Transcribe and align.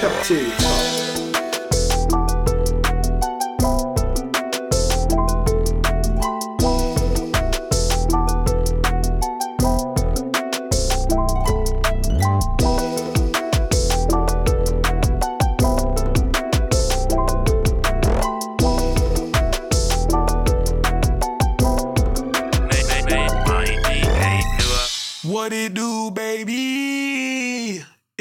Cafeteria 0.00 0.89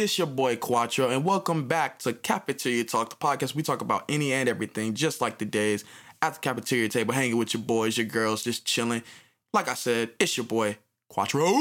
It's 0.09 0.17
your 0.17 0.25
boy 0.25 0.55
Quattro, 0.55 1.07
and 1.11 1.23
welcome 1.23 1.67
back 1.67 1.99
to 1.99 2.13
Cafeteria 2.13 2.83
Talk, 2.83 3.11
the 3.11 3.15
podcast. 3.15 3.53
We 3.53 3.61
talk 3.61 3.81
about 3.81 4.05
any 4.09 4.33
and 4.33 4.49
everything, 4.49 4.95
just 4.95 5.21
like 5.21 5.37
the 5.37 5.45
days 5.45 5.85
at 6.23 6.33
the 6.33 6.39
cafeteria 6.39 6.89
table, 6.89 7.13
hanging 7.13 7.37
with 7.37 7.53
your 7.53 7.61
boys, 7.61 7.95
your 7.95 8.07
girls, 8.07 8.43
just 8.43 8.65
chilling. 8.65 9.03
Like 9.53 9.67
I 9.67 9.75
said, 9.75 10.09
it's 10.19 10.35
your 10.35 10.47
boy 10.47 10.79
Quattro. 11.09 11.53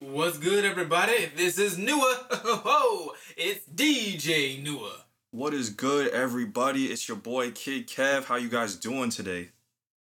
What's 0.00 0.36
good, 0.36 0.66
everybody? 0.66 1.30
This 1.34 1.58
is 1.58 1.78
Nua. 1.78 2.26
Oh, 2.66 3.14
it's 3.38 3.66
DJ 3.66 4.62
Nua. 4.62 4.92
What 5.30 5.54
is 5.54 5.70
good, 5.70 6.08
everybody? 6.08 6.92
It's 6.92 7.08
your 7.08 7.16
boy 7.16 7.52
Kid 7.52 7.88
Kev. 7.88 8.24
How 8.24 8.36
you 8.36 8.50
guys 8.50 8.76
doing 8.76 9.08
today? 9.08 9.48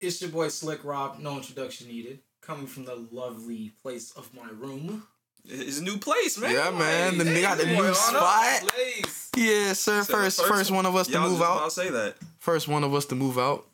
It's 0.01 0.23
your 0.23 0.30
boy 0.30 0.48
Slick 0.48 0.82
Rob. 0.84 1.18
No 1.18 1.37
introduction 1.37 1.88
needed. 1.88 2.21
Coming 2.41 2.66
from 2.66 2.87
the 2.87 3.07
lovely 3.12 3.74
place 3.82 4.10
of 4.12 4.32
my 4.32 4.48
room. 4.48 5.07
It's 5.45 5.80
a 5.80 5.83
new 5.83 5.99
place, 5.99 6.39
man. 6.39 6.53
Yeah, 6.53 6.71
man. 6.71 7.19
The 7.19 7.25
nigga 7.25 7.43
got 7.43 7.59
the 7.59 7.66
new 7.66 7.95
spot. 7.95 8.73
Yeah, 9.37 9.73
sir. 9.73 10.05
First, 10.05 10.45
first 10.45 10.71
one 10.71 10.87
of 10.87 10.95
us 10.96 11.07
to 11.09 11.13
yeah, 11.15 11.21
I 11.21 11.24
was 11.24 11.33
move 11.33 11.43
out. 11.43 11.65
To 11.65 11.71
say 11.71 11.91
that. 11.91 12.16
First 12.38 12.69
one 12.69 12.85
of 12.85 12.95
us 12.95 13.07
to 13.07 13.15
move 13.15 13.38
out. 13.38 13.66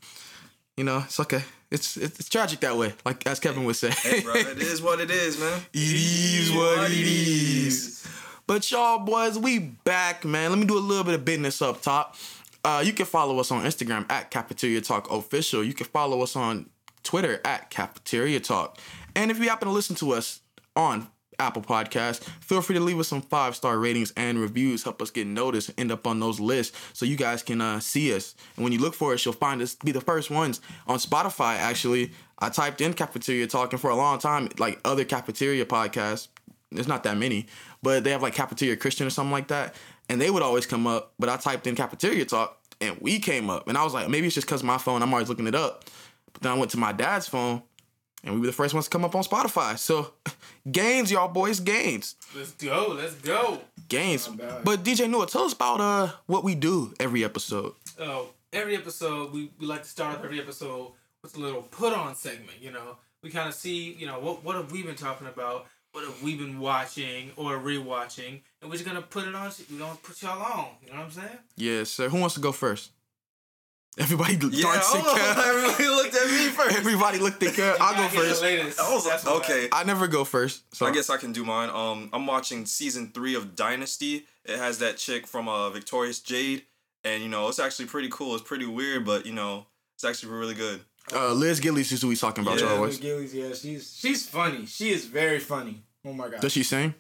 You 0.77 0.85
know, 0.85 0.99
it's 0.99 1.19
okay. 1.21 1.43
It's 1.71 1.97
it's, 1.97 2.21
it's 2.21 2.29
tragic 2.29 2.61
that 2.61 2.77
way, 2.77 2.95
like 3.05 3.27
as 3.27 3.41
Kevin 3.41 3.65
would 3.65 3.77
say. 3.77 3.91
Hey, 3.91 4.21
bro, 4.23 4.35
it 4.35 4.59
is 4.59 4.81
what 4.81 5.01
it 5.01 5.11
is, 5.11 5.39
man. 5.39 5.61
It 5.73 5.81
is 5.81 6.53
what 6.53 6.91
it 6.91 6.97
is. 6.97 8.07
But 8.47 8.71
y'all 8.71 9.01
boys, 9.01 9.39
we 9.39 9.59
back, 9.59 10.25
man. 10.25 10.51
Let 10.51 10.59
me 10.59 10.67
do 10.67 10.79
a 10.79 10.81
little 10.81 11.03
bit 11.03 11.15
of 11.15 11.25
business 11.25 11.61
up 11.61 11.83
top. 11.83 12.17
Uh, 12.65 12.83
you 12.85 12.93
can 12.93 13.07
follow 13.07 13.39
us 13.41 13.51
on 13.51 13.65
Instagram 13.65 14.11
at 14.11 14.31
Cafeteria 14.31 14.81
Talk 14.81 15.11
Official. 15.11 15.65
You 15.65 15.73
can 15.75 15.87
follow 15.87 16.23
us 16.23 16.37
on 16.37 16.69
Twitter 17.03 17.41
at 17.45 17.71
Cafeteria 17.71 18.41
Talk. 18.41 18.79
And 19.15 19.31
if 19.31 19.39
you 19.39 19.49
happen 19.49 19.67
to 19.67 19.75
listen 19.75 19.97
to 19.97 20.13
us 20.13 20.41
on 20.75 21.09
Apple 21.39 21.63
Podcasts, 21.63 22.25
feel 22.41 22.61
free 22.63 22.75
to 22.77 22.81
leave 22.81 22.99
us 22.99 23.09
some 23.09 23.23
five 23.23 23.57
star 23.57 23.79
ratings 23.79 24.13
and 24.17 24.39
reviews. 24.39 24.83
Help 24.83 25.03
us 25.03 25.11
get 25.11 25.27
noticed, 25.27 25.71
end 25.79 25.93
up 25.93 26.07
on 26.07 26.21
those 26.21 26.41
lists, 26.41 26.77
so 26.93 27.05
you 27.05 27.17
guys 27.17 27.43
can 27.43 27.61
uh, 27.61 27.81
see 27.81 28.15
us. 28.15 28.35
And 28.57 28.65
when 28.65 28.73
you 28.73 28.79
look 28.79 28.95
for 28.95 29.13
us, 29.13 29.25
you'll 29.25 29.35
find 29.35 29.61
us 29.63 29.75
be 29.75 29.93
the 29.93 30.01
first 30.01 30.31
ones 30.31 30.61
on 30.87 30.99
Spotify. 30.99 31.57
Actually, 31.57 32.13
I 32.39 32.49
typed 32.49 32.81
in 32.81 32.95
Cafeteria 32.95 33.47
talking 33.47 33.79
for 33.79 33.91
a 33.91 33.97
long 33.97 34.19
time, 34.19 34.49
like 34.59 34.81
other 34.85 35.05
cafeteria 35.05 35.65
podcasts, 35.65 36.29
there's 36.71 36.89
not 36.89 37.05
that 37.05 37.17
many, 37.17 37.47
but 37.83 38.05
they 38.05 38.11
have 38.11 38.23
like 38.23 38.35
Cafeteria 38.35 38.77
Christian 38.77 39.07
or 39.07 39.11
something 39.11 39.33
like 39.33 39.49
that, 39.49 39.75
and 40.09 40.21
they 40.21 40.31
would 40.31 40.43
always 40.43 40.67
come 40.67 40.87
up. 40.87 41.13
But 41.19 41.29
I 41.29 41.37
typed 41.37 41.67
in 41.67 41.75
Cafeteria 41.75 42.25
Talk, 42.25 42.59
and 42.81 42.97
we 43.01 43.19
came 43.19 43.51
up, 43.51 43.69
and 43.69 43.79
I 43.79 43.85
was 43.85 43.95
like, 43.95 44.09
maybe 44.09 44.27
it's 44.27 44.35
just 44.35 44.47
because 44.47 44.63
my 44.63 44.79
phone, 44.79 45.03
I'm 45.03 45.13
always 45.13 45.29
looking 45.29 45.47
it 45.47 45.55
up. 45.55 45.85
But 46.33 46.43
then 46.43 46.53
I 46.53 46.59
went 46.59 46.71
to 46.73 46.79
my 46.79 46.93
dad's 46.93 47.29
phone, 47.29 47.63
and 48.25 48.35
we 48.35 48.41
were 48.41 48.47
the 48.47 48.53
first 48.53 48.75
ones 48.75 48.87
to 48.87 48.91
come 48.91 49.05
up 49.05 49.15
on 49.15 49.23
Spotify. 49.23 49.79
So, 49.79 50.13
gains, 50.71 51.11
y'all 51.11 51.29
boys, 51.29 51.61
gains, 51.61 52.17
Let's 52.35 52.53
go. 52.53 52.95
Let's 52.99 53.15
go. 53.15 53.61
gains. 53.89 54.29
But 54.29 54.83
DJ 54.83 55.07
Nua, 55.11 55.27
tell 55.31 55.43
us 55.45 55.53
about 55.53 55.81
uh 55.81 56.13
what 56.27 56.45
we 56.45 56.55
do 56.55 56.93
every 57.01 57.25
episode. 57.25 57.73
Oh, 58.01 58.29
every 58.53 58.77
episode 58.77 59.33
we, 59.33 59.51
we 59.59 59.67
like 59.67 59.83
to 59.83 59.89
start 59.89 60.19
off 60.19 60.25
every 60.25 60.41
episode 60.41 60.93
with 61.23 61.37
a 61.37 61.41
little 61.41 61.63
put 61.63 61.93
on 61.93 62.15
segment. 62.15 62.59
You 62.61 62.73
know, 62.73 62.97
we 63.23 63.31
kind 63.31 63.49
of 63.49 63.55
see 63.55 63.93
you 63.93 64.07
know 64.07 64.19
what 64.21 64.45
what 64.45 64.57
have 64.57 64.73
we 64.73 64.83
been 64.83 64.97
talking 64.97 65.27
about, 65.27 65.67
what 65.93 66.05
have 66.05 66.23
we 66.23 66.35
been 66.37 66.59
watching 66.61 67.31
or 67.37 67.59
rewatching, 67.59 68.41
and 68.61 68.71
we're 68.71 68.77
just 68.77 68.85
gonna 68.87 69.03
put 69.03 69.27
it 69.27 69.35
on. 69.35 69.51
We're 69.71 69.79
gonna 69.79 69.99
put 70.03 70.21
y'all 70.23 70.43
on. 70.43 70.69
You 70.85 70.91
know 70.93 70.99
what 70.99 71.05
I'm 71.07 71.11
saying? 71.11 71.39
Yes, 71.57 71.91
sir. 71.91 72.09
Who 72.09 72.19
wants 72.21 72.35
to 72.35 72.41
go 72.41 72.53
first? 72.53 72.91
Everybody 73.99 74.35
Yeah, 74.51 74.61
starts 74.61 74.93
to 74.93 74.99
hold 74.99 75.19
Everybody 75.47 75.89
looked 75.89 76.15
at 76.15 76.27
me 76.31 76.49
first. 76.49 76.77
Everybody 76.77 77.19
looked 77.19 77.43
at 77.43 77.55
Kev. 77.55 77.77
I'll 77.81 77.95
go 77.95 78.03
You 78.03 78.31
gotta 78.31 78.47
get 78.57 78.65
the 78.67 78.71
first. 78.71 78.81
I 78.81 78.95
was 78.95 79.07
like, 79.07 79.27
okay. 79.27 79.69
I 79.73 79.85
never 79.85 80.07
go 80.07 80.25
first. 80.25 80.65
So 80.75 80.85
I 80.85 80.93
guess 80.93 81.09
I 81.09 81.17
can 81.17 81.33
do 81.33 81.45
mine. 81.45 81.71
Um, 81.71 82.11
I'm 82.13 82.27
watching 82.27 82.67
season 82.67 83.11
three 83.15 83.35
of 83.35 83.57
Dynasty. 83.57 84.27
It 84.45 84.59
has 84.59 84.79
that 84.81 84.99
chick 84.99 85.27
from 85.27 85.49
uh 85.49 85.71
Victorious 85.71 86.21
Jade, 86.21 86.65
and 87.05 87.23
you 87.23 87.29
know 87.31 87.49
it's 87.49 87.59
actually 87.59 87.87
pretty 87.87 88.09
cool. 88.11 88.35
It's 88.35 88.45
pretty 88.45 88.67
weird, 88.67 89.05
but 89.07 89.25
you 89.25 89.33
know 89.33 89.67
it's 89.95 90.05
actually 90.05 90.33
really 90.33 90.55
good. 90.55 90.81
uh, 91.15 91.33
Liz 91.33 91.59
Gillies 91.61 91.91
is 91.91 92.03
who 92.03 92.09
we 92.09 92.17
talking 92.17 92.45
about, 92.45 92.61
Yeah. 92.61 92.75
y'all 92.75 92.83
Liz. 92.83 92.99
Gillies, 92.99 93.35
yeah, 93.35 93.55
she's 93.55 93.97
she's 93.99 94.29
funny. 94.29 94.67
She 94.67 94.91
is 94.91 95.07
very 95.07 95.41
funny. 95.41 95.83
Oh 96.05 96.13
my 96.13 96.29
god. 96.29 96.41
Does 96.43 96.53
she 96.53 96.63
sing? 96.63 96.95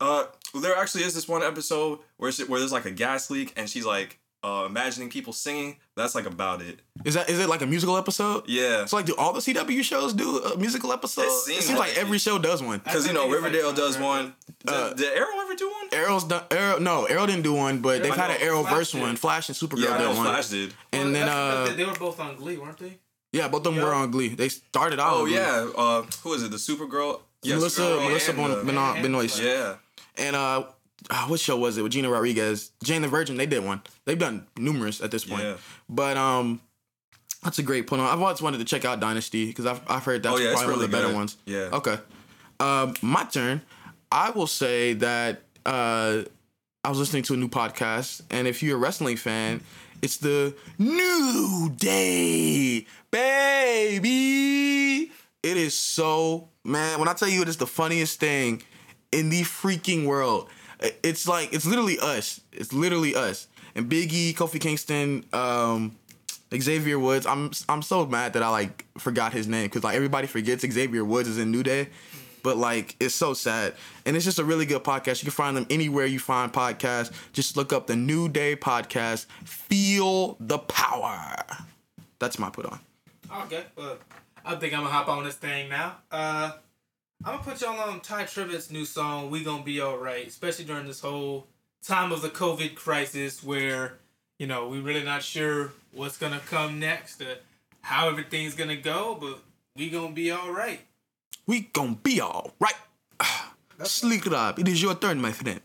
Uh, 0.00 0.24
there 0.54 0.76
actually 0.76 1.02
is 1.02 1.14
this 1.14 1.28
one 1.28 1.42
episode 1.42 1.98
where 2.16 2.32
she, 2.32 2.44
where 2.44 2.60
there's 2.60 2.72
like 2.72 2.86
a 2.86 2.90
gas 2.90 3.30
leak, 3.30 3.52
and 3.56 3.68
she's 3.68 3.84
like 3.84 4.18
uh 4.42 4.64
imagining 4.66 5.10
people 5.10 5.32
singing. 5.32 5.76
That's 5.96 6.14
like 6.14 6.26
about 6.26 6.62
it. 6.62 6.80
Is 7.04 7.14
that 7.14 7.28
is 7.28 7.38
it 7.38 7.48
like 7.48 7.60
a 7.62 7.66
musical 7.66 7.96
episode? 7.96 8.44
Yeah. 8.48 8.86
So 8.86 8.96
like, 8.96 9.06
do 9.06 9.14
all 9.16 9.32
the 9.32 9.40
CW 9.40 9.82
shows 9.82 10.12
do 10.14 10.38
a 10.38 10.56
musical 10.56 10.92
episode? 10.92 11.22
It 11.22 11.26
It 11.26 11.32
seems 11.32 11.64
seems, 11.66 11.78
like, 11.78 11.90
like 11.90 11.98
every 11.98 12.18
show 12.18 12.38
does 12.38 12.62
one. 12.62 12.78
Because 12.78 13.06
you 13.06 13.12
know 13.12 13.22
think 13.22 13.34
it's 13.34 13.42
like 13.42 13.52
Riverdale 13.52 13.72
does 13.74 13.98
one. 13.98 14.34
Did, 14.64 14.74
Uh, 14.74 14.92
did 14.94 15.12
Arrow 15.16 15.40
ever 15.42 15.54
do 15.54 15.68
one? 15.70 15.88
Arrow's 15.92 16.24
done. 16.24 16.42
Arrow, 16.50 16.78
no, 16.78 17.04
Arrow 17.06 17.26
didn't 17.26 17.42
do 17.42 17.52
one, 17.54 17.80
but 17.80 18.02
they've 18.02 18.12
I 18.12 18.16
had 18.16 18.30
an 18.30 18.46
know, 18.46 18.62
Arrowverse 18.62 18.68
Flash 18.68 18.92
did. 18.92 19.00
one. 19.02 19.16
Flash 19.16 19.48
and 19.48 19.56
Supergirl 19.58 19.84
Yeah, 19.84 19.98
did 19.98 20.06
one. 20.16 20.26
Flash 20.26 20.48
did. 20.48 20.74
And 20.92 21.14
then 21.14 21.28
uh, 21.28 21.72
they 21.76 21.84
were 21.84 21.94
both 21.94 22.18
on 22.20 22.36
Glee, 22.36 22.56
weren't 22.56 22.78
they? 22.78 22.98
yeah, 23.32 23.48
both 23.48 23.66
of 23.66 23.74
them 23.74 23.82
were 23.84 23.92
on 23.94 24.10
Glee. 24.10 24.28
They 24.28 24.48
started 24.48 24.98
out. 25.00 25.12
Oh 25.14 25.24
Glee. 25.26 25.34
yeah. 25.34 25.68
Uh, 25.76 26.02
who 26.22 26.32
is 26.34 26.42
it? 26.42 26.50
The 26.50 26.56
Supergirl. 26.56 27.20
Yeah, 27.42 27.56
Melissa 27.56 27.80
Supergirl 27.82 28.02
Melissa 28.08 28.30
and 28.32 28.38
bon, 28.40 28.50
the- 28.50 28.64
Benoit, 28.64 28.94
and- 28.96 29.02
Benoist. 29.02 29.40
Yeah. 29.42 29.74
And 30.18 30.36
uh, 30.36 30.64
ah, 31.10 31.24
what 31.28 31.40
show 31.40 31.56
was 31.56 31.78
it 31.78 31.82
with 31.82 31.92
Gina 31.92 32.10
Rodriguez? 32.10 32.70
Jane 32.84 33.02
the 33.02 33.08
Virgin. 33.08 33.36
They 33.36 33.46
did 33.46 33.64
one. 33.64 33.82
They've 34.04 34.18
done 34.18 34.46
numerous 34.56 35.00
at 35.00 35.10
this 35.10 35.24
point. 35.24 35.42
Yeah. 35.42 35.56
But 35.88 36.16
um, 36.16 36.60
that's 37.42 37.58
a 37.58 37.62
great 37.62 37.86
point. 37.86 38.02
I've 38.02 38.20
always 38.20 38.42
wanted 38.42 38.58
to 38.58 38.64
check 38.64 38.84
out 38.84 39.00
Dynasty 39.00 39.46
because 39.46 39.66
I've 39.66 39.80
I've 39.88 40.04
heard 40.04 40.22
that's 40.22 40.34
Oh, 40.34 40.38
yeah, 40.38 40.52
probably 40.52 40.66
one 40.66 40.74
of 40.74 40.80
the 40.80 40.86
really 40.88 40.92
better 40.92 41.08
good. 41.08 41.16
ones. 41.16 41.36
Yeah. 41.46 41.68
Okay. 41.72 41.98
Um, 42.60 42.94
my 43.02 43.24
turn. 43.24 43.62
I 44.12 44.30
will 44.30 44.48
say 44.48 44.94
that 44.94 45.42
uh, 45.64 46.22
I 46.84 46.88
was 46.88 46.98
listening 46.98 47.22
to 47.24 47.34
a 47.34 47.36
new 47.36 47.48
podcast, 47.48 48.22
and 48.30 48.46
if 48.48 48.62
you're 48.62 48.76
a 48.76 48.80
wrestling 48.80 49.16
fan, 49.16 49.62
it's 50.02 50.16
the 50.16 50.54
New 50.78 51.72
Day, 51.76 52.86
baby. 53.10 55.10
It 55.42 55.56
is 55.56 55.74
so 55.74 56.48
man. 56.64 56.98
When 56.98 57.08
I 57.08 57.14
tell 57.14 57.28
you, 57.28 57.42
it 57.42 57.48
is 57.48 57.56
the 57.56 57.66
funniest 57.66 58.20
thing 58.20 58.62
in 59.12 59.30
the 59.30 59.42
freaking 59.42 60.06
world. 60.06 60.48
It's 61.02 61.28
like 61.28 61.52
it's 61.52 61.66
literally 61.66 61.98
us. 61.98 62.40
It's 62.52 62.72
literally 62.72 63.14
us. 63.14 63.46
And 63.74 63.90
Biggie, 63.90 64.34
Kofi 64.34 64.60
Kingston, 64.60 65.24
um, 65.32 65.96
Xavier 66.54 66.98
Woods. 66.98 67.26
I'm 67.26 67.50
I'm 67.68 67.82
so 67.82 68.06
mad 68.06 68.32
that 68.32 68.42
I 68.42 68.48
like 68.48 68.86
forgot 68.98 69.32
his 69.32 69.46
name 69.46 69.66
because 69.66 69.84
like 69.84 69.94
everybody 69.96 70.26
forgets 70.26 70.64
Xavier 70.68 71.04
Woods 71.04 71.28
is 71.28 71.38
in 71.38 71.50
New 71.50 71.62
Day, 71.62 71.88
but 72.42 72.56
like 72.56 72.96
it's 72.98 73.14
so 73.14 73.34
sad. 73.34 73.74
And 74.06 74.16
it's 74.16 74.24
just 74.24 74.38
a 74.38 74.44
really 74.44 74.66
good 74.66 74.82
podcast. 74.82 75.22
You 75.22 75.26
can 75.26 75.32
find 75.32 75.56
them 75.56 75.66
anywhere 75.70 76.06
you 76.06 76.18
find 76.18 76.52
podcasts. 76.52 77.12
Just 77.32 77.56
look 77.56 77.72
up 77.72 77.86
the 77.86 77.96
New 77.96 78.28
Day 78.28 78.56
podcast. 78.56 79.26
Feel 79.44 80.36
the 80.40 80.58
power. 80.58 81.36
That's 82.18 82.38
my 82.38 82.50
put 82.50 82.66
on. 82.66 82.80
Okay, 83.44 83.64
well, 83.76 83.98
I 84.44 84.56
think 84.56 84.74
I'm 84.74 84.80
gonna 84.80 84.92
hop 84.92 85.08
on 85.08 85.24
this 85.24 85.36
thing 85.36 85.68
now. 85.68 85.98
Uh, 86.10 86.52
I'm 87.22 87.36
gonna 87.36 87.44
put 87.44 87.60
y'all 87.60 87.78
on 87.78 88.00
Tye 88.00 88.24
Tribbett's 88.24 88.70
new 88.70 88.86
song, 88.86 89.30
We 89.30 89.44
Gonna 89.44 89.62
Be 89.62 89.82
Alright, 89.82 90.26
especially 90.26 90.64
during 90.64 90.86
this 90.86 91.00
whole 91.00 91.46
time 91.82 92.12
of 92.12 92.22
the 92.22 92.30
COVID 92.30 92.74
crisis 92.76 93.44
where, 93.44 93.98
you 94.38 94.46
know, 94.46 94.68
we 94.68 94.80
really 94.80 95.02
not 95.02 95.22
sure 95.22 95.72
what's 95.92 96.16
gonna 96.16 96.40
come 96.46 96.78
next, 96.78 97.20
uh, 97.20 97.34
how 97.82 98.08
everything's 98.08 98.54
gonna 98.54 98.76
go, 98.76 99.18
but 99.20 99.40
we 99.76 99.90
gonna 99.90 100.14
be 100.14 100.32
alright. 100.32 100.80
We 101.46 101.68
gonna 101.74 101.98
be 102.02 102.22
all 102.22 102.54
right. 102.58 102.72
Sleek 103.82 104.26
it 104.26 104.32
up. 104.32 104.58
It 104.58 104.66
is 104.66 104.80
your 104.80 104.94
turn, 104.94 105.20
my 105.20 105.32
friend. 105.32 105.60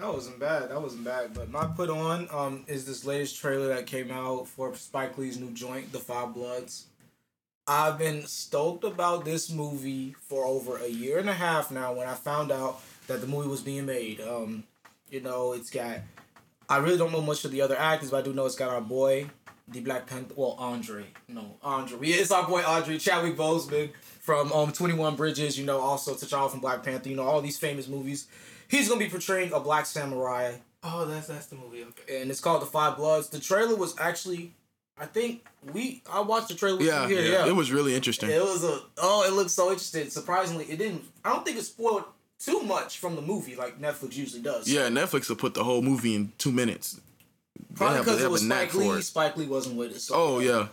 That 0.00 0.12
wasn't 0.12 0.40
bad. 0.40 0.70
That 0.70 0.82
wasn't 0.82 1.04
bad. 1.04 1.32
But 1.32 1.48
my 1.48 1.66
put 1.66 1.90
on 1.90 2.26
um 2.32 2.64
is 2.66 2.86
this 2.86 3.04
latest 3.04 3.40
trailer 3.40 3.68
that 3.68 3.86
came 3.86 4.10
out 4.10 4.48
for 4.48 4.74
Spike 4.74 5.16
Lee's 5.16 5.38
new 5.38 5.52
joint, 5.52 5.92
The 5.92 6.00
Five 6.00 6.34
Bloods. 6.34 6.86
I've 7.72 7.98
been 7.98 8.26
stoked 8.26 8.84
about 8.84 9.24
this 9.24 9.50
movie 9.50 10.14
for 10.28 10.44
over 10.44 10.76
a 10.76 10.88
year 10.88 11.18
and 11.18 11.28
a 11.30 11.32
half 11.32 11.70
now. 11.70 11.94
When 11.94 12.06
I 12.06 12.14
found 12.14 12.52
out 12.52 12.82
that 13.06 13.20
the 13.22 13.26
movie 13.26 13.48
was 13.48 13.62
being 13.62 13.86
made, 13.86 14.20
um, 14.20 14.64
you 15.10 15.20
know, 15.20 15.52
it's 15.52 15.70
got. 15.70 15.98
I 16.68 16.76
really 16.78 16.98
don't 16.98 17.12
know 17.12 17.22
much 17.22 17.44
of 17.44 17.50
the 17.50 17.62
other 17.62 17.78
actors, 17.78 18.10
but 18.10 18.18
I 18.18 18.22
do 18.22 18.32
know 18.32 18.46
it's 18.46 18.54
got 18.56 18.70
our 18.70 18.80
boy, 18.80 19.26
the 19.68 19.80
Black 19.80 20.06
Panther. 20.06 20.34
Well, 20.36 20.56
Andre. 20.58 21.06
No, 21.28 21.56
Andre. 21.62 21.98
Yeah, 22.08 22.16
it's 22.16 22.30
our 22.30 22.46
boy 22.46 22.62
Andre 22.62 22.98
Chadwick 22.98 23.36
Boseman 23.36 23.90
from 24.20 24.52
um 24.52 24.72
Twenty 24.72 24.94
One 24.94 25.16
Bridges. 25.16 25.58
You 25.58 25.64
know, 25.64 25.80
also 25.80 26.14
T'Challa 26.14 26.50
from 26.50 26.60
Black 26.60 26.82
Panther. 26.82 27.08
You 27.08 27.16
know, 27.16 27.24
all 27.24 27.40
these 27.40 27.58
famous 27.58 27.88
movies. 27.88 28.26
He's 28.68 28.88
gonna 28.88 29.00
be 29.00 29.08
portraying 29.08 29.52
a 29.52 29.60
black 29.60 29.86
samurai 29.86 30.56
Oh, 30.84 31.04
that's 31.04 31.28
that's 31.28 31.46
the 31.46 31.56
movie. 31.56 31.84
Okay. 31.84 32.20
and 32.22 32.30
it's 32.30 32.40
called 32.40 32.62
The 32.62 32.66
Five 32.66 32.96
Bloods. 32.96 33.28
The 33.28 33.38
trailer 33.38 33.76
was 33.76 33.94
actually, 34.00 34.52
I 34.98 35.06
think 35.06 35.44
we 35.72 36.02
I 36.10 36.20
watched 36.20 36.48
the 36.48 36.54
trailer 36.54 36.80
Yeah, 36.82 37.06
here. 37.08 37.22
Yeah, 37.22 37.46
it 37.46 37.56
was 37.56 37.72
really 37.72 37.94
interesting. 37.94 38.30
It 38.30 38.40
was 38.42 38.62
a 38.64 38.80
oh, 38.98 39.24
it 39.26 39.32
looked 39.32 39.50
so 39.50 39.68
interesting. 39.70 40.10
Surprisingly, 40.10 40.64
it 40.66 40.78
didn't. 40.78 41.04
I 41.24 41.30
don't 41.32 41.44
think 41.44 41.58
it 41.58 41.62
spoiled 41.64 42.04
too 42.38 42.60
much 42.62 42.98
from 42.98 43.16
the 43.16 43.22
movie 43.22 43.56
like 43.56 43.80
Netflix 43.80 44.16
usually 44.16 44.42
does. 44.42 44.68
Yeah, 44.68 44.88
Netflix 44.88 45.28
will 45.28 45.36
put 45.36 45.54
the 45.54 45.64
whole 45.64 45.80
movie 45.82 46.14
in 46.14 46.32
two 46.38 46.52
minutes. 46.52 47.00
probably 47.74 48.00
because 48.00 48.22
it 48.22 48.30
was 48.30 48.42
Spike 48.42 48.74
Lee. 48.74 49.00
Spike 49.00 49.36
Lee 49.36 49.46
wasn't 49.46 49.76
with 49.76 49.92
it. 49.92 50.00
So, 50.00 50.14
Oh 50.14 50.38
yeah, 50.40 50.68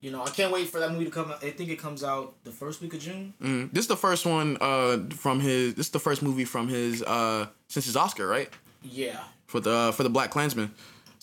you 0.00 0.10
know 0.10 0.22
I 0.22 0.30
can't 0.30 0.52
wait 0.52 0.68
for 0.68 0.78
that 0.80 0.92
movie 0.92 1.06
to 1.06 1.10
come 1.10 1.30
out. 1.32 1.42
I 1.44 1.50
think 1.50 1.70
it 1.70 1.78
comes 1.78 2.04
out 2.04 2.34
the 2.44 2.52
first 2.52 2.80
week 2.80 2.94
of 2.94 3.00
June. 3.00 3.34
mm. 3.42 3.72
this 3.72 3.84
is 3.84 3.88
the 3.88 3.96
first 3.96 4.24
one 4.24 4.56
uh, 4.60 4.98
from 5.10 5.40
his. 5.40 5.74
This 5.74 5.86
is 5.86 5.92
the 5.92 5.98
first 5.98 6.22
movie 6.22 6.44
from 6.44 6.68
his 6.68 7.02
uh, 7.02 7.46
since 7.68 7.86
his 7.86 7.96
Oscar, 7.96 8.26
right? 8.26 8.50
Yeah, 8.82 9.18
For 9.46 9.60
the 9.60 9.92
for 9.96 10.02
the 10.04 10.10
Black 10.10 10.30
Klansman. 10.30 10.72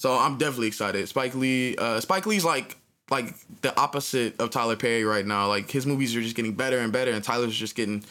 So 0.02 0.18
I'm 0.18 0.40
definitely 0.40 0.66
excited. 0.66 1.08
Spike 1.08 1.36
Lee. 1.36 1.76
Uh, 1.78 2.00
Spike 2.00 2.26
Lee's 2.26 2.44
like 2.44 2.76
like 3.12 3.36
the 3.62 3.80
opposite 3.80 4.42
of 4.42 4.50
Tyler 4.50 4.76
Perry 4.76 5.04
right 5.04 5.24
now. 5.24 5.48
Like 5.48 5.70
his 5.70 5.86
movies 5.86 6.16
are 6.16 6.22
just 6.22 6.36
getting 6.36 6.54
better 6.54 6.80
and 6.80 6.92
better, 6.92 7.12
and 7.12 7.24
Tyler's 7.24 7.56
just 7.56 7.76
getting 7.76 8.04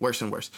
worse 0.00 0.22
and 0.22 0.32
worse. 0.32 0.50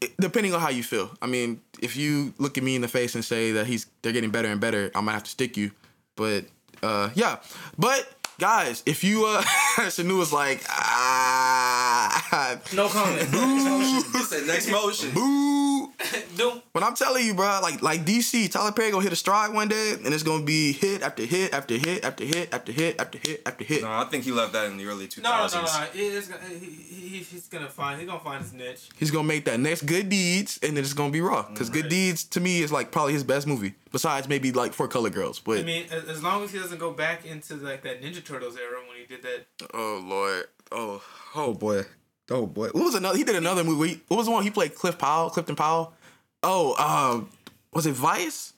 It- 0.00 0.14
depending 0.20 0.54
on 0.54 0.60
how 0.60 0.68
you 0.68 0.84
feel. 0.84 1.10
I 1.20 1.26
mean, 1.26 1.60
if 1.82 1.96
you 1.96 2.32
look 2.38 2.56
at 2.56 2.62
me 2.62 2.76
in 2.76 2.82
the 2.82 2.88
face 2.88 3.16
and 3.16 3.24
say 3.24 3.50
that 3.50 3.66
he's 3.66 3.86
they're 4.02 4.12
getting 4.12 4.30
better 4.30 4.46
and 4.46 4.60
better, 4.60 4.92
I 4.94 5.00
might 5.00 5.14
have 5.14 5.24
to 5.24 5.30
stick 5.30 5.56
you. 5.56 5.72
But 6.14 6.44
uh, 6.84 7.10
yeah. 7.14 7.38
But 7.76 8.08
guys, 8.38 8.84
if 8.86 9.02
you 9.02 9.26
uh, 9.26 9.42
Sanu 9.90 10.16
was 10.18 10.32
like 10.32 10.62
ah, 10.68 12.60
no 12.72 12.88
comment. 12.88 13.28
Said 14.28 14.46
next 14.46 14.70
motion. 14.70 15.10
boo. 15.10 15.59
Doom. 16.36 16.62
But 16.72 16.82
I'm 16.82 16.94
telling 16.94 17.26
you, 17.26 17.34
bro, 17.34 17.60
like 17.62 17.82
like 17.82 18.04
DC, 18.04 18.50
Tyler 18.50 18.72
Perry 18.72 18.90
gonna 18.90 19.02
hit 19.02 19.12
a 19.12 19.16
stride 19.16 19.52
one 19.52 19.68
day, 19.68 19.94
and 20.02 20.12
it's 20.14 20.22
gonna 20.22 20.44
be 20.44 20.72
hit 20.72 21.02
after 21.02 21.24
hit 21.24 21.52
after 21.52 21.74
hit 21.74 22.04
after 22.04 22.24
hit 22.24 22.52
after 22.54 22.72
hit 22.72 22.96
after 22.98 23.18
hit 23.18 23.42
after 23.46 23.64
hit. 23.64 23.82
No, 23.82 23.90
I 23.90 24.04
think 24.04 24.24
he 24.24 24.32
left 24.32 24.52
that 24.54 24.66
in 24.66 24.76
the 24.76 24.86
early 24.86 25.06
2000s. 25.06 25.22
No, 25.22 25.30
no, 25.30 25.46
no, 25.46 25.60
no. 25.62 25.86
It's 25.94 26.28
gonna, 26.28 26.48
he, 26.48 26.66
he, 26.66 27.18
he's 27.18 27.48
gonna 27.48 27.68
find. 27.68 27.98
He's 28.00 28.08
gonna 28.08 28.20
find 28.20 28.42
his 28.42 28.52
niche. 28.52 28.88
He's 28.96 29.10
gonna 29.10 29.28
make 29.28 29.44
that 29.44 29.60
next 29.60 29.82
Good 29.82 30.08
Deeds, 30.08 30.58
and 30.62 30.76
then 30.76 30.84
it's 30.84 30.94
gonna 30.94 31.12
be 31.12 31.20
Raw. 31.20 31.42
Cause 31.54 31.68
Good 31.68 31.88
Deeds 31.88 32.24
to 32.24 32.40
me 32.40 32.62
is 32.62 32.72
like 32.72 32.90
probably 32.92 33.12
his 33.12 33.24
best 33.24 33.46
movie, 33.46 33.74
besides 33.92 34.28
maybe 34.28 34.52
like 34.52 34.72
For 34.72 34.88
Color 34.88 35.10
Girls. 35.10 35.38
But 35.38 35.58
I 35.58 35.62
mean, 35.62 35.86
as, 35.90 36.04
as 36.04 36.22
long 36.22 36.44
as 36.44 36.52
he 36.52 36.58
doesn't 36.58 36.78
go 36.78 36.92
back 36.92 37.26
into 37.26 37.56
like 37.56 37.82
that 37.82 38.02
Ninja 38.02 38.24
Turtles 38.24 38.56
era 38.56 38.78
when 38.88 38.96
he 38.98 39.06
did 39.06 39.22
that. 39.22 39.46
oh 39.74 40.02
lord, 40.04 40.44
oh 40.72 41.02
oh 41.34 41.52
boy, 41.54 41.82
oh 42.30 42.46
boy. 42.46 42.68
What 42.68 42.84
was 42.84 42.94
another? 42.94 43.16
He 43.16 43.24
did 43.24 43.36
another 43.36 43.64
movie. 43.64 44.00
What 44.08 44.16
was 44.16 44.26
the 44.26 44.32
one 44.32 44.42
he 44.42 44.50
played? 44.50 44.74
Cliff 44.74 44.98
Powell, 44.98 45.30
Clifton 45.30 45.56
Powell. 45.56 45.92
Oh, 46.42 46.74
um, 47.14 47.30
was 47.72 47.86
it 47.86 47.92
Vice? 47.92 48.52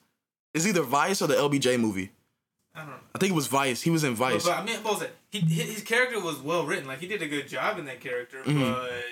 It's 0.53 0.65
either 0.67 0.83
Vice 0.83 1.21
or 1.21 1.27
the 1.27 1.35
LBJ 1.35 1.79
movie. 1.79 2.11
I 2.75 2.79
don't 2.79 2.89
know. 2.89 2.95
I 3.13 3.17
think 3.19 3.31
it 3.31 3.35
was 3.35 3.47
Vice. 3.47 3.81
He 3.81 3.89
was 3.89 4.03
in 4.03 4.15
Vice. 4.15 4.45
but 4.45 4.57
I 4.57 4.63
mean, 4.63 4.77
what 4.83 4.93
was 4.93 5.01
it? 5.03 5.15
He, 5.29 5.39
his 5.39 5.73
his 5.73 5.83
character 5.83 6.19
was 6.19 6.39
well 6.39 6.65
written. 6.65 6.87
Like 6.87 6.99
he 6.99 7.07
did 7.07 7.21
a 7.21 7.27
good 7.27 7.47
job 7.47 7.77
in 7.79 7.85
that 7.85 7.99
character. 8.01 8.41
But 8.45 9.03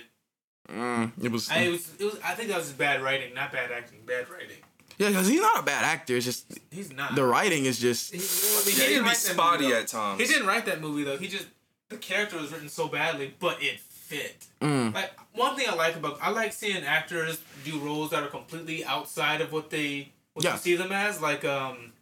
Mm, 0.69 1.11
it 1.21 1.31
was. 1.31 1.49
I 1.49 1.59
it 1.63 1.71
was, 1.71 1.91
it 1.99 2.05
was. 2.05 2.19
I 2.23 2.33
think 2.33 2.49
that 2.49 2.57
was 2.57 2.67
just 2.67 2.77
bad 2.77 3.01
writing, 3.01 3.33
not 3.33 3.51
bad 3.51 3.71
acting. 3.71 3.99
Bad 4.05 4.29
writing. 4.29 4.57
Yeah, 4.97 5.09
because 5.09 5.27
he's 5.27 5.41
not 5.41 5.59
a 5.59 5.63
bad 5.63 5.83
actor. 5.83 6.15
It's 6.15 6.25
just 6.25 6.45
He's 6.69 6.93
not. 6.93 7.15
the 7.15 7.25
writing 7.25 7.65
is 7.65 7.79
just. 7.79 8.13
He, 8.13 8.19
I 8.19 8.21
mean, 8.21 8.29
Yeah, 8.29 8.63
he 8.63 8.71
he'd 8.71 8.77
didn't 8.77 9.03
be 9.03 9.07
write 9.09 9.17
that 9.17 9.33
spotty 9.33 9.63
movie, 9.63 9.73
though. 9.73 9.79
at 9.81 9.87
times. 9.87 10.21
He 10.21 10.27
didn't 10.27 10.47
write 10.47 10.65
that 10.67 10.79
movie 10.79 11.03
though. 11.03 11.17
He 11.17 11.27
just 11.27 11.47
the 11.89 11.97
character 11.97 12.37
was 12.37 12.51
written 12.53 12.69
so 12.69 12.87
badly, 12.87 13.33
but 13.39 13.61
it 13.61 13.79
fit. 14.11 14.45
Mm. 14.61 14.93
Like 14.93 15.11
one 15.33 15.55
thing 15.55 15.67
I 15.69 15.75
like 15.75 15.95
about 15.95 16.19
I 16.21 16.29
like 16.31 16.53
seeing 16.53 16.83
actors 16.83 17.39
do 17.63 17.79
roles 17.79 18.09
that 18.11 18.21
are 18.23 18.27
completely 18.27 18.83
outside 18.85 19.39
of 19.41 19.51
what 19.51 19.69
they 19.69 20.11
what 20.33 20.43
Yeah. 20.45 20.53
you 20.53 20.59
see 20.59 20.75
them 20.75 20.91
as. 20.91 21.21
Like 21.21 21.43
um, 21.45 21.93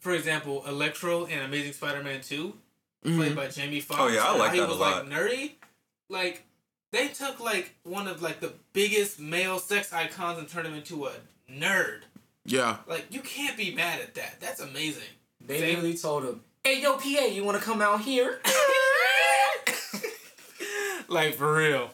for 0.00 0.12
example, 0.12 0.64
Electro 0.66 1.24
in 1.24 1.38
Amazing 1.40 1.72
Spider-Man 1.72 2.20
Two, 2.22 2.54
Mhm. 3.04 3.16
played 3.16 3.36
by 3.36 3.48
Jamie 3.48 3.80
Foxx. 3.80 4.00
Oh, 4.00 4.08
yeah, 4.08 4.24
I 4.24 4.36
like 4.36 4.48
how 4.48 4.54
he 4.54 4.60
that 4.60 4.66
a 4.66 4.68
was 4.70 4.78
lot. 4.78 5.04
like 5.08 5.12
nerdy. 5.18 5.52
Like 6.08 6.44
they 6.92 7.08
took 7.08 7.40
like 7.40 7.74
one 7.82 8.06
of 8.08 8.22
like 8.22 8.40
the 8.40 8.52
biggest 8.72 9.18
male 9.18 9.58
sex 9.58 9.92
icons 9.92 10.38
and 10.38 10.48
turned 10.48 10.66
him 10.68 10.74
into 10.74 11.06
a 11.06 11.12
nerd. 11.50 12.00
Yeah. 12.46 12.76
Like 12.86 13.06
you 13.10 13.20
can't 13.20 13.56
be 13.56 13.74
mad 13.74 14.00
at 14.00 14.14
that. 14.14 14.40
That's 14.40 14.60
amazing. 14.60 15.02
They 15.40 15.58
Same- 15.58 15.68
literally 15.76 15.96
told 15.98 16.24
him, 16.24 16.44
"Hey, 16.62 16.80
yo, 16.80 16.96
PA, 16.96 17.26
you 17.26 17.42
want 17.44 17.58
to 17.58 17.64
come 17.64 17.82
out 17.82 18.02
here?" 18.02 18.40
like 21.08 21.34
for 21.34 21.54
real. 21.56 21.90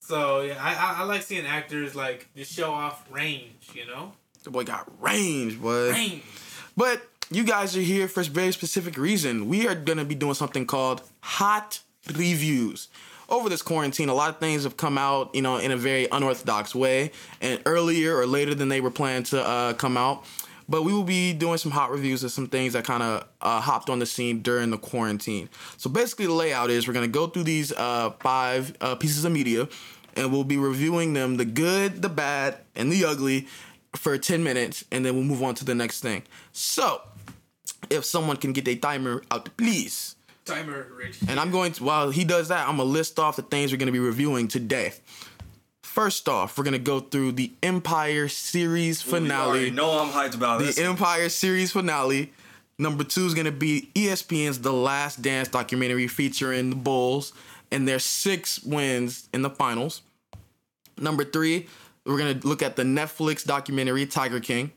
So 0.00 0.40
yeah, 0.40 0.56
I, 0.60 0.74
I 0.74 1.00
I 1.00 1.04
like 1.04 1.22
seeing 1.22 1.46
actors 1.46 1.94
like 1.94 2.28
just 2.36 2.52
show 2.52 2.70
off 2.70 3.06
range, 3.10 3.68
you 3.74 3.86
know, 3.86 4.12
The 4.44 4.50
boy 4.50 4.64
got 4.64 4.90
range, 5.02 5.60
boy. 5.60 5.90
range. 5.90 6.22
But 6.76 7.02
you 7.30 7.44
guys 7.44 7.76
are 7.76 7.80
here 7.82 8.08
for 8.08 8.20
a 8.20 8.24
very 8.24 8.52
specific 8.52 8.96
reason. 8.96 9.48
We 9.48 9.68
are 9.68 9.74
gonna 9.74 10.04
be 10.06 10.14
doing 10.14 10.34
something 10.34 10.64
called 10.66 11.02
hot 11.20 11.80
reviews. 12.14 12.88
Over 13.28 13.50
this 13.50 13.60
quarantine, 13.60 14.08
a 14.08 14.14
lot 14.14 14.30
of 14.30 14.38
things 14.38 14.64
have 14.64 14.78
come 14.78 14.96
out, 14.96 15.34
you 15.34 15.42
know, 15.42 15.58
in 15.58 15.70
a 15.70 15.76
very 15.76 16.08
unorthodox 16.10 16.74
way, 16.74 17.12
and 17.42 17.60
earlier 17.66 18.16
or 18.16 18.24
later 18.26 18.54
than 18.54 18.70
they 18.70 18.80
were 18.80 18.90
planned 18.90 19.26
to 19.26 19.46
uh, 19.46 19.74
come 19.74 19.98
out. 19.98 20.24
But 20.68 20.82
we 20.82 20.92
will 20.92 21.04
be 21.04 21.32
doing 21.32 21.56
some 21.58 21.72
hot 21.72 21.90
reviews 21.90 22.22
of 22.24 22.30
some 22.30 22.46
things 22.46 22.74
that 22.74 22.84
kind 22.84 23.02
of 23.02 23.26
uh, 23.40 23.60
hopped 23.60 23.88
on 23.88 23.98
the 23.98 24.06
scene 24.06 24.42
during 24.42 24.70
the 24.70 24.78
quarantine. 24.78 25.48
So 25.78 25.88
basically, 25.88 26.26
the 26.26 26.32
layout 26.32 26.70
is 26.70 26.86
we're 26.86 26.94
gonna 26.94 27.08
go 27.08 27.26
through 27.26 27.44
these 27.44 27.72
uh, 27.72 28.10
five 28.20 28.76
uh, 28.80 28.94
pieces 28.96 29.24
of 29.24 29.32
media, 29.32 29.68
and 30.14 30.32
we'll 30.32 30.44
be 30.44 30.58
reviewing 30.58 31.14
them, 31.14 31.36
the 31.36 31.44
good, 31.44 32.02
the 32.02 32.08
bad, 32.08 32.58
and 32.74 32.92
the 32.92 33.04
ugly, 33.04 33.46
for 33.94 34.18
10 34.18 34.42
minutes, 34.42 34.84
and 34.92 35.04
then 35.04 35.14
we'll 35.14 35.24
move 35.24 35.42
on 35.42 35.54
to 35.56 35.64
the 35.64 35.74
next 35.74 36.00
thing. 36.00 36.22
So, 36.52 37.02
if 37.90 38.04
someone 38.04 38.36
can 38.36 38.52
get 38.52 38.64
their 38.64 38.76
timer 38.76 39.22
out, 39.30 39.56
please. 39.56 40.16
Timer 40.44 40.88
Rich. 40.96 41.18
And 41.28 41.38
I'm 41.38 41.50
going 41.50 41.72
to, 41.72 41.84
while 41.84 42.10
he 42.10 42.24
does 42.24 42.48
that, 42.48 42.68
I'm 42.68 42.76
going 42.76 42.88
to 42.88 42.92
list 42.92 43.18
off 43.18 43.36
the 43.36 43.42
things 43.42 43.70
we're 43.70 43.78
going 43.78 43.86
to 43.86 43.92
be 43.92 43.98
reviewing 43.98 44.48
today. 44.48 44.92
First 45.88 46.28
off, 46.28 46.56
we're 46.56 46.64
to 46.74 46.78
go 46.78 47.00
through 47.00 47.32
the 47.32 47.50
Empire 47.62 48.28
series 48.28 49.02
finale. 49.02 49.70
know 49.70 49.98
I'm 49.98 50.10
hyped 50.10 50.34
about 50.34 50.60
this. 50.60 50.76
The 50.76 50.84
Empire 50.84 51.28
series 51.28 51.72
finale. 51.72 52.30
Number 52.78 53.02
two 53.02 53.26
is 53.26 53.34
to 53.46 53.52
be 53.52 53.88
ESPN's 53.94 54.60
The 54.60 54.72
Last 54.72 55.22
Dance 55.22 55.48
documentary 55.48 56.06
featuring 56.06 56.70
the 56.70 56.76
Bulls 56.76 57.32
and 57.72 57.88
their 57.88 57.98
six 57.98 58.62
wins 58.62 59.28
in 59.32 59.42
the 59.42 59.50
finals. 59.50 60.02
Number 60.98 61.24
three, 61.24 61.66
we're 62.04 62.18
to 62.38 62.46
look 62.46 62.62
at 62.62 62.76
the 62.76 62.84
Netflix 62.84 63.44
documentary 63.44 64.06
Tiger 64.06 64.40
King. 64.40 64.70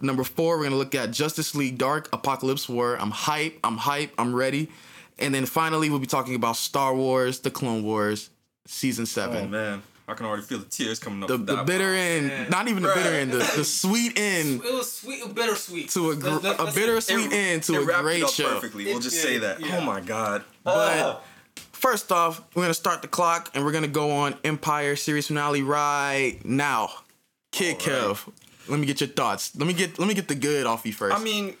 Number 0.00 0.22
four, 0.24 0.58
we're 0.58 0.68
to 0.68 0.76
look 0.76 0.94
at 0.94 1.10
Justice 1.10 1.54
League 1.54 1.78
Dark 1.78 2.08
Apocalypse 2.12 2.68
War. 2.68 2.96
I'm 3.00 3.10
hype, 3.10 3.58
I'm 3.64 3.78
hype, 3.78 4.12
I'm 4.18 4.34
ready. 4.34 4.70
And 5.18 5.34
then 5.34 5.46
finally, 5.46 5.90
we'll 5.90 5.98
be 5.98 6.06
talking 6.06 6.36
about 6.36 6.56
Star 6.56 6.94
Wars 6.94 7.40
The 7.40 7.50
Clone 7.50 7.82
Wars 7.82 8.30
Season 8.66 9.06
7 9.06 9.36
oh 9.36 9.48
man, 9.48 9.82
I 10.08 10.14
can 10.14 10.24
already 10.26 10.42
feel 10.42 10.58
the 10.58 10.64
tears 10.64 10.98
coming 10.98 11.22
up. 11.22 11.28
the, 11.28 11.36
the 11.36 11.62
bitter 11.64 11.84
one. 11.88 11.94
end, 11.94 12.26
Yeah. 12.30 12.48
not 12.48 12.66
even 12.68 12.82
the 12.82 12.88
bitter 12.94 13.10
end, 13.10 13.30
the, 13.32 13.38
the 13.38 13.64
sweet 13.82 14.18
end 14.18 14.64
It 14.64 14.72
was 14.72 14.90
sweet, 14.90 15.22
bittersweet. 15.34 15.90
to 15.90 16.10
a 16.10 16.16
gr- 16.16 16.28
Let's- 16.30 16.44
let's- 16.44 16.58
a 16.60 16.64
let's- 16.64 16.74
bittersweet 16.76 17.32
end 17.32 17.62
to 17.64 17.74
it 17.74 17.76
a 17.76 17.80
wrapped 17.84 18.00
it 18.00 18.02
great 18.02 18.22
up 18.24 18.30
show. 18.30 18.54
perfectly. 18.54 18.84
We'll 18.86 18.96
It 18.98 19.02
just 19.02 19.16
did, 19.16 19.22
say 19.22 19.38
that. 19.38 19.58
Oh 19.62 19.66
yeah. 19.66 19.76
Oh 19.78 19.80
my 19.82 20.00
god. 20.00 20.44
But 20.64 20.98
uh, 20.98 21.16
first 21.72 22.10
off, 22.10 22.40
we're 22.54 22.62
gonna 22.62 22.74
start 22.74 23.02
the 23.02 23.08
clock 23.08 23.50
and 23.54 23.64
we're 23.64 23.72
gonna 23.72 23.86
go 23.86 24.10
on 24.12 24.34
Empire 24.44 24.96
series 24.96 25.26
finale 25.26 25.62
right 25.62 26.38
now. 26.44 26.90
Kid 27.52 27.76
All 27.88 28.08
right. 28.08 28.16
Kev, 28.16 28.32
let 28.68 28.80
me 28.80 28.86
get 28.86 29.00
your 29.00 29.08
thoughts. 29.08 29.54
Let 29.56 29.66
me 29.66 29.74
get 29.74 29.98
let 29.98 30.08
me 30.08 30.14
get 30.14 30.28
the 30.28 30.34
good 30.34 30.64
off 30.66 30.86
you 30.86 30.92
first. 30.92 31.14
I 31.18 31.22
mean, 31.22 31.54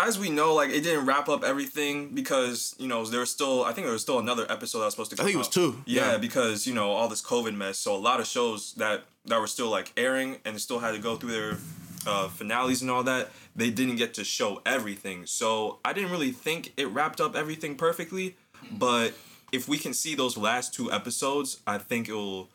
as 0.00 0.18
we 0.18 0.30
know, 0.30 0.54
like 0.54 0.70
it 0.70 0.82
didn't 0.82 1.06
wrap 1.06 1.28
up 1.28 1.42
everything 1.44 2.14
because 2.14 2.74
you 2.78 2.88
know 2.88 3.04
there 3.04 3.20
was 3.20 3.30
still. 3.30 3.64
I 3.64 3.72
think 3.72 3.86
there 3.86 3.92
was 3.92 4.02
still 4.02 4.18
another 4.18 4.46
episode 4.50 4.80
that 4.80 4.86
was 4.86 4.94
supposed 4.94 5.16
to. 5.16 5.22
I 5.22 5.24
think 5.24 5.34
it 5.34 5.38
was 5.38 5.48
two, 5.48 5.82
Yeah, 5.86 6.12
yeah. 6.12 6.18
because 6.18 6.66
you 6.66 6.74
know 6.74 6.90
all 6.92 7.08
this 7.08 7.22
COVID 7.22 7.54
mess. 7.54 7.78
So 7.78 7.94
a 7.94 7.98
lot 7.98 8.20
of 8.20 8.26
shows 8.26 8.74
that 8.74 9.04
that 9.26 9.40
were 9.40 9.46
still 9.46 9.70
like 9.70 9.92
airing 9.96 10.36
and 10.44 10.60
still 10.60 10.78
had 10.78 10.92
to 10.92 10.98
go 10.98 11.16
through 11.16 11.32
their 11.32 11.58
uh, 12.06 12.28
finales 12.28 12.82
and 12.82 12.90
all 12.90 13.02
that. 13.04 13.30
They 13.54 13.70
didn't 13.70 13.96
get 13.96 14.14
to 14.14 14.24
show 14.24 14.60
everything. 14.66 15.26
So 15.26 15.78
I 15.84 15.92
didn't 15.92 16.10
really 16.10 16.30
think 16.30 16.72
it 16.76 16.88
wrapped 16.88 17.20
up 17.20 17.34
everything 17.34 17.74
perfectly. 17.74 18.36
But 18.70 19.14
if 19.52 19.68
we 19.68 19.78
can 19.78 19.94
see 19.94 20.14
those 20.14 20.36
last 20.36 20.74
two 20.74 20.92
episodes, 20.92 21.60
I 21.66 21.78
think 21.78 22.08
it 22.08 22.12
will 22.14 22.50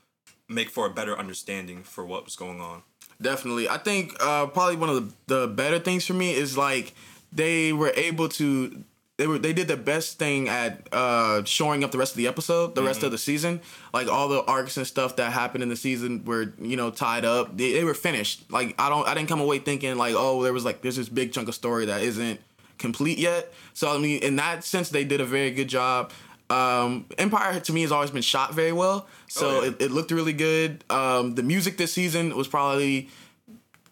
make 0.47 0.69
for 0.69 0.85
a 0.85 0.89
better 0.89 1.17
understanding 1.17 1.83
for 1.83 2.05
what 2.05 2.25
was 2.25 2.35
going 2.35 2.59
on. 2.61 2.83
Definitely. 3.21 3.69
I 3.69 3.77
think 3.77 4.15
uh, 4.19 4.47
probably 4.47 4.75
one 4.75 4.89
of 4.89 4.95
the, 5.27 5.35
the 5.35 5.47
better 5.47 5.79
things 5.79 6.05
for 6.05 6.13
me 6.13 6.33
is 6.33 6.57
like 6.57 6.93
they 7.31 7.73
were 7.73 7.91
able 7.95 8.29
to 8.29 8.83
they 9.17 9.27
were 9.27 9.37
they 9.37 9.53
did 9.53 9.67
the 9.67 9.77
best 9.77 10.17
thing 10.17 10.49
at 10.49 10.87
uh, 10.91 11.43
showing 11.43 11.83
up 11.83 11.91
the 11.91 11.97
rest 11.97 12.13
of 12.13 12.17
the 12.17 12.27
episode, 12.27 12.73
the 12.75 12.81
rest 12.81 13.03
of 13.03 13.11
the 13.11 13.17
season. 13.17 13.61
Like 13.93 14.07
all 14.07 14.27
the 14.27 14.43
arcs 14.45 14.77
and 14.77 14.87
stuff 14.87 15.17
that 15.17 15.31
happened 15.31 15.61
in 15.63 15.69
the 15.69 15.75
season 15.75 16.25
were 16.25 16.53
you 16.59 16.75
know 16.75 16.89
tied 16.89 17.23
up. 17.25 17.55
They, 17.55 17.73
they 17.73 17.83
were 17.83 17.93
finished. 17.93 18.51
Like 18.51 18.73
I 18.79 18.89
don't 18.89 19.07
I 19.07 19.13
didn't 19.13 19.29
come 19.29 19.41
away 19.41 19.59
thinking 19.59 19.95
like 19.97 20.15
oh 20.17 20.41
there 20.43 20.53
was 20.53 20.65
like 20.65 20.81
there's 20.81 20.95
this 20.95 21.09
big 21.09 21.33
chunk 21.33 21.47
of 21.47 21.55
story 21.55 21.85
that 21.85 22.01
isn't 22.01 22.39
complete 22.79 23.19
yet. 23.19 23.53
So 23.73 23.93
I 23.93 23.99
mean 23.99 24.23
in 24.23 24.37
that 24.37 24.63
sense 24.63 24.89
they 24.89 25.03
did 25.03 25.21
a 25.21 25.25
very 25.25 25.51
good 25.51 25.67
job. 25.67 26.11
Um, 26.49 27.05
Empire 27.17 27.61
to 27.61 27.71
me 27.71 27.83
has 27.83 27.93
always 27.93 28.11
been 28.11 28.21
shot 28.21 28.53
very 28.53 28.73
well, 28.73 29.07
so 29.29 29.49
Oh, 29.49 29.61
yeah. 29.61 29.69
it, 29.69 29.81
it 29.83 29.91
looked 29.91 30.11
really 30.11 30.33
good. 30.33 30.83
Um, 30.89 31.35
the 31.35 31.43
music 31.43 31.77
this 31.77 31.93
season 31.93 32.35
was 32.35 32.49
probably 32.49 33.09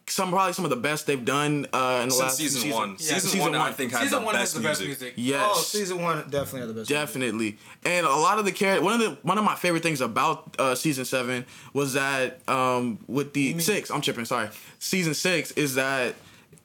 some 0.10 0.32
probably 0.32 0.54
some 0.54 0.66
of 0.66 0.70
the 0.72 0.76
best 0.78 1.08
they've 1.08 1.24
done 1.24 1.66
uh, 1.74 2.00
in 2.04 2.10
the 2.10 2.12
Since 2.16 2.20
last 2.20 2.38
season, 2.38 2.62
season. 2.62 2.78
one. 2.78 2.90
Yeah. 2.92 2.96
Season, 2.98 3.20
Season 3.30 3.40
one, 3.52 3.56
I 3.56 3.72
think, 3.72 3.92
had 3.92 4.02
Season 4.02 4.20
the 4.20 4.26
one 4.26 4.36
best 4.36 4.54
has 4.54 4.62
the 4.62 4.68
best 4.68 4.82
music. 4.82 5.02
music. 5.02 5.14
Yes. 5.18 5.46
Oh, 5.54 5.60
season 5.62 6.02
one 6.02 6.18
definitely 6.30 6.60
had 6.62 6.70
the 6.70 6.74
best. 6.74 6.90
Definitely, 6.90 7.58
and 7.86 8.06
a 8.06 8.10
lot 8.16 8.40
of 8.40 8.46
the 8.46 8.52
character. 8.52 8.84
One 8.84 8.94
of 8.94 9.00
the 9.00 9.18
one 9.22 9.38
of 9.38 9.44
my 9.44 9.56
favorite 9.56 9.84
things 9.84 10.02
about 10.02 10.56
uh, 10.60 10.76
season 10.76 11.06
seven 11.06 11.46
was 11.74 11.94
that 11.94 12.40
um, 12.50 13.00
with 13.08 13.34
the 13.34 13.60
six. 13.60 13.90
I'm 13.92 14.02
tripping. 14.02 14.26
Sorry, 14.26 14.50
season 14.80 15.14
six 15.14 15.52
is 15.52 15.76
that 15.76 16.16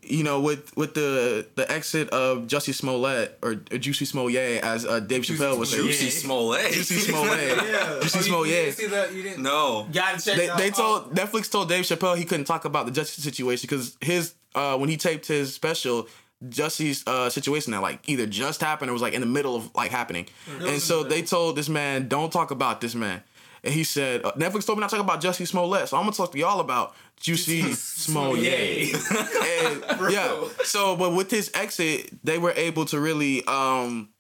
you 0.07 0.23
know 0.25 0.41
with 0.41 0.77
with 0.77 0.95
the 0.95 1.47
the 1.55 1.71
exit 1.71 2.09
of 2.11 2.47
Jussie 2.47 2.75
Smollett 2.75 3.39
or, 3.43 3.53
or 3.71 3.79
Juicy 3.79 4.05
Smollett 4.05 4.63
as 4.63 4.85
uh, 4.87 5.01
Dave 5.01 5.23
Chappelle 5.23 5.59
was 5.59 5.71
Smollett. 5.71 5.87
Juicy 5.93 6.11
Smollett. 6.11 6.73
Juicy 6.73 6.95
Smollett. 7.11 7.57
Yeah. 7.59 7.99
Juicy 8.03 8.19
Oh, 8.19 8.19
you, 8.19 8.19
you 8.19 8.23
Smollett. 8.23 8.49
didn't 8.51 8.75
see 8.75 8.87
that? 8.89 9.13
You 9.15 9.23
didn't. 9.23 9.43
no. 9.43 9.87
Gotta 9.93 10.23
check 10.25 10.37
They, 10.37 10.49
out. 10.49 10.59
they 10.59 10.69
oh, 10.71 10.75
told 10.75 11.15
Netflix 11.15 11.51
told 11.51 11.69
Dave 11.69 11.85
Chappelle 11.85 12.17
he 12.17 12.25
couldn't 12.25 12.47
talk 12.47 12.65
about 12.65 12.87
the 12.87 12.93
Jussie 12.93 13.21
situation 13.21 13.67
because 13.69 13.97
his 14.01 14.35
uh, 14.55 14.77
when 14.77 14.89
he 14.89 14.97
taped 14.97 15.27
his 15.27 15.53
special, 15.55 16.07
Jussie's 16.49 17.03
uh, 17.07 17.31
situation 17.31 17.73
that 17.73 17.83
like 17.83 18.01
either 18.09 18.27
just 18.27 18.61
happened 18.61 18.91
or 18.91 18.93
was 18.93 19.03
like 19.03 19.15
in 19.15 19.21
the 19.21 19.27
middle 19.27 19.57
of 19.57 19.71
like 19.75 19.91
happening, 19.91 20.27
and 20.61 20.81
so 20.81 21.03
they 21.03 21.23
told 21.23 21.57
this 21.57 21.69
man 21.69 22.07
don't 22.09 22.33
talk 22.33 22.51
about 22.51 22.81
this 22.81 22.95
man, 22.95 23.23
and 23.63 23.73
he 23.73 23.83
said 23.83 24.25
uh, 24.25 24.33
Netflix 24.33 24.67
told 24.67 24.79
me 24.79 24.81
not 24.83 24.91
to 24.91 24.97
talk 24.97 25.05
about 25.05 25.21
Jussie 25.23 25.47
Smollett, 25.47 25.89
so 25.89 25.97
I'm 25.97 26.03
gonna 26.05 26.13
talk 26.15 26.33
to 26.33 26.39
y'all 26.39 26.61
about 26.61 26.95
Juicy 27.21 27.73
Smollett. 27.73 28.95
and, 28.95 29.85
yeah, 30.13 30.45
so 30.65 30.97
but 30.97 31.15
with 31.15 31.31
this 31.31 31.51
exit, 31.55 32.11
they 32.25 32.39
were 32.39 32.53
able 32.53 32.85
to 32.87 33.01
really 33.01 33.45
um 33.47 34.11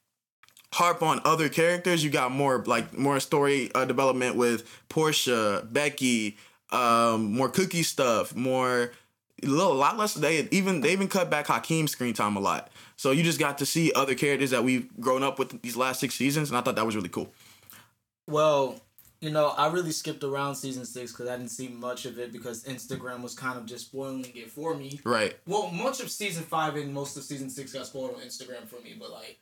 harp 0.72 1.02
on 1.02 1.20
other 1.24 1.48
characters. 1.48 2.02
You 2.02 2.10
got 2.10 2.32
more 2.32 2.62
like 2.66 2.96
more 2.96 3.20
story 3.20 3.70
uh, 3.74 3.84
development 3.84 4.36
with 4.36 4.68
Portia, 4.88 5.66
Becky, 5.70 6.36
um, 6.70 7.32
more 7.32 7.48
cookie 7.48 7.82
stuff, 7.82 8.34
more 8.34 8.92
a 9.42 9.46
little 9.46 9.72
a 9.72 9.74
lot 9.74 9.96
less. 9.96 10.14
They 10.14 10.48
even 10.50 10.80
they 10.80 10.92
even 10.92 11.08
cut 11.08 11.30
back 11.30 11.46
Hakeem's 11.46 11.92
screen 11.92 12.14
time 12.14 12.36
a 12.36 12.40
lot. 12.40 12.70
So 12.96 13.10
you 13.10 13.22
just 13.22 13.38
got 13.38 13.58
to 13.58 13.66
see 13.66 13.92
other 13.92 14.14
characters 14.14 14.50
that 14.50 14.64
we've 14.64 14.88
grown 15.00 15.22
up 15.22 15.38
with 15.38 15.62
these 15.62 15.76
last 15.76 16.00
six 16.00 16.14
seasons, 16.14 16.50
and 16.50 16.58
I 16.58 16.60
thought 16.60 16.76
that 16.76 16.86
was 16.86 16.96
really 16.96 17.08
cool. 17.08 17.32
Well, 18.26 18.80
you 19.24 19.30
know, 19.30 19.54
I 19.56 19.68
really 19.68 19.90
skipped 19.90 20.22
around 20.22 20.54
season 20.54 20.84
six 20.84 21.10
because 21.10 21.28
I 21.30 21.36
didn't 21.38 21.50
see 21.50 21.68
much 21.68 22.04
of 22.04 22.18
it 22.18 22.30
because 22.30 22.62
Instagram 22.64 23.22
was 23.22 23.34
kind 23.34 23.58
of 23.58 23.64
just 23.64 23.86
spoiling 23.86 24.30
it 24.34 24.50
for 24.50 24.74
me. 24.74 25.00
Right. 25.02 25.34
Well, 25.46 25.70
much 25.70 26.00
of 26.00 26.10
season 26.10 26.44
five 26.44 26.76
and 26.76 26.92
most 26.92 27.16
of 27.16 27.22
season 27.22 27.48
six 27.48 27.72
got 27.72 27.86
spoiled 27.86 28.16
on 28.16 28.20
Instagram 28.20 28.68
for 28.68 28.82
me, 28.82 28.94
but 29.00 29.10
like 29.10 29.38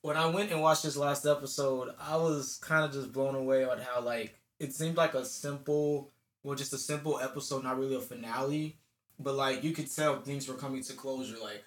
when 0.00 0.16
I 0.16 0.26
went 0.26 0.50
and 0.50 0.60
watched 0.60 0.82
this 0.82 0.96
last 0.96 1.24
episode, 1.24 1.90
I 2.00 2.16
was 2.16 2.58
kind 2.60 2.84
of 2.84 2.92
just 2.92 3.12
blown 3.12 3.36
away 3.36 3.62
on 3.64 3.78
how 3.78 4.00
like 4.00 4.34
it 4.58 4.74
seemed 4.74 4.96
like 4.96 5.14
a 5.14 5.24
simple, 5.24 6.10
well, 6.42 6.56
just 6.56 6.72
a 6.72 6.78
simple 6.78 7.20
episode, 7.20 7.62
not 7.62 7.78
really 7.78 7.94
a 7.94 8.00
finale, 8.00 8.76
but 9.20 9.36
like 9.36 9.62
you 9.62 9.70
could 9.70 9.94
tell 9.94 10.20
things 10.20 10.48
were 10.48 10.54
coming 10.54 10.82
to 10.82 10.94
closure. 10.94 11.36
Like 11.40 11.62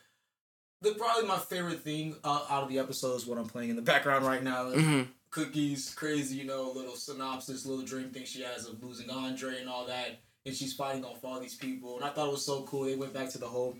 the 0.81 0.91
probably 0.91 1.25
my 1.25 1.38
favorite 1.38 1.79
thing 1.79 2.17
uh, 2.25 2.47
out 2.50 2.63
of 2.63 2.69
the 2.69 2.79
episode 2.79 3.15
is 3.15 3.25
what 3.25 3.38
I'm 3.38 3.47
playing 3.47 3.69
in 3.69 3.77
the 3.77 3.81
background 3.81 4.25
right 4.25 4.43
now. 4.43 4.71
hmm 4.71 5.03
Cookies, 5.36 5.94
crazy, 5.96 6.38
you 6.38 6.46
know, 6.46 6.72
little 6.74 6.96
synopsis, 6.96 7.65
little 7.65 7.84
dream 7.84 8.10
thing 8.10 8.24
she 8.24 8.42
has 8.42 8.68
of 8.68 8.82
losing 8.82 9.10
Andre 9.10 9.60
and 9.60 9.68
all 9.70 9.86
that, 9.88 10.20
and 10.46 10.56
she's 10.56 10.74
fighting 10.74 11.04
off 11.04 11.25
all 11.25 11.42
these 11.42 11.56
people. 11.56 11.98
And 11.98 12.06
I 12.06 12.10
thought 12.10 12.27
it 12.30 12.32
was 12.32 12.46
so 12.46 12.63
cool. 12.63 12.86
They 12.86 12.96
went 12.96 13.13
back 13.13 13.30
to 13.32 13.38
the 13.38 13.48
whole 13.48 13.75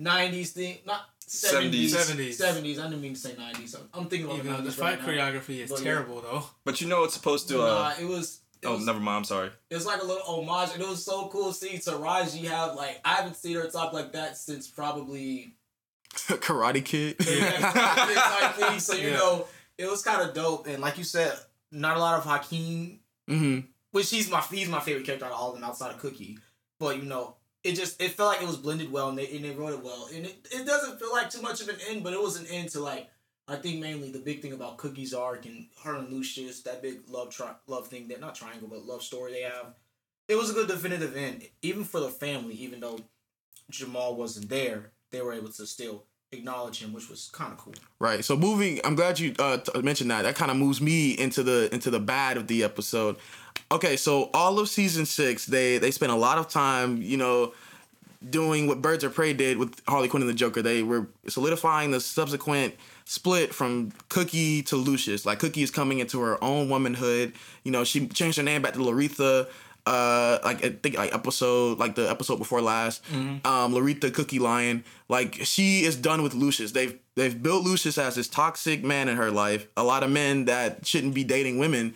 '90s 0.00 0.48
thing, 0.52 0.78
not 0.86 1.02
'70s, 1.28 1.90
70s. 1.94 2.40
'70s. 2.40 2.78
I 2.80 2.84
didn't 2.88 3.02
mean 3.02 3.12
to 3.12 3.20
say 3.20 3.32
'90s. 3.32 3.76
I'm, 3.78 3.88
I'm 3.92 4.06
thinking 4.08 4.30
Even 4.30 4.46
about 4.46 4.56
though 4.58 4.62
the 4.64 4.70
the 4.70 4.72
fight 4.76 5.06
right 5.06 5.16
now. 5.16 5.30
choreography 5.30 5.58
is 5.62 5.70
But, 5.70 5.80
yeah. 5.80 5.84
terrible 5.84 6.22
though. 6.22 6.44
But 6.64 6.80
you 6.80 6.88
know 6.88 7.04
it's 7.04 7.12
supposed 7.14 7.48
to. 7.48 7.58
But, 7.58 7.70
Uh, 7.70 7.74
nah, 7.90 7.92
it 8.00 8.06
was. 8.08 8.40
It 8.62 8.66
oh, 8.68 8.76
was, 8.76 8.86
never 8.86 8.98
mind. 8.98 9.18
I'm 9.18 9.24
sorry. 9.24 9.50
It 9.68 9.74
was 9.74 9.84
like 9.84 10.00
a 10.00 10.06
little 10.06 10.22
homage, 10.26 10.70
and 10.72 10.82
it 10.82 10.88
was 10.88 11.04
so 11.04 11.28
cool 11.28 11.52
seeing 11.52 11.80
Taraji 11.80 12.44
have 12.48 12.76
like 12.76 12.98
I 13.04 13.12
haven't 13.16 13.36
seen 13.36 13.56
her 13.56 13.68
talk 13.68 13.92
like 13.92 14.12
that 14.12 14.38
since 14.38 14.68
probably 14.68 15.52
Karate 16.14 16.82
Kid. 16.82 17.18
type 17.18 18.54
thing. 18.54 18.78
So 18.80 18.94
you 18.94 19.08
Yeah. 19.10 19.16
know, 19.16 19.46
it 19.78 19.90
was 19.90 20.02
kind 20.02 20.26
of 20.26 20.34
dope. 20.34 20.66
And 20.66 20.80
like 20.80 20.98
you 20.98 21.04
said, 21.04 21.32
not 21.70 21.96
a 21.96 22.00
lot 22.00 22.18
of 22.18 22.24
Hakeem 22.24 23.00
hmm 23.26 23.60
which 23.94 24.10
he's 24.10 24.28
my 24.28 24.40
he's 24.40 24.68
my 24.68 24.80
favorite 24.80 25.06
character 25.06 25.24
out 25.24 25.30
of 25.30 25.38
all 25.38 25.48
of 25.50 25.54
them 25.54 25.62
outside 25.62 25.92
of 25.92 26.00
Cookie. 26.00 26.36
But 26.80 26.96
you 26.96 27.04
know, 27.04 27.36
it 27.62 27.76
just 27.76 28.02
it 28.02 28.10
felt 28.10 28.32
like 28.32 28.42
it 28.42 28.48
was 28.48 28.56
blended 28.56 28.90
well 28.90 29.08
and 29.08 29.16
they 29.16 29.30
and 29.36 29.44
they 29.44 29.52
wrote 29.52 29.72
it 29.72 29.84
well. 29.84 30.08
And 30.12 30.26
it, 30.26 30.48
it 30.50 30.66
doesn't 30.66 30.98
feel 30.98 31.12
like 31.12 31.30
too 31.30 31.40
much 31.40 31.60
of 31.60 31.68
an 31.68 31.76
end, 31.88 32.02
but 32.02 32.12
it 32.12 32.20
was 32.20 32.36
an 32.36 32.46
end 32.48 32.70
to 32.70 32.80
like 32.80 33.08
I 33.46 33.54
think 33.54 33.80
mainly 33.80 34.10
the 34.10 34.18
big 34.18 34.42
thing 34.42 34.52
about 34.52 34.78
Cookie's 34.78 35.14
arc 35.14 35.46
and 35.46 35.66
her 35.84 35.94
and 35.94 36.12
Lucius, 36.12 36.62
that 36.62 36.82
big 36.82 37.02
love 37.08 37.30
tri- 37.30 37.54
love 37.68 37.86
thing 37.86 38.08
that 38.08 38.20
not 38.20 38.34
triangle 38.34 38.68
but 38.68 38.84
love 38.84 39.02
story 39.02 39.32
they 39.32 39.42
have. 39.42 39.74
It 40.26 40.34
was 40.34 40.50
a 40.50 40.54
good 40.54 40.66
definitive 40.66 41.16
end, 41.16 41.46
even 41.62 41.84
for 41.84 42.00
the 42.00 42.08
family. 42.08 42.54
Even 42.54 42.80
though 42.80 42.98
Jamal 43.70 44.16
wasn't 44.16 44.48
there, 44.48 44.90
they 45.12 45.20
were 45.20 45.34
able 45.34 45.50
to 45.50 45.66
still 45.68 46.04
acknowledge 46.34 46.82
him, 46.82 46.92
which 46.92 47.08
was 47.08 47.30
kind 47.32 47.52
of 47.52 47.58
cool. 47.58 47.74
Right. 47.98 48.24
So 48.24 48.36
moving, 48.36 48.80
I'm 48.84 48.94
glad 48.94 49.18
you 49.18 49.34
uh, 49.38 49.58
mentioned 49.82 50.10
that. 50.10 50.22
That 50.22 50.36
kind 50.36 50.50
of 50.50 50.56
moves 50.56 50.80
me 50.80 51.12
into 51.12 51.42
the 51.42 51.68
into 51.72 51.90
the 51.90 52.00
bad 52.00 52.36
of 52.36 52.46
the 52.46 52.62
episode. 52.62 53.16
Okay, 53.72 53.96
so 53.96 54.30
all 54.34 54.58
of 54.58 54.68
season 54.68 55.06
six, 55.06 55.46
they 55.46 55.78
they 55.78 55.90
spent 55.90 56.12
a 56.12 56.16
lot 56.16 56.38
of 56.38 56.48
time, 56.48 57.00
you 57.00 57.16
know, 57.16 57.52
doing 58.28 58.66
what 58.66 58.82
Birds 58.82 59.04
of 59.04 59.14
Prey 59.14 59.32
did 59.32 59.58
with 59.58 59.80
Harley 59.88 60.08
Quinn 60.08 60.22
and 60.22 60.28
the 60.28 60.34
Joker. 60.34 60.62
They 60.62 60.82
were 60.82 61.06
solidifying 61.28 61.90
the 61.90 62.00
subsequent 62.00 62.74
split 63.04 63.54
from 63.54 63.92
Cookie 64.08 64.62
to 64.64 64.76
Lucius. 64.76 65.26
Like 65.26 65.38
Cookie 65.38 65.62
is 65.62 65.70
coming 65.70 65.98
into 65.98 66.20
her 66.20 66.42
own 66.42 66.68
womanhood. 66.68 67.32
You 67.62 67.72
know, 67.72 67.84
she 67.84 68.06
changed 68.08 68.36
her 68.36 68.42
name 68.42 68.62
back 68.62 68.74
to 68.74 68.78
Loretha. 68.78 69.48
Uh, 69.86 70.38
like 70.44 70.64
I 70.64 70.70
think 70.70 70.96
like 70.96 71.14
episode 71.14 71.78
like 71.78 71.94
the 71.94 72.08
episode 72.08 72.36
before 72.36 72.62
last. 72.62 73.02
Um, 73.44 73.74
Loretha 73.74 74.12
Cookie 74.12 74.38
Lyon. 74.38 74.84
Like 75.08 75.34
she 75.44 75.84
is 75.84 75.96
done 75.96 76.22
with 76.22 76.34
Lucius. 76.34 76.72
They've 76.72 76.98
they've 77.16 77.42
built 77.42 77.64
Lucius 77.64 77.98
as 77.98 78.14
this 78.14 78.28
toxic 78.28 78.82
man 78.82 79.08
in 79.08 79.16
her 79.16 79.30
life. 79.30 79.66
A 79.76 79.84
lot 79.84 80.02
of 80.02 80.10
men 80.10 80.46
that 80.46 80.86
shouldn't 80.86 81.14
be 81.14 81.24
dating 81.24 81.58
women 81.58 81.94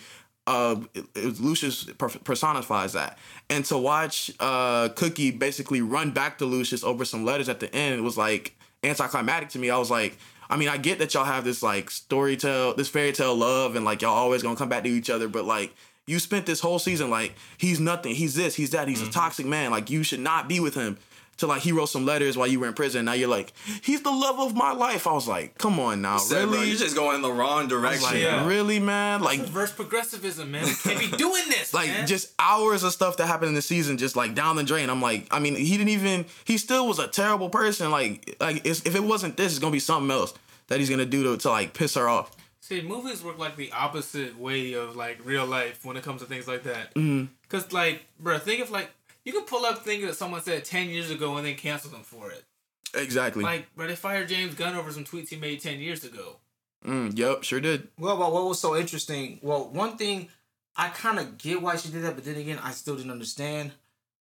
uh, 0.49 0.81
it, 0.95 1.05
it, 1.15 1.41
Lucius 1.41 1.85
personifies 2.25 2.95
that. 2.95 3.19
And 3.51 3.65
to 3.67 3.77
watch 3.77 4.33
uh, 4.41 4.89
Cookie 4.97 5.31
basically 5.31 5.83
run 5.83 6.11
back 6.11 6.39
to 6.39 6.47
Lucius 6.47 6.83
over 6.83 7.05
some 7.05 7.25
letters 7.25 7.51
at 7.51 7.61
the 7.61 7.73
end 7.75 8.03
was 8.03 8.17
like 8.17 8.57
anticlimactic 8.83 9.51
to 9.51 9.59
me. 9.59 9.69
I 9.69 9.77
was 9.77 9.91
like, 9.91 10.17
I 10.49 10.57
mean, 10.57 10.71
I 10.71 10.79
get 10.79 10.99
that 11.01 11.13
y'all 11.13 11.27
have 11.27 11.45
this 11.45 11.63
like 11.63 11.91
story 11.91 12.37
tale, 12.39 12.75
this 12.75 12.89
fairy 12.89 13.13
tale 13.13 13.37
love, 13.37 13.77
and 13.77 13.85
like 13.85 14.01
y'all 14.01 14.15
always 14.15 14.43
gonna 14.43 14.57
come 14.57 14.71
back 14.71 14.85
to 14.85 14.89
each 14.89 15.11
other, 15.11 15.29
but 15.29 15.45
like 15.45 15.75
you 16.09 16.19
spent 16.19 16.47
this 16.47 16.61
whole 16.61 16.79
season 16.79 17.11
like 17.11 17.35
he's 17.59 17.79
nothing, 17.81 18.15
he's 18.15 18.35
this, 18.35 18.55
he's 18.55 18.71
that, 18.71 18.89
he's 18.89 19.01
a 19.01 19.05
mm-hmm. 19.05 19.13
toxic 19.13 19.47
man. 19.47 19.71
Like 19.71 19.91
you 19.91 20.03
should 20.03 20.21
not 20.21 20.49
be 20.49 20.61
with 20.61 20.75
him. 20.75 20.99
To 21.39 21.47
like 21.47 21.63
he 21.63 21.71
wrote 21.71 21.89
some 21.89 22.05
letters 22.05 22.37
while 22.37 22.49
you 22.49 22.59
were 22.59 22.67
in 22.67 22.75
prison. 22.75 23.05
Now 23.05 23.13
you're 23.13 23.29
like, 23.29 23.53
he's 23.85 24.03
the 24.03 24.11
love 24.11 24.41
of 24.41 24.57
my 24.57 24.73
life. 24.73 25.07
I 25.07 25.13
was 25.13 25.29
like, 25.29 25.57
come 25.57 25.79
on 25.79 26.03
now, 26.03 26.19
Said, 26.19 26.47
bro, 26.47 26.55
really? 26.55 26.67
you're 26.71 26.77
just 26.77 26.97
going 26.97 27.15
in 27.15 27.23
the 27.23 27.31
wrong 27.31 27.69
direction. 27.69 28.03
like, 28.03 28.21
Yeah. 28.21 28.45
really, 28.45 28.81
man? 28.81 29.21
Like 29.23 29.39
Reverse 29.43 29.71
progressivism, 29.71 30.51
man. 30.51 30.65
We 30.65 30.75
can't 30.75 30.99
be 30.99 31.17
doing 31.17 31.45
this. 31.49 31.73
like 31.73 31.87
man. 31.91 32.09
just 32.09 32.33
hours 32.41 32.83
of 32.83 32.93
stuff 32.93 33.19
that 33.19 33.29
happened 33.29 33.51
in 33.51 33.55
the 33.55 33.63
season 33.63 33.99
just 33.99 34.17
like 34.17 34.35
down 34.35 34.57
the 34.57 34.65
drain 34.65 34.91
i'm 34.91 35.01
like 35.01 35.29
i 35.31 35.39
mean 35.39 35.55
he 35.55 35.77
didn't 35.77 35.91
even 35.91 36.25
he 36.45 36.59
still 36.59 36.89
was 36.89 36.99
a 36.99 37.07
terrible 37.07 37.51
person 37.51 37.93
like 37.93 38.37
like 38.41 38.67
it's, 38.67 38.85
if 38.85 38.97
it 38.97 39.03
wasn't 39.05 39.37
this 39.37 39.53
it's 39.53 39.61
gonna 39.61 39.71
be 39.71 39.79
something 39.79 40.11
else 40.11 40.35
that 40.67 40.81
he's 40.81 40.91
gonna 40.91 41.05
do 41.07 41.23
to, 41.23 41.37
to 41.37 41.51
like 41.51 41.73
piss 41.73 41.95
her 41.95 42.09
off 42.09 42.35
See, 42.69 42.83
movies 42.83 43.25
work 43.25 43.39
like 43.39 43.57
the 43.57 43.73
opposite 43.73 44.39
way 44.39 44.75
of 44.75 44.95
like 44.95 45.25
real 45.25 45.47
life 45.47 45.87
when 45.87 45.97
it 45.97 46.03
comes 46.03 46.21
to 46.21 46.27
things 46.27 46.47
like 46.47 46.65
that. 46.65 46.95
Mm-hmm. 46.95 47.33
Cause 47.49 47.73
like, 47.73 48.05
bro, 48.21 48.39
think 48.39 48.61
of 48.61 48.71
like 48.71 48.91
you 49.25 49.33
can 49.33 49.45
pull 49.45 49.65
up 49.65 49.79
things 49.79 50.05
that 50.05 50.17
someone 50.17 50.43
said 50.43 50.67
ten 50.67 50.91
years 50.91 51.11
ago 51.11 51.39
and 51.39 51.47
then 51.47 51.55
cancel 51.55 51.91
them 51.91 52.03
for 52.03 52.31
it. 52.31 52.45
exactly 52.93 53.43
Like, 53.43 53.75
bro, 53.75 53.87
they 53.87 53.97
fired 53.97 54.29
James 54.29 54.55
Gunn 54.55 54.75
over 54.77 54.93
some 54.93 55.05
tweets 55.05 55.31
he 55.31 55.37
made 55.37 55.63
ten 55.63 55.81
years 55.81 56.05
ago. 56.05 56.37
mm, 56.85 57.17
yep 57.17 57.43
sure 57.43 57.59
did 57.59 57.89
Well, 57.99 58.19
but 58.19 58.35
what 58.35 58.45
was 58.45 58.61
so 58.61 58.77
interesting? 58.77 59.39
Well, 59.41 59.71
one 59.71 59.97
thing 59.97 60.29
I 60.77 60.91
kind 60.91 61.19
of 61.19 61.39
get 61.39 61.63
why 61.63 61.77
she 61.77 61.89
did 61.89 62.03
that, 62.03 62.17
but 62.17 62.27
then 62.27 62.37
again, 62.37 62.59
I 62.63 62.73
still 62.73 62.97
didn't 62.97 63.13
understand. 63.13 63.73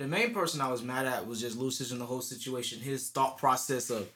The 0.00 0.08
main 0.08 0.34
person 0.34 0.60
I 0.60 0.72
was 0.72 0.82
mad 0.82 1.06
at 1.06 1.28
was 1.28 1.40
just 1.40 1.56
Lucius 1.56 1.92
in 1.92 2.00
the 2.00 2.06
whole 2.06 2.20
situation. 2.20 2.80
His 2.80 3.10
thought 3.10 3.38
process 3.38 3.90
of 3.90 4.08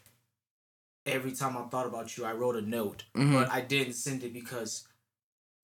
every 1.09 1.33
time 1.33 1.57
I 1.57 1.62
thought 1.62 1.87
about 1.87 2.17
you, 2.17 2.25
I 2.25 2.33
wrote 2.33 2.57
a 2.57 2.61
note, 2.62 3.05
Mhm. 3.17 3.33
but 3.33 3.50
I 3.50 3.61
didn't 3.61 3.95
send 3.95 4.23
it 4.25 4.33
because 4.33 4.87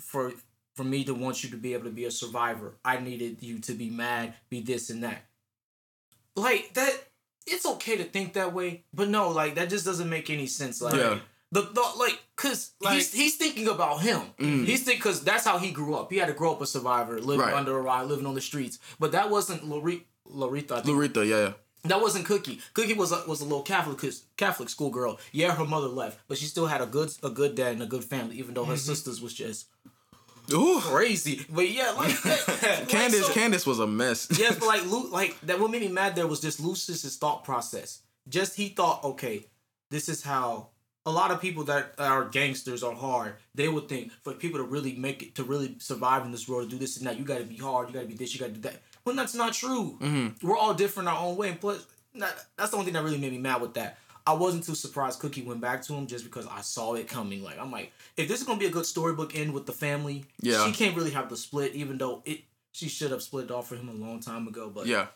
for 0.00 0.32
for 0.74 0.82
me 0.84 1.04
to 1.04 1.14
want 1.14 1.44
you 1.44 1.50
to 1.50 1.56
be 1.56 1.72
able 1.72 1.84
to 1.84 1.90
be 1.90 2.04
a 2.04 2.10
survivor, 2.10 2.74
I 2.84 2.98
needed 2.98 3.40
you 3.42 3.60
to 3.60 3.74
be 3.74 3.90
mad, 3.90 4.34
be 4.50 4.60
this 4.60 4.90
and 4.90 5.04
that. 5.04 5.24
Like 6.36 6.74
that, 6.74 7.08
it's 7.46 7.64
okay 7.66 7.96
to 7.96 8.04
think 8.04 8.32
that 8.32 8.52
way, 8.52 8.84
but 8.92 9.08
no, 9.08 9.30
like 9.30 9.54
that 9.54 9.70
just 9.70 9.84
doesn't 9.84 10.08
make 10.10 10.30
any 10.30 10.46
sense. 10.48 10.80
Like 10.82 10.94
Yeah. 10.94 11.20
the 11.52 11.62
thought, 11.62 11.96
like, 11.96 12.18
cause 12.34 12.72
Like- 12.80 12.94
he's 12.96 13.12
he's 13.12 13.36
thinking 13.36 13.68
about 13.68 14.00
him. 14.02 14.22
Mm. 14.38 14.64
He's 14.66 14.82
think 14.82 14.98
because 14.98 15.22
that's 15.22 15.44
how 15.44 15.58
he 15.58 15.70
grew 15.70 15.94
up. 15.94 16.10
He 16.10 16.18
had 16.18 16.26
to 16.26 16.34
grow 16.34 16.52
up 16.52 16.60
a 16.60 16.66
survivor, 16.66 17.20
living 17.20 17.46
Right. 17.46 17.54
under 17.54 17.78
a 17.78 17.82
rock, 17.82 18.08
living 18.08 18.26
on 18.26 18.34
the 18.34 18.40
streets. 18.40 18.78
But 18.98 19.12
that 19.12 19.30
wasn't 19.30 19.64
Lore- 19.68 20.02
Loretha. 20.28 20.72
I 20.72 20.80
think. 20.82 20.96
Larita, 20.98 21.26
yeah, 21.28 21.38
yeah. 21.48 21.52
That 21.84 22.00
wasn't 22.00 22.24
Cookie. 22.24 22.60
Cookie 22.72 22.94
was 22.94 23.12
a, 23.12 23.22
was 23.28 23.40
a 23.40 23.44
little 23.44 23.62
Catholic 23.62 24.12
Catholic 24.36 24.68
schoolgirl. 24.70 25.20
Yeah, 25.32 25.54
her 25.54 25.66
mother 25.66 25.88
left, 25.88 26.18
but 26.28 26.38
she 26.38 26.46
still 26.46 26.66
had 26.66 26.80
a 26.80 26.86
good 26.86 27.10
a 27.22 27.30
good 27.30 27.54
dad 27.54 27.72
and 27.72 27.82
a 27.82 27.86
good 27.86 28.04
family, 28.04 28.38
even 28.38 28.54
though 28.54 28.64
her 28.64 28.74
mm-hmm. 28.74 28.78
sisters 28.78 29.20
was 29.20 29.34
just 29.34 29.66
Ooh, 30.52 30.80
crazy. 30.80 31.44
But 31.48 31.70
yeah, 31.70 31.90
like, 31.90 32.24
like 32.62 32.88
Candace, 32.88 33.26
so- 33.26 33.32
Candace 33.32 33.66
was 33.66 33.78
a 33.78 33.86
mess. 33.86 34.28
yes, 34.38 34.58
but 34.58 34.66
like 34.66 34.82
like 35.10 35.40
that 35.42 35.60
what 35.60 35.70
made 35.70 35.82
me 35.82 35.88
mad 35.88 36.16
there 36.16 36.26
was 36.26 36.40
just 36.40 36.60
Lucius's 36.60 37.16
thought 37.16 37.44
process. 37.44 38.00
Just 38.28 38.56
he 38.56 38.68
thought, 38.68 39.04
okay, 39.04 39.46
this 39.90 40.08
is 40.08 40.22
how 40.22 40.68
a 41.06 41.10
lot 41.10 41.30
of 41.30 41.40
people 41.40 41.64
that 41.64 41.94
are 41.98 42.24
gangsters 42.24 42.82
are 42.82 42.94
hard. 42.94 43.34
They 43.54 43.68
would 43.68 43.88
think 43.88 44.12
for 44.22 44.32
people 44.32 44.58
to 44.58 44.64
really 44.64 44.94
make 44.94 45.22
it 45.22 45.34
to 45.34 45.44
really 45.44 45.76
survive 45.78 46.24
in 46.24 46.32
this 46.32 46.48
world, 46.48 46.70
to 46.70 46.76
do 46.76 46.78
this 46.78 46.96
and 46.96 47.06
that, 47.06 47.18
you 47.18 47.24
gotta 47.24 47.44
be 47.44 47.56
hard, 47.56 47.88
you 47.88 47.94
gotta 47.94 48.06
be 48.06 48.14
this, 48.14 48.34
you 48.34 48.40
gotta 48.40 48.52
do 48.52 48.60
that. 48.60 48.80
When 49.04 49.16
that's 49.16 49.34
not 49.34 49.52
true. 49.52 49.98
We're 50.42 50.56
all 50.56 50.74
different 50.74 51.08
our 51.08 51.18
own 51.18 51.36
way. 51.36 51.50
And 51.50 51.60
plus 51.60 51.86
that, 52.14 52.34
that's 52.56 52.70
the 52.70 52.76
only 52.76 52.86
thing 52.86 52.94
that 52.94 53.04
really 53.04 53.18
made 53.18 53.32
me 53.32 53.38
mad 53.38 53.60
with 53.60 53.74
that. 53.74 53.98
I 54.26 54.32
wasn't 54.32 54.64
too 54.64 54.74
surprised 54.74 55.20
Cookie 55.20 55.42
went 55.42 55.60
back 55.60 55.82
to 55.82 55.92
him 55.92 56.06
just 56.06 56.24
because 56.24 56.46
I 56.46 56.62
saw 56.62 56.94
it 56.94 57.06
coming. 57.08 57.42
Like 57.42 57.58
I'm 57.60 57.70
like, 57.70 57.92
if 58.16 58.26
this 58.28 58.40
is 58.40 58.46
gonna 58.46 58.58
be 58.58 58.64
a 58.66 58.70
good 58.70 58.86
storybook 58.86 59.36
end 59.36 59.52
with 59.52 59.66
the 59.66 59.72
family, 59.72 60.24
Yeah. 60.40 60.64
she 60.66 60.72
can't 60.72 60.96
really 60.96 61.10
have 61.10 61.28
the 61.28 61.36
split, 61.36 61.74
even 61.74 61.98
though 61.98 62.22
it 62.24 62.40
she 62.72 62.88
should 62.88 63.10
have 63.10 63.22
split 63.22 63.44
it 63.44 63.50
off 63.50 63.68
for 63.68 63.76
him 63.76 63.88
a 63.88 63.92
long 63.92 64.20
time 64.20 64.48
ago. 64.48 64.70
But 64.74 64.86
Yeah. 64.86 65.08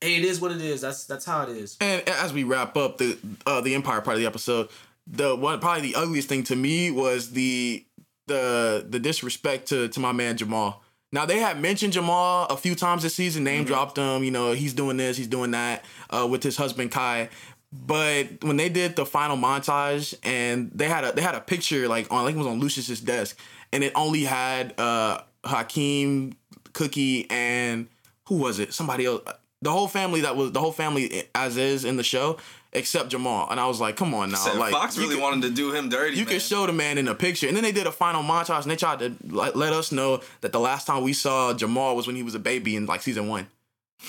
hey, 0.00 0.16
it 0.16 0.24
is 0.24 0.40
what 0.40 0.50
it 0.50 0.62
is. 0.62 0.80
That's 0.80 1.04
that's 1.04 1.26
how 1.26 1.42
it 1.42 1.50
is. 1.50 1.76
And 1.82 2.08
as 2.08 2.32
we 2.32 2.44
wrap 2.44 2.74
up 2.78 2.96
the 2.96 3.18
uh, 3.44 3.60
the 3.60 3.74
Empire 3.74 4.00
part 4.00 4.14
of 4.14 4.20
the 4.20 4.26
episode, 4.26 4.70
the 5.06 5.36
one 5.36 5.60
probably 5.60 5.82
the 5.92 5.96
ugliest 5.96 6.30
thing 6.30 6.44
to 6.44 6.56
me 6.56 6.90
was 6.90 7.32
the 7.32 7.84
the 8.28 8.86
the 8.88 8.98
disrespect 8.98 9.68
to 9.68 9.88
to 9.88 10.00
my 10.00 10.12
man 10.12 10.38
Jamal. 10.38 10.81
Now 11.12 11.26
they 11.26 11.38
had 11.38 11.60
mentioned 11.60 11.92
Jamal 11.92 12.46
a 12.46 12.56
few 12.56 12.74
times 12.74 13.02
this 13.02 13.14
season, 13.14 13.44
name 13.44 13.64
dropped 13.64 13.98
him. 13.98 14.24
You 14.24 14.30
know 14.30 14.52
he's 14.52 14.72
doing 14.72 14.96
this, 14.96 15.16
he's 15.16 15.26
doing 15.28 15.50
that 15.50 15.84
uh, 16.10 16.26
with 16.28 16.42
his 16.42 16.56
husband 16.56 16.90
Kai. 16.90 17.28
But 17.72 18.42
when 18.42 18.56
they 18.56 18.68
did 18.68 18.96
the 18.96 19.06
final 19.06 19.36
montage 19.36 20.14
and 20.22 20.70
they 20.74 20.88
had 20.88 21.04
a 21.04 21.12
they 21.12 21.22
had 21.22 21.34
a 21.34 21.40
picture 21.40 21.88
like 21.88 22.10
on 22.10 22.24
like 22.24 22.34
it 22.34 22.38
was 22.38 22.46
on 22.46 22.60
Lucius's 22.60 23.00
desk, 23.00 23.38
and 23.72 23.84
it 23.84 23.92
only 23.94 24.24
had 24.24 24.78
uh 24.78 25.20
Hakeem, 25.44 26.34
Cookie, 26.72 27.30
and 27.30 27.88
who 28.26 28.36
was 28.36 28.58
it? 28.58 28.72
Somebody 28.72 29.06
else. 29.06 29.22
The 29.60 29.70
whole 29.70 29.88
family 29.88 30.22
that 30.22 30.36
was 30.36 30.52
the 30.52 30.60
whole 30.60 30.72
family 30.72 31.28
as 31.34 31.56
is 31.56 31.84
in 31.84 31.96
the 31.96 32.02
show, 32.02 32.38
except 32.72 33.10
Jamal. 33.10 33.48
And 33.50 33.60
I 33.60 33.66
was 33.66 33.80
like, 33.80 33.96
come 33.96 34.14
on 34.14 34.30
now, 34.30 34.38
Said 34.38 34.56
like 34.56 34.72
Fox 34.72 34.96
really 34.96 35.14
could- 35.16 35.22
wanted 35.22 35.42
to 35.42 35.50
do 35.50 35.72
him 35.72 35.88
dirty. 35.88 36.16
you 36.16 36.24
man. 36.24 36.32
can 36.32 36.40
show 36.40 36.66
the 36.66 36.72
man 36.72 36.96
in 36.98 37.06
a 37.08 37.14
picture. 37.14 37.46
And 37.46 37.56
then 37.56 37.64
they 37.64 37.72
did 37.72 37.86
a 37.86 37.92
final 37.92 38.22
montage 38.22 38.62
and 38.62 38.70
they 38.70 38.76
tried 38.76 38.98
to 39.00 39.14
like, 39.28 39.54
let 39.54 39.72
us 39.72 39.92
know 39.92 40.20
that 40.40 40.52
the 40.52 40.60
last 40.60 40.86
time 40.86 41.02
we 41.02 41.12
saw 41.12 41.52
Jamal 41.54 41.94
was 41.96 42.06
when 42.06 42.16
he 42.16 42.22
was 42.22 42.34
a 42.34 42.38
baby 42.38 42.76
in 42.76 42.86
like 42.86 43.02
season 43.02 43.28
one. 43.28 43.46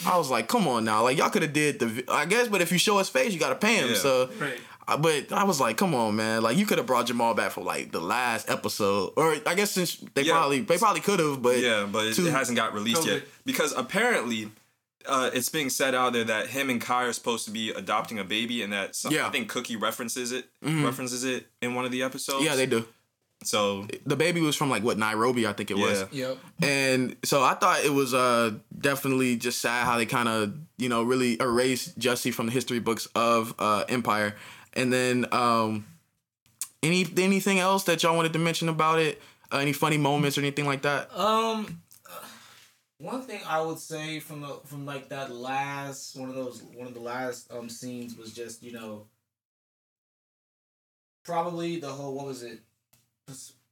I 0.08 0.18
was 0.18 0.30
like, 0.32 0.48
come 0.48 0.68
on 0.68 0.86
now. 0.86 1.04
Like, 1.04 1.18
y'all 1.20 1.30
could 1.30 1.44
have 1.44 1.54
did 1.54 1.78
the, 1.80 2.04
I 2.10 2.26
guess, 2.26 2.48
but 2.48 2.62
if 2.62 2.72
you 2.72 2.80
show 2.80 2.98
his 2.98 3.10
face, 3.10 3.32
you 3.34 3.40
got 3.40 3.50
to 3.50 3.56
pay 3.56 3.76
him. 3.76 3.90
Yeah. 3.90 3.96
So, 3.96 4.30
Right. 4.40 4.58
uh, 4.88 4.98
but 4.98 5.32
I 5.32 5.44
was 5.44 5.60
like, 5.60 5.78
come 5.78 5.94
on, 5.94 6.16
man. 6.16 6.42
Like, 6.42 6.58
you 6.58 6.66
could 6.66 6.80
have 6.80 6.88
brought 6.88 7.06
Jamal 7.06 7.36
back 7.36 7.52
for 7.52 7.64
like 7.64 7.92
the 7.92 8.00
last 8.02 8.50
episode. 8.50 9.14
Or 9.18 9.36
I 9.46 9.54
guess 9.54 9.70
since 9.70 9.98
they 10.16 10.24
Yeah. 10.24 10.32
probably, 10.34 10.62
they 10.62 10.78
probably 10.80 11.02
could 11.02 11.20
have, 11.20 11.44
but 11.44 11.60
Yeah, 11.60 11.86
but 11.92 12.08
it, 12.08 12.16
Two- 12.16 12.26
it 12.26 12.32
hasn't 12.32 12.56
got 12.56 12.74
released 12.74 13.06
yet 13.06 13.24
because 13.46 13.72
apparently. 13.78 14.50
Uh, 15.06 15.30
it's 15.34 15.50
being 15.50 15.70
said 15.70 15.94
out 15.96 16.14
there 16.14 16.24
that 16.24 16.48
him 16.48 16.70
and 16.70 16.80
Kai 16.82 17.04
are 17.06 17.14
supposed 17.14 17.46
to 17.46 17.52
be 17.52 17.72
adopting 17.72 18.20
a 18.20 18.24
baby, 18.24 18.62
and 18.64 18.72
that 18.74 18.96
some, 18.96 19.14
Yeah. 19.14 19.28
I 19.28 19.30
think 19.32 19.50
Cookie 19.50 19.76
references 19.76 20.32
it 20.32 20.46
references 20.62 21.24
it 21.24 21.48
in 21.62 21.76
one 21.76 21.86
of 21.86 21.92
the 21.92 22.04
episodes. 22.04 22.46
yeah, 22.46 22.56
they 22.56 22.66
do. 22.66 22.86
So 23.44 23.86
The 24.06 24.16
baby 24.16 24.40
was 24.40 24.56
from 24.56 24.70
like 24.70 24.84
what, 24.84 24.98
Nairobi, 24.98 25.46
I 25.46 25.52
think 25.54 25.70
it 25.70 25.78
was. 25.78 26.06
Yep. 26.12 26.38
And 26.62 27.16
so 27.24 27.44
I 27.44 27.56
thought 27.56 27.84
it 27.84 27.92
was 27.92 28.14
uh 28.14 28.52
definitely 28.80 29.36
just 29.36 29.60
sad 29.60 29.86
how 29.86 29.98
they 29.98 30.06
kind 30.06 30.30
of 30.30 30.54
you 30.78 30.88
know 30.88 31.04
really 31.04 31.38
erased 31.42 32.00
Jussie 32.00 32.34
from 32.34 32.46
the 32.46 32.52
history 32.54 32.80
books 32.80 33.08
of 33.16 33.54
uh 33.60 33.84
Empire. 33.90 34.36
And 34.74 34.94
then 34.94 35.26
um 35.34 35.86
any 36.82 37.06
anything 37.18 37.60
else 37.60 37.84
that 37.84 38.02
y'all 38.04 38.16
wanted 38.16 38.34
to 38.34 38.40
mention 38.40 38.70
about 38.70 39.00
it? 39.00 39.22
Uh, 39.52 39.58
any 39.58 39.74
funny 39.74 39.98
moments 39.98 40.38
or 40.38 40.42
anything 40.42 40.66
like 40.66 40.82
that? 40.82 41.16
Um, 41.18 41.83
one 43.04 43.22
thing 43.22 43.42
I 43.46 43.62
would 43.62 43.80
say 43.80 44.20
from 44.20 44.42
the 44.42 44.60
from 44.66 44.86
like 44.86 45.10
that 45.10 45.30
last 45.32 46.16
one 46.16 46.30
of 46.30 46.36
those 46.36 46.64
one 46.74 46.88
of 46.88 46.94
the 46.94 47.02
last 47.02 47.52
um 47.52 47.70
scenes 47.70 48.18
was 48.18 48.34
just 48.34 48.64
you 48.64 48.72
know 48.72 49.08
probably 51.26 51.80
the 51.80 51.90
whole 51.90 52.16
what 52.16 52.26
was 52.26 52.44
it? 52.44 52.60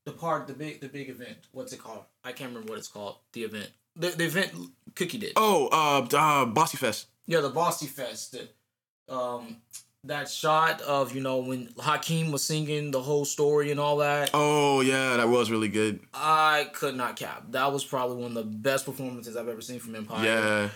The 0.04 0.12
part 0.12 0.48
the 0.48 0.54
big 0.54 0.82
the 0.82 0.90
big 0.90 1.10
event. 1.10 1.38
What's 1.52 1.72
it 1.72 1.80
called? 1.80 2.04
I 2.24 2.34
can't 2.34 2.50
remember 2.50 2.72
what 2.72 2.80
it's 2.80 2.90
called. 2.90 3.18
The 3.34 3.44
event. 3.44 3.70
The 3.96 4.10
the 4.10 4.26
event 4.26 4.52
Cookie 4.96 5.18
did. 5.18 5.34
Oh, 5.38 5.70
uh, 5.72 6.08
uh 6.16 6.46
Bossy 6.46 6.78
Fest. 6.78 7.08
yeah 7.26 7.40
the 7.40 7.50
Bossy 7.50 7.88
Fest. 7.88 8.34
The, 8.34 9.14
um 9.14 9.58
that 10.06 10.28
shot 10.30 10.82
of 10.82 11.14
you 11.14 11.22
know 11.22 11.38
when 11.38 11.70
Hakeem 11.80 12.32
was 12.32 12.42
singing 12.44 12.90
the 12.92 13.02
whole 13.02 13.24
story 13.26 13.70
and 13.72 13.80
all 13.80 13.98
that 13.98 14.32
Oh 14.34 14.82
yeah, 14.82 15.18
that 15.18 15.30
was 15.30 15.52
really 15.52 15.68
good. 15.70 16.00
I 16.14 16.70
could 16.74 16.96
not 16.96 17.16
cap 17.18 17.44
that 17.52 17.72
was 17.72 17.86
probably 17.86 18.18
one 18.18 18.28
of 18.28 18.34
the 18.34 18.44
best 18.44 18.86
performances 18.86 19.38
I've 19.38 19.48
ever 19.48 19.62
seen 19.62 19.80
from 19.80 19.96
Empire 19.96 20.26
Yeah. 20.26 20.70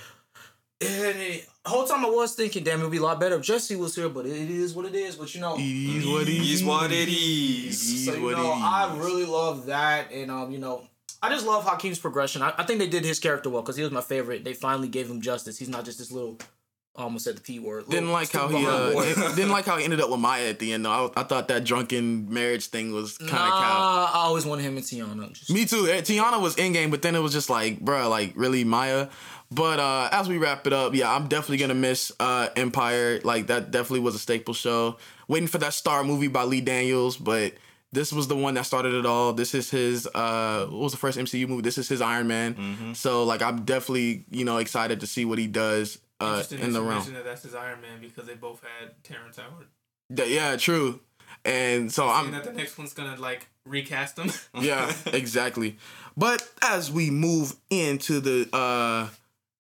And 0.82 1.18
it, 1.18 1.48
the 1.64 1.70
whole 1.70 1.86
time 1.86 2.06
I 2.06 2.10
was 2.10 2.36
thinking, 2.36 2.64
damn, 2.64 2.82
it 2.82 2.84
would 2.84 2.92
be 2.92 2.98
a 2.98 3.02
lot 3.02 3.18
better 3.20 3.36
if 3.36 3.42
Jussie 3.44 3.78
was 3.80 3.96
here, 3.96 4.10
but 4.10 4.26
it 4.26 4.34
is 4.52 4.74
what 4.76 4.86
it 4.86 4.94
is. 4.94 5.16
But 5.16 5.34
you 5.34 5.40
know, 5.40 5.56
It 5.58 5.62
is 5.62 6.06
what 6.06 6.22
it 6.24 6.30
It 6.30 6.42
is 6.42 6.64
what 6.64 6.92
it 6.92 7.08
is. 7.08 7.82
is. 7.82 8.06
so 8.06 8.14
you 8.14 8.22
what 8.24 8.38
know, 8.38 8.52
I 8.52 8.94
really 8.98 9.26
love 9.26 9.68
that, 9.68 10.12
and 10.12 10.30
um, 10.30 10.52
you 10.52 10.58
know, 10.60 10.84
I 11.24 11.30
just 11.30 11.46
love 11.46 11.64
Hakeem's 11.66 11.98
progression. 11.98 12.42
I, 12.42 12.54
I 12.58 12.64
think 12.64 12.80
they 12.80 12.88
did 12.88 13.06
his 13.06 13.20
character 13.20 13.50
well 13.50 13.62
because 13.62 13.78
he 13.78 13.84
was 13.84 13.92
my 13.94 14.02
favorite. 14.02 14.44
They 14.44 14.54
finally 14.54 14.90
gave 14.90 15.10
him 15.10 15.22
justice. 15.22 15.58
He's 15.58 15.70
not 15.70 15.86
just 15.86 15.98
this 15.98 16.12
little. 16.12 16.38
Almost 16.98 17.26
said 17.26 17.36
the 17.36 17.42
p 17.42 17.60
word. 17.60 17.90
Didn't 17.90 18.12
like 18.12 18.32
how 18.32 18.48
he 18.48 18.66
uh, 18.66 18.92
didn't 19.36 19.52
like 19.52 19.66
how 19.66 19.78
he 19.78 19.84
ended 19.84 20.00
up 20.00 20.10
with 20.10 20.20
Maya 20.20 20.48
at 20.48 20.60
the 20.60 20.72
end 20.72 20.86
though. 20.86 21.12
I, 21.16 21.22
I 21.22 21.24
thought 21.24 21.50
that 21.50 21.66
drunken 21.66 22.34
marriage 22.34 22.68
thing 22.68 22.94
was 22.94 23.18
kind 23.18 23.32
of 23.32 23.38
Nah, 23.38 23.50
cow. 23.50 24.12
I 24.14 24.24
always 24.26 24.46
wanted 24.46 24.62
him 24.64 24.78
and 24.78 24.86
Tiana. 24.86 25.34
Just, 25.34 25.52
Me 25.52 25.66
too. 25.66 25.88
Eh, 25.88 26.02
Tiana 26.02 26.42
was 26.42 26.56
in 26.58 26.72
game, 26.72 26.92
but 26.92 27.02
then 27.02 27.14
it 27.16 27.20
was 27.20 27.34
just 27.34 27.50
like, 27.50 27.80
bruh, 27.84 28.10
like 28.10 28.32
really 28.38 28.64
Maya. 28.64 29.08
But 29.52 29.80
uh 29.80 30.08
as 30.12 30.30
we 30.30 30.38
wrap 30.38 30.66
it 30.68 30.74
up, 30.74 30.96
yeah, 30.96 31.14
I'm 31.14 31.28
definitely 31.28 31.58
gonna 31.58 31.76
miss 31.76 32.14
uh 32.20 32.48
Empire. 32.56 33.20
Like 33.24 33.48
that 33.48 33.72
definitely 33.72 34.00
was 34.00 34.16
a 34.16 34.20
staple 34.20 34.54
show. 34.54 34.96
Waiting 35.28 35.48
for 35.48 35.58
that 35.58 35.74
Star 35.74 36.04
movie 36.04 36.30
by 36.30 36.44
Lee 36.44 36.62
Daniels, 36.62 37.18
but 37.18 37.54
this 37.92 38.12
was 38.12 38.28
the 38.28 38.36
one 38.36 38.54
that 38.56 38.66
started 38.66 38.94
it 38.94 39.06
all. 39.06 39.34
This 39.34 39.54
is 39.54 39.70
his 39.70 40.08
uh 40.16 40.66
what 40.70 40.80
was 40.80 40.92
the 40.94 40.98
first 40.98 41.18
MCU 41.18 41.48
movie? 41.48 41.62
This 41.62 41.78
is 41.78 41.90
his 41.90 42.02
Iron 42.02 42.28
Man. 42.28 42.94
So 42.96 43.24
like 43.26 43.42
I'm 43.42 43.64
definitely, 43.66 44.26
you 44.32 44.46
know, 44.46 44.58
excited 44.58 45.02
to 45.02 45.08
see 45.08 45.26
what 45.26 45.38
he 45.40 45.48
does 45.48 45.98
uh 46.20 46.44
in 46.52 46.74
the 46.74 46.82
realm. 46.82 47.12
that 47.14 47.24
that's 47.26 47.44
his 47.44 47.56
Iron 47.56 47.82
Man 47.82 48.00
because 48.02 48.26
they 48.26 48.36
both 48.36 48.62
had 48.62 48.92
Terrence 49.04 49.38
Howard. 49.38 49.68
Th- 50.16 50.30
Yeah, 50.30 50.56
true. 50.58 51.00
And 51.44 51.92
so 51.92 52.08
I'm 52.08 52.32
that 52.32 52.44
the 52.44 52.54
next 52.54 52.78
one's 52.78 52.94
gonna 52.94 53.20
like 53.20 53.48
recast 53.66 54.16
them. 54.16 54.32
yeah, 54.60 54.94
exactly. 55.08 55.78
But 56.18 56.48
as 56.62 56.92
we 56.92 57.10
move 57.12 57.56
into 57.70 58.20
the 58.20 58.48
uh 58.56 59.10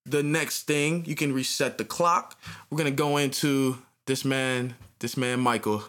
the 0.05 0.23
next 0.23 0.63
thing, 0.63 1.03
you 1.05 1.15
can 1.15 1.33
reset 1.33 1.77
the 1.77 1.85
clock. 1.85 2.39
We're 2.69 2.77
gonna 2.77 2.91
go 2.91 3.17
into 3.17 3.77
this 4.05 4.23
man, 4.23 4.75
this 4.99 5.17
man 5.17 5.39
Michael. 5.39 5.83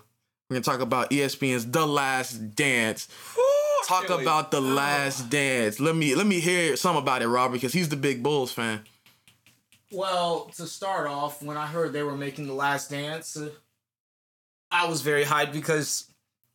We're 0.49 0.55
gonna 0.57 0.65
talk 0.65 0.81
about 0.81 1.11
ESPN's 1.11 1.71
The 1.71 1.87
Last 1.87 2.55
Dance. 2.55 3.09
Talk 3.87 4.09
about 4.11 4.51
The 4.51 4.61
Last 4.61 5.29
Dance. 5.31 5.79
Let 5.81 5.95
me 5.97 6.15
let 6.15 6.27
me 6.27 6.41
hear 6.41 6.77
some 6.77 6.97
about 6.97 7.23
it, 7.23 7.29
Robert, 7.29 7.55
because 7.55 7.73
he's 7.73 7.89
the 7.89 7.97
big 7.97 8.23
Bulls 8.23 8.53
fan. 8.53 8.81
Well, 9.97 10.51
to 10.57 10.67
start 10.67 11.07
off, 11.07 11.43
when 11.43 11.57
I 11.57 11.67
heard 11.67 11.95
they 11.95 12.03
were 12.03 12.19
making 12.19 12.47
The 12.47 12.53
Last 12.53 12.91
Dance, 12.91 13.39
I 14.71 14.87
was 14.89 15.01
very 15.01 15.25
hyped 15.25 15.55
because, 15.55 16.11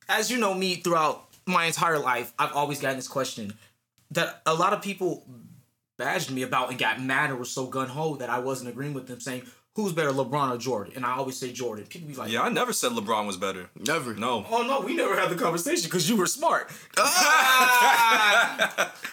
as 0.08 0.30
you 0.30 0.38
know 0.38 0.54
me, 0.54 0.76
throughout 0.76 1.28
my 1.48 1.66
entire 1.66 1.98
life, 1.98 2.34
I've 2.38 2.52
always 2.52 2.80
gotten 2.80 2.98
this 2.98 3.08
question 3.08 3.56
that 4.12 4.44
a 4.46 4.54
lot 4.54 4.74
of 4.74 4.84
people 4.84 5.26
badged 5.98 6.30
me 6.30 6.44
about 6.44 6.70
and 6.70 6.78
got 6.78 7.02
mad 7.02 7.32
or 7.32 7.36
were 7.36 7.46
so 7.46 7.66
gun 7.66 7.88
ho 7.88 8.16
that 8.18 8.30
I 8.30 8.38
wasn't 8.38 8.70
agreeing 8.70 8.94
with 8.94 9.08
them, 9.08 9.20
saying, 9.20 9.42
Who's 9.74 9.94
better, 9.94 10.12
LeBron 10.12 10.54
or 10.54 10.58
Jordan? 10.58 10.94
And 10.98 11.04
I 11.04 11.16
always 11.16 11.38
say 11.38 11.52
Jordan. 11.52 11.86
People 11.88 12.10
be 12.10 12.14
like, 12.14 12.30
Yeah, 12.32 12.44
I 12.44 12.50
never 12.50 12.74
said 12.74 12.92
LeBron 12.92 13.26
was 13.26 13.38
better. 13.38 13.70
Never. 13.76 14.14
No. 14.14 14.46
Oh 14.52 14.62
no, 14.64 14.82
we 14.82 14.96
never 14.96 15.20
had 15.20 15.32
the 15.32 15.36
conversation 15.36 15.86
because 15.86 16.08
you 16.08 16.16
were 16.16 16.28
smart. 16.28 16.70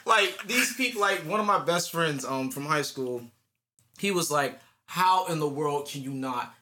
like 0.05 0.37
these 0.47 0.75
people, 0.75 1.01
like 1.01 1.21
one 1.21 1.41
of 1.41 1.47
my 1.47 1.61
best 1.61 1.93
friends 1.93 2.27
um 2.27 2.51
from 2.51 2.67
high 2.67 2.83
school, 2.83 3.23
he 3.99 4.11
was 4.11 4.31
like, 4.31 4.59
"How 4.87 5.27
in 5.27 5.41
the 5.41 5.49
world 5.49 5.89
can 5.89 6.03
you 6.03 6.11
not 6.11 6.55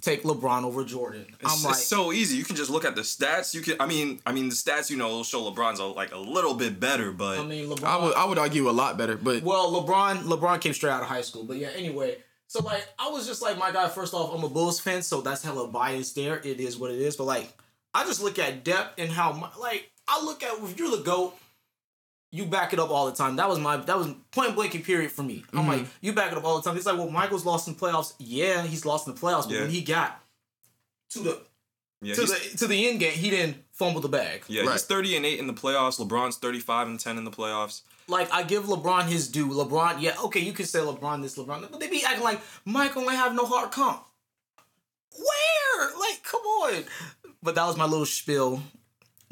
take 0.00 0.24
LeBron 0.24 0.64
over 0.64 0.84
Jordan?" 0.84 1.26
It's, 1.40 1.64
I'm 1.64 1.70
like, 1.70 1.78
it's 1.78 1.86
so 1.86 2.12
easy. 2.12 2.36
You 2.36 2.44
can 2.44 2.56
just 2.56 2.70
look 2.70 2.84
at 2.84 2.96
the 2.96 3.02
stats. 3.02 3.54
You 3.54 3.60
can. 3.60 3.76
I 3.80 3.86
mean, 3.86 4.20
I 4.26 4.32
mean 4.32 4.48
the 4.48 4.54
stats. 4.54 4.90
You 4.90 4.96
know, 4.96 5.08
will 5.08 5.24
show 5.24 5.50
LeBron's 5.50 5.80
a, 5.80 5.84
like 5.84 6.12
a 6.12 6.18
little 6.18 6.54
bit 6.54 6.80
better, 6.80 7.12
but 7.12 7.38
I 7.38 7.44
mean, 7.44 7.68
LeBron. 7.68 7.84
I 7.84 8.04
would 8.04 8.14
I 8.14 8.24
would 8.24 8.38
argue 8.38 8.68
a 8.68 8.72
lot 8.72 8.98
better, 8.98 9.16
but 9.16 9.42
well, 9.42 9.72
LeBron, 9.72 10.22
LeBron 10.24 10.60
came 10.60 10.72
straight 10.72 10.90
out 10.90 11.02
of 11.02 11.08
high 11.08 11.22
school, 11.22 11.44
but 11.44 11.56
yeah. 11.56 11.70
Anyway, 11.76 12.16
so 12.46 12.62
like, 12.62 12.86
I 12.98 13.10
was 13.10 13.26
just 13.26 13.42
like, 13.42 13.58
my 13.58 13.70
guy. 13.70 13.88
First 13.88 14.14
off, 14.14 14.34
I'm 14.34 14.44
a 14.44 14.48
Bulls 14.48 14.80
fan, 14.80 15.02
so 15.02 15.20
that's 15.20 15.42
hella 15.42 15.68
biased 15.68 16.14
there. 16.14 16.40
It 16.44 16.60
is 16.60 16.76
what 16.76 16.90
it 16.90 17.00
is, 17.00 17.16
but 17.16 17.24
like, 17.24 17.52
I 17.94 18.04
just 18.04 18.22
look 18.22 18.38
at 18.38 18.64
depth 18.64 18.98
and 18.98 19.10
how, 19.10 19.32
my, 19.32 19.48
like, 19.60 19.90
I 20.08 20.22
look 20.24 20.42
at 20.42 20.58
if 20.62 20.78
you're 20.78 20.96
the 20.96 21.02
goat. 21.02 21.34
You 22.34 22.46
back 22.46 22.72
it 22.72 22.78
up 22.78 22.90
all 22.90 23.06
the 23.06 23.12
time. 23.12 23.36
That 23.36 23.48
was 23.48 23.58
my 23.60 23.76
that 23.76 23.96
was 23.96 24.08
point 24.30 24.54
blank 24.54 24.82
period 24.84 25.12
for 25.12 25.22
me. 25.22 25.44
I'm 25.52 25.60
mm-hmm. 25.60 25.68
like, 25.68 25.86
you 26.00 26.12
back 26.12 26.32
it 26.32 26.38
up 26.38 26.44
all 26.44 26.56
the 26.56 26.62
time. 26.62 26.76
It's 26.76 26.86
like, 26.86 26.96
well, 26.96 27.10
Michael's 27.10 27.44
lost 27.44 27.68
in 27.68 27.74
the 27.74 27.80
playoffs. 27.80 28.14
Yeah, 28.18 28.62
he's 28.62 28.86
lost 28.86 29.06
in 29.06 29.14
the 29.14 29.20
playoffs, 29.20 29.44
but 29.44 29.52
Yeah. 29.52 29.60
when 29.60 29.70
he 29.70 29.82
got 29.82 30.18
to 31.10 31.18
the 31.20 31.38
Yeah, 32.00 32.14
to 32.14 32.22
the 32.22 32.56
to 32.56 32.66
the 32.66 32.88
end 32.88 33.00
game, 33.00 33.12
he 33.12 33.30
didn't 33.30 33.58
fumble 33.72 34.00
the 34.00 34.08
bag. 34.08 34.44
Yeah, 34.48 34.62
Right. 34.62 34.72
he's 34.72 34.82
30 34.82 35.16
and 35.16 35.26
8 35.26 35.38
in 35.38 35.46
the 35.46 35.52
playoffs. 35.52 36.00
LeBron's 36.00 36.36
35 36.36 36.88
and 36.88 36.98
10 36.98 37.18
in 37.18 37.24
the 37.24 37.30
playoffs. 37.30 37.82
Like 38.08 38.32
I 38.32 38.42
give 38.42 38.64
LeBron 38.64 39.04
his 39.04 39.28
due. 39.28 39.48
LeBron, 39.48 40.00
yeah, 40.00 40.14
okay, 40.24 40.40
you 40.40 40.52
can 40.52 40.66
say 40.66 40.80
LeBron 40.80 41.22
this, 41.22 41.36
LeBron, 41.36 41.60
that, 41.60 41.70
but 41.70 41.80
they 41.80 41.88
be 41.88 42.02
acting 42.04 42.24
like 42.24 42.40
Michael 42.64 43.02
ain't 43.02 43.12
have 43.12 43.34
no 43.34 43.44
hard 43.44 43.70
comp. 43.70 44.04
Where? 45.12 45.90
Like, 45.98 46.22
come 46.22 46.40
on. 46.40 46.84
But 47.42 47.54
that 47.56 47.66
was 47.66 47.76
my 47.76 47.84
little 47.84 48.06
spiel, 48.06 48.62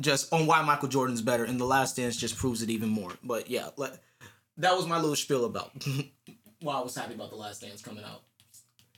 just 0.00 0.32
on 0.32 0.46
why 0.46 0.62
Michael 0.62 0.88
Jordan's 0.88 1.22
better, 1.22 1.44
and 1.44 1.60
the 1.60 1.64
Last 1.64 1.96
Dance 1.96 2.16
just 2.16 2.36
proves 2.36 2.62
it 2.62 2.70
even 2.70 2.88
more. 2.88 3.12
But 3.22 3.50
yeah, 3.50 3.68
like, 3.76 3.92
that 4.56 4.76
was 4.76 4.86
my 4.86 4.98
little 4.98 5.16
spiel 5.16 5.44
about 5.44 5.72
why 6.60 6.74
I 6.74 6.80
was 6.80 6.94
happy 6.94 7.14
about 7.14 7.30
the 7.30 7.36
Last 7.36 7.62
Dance 7.62 7.82
coming 7.82 8.04
out. 8.04 8.22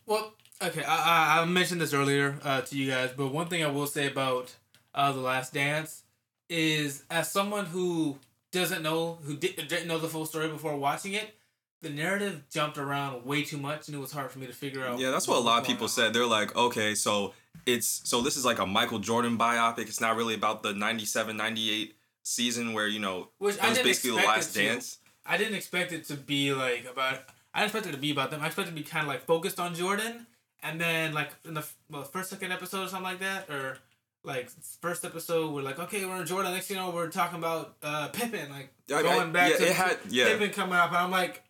Well, 0.07 0.35
okay, 0.62 0.85
I, 0.85 1.38
I, 1.38 1.43
I 1.43 1.45
mentioned 1.45 1.81
this 1.81 1.95
earlier 1.95 2.38
uh, 2.43 2.62
to 2.62 2.77
you 2.77 2.91
guys, 2.91 3.11
but 3.17 3.29
one 3.29 3.49
thing 3.49 3.65
I 3.65 3.69
will 3.69 3.87
say 3.87 4.07
about 4.07 4.55
uh, 4.95 5.12
The 5.12 5.21
Last 5.21 5.55
Dance 5.55 6.03
is 6.49 7.05
as 7.11 7.31
someone 7.31 7.67
who 7.67 8.19
doesn't 8.51 8.83
know, 8.83 9.19
who 9.23 9.37
di- 9.37 9.55
didn't 9.55 9.88
know 9.88 9.99
the 9.99 10.09
full 10.09 10.27
story 10.27 10.49
before 10.49 10.77
watching 10.77 11.15
it, 11.15 11.35
the 11.81 11.91
narrative 11.91 12.45
jumped 12.51 12.79
around 12.79 13.25
way 13.25 13.43
too 13.43 13.59
much 13.59 13.88
and 13.88 13.97
it 13.97 14.01
was 14.01 14.12
hard 14.12 14.31
for 14.31 14.38
me 14.38 14.47
to 14.47 14.53
figure 14.53 14.85
out. 14.85 14.99
Yeah, 14.99 15.11
that's 15.11 15.27
what 15.27 15.38
a 15.38 15.41
lot 15.41 15.61
of 15.61 15.67
people 15.67 15.85
on. 15.85 15.91
said. 15.91 16.12
They're 16.12 16.27
like, 16.27 16.55
okay, 16.55 16.95
so 16.95 17.33
it's 17.67 18.03
so 18.05 18.21
this 18.21 18.37
is 18.37 18.45
like 18.45 18.59
a 18.59 18.67
Michael 18.67 18.99
Jordan 18.99 19.38
biopic. 19.38 19.83
It's 19.88 20.01
not 20.01 20.17
really 20.17 20.35
about 20.35 20.62
the 20.62 20.73
97 20.73 21.37
98 21.37 21.95
season 22.25 22.73
where, 22.73 22.87
you 22.88 22.99
know, 22.99 23.29
Which 23.38 23.57
it 23.57 23.62
was 23.69 23.79
basically 23.79 24.21
the 24.21 24.27
last 24.27 24.53
to. 24.55 24.62
dance. 24.62 24.99
I 25.25 25.37
didn't 25.37 25.55
expect 25.55 25.93
it 25.93 26.05
to 26.07 26.15
be 26.17 26.53
like 26.53 26.87
about. 26.91 27.21
I 27.55 27.61
didn't 27.61 27.67
expect 27.77 27.87
it 27.87 27.93
to 27.93 27.99
be 27.99 28.11
about 28.11 28.31
them. 28.31 28.41
I 28.41 28.47
expected 28.47 28.73
it 28.73 28.77
to 28.77 28.83
be 28.83 28.88
kind 28.88 29.03
of 29.03 29.09
like 29.09 29.25
focused 29.27 29.61
on 29.61 29.75
Jordan, 29.75 30.27
and 30.62 30.81
then 30.81 31.12
like 31.15 31.31
in 31.45 31.55
the 31.55 31.65
well, 31.91 32.03
first 32.03 32.31
second 32.31 32.51
episode 32.53 32.85
or 32.85 32.88
something 32.88 33.05
like 33.05 33.21
that, 33.21 33.49
or 33.51 33.79
like 34.25 34.49
first 34.81 35.05
episode 35.05 35.53
we're 35.53 35.62
like 35.62 35.79
okay 35.79 36.05
we're 36.05 36.21
in 36.21 36.27
Jordan. 36.27 36.53
Next 36.53 36.67
thing 36.69 36.77
you 36.77 36.83
know 36.83 36.91
we're 36.91 37.09
talking 37.09 37.38
about 37.38 37.77
uh, 37.83 38.09
Pippen 38.09 38.51
like 38.51 38.73
Yeah, 38.88 38.97
I- 38.99 39.03
going 39.03 39.33
back 39.33 39.51
yeah, 39.53 39.57
to 39.59 39.67
it 39.67 39.73
had- 39.73 39.99
yeah. 40.09 40.25
Pippen 40.29 40.51
coming 40.51 40.75
up, 40.75 40.88
and 40.88 40.97
I'm 40.99 41.11
like, 41.11 41.43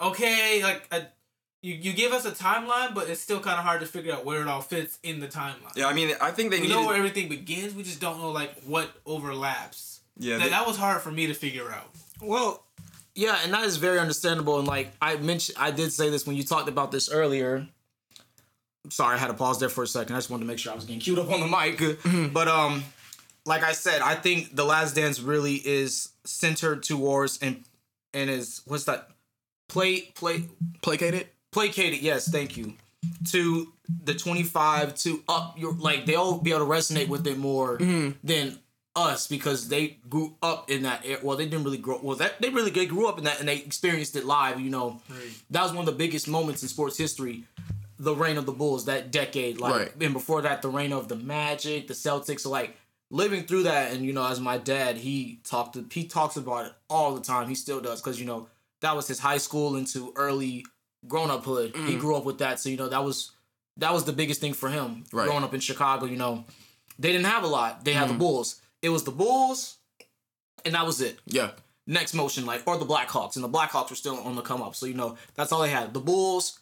okay, 0.00 0.62
like 0.62 0.86
I, 0.92 1.06
you 1.66 1.74
you 1.74 1.92
give 1.92 2.12
us 2.12 2.24
a 2.24 2.30
timeline, 2.32 2.94
but 2.94 3.08
it's 3.10 3.20
still 3.20 3.40
kind 3.40 3.58
of 3.58 3.64
hard 3.64 3.80
to 3.80 3.86
figure 3.86 4.12
out 4.12 4.24
where 4.24 4.40
it 4.42 4.48
all 4.48 4.60
fits 4.60 4.98
in 5.02 5.20
the 5.20 5.26
timeline. 5.28 5.74
Yeah, 5.74 5.86
I 5.86 5.92
mean, 5.94 6.14
I 6.20 6.30
think 6.30 6.50
they 6.50 6.58
we 6.58 6.68
needed. 6.68 6.74
know 6.80 6.86
where 6.86 6.96
everything 6.96 7.28
begins. 7.28 7.74
We 7.74 7.82
just 7.82 8.00
don't 8.00 8.18
know 8.20 8.30
like 8.30 8.52
what 8.64 8.90
overlaps. 9.04 10.00
yeah, 10.18 10.36
that, 10.38 10.44
they- 10.44 10.50
that 10.50 10.66
was 10.66 10.76
hard 10.76 11.02
for 11.02 11.10
me 11.10 11.26
to 11.26 11.34
figure 11.34 11.70
out. 11.70 11.90
Well, 12.22 12.62
yeah, 13.14 13.38
and 13.44 13.52
that 13.52 13.64
is 13.64 13.76
very 13.78 13.98
understandable. 13.98 14.58
And 14.58 14.68
like 14.68 14.92
I 15.02 15.16
mentioned, 15.16 15.58
I 15.58 15.70
did 15.70 15.92
say 15.92 16.08
this 16.10 16.26
when 16.26 16.36
you 16.36 16.44
talked 16.44 16.68
about 16.68 16.92
this 16.92 17.10
earlier. 17.10 17.66
I'm 18.84 18.90
sorry, 18.90 19.16
I 19.16 19.18
had 19.18 19.26
to 19.28 19.34
pause 19.34 19.58
there 19.58 19.68
for 19.68 19.82
a 19.82 19.86
second. 19.86 20.14
I 20.14 20.18
just 20.18 20.30
wanted 20.30 20.44
to 20.44 20.48
make 20.48 20.58
sure 20.60 20.70
I 20.72 20.76
was 20.76 20.84
getting 20.84 21.00
queued 21.00 21.18
up 21.18 21.28
on 21.30 21.40
the 21.40 21.46
mic. 21.48 22.32
But 22.32 22.46
um, 22.46 22.84
like 23.44 23.64
I 23.64 23.72
said, 23.72 24.00
I 24.00 24.14
think 24.14 24.54
the 24.54 24.64
Last 24.64 24.94
Dance 24.94 25.18
really 25.20 25.54
is 25.56 26.10
centered 26.24 26.82
towards 26.84 27.38
and 27.42 27.64
and 28.14 28.30
is 28.30 28.62
what's 28.66 28.84
that? 28.84 29.08
Play 29.68 30.02
play 30.14 30.44
Placated. 30.82 31.26
Placated. 31.56 32.02
Yes, 32.02 32.28
thank 32.28 32.56
you. 32.56 32.74
To 33.30 33.72
the 34.04 34.14
25 34.14 34.94
to 34.96 35.22
up 35.28 35.58
your 35.58 35.72
like 35.74 36.06
they'll 36.06 36.38
be 36.38 36.50
able 36.50 36.66
to 36.66 36.72
resonate 36.72 37.08
with 37.08 37.26
it 37.26 37.38
more 37.38 37.78
mm-hmm. 37.78 38.10
than 38.22 38.58
us 38.94 39.26
because 39.26 39.68
they 39.68 39.98
grew 40.08 40.34
up 40.42 40.70
in 40.70 40.82
that 40.82 41.06
era. 41.06 41.20
Well, 41.22 41.36
they 41.36 41.46
didn't 41.46 41.64
really 41.64 41.78
grow. 41.78 42.00
Well, 42.02 42.16
that 42.16 42.40
they 42.42 42.50
really 42.50 42.70
they 42.70 42.86
grew 42.86 43.08
up 43.08 43.18
in 43.18 43.24
that 43.24 43.40
and 43.40 43.48
they 43.48 43.56
experienced 43.56 44.16
it 44.16 44.24
live. 44.24 44.60
You 44.60 44.70
know, 44.70 45.00
that 45.50 45.62
was 45.62 45.72
one 45.72 45.80
of 45.80 45.86
the 45.86 45.92
biggest 45.92 46.28
moments 46.28 46.62
in 46.62 46.68
sports 46.68 46.98
history. 46.98 47.44
The 47.98 48.14
reign 48.14 48.36
of 48.36 48.44
the 48.44 48.52
Bulls 48.52 48.84
that 48.84 49.10
decade, 49.10 49.58
like, 49.58 49.74
Right. 49.74 50.02
and 50.02 50.12
before 50.12 50.42
that, 50.42 50.60
the 50.60 50.68
reign 50.68 50.92
of 50.92 51.08
the 51.08 51.16
Magic, 51.16 51.88
the 51.88 51.94
Celtics. 51.94 52.40
So 52.40 52.50
like 52.50 52.76
living 53.10 53.44
through 53.44 53.62
that, 53.62 53.92
and 53.92 54.04
you 54.04 54.12
know, 54.12 54.26
as 54.26 54.40
my 54.40 54.58
dad, 54.58 54.98
he 54.98 55.40
talked. 55.44 55.78
He 55.92 56.06
talks 56.06 56.36
about 56.36 56.66
it 56.66 56.72
all 56.90 57.14
the 57.14 57.22
time. 57.22 57.48
He 57.48 57.54
still 57.54 57.80
does 57.80 58.02
because 58.02 58.20
you 58.20 58.26
know 58.26 58.48
that 58.80 58.94
was 58.96 59.08
his 59.08 59.20
high 59.20 59.38
school 59.38 59.76
into 59.76 60.12
early 60.16 60.64
grown 61.06 61.30
uphood. 61.30 61.74
He 61.74 61.94
mm. 61.94 62.00
grew 62.00 62.16
up 62.16 62.24
with 62.24 62.38
that, 62.38 62.60
so 62.60 62.68
you 62.68 62.76
know 62.76 62.88
that 62.88 63.04
was 63.04 63.32
that 63.76 63.92
was 63.92 64.04
the 64.04 64.12
biggest 64.12 64.40
thing 64.40 64.54
for 64.54 64.68
him 64.68 65.04
Right. 65.12 65.26
growing 65.26 65.44
up 65.44 65.54
in 65.54 65.60
Chicago. 65.60 66.06
You 66.06 66.16
know, 66.16 66.44
they 66.98 67.12
didn't 67.12 67.26
have 67.26 67.44
a 67.44 67.48
lot. 67.48 67.84
They 67.84 67.92
had 67.92 68.08
the 68.08 68.14
mm. 68.14 68.18
Bulls. 68.18 68.60
It 68.82 68.88
was 68.88 69.04
the 69.04 69.10
Bulls, 69.10 69.76
and 70.64 70.74
that 70.74 70.86
was 70.86 71.00
it. 71.00 71.18
Yeah. 71.26 71.50
Next 71.86 72.14
motion, 72.14 72.46
like 72.46 72.62
or 72.66 72.78
the 72.78 72.86
Blackhawks, 72.86 73.36
and 73.36 73.44
the 73.44 73.48
Blackhawks 73.48 73.90
were 73.90 73.96
still 73.96 74.18
on 74.18 74.34
the 74.34 74.42
come 74.42 74.62
up. 74.62 74.74
So 74.74 74.86
you 74.86 74.94
know 74.94 75.16
that's 75.34 75.52
all 75.52 75.62
they 75.62 75.70
had. 75.70 75.94
The 75.94 76.00
Bulls 76.00 76.58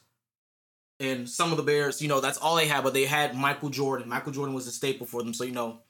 and 1.00 1.28
some 1.28 1.50
of 1.50 1.56
the 1.56 1.62
Bears. 1.62 2.02
You 2.02 2.08
know 2.08 2.20
that's 2.20 2.38
all 2.38 2.56
they 2.56 2.66
had. 2.66 2.84
But 2.84 2.92
they 2.92 3.06
had 3.06 3.34
Michael 3.34 3.70
Jordan. 3.70 4.08
Michael 4.08 4.32
Jordan 4.32 4.54
was 4.54 4.66
a 4.66 4.72
staple 4.72 5.06
for 5.06 5.22
them. 5.22 5.34
So 5.34 5.44
you 5.44 5.52
know. 5.52 5.80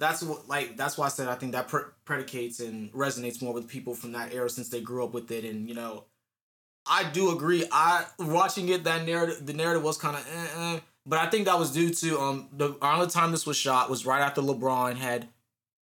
That's 0.00 0.24
what 0.24 0.48
like 0.48 0.76
that's 0.76 0.98
why 0.98 1.06
I 1.06 1.08
said 1.08 1.28
I 1.28 1.36
think 1.36 1.52
that 1.52 1.68
pre- 1.68 1.84
predicates 2.04 2.58
and 2.58 2.92
resonates 2.92 3.40
more 3.40 3.54
with 3.54 3.68
people 3.68 3.94
from 3.94 4.10
that 4.12 4.34
era 4.34 4.50
since 4.50 4.68
they 4.68 4.80
grew 4.80 5.04
up 5.04 5.14
with 5.14 5.30
it 5.30 5.44
and 5.44 5.68
you 5.68 5.74
know 5.76 6.04
I 6.86 7.04
do 7.04 7.30
agree. 7.30 7.64
I 7.70 8.04
watching 8.18 8.68
it 8.68 8.84
that 8.84 9.06
narrative 9.06 9.44
the 9.46 9.52
narrative 9.54 9.82
was 9.82 9.96
kind 9.96 10.16
of 10.16 10.26
eh, 10.26 10.74
eh, 10.76 10.80
but 11.06 11.18
I 11.18 11.26
think 11.26 11.46
that 11.46 11.58
was 11.58 11.72
due 11.72 11.90
to 11.90 12.20
um 12.20 12.48
the 12.52 12.76
around 12.82 13.00
the 13.00 13.06
time 13.06 13.30
this 13.30 13.46
was 13.46 13.56
shot 13.56 13.88
was 13.90 14.04
right 14.06 14.20
after 14.20 14.40
LeBron 14.42 14.96
had 14.96 15.28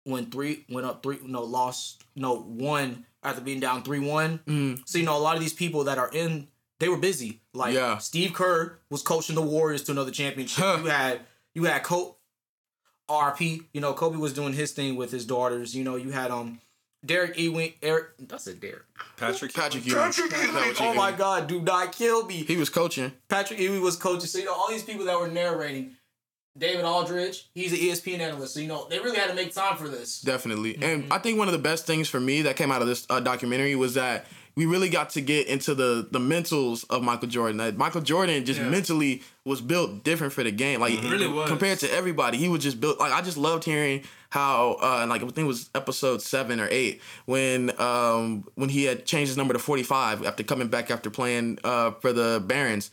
went 0.06 0.32
three 0.32 0.64
went 0.70 0.86
up 0.86 1.02
three 1.02 1.18
no 1.24 1.42
lost 1.42 2.04
no 2.16 2.36
one 2.36 3.04
after 3.22 3.40
being 3.42 3.60
down 3.60 3.82
three 3.82 3.98
one. 4.00 4.40
Mm. 4.46 4.82
So 4.86 4.98
you 4.98 5.04
know 5.04 5.16
a 5.16 5.18
lot 5.18 5.34
of 5.36 5.42
these 5.42 5.52
people 5.52 5.84
that 5.84 5.98
are 5.98 6.10
in 6.12 6.48
they 6.80 6.88
were 6.88 6.96
busy. 6.96 7.40
Like 7.52 7.74
Yeah. 7.74 7.98
Steve 7.98 8.32
Kerr 8.32 8.78
was 8.90 9.02
coaching 9.02 9.34
the 9.34 9.42
Warriors 9.42 9.82
to 9.84 9.92
another 9.92 10.10
championship. 10.10 10.64
Huh. 10.64 10.78
You 10.82 10.88
had 10.88 11.20
you 11.54 11.64
had 11.64 11.82
Kobe 11.82 12.12
RP. 13.10 13.64
You 13.72 13.80
know 13.80 13.92
Kobe 13.92 14.16
was 14.16 14.32
doing 14.32 14.52
his 14.52 14.72
thing 14.72 14.96
with 14.96 15.10
his 15.10 15.26
daughters. 15.26 15.74
You 15.74 15.84
know 15.84 15.96
you 15.96 16.10
had 16.10 16.30
um 16.30 16.60
Derek 17.04 17.38
Ewing 17.38 17.74
Eric. 17.82 18.06
That's 18.18 18.46
a 18.48 18.54
Derek. 18.54 18.82
Patrick. 19.16 19.54
Patrick 19.54 19.86
Ewing. 19.86 19.98
Patrick 19.98 20.32
Is 20.32 20.52
that 20.52 20.64
Ewing. 20.80 20.90
Oh 20.90 20.94
my? 20.94 21.12
God, 21.12 21.46
do 21.46 21.60
not 21.60 21.92
kill 21.92 22.26
me. 22.26 22.36
He 22.44 22.56
was 22.56 22.68
coaching. 22.68 23.12
Patrick 23.28 23.60
Ewing 23.60 23.82
was 23.82 23.96
coaching. 23.96 24.26
So, 24.26 24.38
you 24.38 24.44
know, 24.46 24.52
all 24.54 24.68
these 24.68 24.82
people 24.82 25.04
that 25.06 25.18
were 25.18 25.28
narrating, 25.28 25.92
David 26.56 26.84
Aldridge, 26.84 27.48
he's 27.54 27.72
an 27.72 27.78
ESPN 27.78 28.18
analyst. 28.18 28.54
So, 28.54 28.60
you 28.60 28.66
know, 28.66 28.88
they 28.90 28.98
really 28.98 29.16
had 29.18 29.28
to 29.28 29.34
make 29.34 29.54
time 29.54 29.76
for 29.76 29.88
this. 29.88 30.20
Definitely. 30.20 30.76
And 30.82 31.12
I 31.12 31.18
think 31.18 31.38
one 31.38 31.46
of 31.46 31.52
the 31.52 31.58
best 31.60 31.86
things 31.86 32.08
for 32.08 32.18
me 32.18 32.42
that 32.42 32.56
came 32.56 32.72
out 32.72 32.82
of 32.82 32.88
this 32.88 33.06
uh, 33.08 33.20
documentary 33.20 33.76
was 33.76 33.94
that 33.94 34.26
we 34.56 34.66
really 34.66 34.88
got 34.88 35.10
to 35.10 35.20
get 35.20 35.46
into 35.46 35.72
the 35.76 36.08
the 36.10 36.18
mentals 36.18 36.84
of 36.90 37.04
Michael 37.04 37.28
Jordan. 37.28 37.58
That 37.58 37.76
Michael 37.76 38.00
Jordan 38.00 38.44
just 38.44 38.58
Yeah. 38.58 38.68
mentally 38.68 39.22
was 39.48 39.60
built 39.60 40.04
different 40.04 40.32
for 40.32 40.44
the 40.44 40.52
game. 40.52 40.80
Like 40.80 41.02
really 41.02 41.26
was. 41.26 41.48
compared 41.48 41.78
to 41.80 41.92
everybody, 41.92 42.38
he 42.38 42.48
was 42.48 42.62
just 42.62 42.80
built. 42.80 43.00
Like 43.00 43.12
I 43.12 43.20
just 43.22 43.36
loved 43.36 43.64
hearing 43.64 44.04
how 44.30 44.76
uh 44.82 45.06
like 45.08 45.22
I 45.22 45.24
think 45.24 45.38
it 45.38 45.44
was 45.44 45.70
episode 45.74 46.20
seven 46.20 46.60
or 46.60 46.68
eight 46.70 47.00
when 47.24 47.72
um 47.80 48.44
when 48.56 48.68
he 48.68 48.84
had 48.84 49.06
changed 49.06 49.28
his 49.30 49.36
number 49.36 49.54
to 49.54 49.58
forty 49.58 49.82
five 49.82 50.24
after 50.24 50.42
coming 50.44 50.68
back 50.68 50.90
after 50.90 51.08
playing 51.10 51.58
uh 51.64 51.92
for 51.92 52.12
the 52.12 52.42
Barons, 52.46 52.90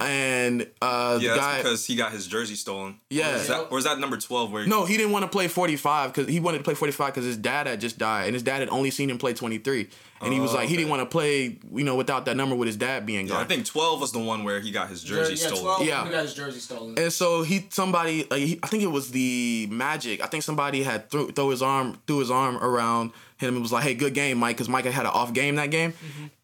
and 0.00 0.66
uh 0.80 1.18
Yeah, 1.20 1.32
the 1.34 1.38
guy. 1.38 1.56
because 1.58 1.84
he 1.86 1.94
got 1.96 2.12
his 2.12 2.26
jersey 2.26 2.54
stolen. 2.54 3.00
Yeah. 3.10 3.32
Or 3.32 3.36
is 3.36 3.48
that, 3.48 3.60
or 3.70 3.78
is 3.78 3.84
that 3.84 3.98
number 3.98 4.16
12 4.16 4.52
where 4.52 4.66
No, 4.66 4.84
he 4.86 4.96
didn't 4.96 5.12
want 5.12 5.24
to 5.24 5.30
play 5.30 5.48
45 5.48 6.12
because 6.12 6.28
he 6.32 6.40
wanted 6.40 6.58
to 6.58 6.64
play 6.64 6.74
45 6.74 7.06
because 7.14 7.24
his 7.26 7.36
dad 7.36 7.66
had 7.66 7.80
just 7.80 7.98
died 7.98 8.24
and 8.26 8.34
his 8.34 8.42
dad 8.42 8.60
had 8.60 8.68
only 8.70 8.90
seen 8.90 9.10
him 9.10 9.18
play 9.18 9.34
23. 9.34 9.88
And 10.20 10.32
he 10.32 10.40
was 10.40 10.50
Oh, 10.50 10.56
like, 10.56 10.68
he 10.68 10.76
didn't 10.76 10.90
want 10.90 11.00
to 11.02 11.06
play, 11.06 11.58
you 11.72 11.84
know, 11.84 11.94
without 11.94 12.24
that 12.24 12.36
number 12.36 12.56
with 12.56 12.66
his 12.66 12.76
dad 12.76 13.06
being 13.06 13.26
Yeah, 13.28 13.34
gone. 13.34 13.44
I 13.44 13.46
think 13.46 13.66
12 13.66 14.00
was 14.00 14.10
the 14.10 14.18
one 14.18 14.42
where 14.42 14.58
he 14.58 14.72
got 14.72 14.88
his 14.88 15.00
jersey 15.04 15.34
yeah, 15.40 15.46
stolen. 15.46 15.62
12, 15.76 15.84
He 16.04 16.10
got 16.10 16.22
his 16.22 16.34
jersey 16.34 16.60
stolen. 16.60 16.98
and 16.98 17.12
so 17.12 17.42
he, 17.42 17.66
somebody, 17.70 18.26
like, 18.30 18.40
he, 18.40 18.58
I 18.62 18.66
think 18.66 18.82
it 18.82 18.88
was 18.88 19.10
the 19.10 19.68
Magic. 19.70 20.22
I 20.22 20.26
think 20.26 20.42
somebody 20.42 20.82
had 20.82 21.10
threw, 21.10 21.30
throw 21.30 21.50
his 21.50 21.62
arm, 21.62 22.00
threw 22.06 22.18
his 22.18 22.30
arm 22.30 22.56
around 22.58 23.12
him 23.38 23.54
and 23.54 23.62
was 23.62 23.72
like, 23.72 23.84
hey, 23.84 23.94
good 23.94 24.14
game, 24.14 24.38
Mike, 24.38 24.56
because 24.56 24.68
Mike 24.68 24.84
had 24.84 25.06
an 25.06 25.12
off 25.12 25.32
game 25.32 25.56
that 25.56 25.70
game. 25.70 25.94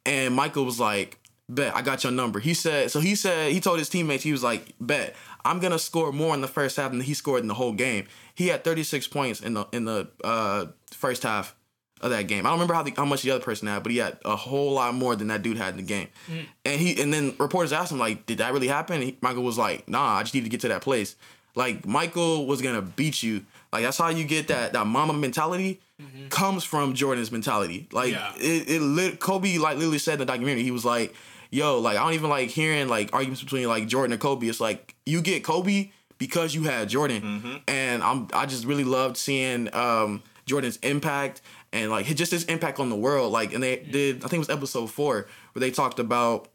And 0.06 0.34
Michael 0.34 0.64
was 0.64 0.78
like, 0.78 1.18
bet, 1.48 1.74
I 1.74 1.82
got 1.82 2.04
your 2.04 2.12
number. 2.12 2.40
He 2.40 2.54
said, 2.54 2.90
so 2.90 3.00
he 3.00 3.14
said, 3.14 3.52
he 3.52 3.60
told 3.60 3.78
his 3.78 3.88
teammates, 3.88 4.22
he 4.22 4.32
was 4.32 4.42
like, 4.42 4.74
bet, 4.80 5.14
I'm 5.44 5.58
gonna 5.60 5.78
score 5.78 6.12
more 6.12 6.34
in 6.34 6.40
the 6.40 6.48
first 6.48 6.76
half 6.76 6.90
than 6.90 7.00
he 7.00 7.14
scored 7.14 7.42
in 7.42 7.48
the 7.48 7.54
whole 7.54 7.72
game. 7.72 8.06
He 8.34 8.48
had 8.48 8.64
36 8.64 9.08
points 9.08 9.40
in 9.40 9.54
the 9.54 9.66
in 9.72 9.84
the 9.84 10.08
uh, 10.22 10.66
first 10.90 11.22
half 11.22 11.54
of 12.04 12.10
that 12.10 12.28
game. 12.28 12.44
I 12.44 12.50
don't 12.50 12.58
remember 12.58 12.74
how 12.74 12.82
the, 12.82 12.92
how 12.94 13.06
much 13.06 13.22
the 13.22 13.30
other 13.30 13.42
person 13.42 13.66
had, 13.66 13.82
but 13.82 13.90
he 13.90 13.98
had 13.98 14.18
a 14.24 14.36
whole 14.36 14.72
lot 14.74 14.94
more 14.94 15.16
than 15.16 15.28
that 15.28 15.42
dude 15.42 15.56
had 15.56 15.70
in 15.70 15.78
the 15.78 15.82
game. 15.82 16.08
Mm. 16.30 16.44
And 16.66 16.80
he 16.80 17.02
and 17.02 17.12
then 17.12 17.34
reporters 17.38 17.72
asked 17.72 17.90
him 17.90 17.98
like, 17.98 18.26
"Did 18.26 18.38
that 18.38 18.52
really 18.52 18.68
happen?" 18.68 19.00
He, 19.00 19.16
Michael 19.22 19.42
was 19.42 19.56
like, 19.56 19.88
"Nah, 19.88 20.16
I 20.16 20.22
just 20.22 20.34
need 20.34 20.44
to 20.44 20.50
get 20.50 20.60
to 20.60 20.68
that 20.68 20.82
place." 20.82 21.16
Like 21.54 21.86
Michael 21.86 22.46
was 22.46 22.60
gonna 22.60 22.82
beat 22.82 23.22
you. 23.22 23.46
Like 23.72 23.82
that's 23.82 23.96
how 23.98 24.10
you 24.10 24.24
get 24.24 24.48
that 24.48 24.74
that 24.74 24.86
Mamba 24.86 25.14
mentality. 25.14 25.80
Mm-hmm. 26.00 26.28
Comes 26.28 26.62
from 26.62 26.92
Jordan's 26.94 27.32
mentality. 27.32 27.88
Like 27.90 28.12
Yeah. 28.12 28.32
it, 28.36 28.68
it 28.68 28.82
lit, 28.82 29.20
Kobe 29.20 29.56
like 29.58 29.76
literally 29.76 29.98
said 29.98 30.14
in 30.14 30.18
the 30.20 30.24
documentary. 30.26 30.62
He 30.62 30.72
was 30.72 30.84
like, 30.84 31.14
"Yo, 31.50 31.78
like 31.78 31.96
I 31.96 32.02
don't 32.04 32.14
even 32.14 32.28
like 32.28 32.50
hearing 32.50 32.88
like 32.88 33.10
arguments 33.14 33.42
between 33.42 33.66
like 33.66 33.86
Jordan 33.86 34.12
and 34.12 34.20
Kobe. 34.20 34.46
It's 34.46 34.60
like 34.60 34.94
you 35.06 35.22
get 35.22 35.42
Kobe 35.44 35.90
because 36.18 36.54
you 36.54 36.64
had 36.64 36.88
Jordan, 36.88 37.22
mm-hmm. 37.22 37.56
and 37.68 38.02
I'm 38.02 38.28
I 38.34 38.44
just 38.46 38.64
really 38.66 38.84
loved 38.84 39.16
seeing 39.16 39.74
um 39.74 40.22
Jordan's 40.46 40.76
impact 40.78 41.40
and 41.72 41.90
like 41.90 42.06
just 42.06 42.32
his 42.32 42.44
impact 42.44 42.78
on 42.80 42.90
the 42.90 42.96
world. 42.96 43.32
Like, 43.32 43.52
and 43.52 43.62
they 43.62 43.76
did 43.76 44.16
I 44.18 44.28
think 44.28 44.34
it 44.34 44.38
was 44.38 44.50
episode 44.50 44.90
four 44.90 45.26
where 45.52 45.60
they 45.60 45.70
talked 45.70 45.98
about 45.98 46.48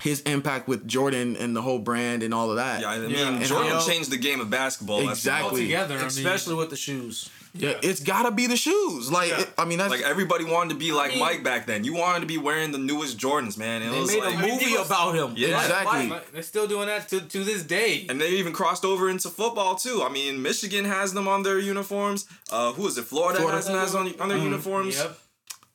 his 0.00 0.20
impact 0.22 0.66
with 0.68 0.86
Jordan 0.88 1.36
and 1.36 1.54
the 1.54 1.62
whole 1.62 1.78
brand 1.78 2.22
and 2.22 2.34
all 2.34 2.50
of 2.50 2.56
that. 2.56 2.80
Yeah, 2.80 2.88
I 2.88 2.98
mean, 2.98 3.10
Yeah. 3.10 3.28
And 3.28 3.44
Jordan 3.44 3.72
how- 3.72 3.86
changed 3.86 4.10
the 4.10 4.16
game 4.16 4.40
of 4.40 4.50
basketball. 4.50 5.08
Exactly. 5.08 5.40
problem. 5.48 5.62
Together, 5.62 5.94
I 5.94 5.98
mean, 5.98 6.06
Especially 6.06 6.54
with 6.54 6.70
the 6.70 6.76
shoes. 6.76 7.30
Yeah, 7.54 7.74
it's 7.82 8.00
gotta 8.00 8.30
be 8.30 8.46
the 8.46 8.56
shoes. 8.56 9.10
Like, 9.12 9.28
Yeah. 9.28 9.40
it- 9.42 9.52
I 9.58 9.66
mean, 9.66 9.76
that's 9.78 9.90
Like 9.90 10.00
everybody 10.00 10.44
wanted 10.44 10.70
to 10.70 10.76
be 10.78 10.90
like 10.92 11.10
mean- 11.10 11.18
Mike 11.20 11.42
back 11.44 11.66
then. 11.66 11.84
You 11.84 11.92
wanted 11.94 12.20
to 12.20 12.26
be 12.26 12.38
wearing 12.38 12.72
the 12.72 12.78
newest 12.78 13.18
Jordans, 13.18 13.58
man. 13.58 13.82
And 13.82 13.90
it 13.90 13.94
They 13.94 14.00
was 14.00 14.10
made 14.10 14.24
like, 14.24 14.34
a 14.34 14.38
movie 14.38 14.64
people- 14.64 14.84
about 14.84 15.14
him. 15.14 15.34
Yeah. 15.36 15.60
exactly. 15.60 16.08
Like, 16.08 16.32
they're 16.32 16.42
still 16.42 16.66
doing 16.66 16.86
that 16.86 17.10
to, 17.10 17.20
to 17.20 17.44
this 17.44 17.62
day. 17.62 18.06
and 18.08 18.18
they 18.18 18.30
even 18.30 18.54
crossed 18.54 18.84
over 18.86 19.10
into 19.10 19.28
football 19.28 19.74
too. 19.74 20.02
I 20.02 20.08
mean, 20.08 20.40
Michigan 20.40 20.86
has 20.86 21.12
them 21.12 21.28
on 21.28 21.42
their 21.42 21.58
uniforms. 21.58 22.24
Uh, 22.50 22.72
who 22.72 22.86
is 22.86 22.96
it? 22.96 23.04
Florida, 23.04 23.38
Florida. 23.40 23.56
has 23.58 23.66
them 23.66 23.76
as 23.76 23.94
on, 23.94 24.18
on 24.18 24.28
their 24.30 24.38
uniforms. 24.38 24.96
Yep. 24.96 25.18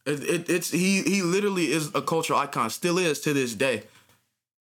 It, 0.08 0.24
it, 0.24 0.50
it's 0.50 0.72
he 0.72 1.02
he 1.04 1.22
literally 1.22 1.72
is 1.72 1.92
a 1.94 2.02
cultural 2.02 2.40
icon, 2.40 2.70
still 2.72 2.98
is 2.98 3.20
to 3.22 3.34
this 3.34 3.54
day. 3.54 3.84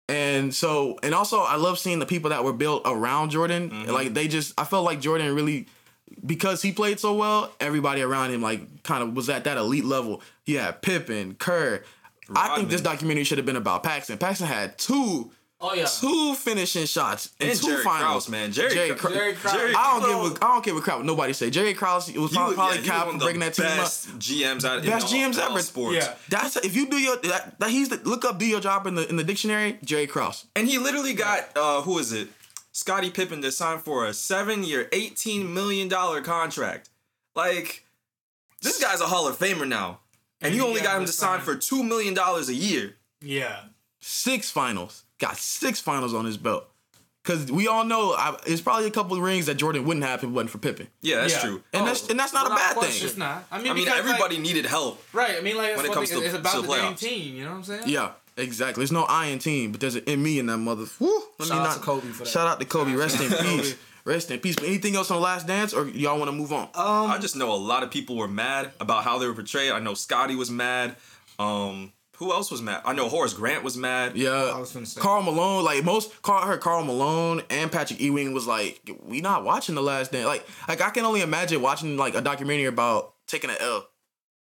And 0.07 0.53
so, 0.53 0.97
and 1.03 1.13
also, 1.13 1.39
I 1.41 1.55
love 1.55 1.77
seeing 1.79 1.99
the 1.99 2.05
people 2.05 2.31
that 2.31 2.43
were 2.43 2.53
built 2.53 2.81
around 2.85 3.29
Jordan. 3.29 3.69
Mm-hmm. 3.69 3.91
Like 3.91 4.13
they 4.13 4.27
just, 4.27 4.53
I 4.59 4.63
felt 4.63 4.83
like 4.83 4.99
Jordan 4.99 5.33
really, 5.35 5.67
because 6.25 6.61
he 6.61 6.71
played 6.71 6.99
so 6.99 7.13
well, 7.15 7.51
everybody 7.59 8.01
around 8.01 8.31
him 8.31 8.41
like 8.41 8.83
kind 8.83 9.03
of 9.03 9.13
was 9.15 9.29
at 9.29 9.43
that 9.45 9.57
elite 9.57 9.85
level. 9.85 10.21
He 10.43 10.55
had 10.55 10.81
Pippen, 10.81 11.35
Kerr. 11.35 11.83
I 12.35 12.55
think 12.55 12.69
this 12.69 12.81
documentary 12.81 13.23
should 13.23 13.37
have 13.39 13.45
been 13.45 13.55
about 13.55 13.81
Paxson. 13.83 14.17
Paxson 14.19 14.45
had 14.45 14.77
two, 14.77 15.31
Oh 15.61 15.73
yeah. 15.73 15.85
two 15.85 16.35
finishing 16.35 16.85
shots 16.85 17.31
in 17.39 17.49
And 17.49 17.59
two 17.59 17.67
Jerry 17.67 17.83
finals. 17.83 18.25
Krause, 18.25 18.29
man. 18.29 18.51
Jerry, 18.51 18.73
Jerry 18.73 18.89
Krause. 18.91 18.99
Krause. 19.01 19.13
Jerry 19.15 19.33
Krause. 19.33 19.53
Jerry 19.53 19.73
I 19.75 19.99
don't 19.99 20.09
give 20.31 20.41
a 20.41 20.45
I 20.45 20.47
don't 20.53 20.63
give 20.63 20.77
a 20.77 20.81
crap 20.81 20.97
what 20.97 21.05
nobody 21.05 21.33
say. 21.33 21.49
Jerry 21.49 21.73
Krause 21.73 22.05
was 22.07 22.13
He 22.13 22.19
was- 22.19 22.31
probably, 22.33 22.53
yeah, 22.55 22.55
probably 22.55 22.77
he 22.77 22.87
cap 22.87 23.07
one 23.07 23.17
breaking 23.17 23.39
that 23.41 23.53
team 23.55 23.65
up. 23.65 23.77
best 23.77 24.19
GMs 24.19 24.63
out 24.63 24.79
in 24.79 24.85
Best 24.85 25.07
all, 25.07 25.11
GMs 25.11 25.37
all 25.37 25.51
ever. 25.51 25.61
sports. 25.61 25.95
Yeah. 25.97 26.13
That's 26.29 26.55
if 26.57 26.75
you 26.75 26.87
do 26.87 26.97
your 26.97 27.17
that, 27.17 27.59
that 27.59 27.71
he's 27.71 27.89
the 27.89 27.97
look 28.07 28.23
up 28.25 28.37
do 28.39 28.45
your 28.45 28.61
job 28.61 28.85
in 28.87 28.95
the 28.95 29.09
in 29.09 29.15
the 29.17 29.23
dictionary. 29.23 29.79
Jerry 29.83 30.07
Krause. 30.07 30.45
And 30.55 30.67
he 30.67 30.77
literally 30.77 31.13
got 31.13 31.49
uh 31.57 31.81
who 31.81 31.97
is 31.97 32.13
it? 32.13 32.29
Scottie 32.71 33.09
Pippen 33.09 33.41
to 33.41 33.51
sign 33.51 33.79
for 33.79 34.05
a 34.05 34.13
seven 34.13 34.63
year, 34.63 34.87
eighteen 34.91 35.53
million 35.53 35.87
dollar 35.87 36.21
contract. 36.21 36.89
Like, 37.35 37.85
this 38.61 38.79
guy's 38.81 39.01
a 39.01 39.05
Hall 39.07 39.27
of 39.27 39.37
Famer 39.37 39.67
now. 39.67 39.99
And 40.41 40.55
you 40.55 40.65
only 40.65 40.79
got 40.79 40.87
got 40.93 40.99
him 41.01 41.05
to 41.05 41.11
sign 41.11 41.41
for 41.41 41.55
two 41.55 41.83
million 41.83 42.13
dollars 42.13 42.47
a 42.49 42.53
year. 42.53 42.95
Yeah. 43.21 43.59
Six 43.99 44.49
finals. 44.49 45.03
Got 45.19 45.35
six 45.37 45.79
finals 45.81 46.13
on 46.13 46.23
his 46.25 46.37
belt. 46.37 46.65
Cause 47.25 47.51
we 47.51 47.67
all 47.67 47.83
know 47.83 48.13
I, 48.17 48.37
it's 48.47 48.61
probably 48.61 48.87
a 48.87 48.91
couple 48.91 49.17
of 49.17 49.21
rings 49.21 49.47
that 49.47 49.55
Jordan 49.55 49.83
wouldn't 49.83 50.05
have 50.05 50.19
if 50.19 50.23
it 50.23 50.27
wasn't 50.27 50.51
for 50.51 50.57
Pippen, 50.57 50.87
Yeah, 51.01 51.17
that's 51.17 51.33
Yeah. 51.33 51.41
true. 51.41 51.63
and 51.73 51.83
Oh, 51.83 51.85
that's 51.85 52.09
and 52.09 52.17
that's 52.17 52.33
not 52.33 52.47
a 52.47 52.55
bad 52.55 52.75
question. 52.77 53.05
It's 53.05 53.13
thing. 53.15 53.19
not. 53.19 53.45
I 53.51 53.57
mean, 53.57 53.67
I 53.71 53.73
mean, 53.73 53.83
because, 53.83 53.99
like- 53.99 54.07
everybody 54.13 54.37
needed 54.39 54.65
help. 54.65 55.03
right. 55.13 55.35
I 55.37 55.41
mean, 55.41 55.57
like, 55.57 55.75
When 55.75 55.85
it 55.85 55.91
comes 55.91 56.09
thing. 56.09 56.21
to- 56.21 56.25
it's 56.25 56.33
about 56.35 56.55
to 56.55 56.61
the 56.61 56.67
the 56.67 56.93
team. 56.95 57.35
You 57.35 57.43
know 57.43 57.51
what 57.51 57.57
I'm 57.57 57.63
saying? 57.65 57.83
Yeah, 57.87 58.13
exactly. 58.39 58.81
There's 58.81 58.91
no 58.91 59.03
I 59.03 59.27
in 59.27 59.39
team, 59.39 59.71
but 59.71 59.81
there's 59.81 59.95
an 59.95 60.03
in 60.05 60.21
me 60.21 60.39
in 60.39 60.47
that 60.47 60.57
mother. 60.57 60.85
Woo, 60.99 61.21
let 61.37 61.47
Shout 61.47 61.57
me 61.57 61.61
out 61.61 61.67
not, 61.67 61.73
to 61.75 61.79
Kobe 61.81 62.07
for 62.07 62.23
that. 62.23 62.29
Shout 62.29 62.47
out 62.47 62.59
to 62.59 62.65
Kobe. 62.65 62.93
Rest 62.93 63.19
in 63.19 63.31
out 63.31 63.37
to 63.37 63.43
Kobe. 63.43 63.57
peace. 63.57 63.75
Rest 64.05 64.31
in 64.31 64.39
peace. 64.39 64.55
But 64.55 64.65
anything 64.65 64.95
else 64.95 65.11
on 65.11 65.17
the 65.17 65.21
Last 65.21 65.45
Dance, 65.45 65.73
or 65.73 65.87
y'all 65.87 66.17
want 66.17 66.29
to 66.29 66.35
move 66.35 66.51
on? 66.51 66.63
Um, 66.73 67.11
I 67.11 67.17
just 67.19 67.35
know 67.35 67.53
a 67.53 67.55
lot 67.55 67.83
of 67.83 67.91
people 67.91 68.15
were 68.15 68.27
mad 68.27 68.71
about 68.79 69.03
how 69.03 69.19
they 69.19 69.27
were 69.27 69.33
portrayed. 69.33 69.71
I 69.71 69.79
know 69.79 69.93
Scottie 69.93 70.35
was 70.35 70.49
mad. 70.49 70.95
Um, 71.37 71.93
who 72.19 72.33
else 72.33 72.51
was 72.51 72.61
mad? 72.61 72.81
I 72.83 72.91
know 72.91 73.07
Horace 73.07 73.33
Grant 73.33 73.63
was 73.63 73.77
mad. 73.77 74.17
Yeah, 74.17 74.31
I 74.31 74.59
was 74.59 74.73
gonna 74.73 74.85
say. 74.85 74.99
Karl 74.99 75.21
Malone. 75.21 75.63
Like 75.63 75.85
most, 75.85 76.21
Karl, 76.21 76.43
I 76.43 76.47
heard 76.47 76.59
Karl 76.59 76.83
Malone 76.83 77.43
and 77.49 77.71
Patrick 77.71 78.01
Ewing 78.01 78.33
was 78.33 78.45
like, 78.45 78.81
"We 79.03 79.21
not 79.21 79.45
watching 79.45 79.73
the 79.75 79.81
Last 79.81 80.11
Dance." 80.11 80.25
Like, 80.25 80.45
like 80.67 80.81
I 80.81 80.89
can 80.89 81.05
only 81.05 81.21
imagine 81.21 81.61
watching 81.61 81.95
like 81.95 82.15
a 82.15 82.21
documentary 82.21 82.65
about 82.65 83.13
taking 83.25 83.49
an 83.49 83.55
L. 83.61 83.87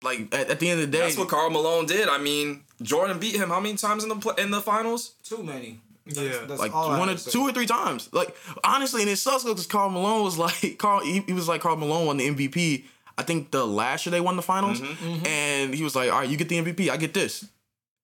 Like 0.02 0.34
at, 0.34 0.50
at 0.50 0.58
the 0.58 0.68
end 0.68 0.80
of 0.80 0.90
the 0.90 0.98
day, 0.98 1.04
That's 1.04 1.16
what 1.16 1.28
Karl 1.28 1.50
Malone 1.50 1.86
did. 1.86 2.08
I 2.08 2.18
mean, 2.18 2.64
Jordan 2.82 3.18
beat 3.18 3.36
him 3.36 3.48
how 3.50 3.60
many 3.60 3.76
times 3.76 4.02
in 4.02 4.08
the 4.08 4.16
pl- 4.16 4.32
in 4.32 4.50
the 4.50 4.60
finals? 4.60 5.14
too 5.22 5.42
many. 5.42 5.80
Yeah. 6.06 6.44
That's 6.48 6.60
like 6.60 6.74
all 6.74 6.90
one 6.98 7.08
or 7.10 7.14
two 7.16 7.42
or 7.42 7.52
three 7.52 7.66
times. 7.66 8.08
Like 8.12 8.34
honestly, 8.64 9.02
and 9.02 9.10
it 9.10 9.16
sucks 9.16 9.44
because 9.44 9.66
Karl 9.66 9.90
Malone 9.90 10.24
was 10.24 10.38
like 10.46 10.76
Karl. 10.78 11.00
He, 11.00 11.20
he 11.20 11.32
was 11.32 11.46
like 11.48 11.60
Karl 11.60 11.76
Malone 11.76 12.06
won 12.06 12.16
the 12.16 12.28
MVP. 12.28 12.84
I 13.18 13.22
think 13.22 13.50
the 13.50 13.66
last 13.66 14.06
year 14.06 14.10
they 14.12 14.20
won 14.20 14.36
the 14.36 14.42
finals, 14.42 14.80
Mm-hmm. 14.80 15.26
and 15.26 15.74
he 15.74 15.84
was 15.84 15.94
like, 15.94 16.10
"All 16.10 16.20
right, 16.20 16.28
you 16.28 16.36
get 16.38 16.48
the 16.48 16.56
MVP, 16.62 16.88
I 16.90 16.96
get 16.96 17.12
this," 17.12 17.46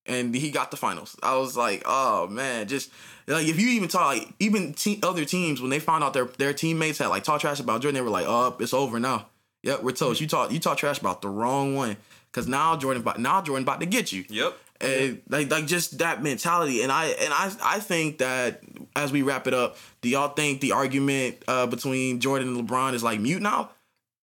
and 0.05 0.33
he 0.35 0.51
got 0.51 0.69
the 0.71 0.77
finals. 0.77 1.15
I 1.23 1.35
was 1.37 1.57
like, 1.57 1.83
"Oh 1.85 2.27
man, 2.27 2.67
just." 2.67 2.91
Like 3.29 3.45
if 3.47 3.59
you 3.59 3.67
even 3.71 3.89
talk 3.89 4.05
like 4.15 4.29
even 4.39 4.73
te- 4.73 5.01
other 5.03 5.25
teams 5.25 5.59
when 5.59 5.69
they 5.69 5.79
found 5.79 6.01
out 6.01 6.13
their 6.13 6.25
their 6.25 6.53
teammates 6.53 6.99
had 6.99 7.07
like 7.07 7.25
talk 7.25 7.41
trash 7.41 7.59
about 7.59 7.81
Jordan, 7.81 7.95
they 7.95 8.01
were 8.01 8.09
like, 8.09 8.25
"Oh, 8.25 8.55
it's 8.59 8.73
over 8.73 9.01
now." 9.01 9.25
Yep, 9.63 9.83
we're 9.83 9.91
toast. 9.91 10.21
You 10.21 10.27
talk 10.27 10.49
you 10.51 10.59
talk 10.61 10.77
trash 10.77 10.97
about 10.99 11.21
the 11.21 11.27
wrong 11.27 11.75
one 11.75 11.97
because 12.31 12.47
now 12.47 12.77
Jordan 12.77 13.01
about 13.01 13.19
now 13.19 13.41
Jordan 13.41 13.63
about 13.63 13.81
to 13.81 13.85
get 13.85 14.13
you 14.13 14.23
Yep. 14.29 14.57
And 14.81 15.21
like 15.29 15.49
like 15.51 15.65
just 15.65 15.97
that 15.99 16.21
mentality 16.21 16.81
and 16.83 16.91
i 16.91 17.05
and 17.07 17.33
i 17.33 17.51
i 17.63 17.79
think 17.79 18.19
that 18.19 18.61
as 18.95 19.11
we 19.11 19.21
wrap 19.23 19.47
it 19.47 19.53
up 19.53 19.77
do 20.01 20.09
y'all 20.09 20.29
think 20.29 20.61
the 20.61 20.71
argument 20.71 21.35
uh 21.47 21.65
between 21.67 22.19
jordan 22.19 22.49
and 22.55 22.67
lebron 22.69 22.93
is 22.93 23.03
like 23.03 23.19
mute 23.19 23.41
now 23.41 23.69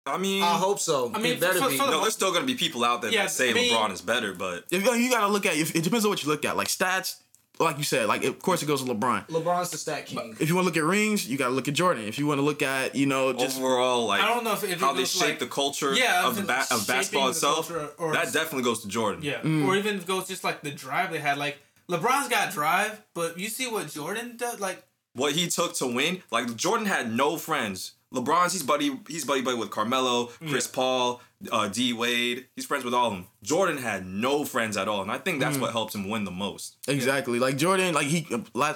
I 0.07 0.19
mean, 0.19 0.43
I 0.43 0.59
hope 0.59 0.81
so. 0.81 1.11
I 1.15 1.19
mean, 1.19 1.33
it 1.33 1.41
better 1.41 1.59
for- 1.63 1.71
be. 1.71 1.79
for 1.79 1.87
the- 1.87 1.93
no, 1.93 2.03
there's 2.03 2.13
still 2.13 2.31
gonna 2.31 2.45
be 2.45 2.55
people 2.57 2.85
out 2.85 3.01
there 3.01 3.11
Yeah, 3.11 3.23
that 3.23 3.31
say 3.31 3.49
I 3.53 3.55
mean- 3.55 3.73
LeBron 3.73 3.91
is 3.91 4.03
better, 4.03 4.35
but 4.35 4.65
if 4.71 4.85
you 4.85 5.09
gotta 5.11 5.29
look 5.29 5.47
at 5.47 5.57
if, 5.57 5.75
it 5.75 5.83
depends 5.83 6.05
on 6.05 6.11
what 6.11 6.23
you 6.23 6.29
look 6.29 6.45
at 6.45 6.59
like 6.59 6.69
stats 6.69 7.15
like 7.61 7.79
you 7.79 7.85
said 7.85 8.07
like 8.09 8.25
of 8.25 8.39
course 8.41 8.63
it 8.63 8.67
goes 8.67 8.83
to 8.83 8.93
lebron 8.93 9.27
LeBron's 9.29 9.71
the 9.71 9.79
stat 9.79 10.07
king. 10.07 10.35
if 10.41 10.49
you 10.49 10.55
want 10.57 10.65
to 10.65 10.69
look 10.69 10.77
at 10.77 10.83
rings 10.83 11.29
you 11.29 11.39
gotta 11.39 11.53
look 11.55 11.69
at 11.69 11.75
jordan 11.75 12.05
if 12.05 12.19
you 12.19 12.27
want 12.27 12.39
to 12.39 12.43
look 12.43 12.63
at 12.63 12.95
you 12.97 13.07
know 13.07 13.33
just 13.33 13.59
overall, 13.59 14.07
like 14.07 14.21
I 14.21 14.27
don't 14.29 14.43
know 14.45 14.53
if, 14.55 14.65
if 14.65 14.81
how 14.81 14.91
it 14.91 14.95
they 14.95 15.01
was 15.01 15.11
shape 15.13 15.29
like, 15.29 15.39
the 15.39 15.47
culture 15.47 15.95
Yeah, 15.95 16.27
of, 16.27 16.35
ba- 16.47 16.67
of 16.71 16.87
basketball 16.87 17.29
itself, 17.29 17.71
or- 17.99 18.13
that 18.13 18.33
definitely 18.33 18.63
goes 18.65 18.83
to 18.83 18.89
Jordan. 18.89 19.23
Yeah, 19.23 19.41
Mm. 19.43 19.67
or 19.67 19.77
even 19.77 20.01
goes 20.01 20.27
just 20.29 20.43
like 20.45 20.63
the 20.63 20.71
drive 20.71 21.11
they 21.13 21.19
had. 21.21 21.39
Like 21.39 21.59
LeBron's 21.89 22.29
got 22.29 22.53
drive, 22.53 23.01
but 23.15 23.39
you 23.39 23.49
see 23.49 23.67
what 23.71 23.89
Jordan 23.89 24.37
does. 24.37 24.59
Like 24.61 24.83
What 25.15 25.33
he 25.33 25.47
took 25.49 25.75
to 25.77 25.87
win, 25.87 26.23
like 26.33 26.55
Jordan 26.57 26.87
had 26.87 27.13
no 27.13 27.37
friends. 27.37 27.93
LeBron's 28.15 28.53
he's 28.53 28.63
buddy 28.63 28.99
he's 29.09 29.25
buddy 29.25 29.43
buddy 29.43 29.57
with 29.59 29.71
Carmelo, 29.71 30.27
Chris 30.49 30.67
Paul, 30.67 31.21
uh, 31.53 31.69
D 31.69 31.93
Wade. 31.93 32.47
He's 32.57 32.65
friends 32.65 32.85
with 32.85 32.95
all 32.95 33.09
of 33.09 33.13
them. 33.13 33.27
Jordan 33.43 33.77
had 33.79 34.07
no 34.07 34.45
friends 34.45 34.77
at 34.77 34.89
all, 34.89 35.03
and 35.03 35.11
I 35.11 35.19
think 35.19 35.39
Mm. 35.39 35.41
that's 35.41 35.59
what 35.59 35.73
helps 35.73 35.95
him 35.95 36.09
win 36.09 36.25
the 36.25 36.31
most. 36.31 36.77
Exactly. 36.89 37.39
Like 37.39 37.57
Jordan, 37.57 37.93
like 37.95 38.07
he 38.07 38.27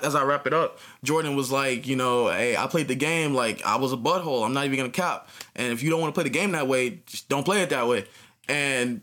as 0.03 0.15
I 0.15 0.23
wrap 0.25 0.47
it 0.47 0.53
up, 0.53 0.79
Jordan 1.05 1.37
was 1.37 1.51
like, 1.53 1.87
you 1.87 1.97
know, 1.97 2.29
hey, 2.29 2.57
I 2.57 2.67
played 2.67 2.89
the 2.89 2.95
game 2.95 3.35
like 3.35 3.65
I 3.65 3.77
was 3.77 3.93
a 3.93 3.97
butthole. 3.97 4.45
I'm 4.45 4.53
not 4.53 4.65
even 4.67 4.77
gonna 4.79 4.91
cap. 4.91 5.29
And 5.57 5.73
if 5.73 5.83
you 5.83 5.91
don't 5.91 6.01
want 6.01 6.15
to 6.15 6.19
play 6.21 6.25
the 6.25 6.31
game 6.39 6.53
that 6.53 6.67
way, 6.69 7.01
just 7.07 7.29
don't 7.29 7.45
play 7.45 7.63
it 7.63 7.71
that 7.71 7.87
way. 7.87 8.07
And 8.49 9.03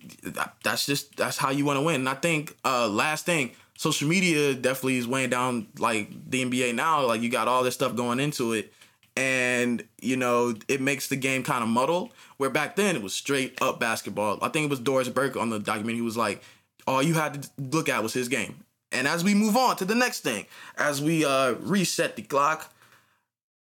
that's 0.63 0.85
just 0.85 1.15
that's 1.17 1.37
how 1.37 1.51
you 1.51 1.65
want 1.65 1.77
to 1.77 1.81
win. 1.81 1.95
And 2.01 2.09
I 2.09 2.15
think 2.15 2.55
uh 2.65 2.87
last 2.87 3.25
thing, 3.25 3.51
social 3.77 4.07
media 4.07 4.53
definitely 4.55 4.97
is 4.97 5.07
weighing 5.07 5.29
down 5.29 5.67
like 5.77 6.09
the 6.29 6.43
NBA 6.43 6.73
now. 6.73 7.05
Like 7.05 7.21
you 7.21 7.29
got 7.29 7.47
all 7.47 7.63
this 7.63 7.75
stuff 7.75 7.95
going 7.95 8.19
into 8.19 8.53
it. 8.53 8.73
And 9.17 9.83
you 10.01 10.17
know 10.17 10.55
it 10.67 10.81
makes 10.81 11.07
the 11.07 11.15
game 11.15 11.43
kind 11.43 11.63
of 11.63 11.69
muddled. 11.69 12.11
Where 12.37 12.49
back 12.49 12.75
then 12.75 12.95
it 12.95 13.01
was 13.01 13.13
straight 13.13 13.61
up 13.61 13.79
basketball. 13.79 14.39
I 14.41 14.49
think 14.49 14.65
it 14.65 14.69
was 14.69 14.79
Doris 14.79 15.07
Burke 15.07 15.37
on 15.37 15.49
the 15.49 15.59
documentary. 15.59 15.95
He 15.95 16.01
was 16.01 16.17
like, 16.17 16.43
all 16.85 17.01
you 17.01 17.13
had 17.13 17.43
to 17.43 17.49
look 17.57 17.87
at 17.87 18.03
was 18.03 18.13
his 18.13 18.27
game. 18.27 18.63
And 18.91 19.07
as 19.07 19.23
we 19.23 19.33
move 19.33 19.55
on 19.55 19.77
to 19.77 19.85
the 19.85 19.95
next 19.95 20.21
thing, 20.21 20.45
as 20.77 21.01
we 21.01 21.23
uh 21.25 21.53
reset 21.61 22.15
the 22.15 22.21
clock, 22.21 22.73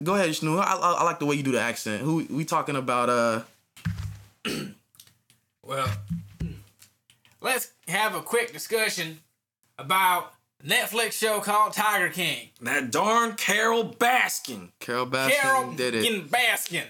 go 0.02 0.14
ahead, 0.14 0.30
Shnu. 0.30 0.58
I, 0.58 0.74
I, 0.74 0.92
I 0.92 1.04
like 1.04 1.18
the 1.20 1.26
way 1.26 1.36
you 1.36 1.42
do 1.42 1.52
the 1.52 1.60
accent. 1.60 2.02
Who 2.02 2.26
we 2.30 2.44
talking 2.44 2.76
about? 2.76 3.08
Uh, 3.08 3.40
Well, 5.66 5.88
let's 7.40 7.72
have 7.88 8.14
a 8.14 8.20
quick 8.20 8.52
discussion 8.52 9.20
about 9.78 10.34
Netflix 10.66 11.12
show 11.12 11.40
called 11.40 11.72
Tiger 11.74 12.08
King. 12.08 12.48
That 12.62 12.90
darn 12.90 13.34
Carole 13.34 13.84
Baskin. 13.92 14.70
Carole 14.80 15.06
Baskin 15.06 15.30
Carole 15.40 15.72
did 15.72 15.94
it. 15.94 16.04
King 16.04 16.28
Baskin. 16.28 16.84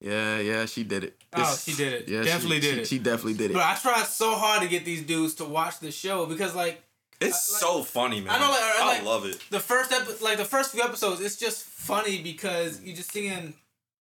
Yeah, 0.00 0.38
yeah, 0.38 0.66
she 0.66 0.82
did 0.84 1.04
it. 1.04 1.16
Oh, 1.32 1.58
she 1.64 1.72
did 1.74 1.92
it. 1.94 2.08
Yeah, 2.08 2.22
Definitely 2.24 2.60
she, 2.60 2.66
did 2.66 2.74
she, 2.74 2.80
it. 2.80 2.86
She 2.88 2.98
definitely 2.98 3.34
did 3.34 3.50
it. 3.52 3.54
But 3.54 3.62
I 3.62 3.74
tried 3.76 4.04
so 4.06 4.34
hard 4.34 4.62
to 4.62 4.68
get 4.68 4.84
these 4.84 5.02
dudes 5.02 5.34
to 5.36 5.44
watch 5.44 5.78
the 5.80 5.90
show 5.90 6.26
because, 6.26 6.54
like, 6.54 6.82
It's 7.20 7.50
like- 7.52 7.60
so 7.60 7.82
funny, 7.82 8.20
man. 8.20 8.34
I 8.34 8.38
know, 8.38 8.50
like, 8.50 8.60
I- 8.60 8.78
I 8.82 8.86
like- 8.86 9.04
love 9.04 9.24
it. 9.24 9.38
the 9.50 9.60
first 9.60 9.92
epi- 9.92 10.22
like 10.22 10.36
the 10.36 10.44
first 10.44 10.72
few 10.72 10.82
episodes, 10.82 11.20
it's 11.20 11.36
just 11.36 11.64
funny 11.64 12.20
because 12.22 12.82
you're 12.82 12.96
just 12.96 13.12
seeing. 13.12 13.54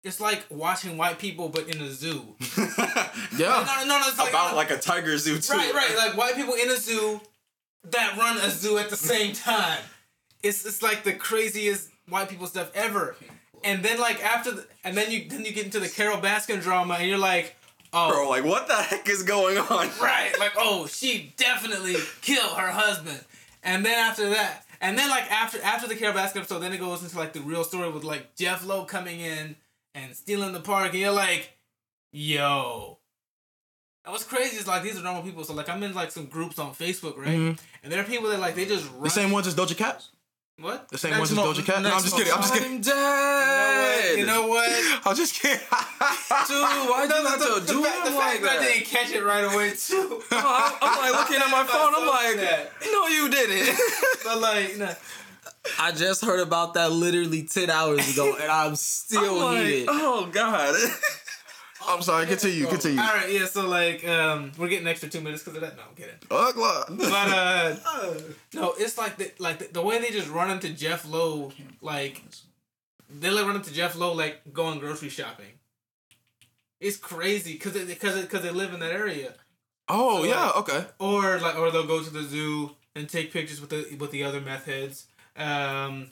It's 0.02 0.22
like 0.22 0.46
watching 0.50 0.96
white 0.96 1.20
people, 1.20 1.50
but 1.50 1.68
in 1.68 1.82
a 1.82 1.92
zoo. 1.92 2.36
yeah, 2.58 3.10
No, 3.38 3.66
no, 3.86 4.00
no, 4.00 4.08
it's 4.08 4.18
like, 4.18 4.30
About 4.30 4.54
uh, 4.54 4.56
like 4.56 4.72
a 4.72 4.78
tiger 4.78 5.18
zoo 5.18 5.38
too. 5.40 5.54
right, 5.54 5.74
right, 5.74 5.98
like 5.98 6.16
white 6.16 6.36
people 6.36 6.54
in 6.54 6.70
a 6.70 6.78
zoo 6.78 7.20
that 7.84 8.18
run 8.18 8.38
a 8.38 8.50
zoo 8.50 8.78
at 8.78 8.90
the 8.90 8.98
same 8.98 9.34
time. 9.34 9.80
It's 10.44 10.66
it's 10.66 10.82
like 10.82 11.04
the 11.04 11.14
craziest 11.14 11.90
white 12.08 12.30
people 12.30 12.48
stuff 12.48 12.72
ever. 12.74 13.16
And 13.64 13.84
then 13.84 14.00
like 14.00 14.24
after, 14.24 14.52
the, 14.52 14.66
and 14.84 14.96
then 14.96 15.12
you 15.12 15.28
then 15.28 15.46
you 15.46 15.52
get 15.52 15.66
into 15.66 15.80
the 15.80 15.90
Carole 15.90 16.20
Baskin 16.20 16.62
drama, 16.62 16.96
and 16.96 17.10
you're 17.10 17.18
like, 17.18 17.56
oh, 17.92 18.12
Bro, 18.12 18.30
like 18.30 18.46
what 18.46 18.68
the 18.68 18.76
heck 18.76 19.08
is 19.10 19.24
going 19.24 19.58
on? 19.58 19.90
right, 20.02 20.32
like 20.40 20.54
oh, 20.58 20.88
she 20.88 21.34
definitely 21.38 21.96
killed 22.22 22.58
her 22.58 22.72
husband. 22.72 23.20
And 23.62 23.86
then 23.86 23.98
after 23.98 24.30
that, 24.30 24.66
and 24.80 24.98
then 24.98 25.10
like 25.10 25.30
after 25.30 25.62
after 25.62 25.88
the 25.88 25.96
Carole 25.96 26.16
Baskin 26.16 26.38
episode, 26.38 26.60
then 26.60 26.74
it 26.74 26.80
goes 26.80 27.04
into 27.04 27.18
like 27.18 27.34
the 27.34 27.42
real 27.42 27.64
story 27.64 27.92
with 27.92 28.04
like 28.04 28.36
Jeff 28.36 28.66
Lowe 28.66 28.86
coming 28.86 29.20
in 29.20 29.56
and 29.94 30.16
stealing 30.16 30.54
the 30.54 30.62
park, 30.62 30.92
and 30.92 31.00
you're 31.00 31.12
like, 31.12 31.52
yo, 32.14 32.99
what's 34.06 34.24
crazy 34.24 34.58
is 34.58 34.68
like 34.68 34.84
these 34.84 34.98
are 34.98 35.04
normal 35.04 35.24
people. 35.24 35.44
So 35.44 35.54
like 35.54 35.70
I'm 35.70 35.82
in 35.84 35.94
like 35.94 36.12
some 36.12 36.26
groups 36.26 36.58
on 36.60 36.74
Facebook, 36.74 37.18
right? 37.18 37.28
Mhm. 37.38 37.60
And 37.84 37.92
there 37.92 38.00
are 38.02 38.06
people 38.06 38.30
that 38.30 38.40
like 38.40 38.56
they 38.56 38.66
just 38.66 38.90
run. 38.92 39.04
The 39.04 39.10
same 39.10 39.32
ones 39.32 39.48
as 39.48 39.56
Doja 39.56 39.76
Cat. 39.78 40.04
What? 40.62 40.90
The 40.90 40.98
same 40.98 41.12
Next 41.12 41.32
ones 41.32 41.32
as 41.32 41.38
Doja 41.38 41.66
Cat. 41.66 41.82
No, 41.84 41.94
I'm 41.96 42.02
just 42.04 42.16
kidding. 42.18 42.34
I'm 42.34 42.42
just 42.42 42.54
kidding. 42.54 42.72
I'm 42.76 42.82
dead. 42.82 44.20
You 44.20 44.26
know 44.26 44.48
what? 44.48 44.70
I 45.06 45.10
was 45.10 45.18
just 45.24 45.36
kidding. 45.42 45.58
Dude, 45.58 45.70
why'd 46.90 47.10
you 47.10 47.16
have 47.28 47.40
to 47.40 47.60
the, 47.62 47.74
do 47.74 47.84
fact, 47.84 48.06
the 48.06 48.12
him 48.12 48.18
fact 48.18 48.34
like 48.34 48.42
that 48.42 48.60
I 48.60 48.64
didn't 48.66 48.86
catch 48.88 49.12
it 49.12 49.24
right 49.24 49.46
away 49.54 49.72
too. 49.78 50.22
I'm, 50.32 50.74
I'm 50.82 50.98
like 50.98 51.14
looking 51.22 51.38
at 51.42 51.50
my 51.50 51.64
phone. 51.64 51.94
I'm 51.96 52.08
like, 52.08 52.36
that. 52.46 52.72
no, 52.92 53.08
you 53.08 53.30
didn't. 53.30 53.78
But 54.26 54.42
like, 54.42 54.78
nah. 54.78 54.94
I 55.80 55.92
just 55.92 56.26
heard 56.26 56.40
about 56.42 56.74
that 56.74 56.92
literally 56.92 57.44
ten 57.44 57.70
hours 57.70 58.12
ago, 58.12 58.36
and 58.42 58.52
I'm 58.52 58.76
still 58.76 59.40
I'm 59.48 59.54
like, 59.56 59.66
heated. 59.66 59.88
oh 59.90 60.28
god. 60.32 60.76
I'm 61.88 62.02
sorry. 62.02 62.26
Continue. 62.28 62.68
Continue. 62.68 63.00
All 63.02 63.14
right, 63.14 63.32
yeah. 63.32 63.46
So 63.46 63.68
like, 63.68 64.08
um, 64.08 64.52
we're 64.58 64.68
getting 64.70 64.88
extra 64.88 65.10
two 65.10 65.22
minutes 65.22 65.44
because 65.44 65.56
of 65.56 65.62
that. 65.62 65.78
No, 65.78 65.84
I'm 65.90 65.96
kidding. 65.96 66.16
Ugly. 66.30 66.98
But 66.98 67.30
uh, 67.30 67.76
no, 68.54 68.74
it's 68.78 68.98
like 68.98 69.18
the 69.18 69.32
like 69.40 69.60
the, 69.60 69.66
the 69.74 69.82
way 69.82 70.00
they 70.00 70.12
just 70.12 70.30
run 70.30 70.52
into 70.52 70.70
Jeff 70.70 71.08
Lowe, 71.10 71.52
like 71.82 72.22
they 73.10 73.30
like 73.30 73.46
run 73.46 73.56
into 73.56 73.74
Jeff 73.74 73.96
Lowe 73.96 74.14
like 74.14 74.54
going 74.54 74.80
grocery 74.80 75.10
shopping. 75.10 75.46
It's 76.80 76.98
crazy 76.98 77.54
because 77.54 77.74
because 77.86 78.22
because 78.22 78.42
they 78.44 78.52
live 78.52 78.74
in 78.74 78.80
that 78.82 78.92
area, 78.92 79.34
Oh 79.88 80.24
So, 80.24 80.30
yeah. 80.30 80.46
like- 80.48 80.58
Okay. 80.70 80.86
or 81.00 81.40
like 81.40 81.58
or 81.58 81.72
they'll 81.72 81.88
go 81.88 82.04
to 82.04 82.10
the 82.10 82.24
zoo 82.24 82.72
and 82.96 83.10
take 83.10 83.34
pictures 83.34 83.60
with 83.62 83.70
the 83.70 83.96
with 84.00 84.12
the 84.12 84.24
other 84.24 84.40
meth 84.42 84.66
heads. 84.66 85.08
Um, 85.36 86.12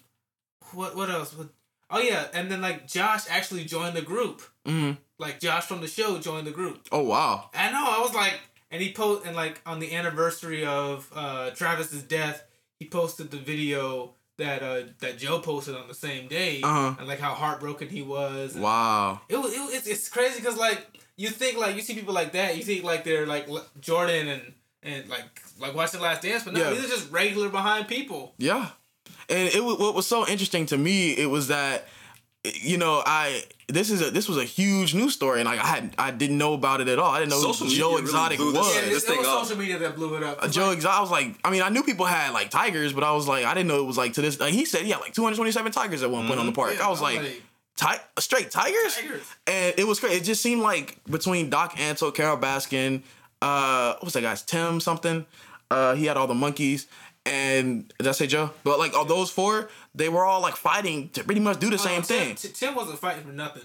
what 0.73 0.95
what 0.95 1.09
else? 1.09 1.33
What, 1.37 1.49
oh 1.89 1.99
yeah, 1.99 2.27
and 2.33 2.49
then 2.51 2.61
like 2.61 2.87
Josh 2.87 3.23
actually 3.29 3.63
joined 3.65 3.95
the 3.95 4.01
group. 4.01 4.41
hmm 4.65 4.91
Like 5.19 5.39
Josh 5.39 5.65
from 5.65 5.81
the 5.81 5.87
show 5.87 6.19
joined 6.19 6.45
the 6.47 6.51
group. 6.51 6.87
Oh 6.91 7.03
wow. 7.03 7.49
I 7.53 7.71
know. 7.71 7.83
I 7.87 7.99
was 7.99 8.13
like, 8.13 8.39
and 8.71 8.81
he 8.81 8.91
post 8.93 9.25
and 9.25 9.35
like 9.35 9.61
on 9.65 9.79
the 9.79 9.93
anniversary 9.95 10.65
of 10.65 11.09
uh, 11.15 11.49
Travis's 11.51 12.03
death, 12.03 12.43
he 12.79 12.87
posted 12.87 13.31
the 13.31 13.37
video 13.37 14.13
that 14.37 14.61
uh, 14.61 14.83
that 14.99 15.17
Joe 15.17 15.39
posted 15.39 15.75
on 15.75 15.87
the 15.87 15.95
same 15.95 16.27
day, 16.27 16.61
Uh-huh. 16.61 16.95
and 16.99 17.07
like 17.07 17.19
how 17.19 17.33
heartbroken 17.33 17.89
he 17.89 18.03
was. 18.03 18.55
Wow. 18.55 19.21
It 19.29 19.37
was. 19.37 19.53
It, 19.53 19.59
was- 19.59 19.73
it's, 19.73 19.87
it's 19.87 20.09
crazy 20.09 20.39
because 20.39 20.57
like 20.57 20.85
you 21.17 21.29
think 21.29 21.57
like 21.57 21.75
you 21.75 21.81
see 21.81 21.95
people 21.95 22.13
like 22.13 22.33
that, 22.33 22.55
you 22.55 22.63
think 22.63 22.83
like 22.83 23.03
they're 23.03 23.25
like 23.25 23.47
Jordan 23.81 24.27
and 24.27 24.53
and 24.83 25.09
like 25.09 25.23
like 25.59 25.73
watch 25.73 25.91
the 25.93 25.99
Last 25.99 26.21
Dance, 26.21 26.43
but 26.43 26.53
no, 26.53 26.59
Yeah. 26.59 26.69
these 26.75 26.85
are 26.85 26.89
just 26.89 27.11
regular 27.11 27.49
behind 27.49 27.87
people. 27.87 28.35
Yeah. 28.37 28.69
And 29.29 29.49
it 29.53 29.63
wa- 29.63 29.73
what 29.75 29.95
was 29.95 30.05
so 30.05 30.27
interesting 30.27 30.67
to 30.67 30.77
me 30.77 31.13
it 31.13 31.31
was 31.31 31.47
that 31.47 31.87
you 32.61 32.77
know 32.77 33.01
I 33.03 33.41
this 33.67 33.89
is 33.89 34.01
a 34.01 34.11
this 34.11 34.29
was 34.29 34.37
a 34.37 34.43
huge 34.45 34.93
news 34.95 35.13
story 35.13 35.39
and 35.41 35.47
like 35.49 35.59
I 35.59 35.67
had 35.67 35.93
I 35.97 36.11
didn't 36.11 36.37
know 36.37 36.53
about 36.53 36.79
it 36.81 36.87
at 36.87 36.99
all. 36.99 37.11
I 37.11 37.19
didn't 37.19 37.31
know 37.31 37.41
Social 37.41 37.53
who 37.53 37.63
media 37.65 37.79
Joe 37.79 37.89
really 37.91 38.01
Exotic 38.03 38.37
blew 38.37 38.51
this 38.53 38.59
was. 38.59 38.67
Yeah, 38.75 38.79
shit. 38.81 38.87
it, 38.89 38.93
this 38.93 39.03
it 39.03 39.07
thing 39.07 39.17
was 39.19 39.27
up. 39.27 39.43
social 39.43 39.57
media 39.57 39.79
that 39.79 39.95
blew 39.95 40.15
it 40.15 40.23
up. 40.23 40.43
It's 40.45 40.55
Joe 40.55 40.67
like- 40.67 40.75
Exotic. 40.77 40.97
I 40.97 41.01
was 41.01 41.11
like, 41.11 41.35
I 41.43 41.49
mean, 41.51 41.61
I 41.61 41.69
knew 41.69 41.83
people 41.83 42.05
had 42.05 42.31
like 42.31 42.49
tigers, 42.49 42.93
but 42.93 43.03
I 43.03 43.11
was 43.11 43.27
like, 43.27 43.45
I 43.45 43.53
didn't 43.53 43.67
know 43.67 43.79
it 43.79 43.85
was 43.85 43.97
like 43.97 44.13
to 44.13 44.21
this. 44.21 44.39
Like 44.39 44.53
he 44.53 44.63
said, 44.65 44.81
he 44.83 44.91
had 44.91 45.01
like 45.01 45.13
227 45.13 45.71
tigers 45.73 46.01
at 46.03 46.09
one 46.09 46.27
point 46.27 46.39
on 46.39 46.45
the 46.45 46.51
park. 46.53 46.69
Mm-hmm. 46.71 46.79
yeah, 46.79 46.87
I 46.87 46.89
was 46.89 47.01
I'm 47.01 47.15
like, 47.15 47.41
ti- 47.75 48.03
straight 48.19 48.51
tigers? 48.51 48.95
Tigers. 48.95 49.23
and 49.47 49.73
it 49.77 49.85
was 49.85 49.99
great. 49.99 50.13
It 50.13 50.23
just 50.23 50.41
seemed 50.41 50.61
like 50.61 50.97
between 51.09 51.49
Doc 51.49 51.73
Antle, 51.75 52.13
Carole 52.15 52.37
Baskin, 52.37 53.03
uh, 53.41 53.93
what 53.95 54.03
was 54.05 54.13
that 54.13 54.21
guy's 54.21 54.43
Tim 54.43 54.79
something? 54.79 55.25
Uh, 55.69 55.93
he 55.95 56.05
had 56.05 56.15
all 56.15 56.27
the 56.27 56.33
monkeys. 56.33 56.87
And 57.25 57.91
did 57.99 58.07
I 58.07 58.11
say 58.13 58.25
Joe? 58.25 58.51
But 58.63 58.79
like 58.79 58.93
all 58.95 59.03
those 59.03 59.29
four, 59.29 59.69
they 59.97 60.09
were 60.09 60.23
all 60.25 60.41
like 60.41 60.55
fighting 60.55 61.09
to 61.09 61.23
pretty 61.23 61.41
much 61.41 61.59
do 61.59 61.69
the 61.69 61.75
Oh, 61.75 61.77
same 61.77 62.01
Tim, 62.01 62.35
thing. 62.35 62.51
Tim 62.53 62.75
wasn't 62.75 62.99
fighting 62.99 63.23
for 63.23 63.31
nothing. 63.33 63.63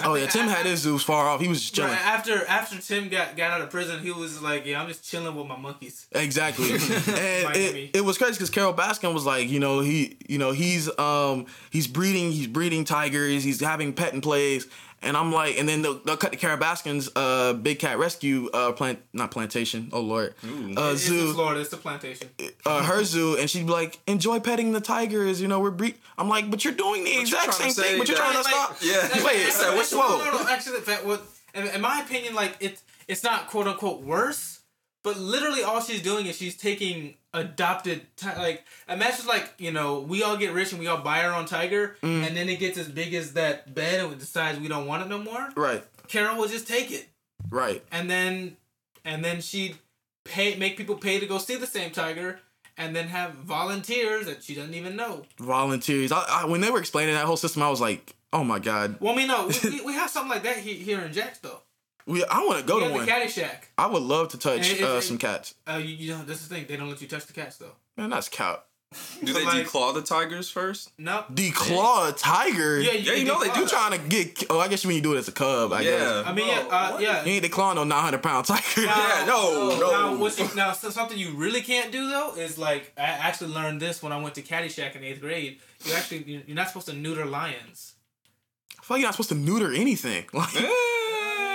I 0.00 0.06
Oh 0.06 0.14
yeah, 0.14 0.26
Tim 0.26 0.48
I- 0.48 0.52
had 0.52 0.64
his 0.66 0.80
zoos 0.80 1.02
far 1.02 1.28
off. 1.28 1.40
He 1.42 1.48
was 1.48 1.60
just 1.60 1.74
chilling. 1.74 1.92
After 1.92 2.46
after 2.46 2.78
Tim 2.80 3.10
got, 3.10 3.36
got 3.36 3.50
out 3.50 3.60
of 3.60 3.68
prison, 3.70 4.00
he 4.00 4.10
was 4.10 4.40
like, 4.40 4.64
"Yeah, 4.64 4.80
I'm 4.80 4.88
just 4.88 5.04
chilling 5.04 5.34
with 5.36 5.46
my 5.46 5.56
monkeys." 5.56 6.06
Exactly. 6.12 6.70
and 6.72 7.56
it, 7.56 7.90
it 7.96 8.00
was 8.04 8.16
crazy 8.16 8.32
because 8.34 8.48
Carole 8.48 8.72
Baskin 8.72 9.12
was 9.12 9.26
like, 9.26 9.50
you 9.50 9.60
know, 9.60 9.80
he 9.80 10.16
you 10.26 10.38
know, 10.38 10.52
he's 10.52 10.88
um 10.98 11.44
he's 11.70 11.86
breeding 11.86 12.32
he's 12.32 12.46
breeding 12.46 12.84
tigers, 12.84 13.44
he's 13.44 13.60
having 13.60 13.92
pet 13.92 14.14
and 14.14 14.22
plays. 14.22 14.66
And 15.02 15.16
I'm 15.16 15.32
like, 15.32 15.58
and 15.58 15.68
then 15.68 15.82
they'll, 15.82 15.98
they'll 15.98 16.16
cut 16.16 16.30
the 16.30 16.36
Carole 16.36 16.58
Baskin's 16.58 17.10
uh, 17.16 17.54
Big 17.54 17.78
Cat 17.78 17.98
Rescue 17.98 18.48
uh, 18.54 18.72
plant, 18.72 19.00
not 19.12 19.30
plantation. 19.30 19.88
Oh 19.92 20.00
lord, 20.00 20.34
uh, 20.44 20.92
It's 20.94 21.08
in 21.08 21.18
zoo, 21.18 21.32
Florida. 21.34 21.60
It's 21.60 21.70
the 21.70 21.76
plantation. 21.76 22.28
uh, 22.66 22.84
her 22.84 23.02
zoo, 23.04 23.36
and 23.36 23.50
she'd 23.50 23.66
be 23.66 23.72
like, 23.72 23.98
enjoy 24.06 24.38
petting 24.40 24.72
the 24.72 24.80
tigers. 24.80 25.40
You 25.40 25.48
know, 25.48 25.60
we're 25.60 25.70
breed. 25.72 25.96
I'm 26.16 26.28
like, 26.28 26.50
but 26.50 26.64
you're 26.64 26.74
doing 26.74 27.04
the 27.04 27.18
exact 27.20 27.54
same 27.54 27.72
thing, 27.72 27.98
but 27.98 28.08
you're 28.08 28.16
trying 28.16 28.36
to 28.36 28.44
stop. 28.44 28.76
Yeah. 28.80 29.00
Wait, 29.24 29.46
Actually, 29.46 29.76
what's 29.76 29.92
actually, 29.92 29.98
no, 29.98 30.18
whoa? 30.18 30.30
no, 30.38 30.44
no, 30.44 30.48
Actually, 30.48 30.80
what 31.06 31.22
in, 31.54 31.66
in 31.68 31.80
my 31.80 32.00
opinion, 32.00 32.34
like 32.34 32.56
it, 32.60 32.80
it's 33.08 33.22
not 33.24 33.48
quote 33.48 33.66
unquote 33.66 34.02
worse, 34.02 34.60
but 35.02 35.18
literally 35.18 35.62
all 35.62 35.80
she's 35.80 36.02
doing 36.02 36.26
is 36.26 36.36
she's 36.36 36.56
taking 36.56 37.14
adopted 37.34 38.02
like 38.36 38.64
imagine 38.88 39.26
like 39.26 39.52
you 39.58 39.72
know 39.72 40.00
we 40.00 40.22
all 40.22 40.36
get 40.36 40.52
rich 40.52 40.70
and 40.72 40.80
we 40.80 40.86
all 40.86 40.98
buy 41.00 41.24
our 41.24 41.32
own 41.34 41.46
tiger 41.46 41.96
Mm. 42.02 42.26
and 42.26 42.36
then 42.36 42.48
it 42.48 42.58
gets 42.58 42.76
as 42.78 42.88
big 42.88 43.14
as 43.14 43.32
that 43.34 43.74
bed 43.74 44.00
and 44.00 44.10
we 44.10 44.16
decides 44.16 44.58
we 44.60 44.68
don't 44.68 44.86
want 44.86 45.02
it 45.02 45.08
no 45.08 45.18
more. 45.18 45.48
Right, 45.56 45.82
Carole 46.08 46.36
will 46.36 46.48
just 46.48 46.68
take 46.68 46.90
it 46.90 47.08
right. 47.50 47.82
and 47.90 48.10
then 48.10 48.56
and 49.04 49.24
then 49.24 49.40
she'd 49.40 49.78
pay 50.24 50.56
make 50.56 50.76
people 50.76 50.96
pay 50.96 51.18
to 51.20 51.26
go 51.26 51.38
see 51.38 51.56
the 51.56 51.66
same 51.66 51.90
tiger 51.90 52.40
and 52.76 52.94
then 52.96 53.08
have 53.08 53.32
volunteers 53.34 54.26
that 54.26 54.42
she 54.42 54.54
doesn't 54.54 54.74
even 54.74 54.96
know. 54.96 55.24
Volunteers. 55.38 56.10
I, 56.12 56.24
I, 56.28 56.44
when 56.46 56.60
they 56.60 56.70
were 56.70 56.78
explaining 56.80 57.14
that 57.14 57.26
whole 57.26 57.36
system, 57.36 57.62
I 57.62 57.68
was 57.68 57.80
like, 57.82 58.14
oh 58.32 58.44
my 58.44 58.58
god. 58.58 58.96
Well, 58.98 59.14
mean, 59.14 59.28
no, 59.28 59.48
we, 59.48 59.54
we, 59.70 59.80
we 59.86 59.92
have 59.92 60.08
something 60.10 60.30
like 60.30 60.42
that 60.44 60.56
here 60.58 61.00
in 61.00 61.12
Jacks 61.12 61.38
though. 61.40 61.60
We, 62.06 62.24
I 62.24 62.40
want 62.44 62.60
to 62.60 62.64
go 62.66 62.76
We 62.76 62.80
to 62.80 62.86
have 62.86 62.94
one. 62.96 63.06
the 63.06 63.12
Catty 63.12 63.28
Shack. 63.28 63.70
I 63.78 63.86
would 63.86 64.02
love 64.02 64.28
to 64.30 64.38
touch 64.38 64.70
And 64.70 64.78
it- 64.80 64.84
uh, 64.84 64.96
it- 64.96 65.02
some 65.02 65.18
cats. 65.18 65.54
Uh, 65.68 65.74
you, 65.76 65.94
you 65.94 66.10
know, 66.12 66.22
this 66.24 66.40
is 66.42 66.48
the 66.48 66.54
thing. 66.56 66.66
They 66.68 66.76
don't 66.76 66.88
let 66.88 67.00
you 67.00 67.08
touch 67.08 67.26
the 67.26 67.32
cats 67.32 67.56
though. 67.56 67.72
Man, 67.96 68.10
that's 68.10 68.28
cat. 68.28 68.64
Do 69.24 69.32
they 69.32 69.42
Like- 69.42 69.66
declaw 69.66 69.94
the 69.94 70.02
tigers 70.02 70.50
first? 70.50 70.90
No. 70.98 71.24
Declaw 71.32 72.10
a 72.10 72.12
tiger. 72.12 72.78
Yeah, 72.78 72.92
Yeah, 72.92 73.12
you 73.14 73.24
know 73.24 73.40
they 73.42 73.50
do 73.50 73.60
You 73.60 73.66
trying 73.68 73.92
to 73.92 74.06
get? 74.06 74.44
Oh, 74.50 74.58
I 74.60 74.68
guess 74.68 74.84
you 74.84 74.88
mean 74.88 74.96
you 74.96 75.02
do 75.02 75.14
it 75.14 75.18
as 75.18 75.28
a 75.28 75.32
cub. 75.32 75.72
I 75.72 75.82
guess. 75.82 75.98
Yeah. 75.98 76.22
I 76.26 76.32
mean, 76.34 76.46
yeah, 76.48 76.66
uh, 76.70 76.98
yeah. 77.00 77.24
You 77.24 77.32
ain't 77.32 77.44
declawing 77.44 77.76
no 77.76 77.84
900 77.84 78.22
pound 78.22 78.44
tiger. 78.46 78.82
Yeah, 78.82 79.24
no, 79.26 79.78
no. 79.80 79.90
Now, 79.90 80.14
what 80.16 80.38
you, 80.38 80.46
now, 80.54 80.72
so 80.72 80.90
something 80.90 81.16
you 81.16 81.30
really 81.30 81.62
can't 81.62 81.90
do 81.90 82.10
though 82.10 82.34
is 82.34 82.58
like 82.58 82.92
I 82.98 83.02
actually 83.02 83.54
learned 83.54 83.80
this 83.80 84.02
when 84.02 84.12
I 84.12 84.18
went 84.20 84.34
to 84.34 84.42
Catty 84.42 84.68
Shack 84.68 84.94
in 84.94 85.02
eighth 85.04 85.20
grade. 85.22 85.58
You 85.86 85.94
actually 85.94 86.24
you- 86.24 86.42
you're 86.46 86.56
not 86.56 86.68
supposed 86.68 86.88
to 86.88 86.92
neuter 86.92 87.24
lions. 87.24 87.94
I 88.78 88.84
feel 88.84 88.96
like 88.96 89.00
you're 89.00 89.06
not 89.08 89.14
supposed 89.14 89.28
to 89.30 89.36
neuter 89.36 89.72
anything. 89.72 90.26
Like, 90.34 90.50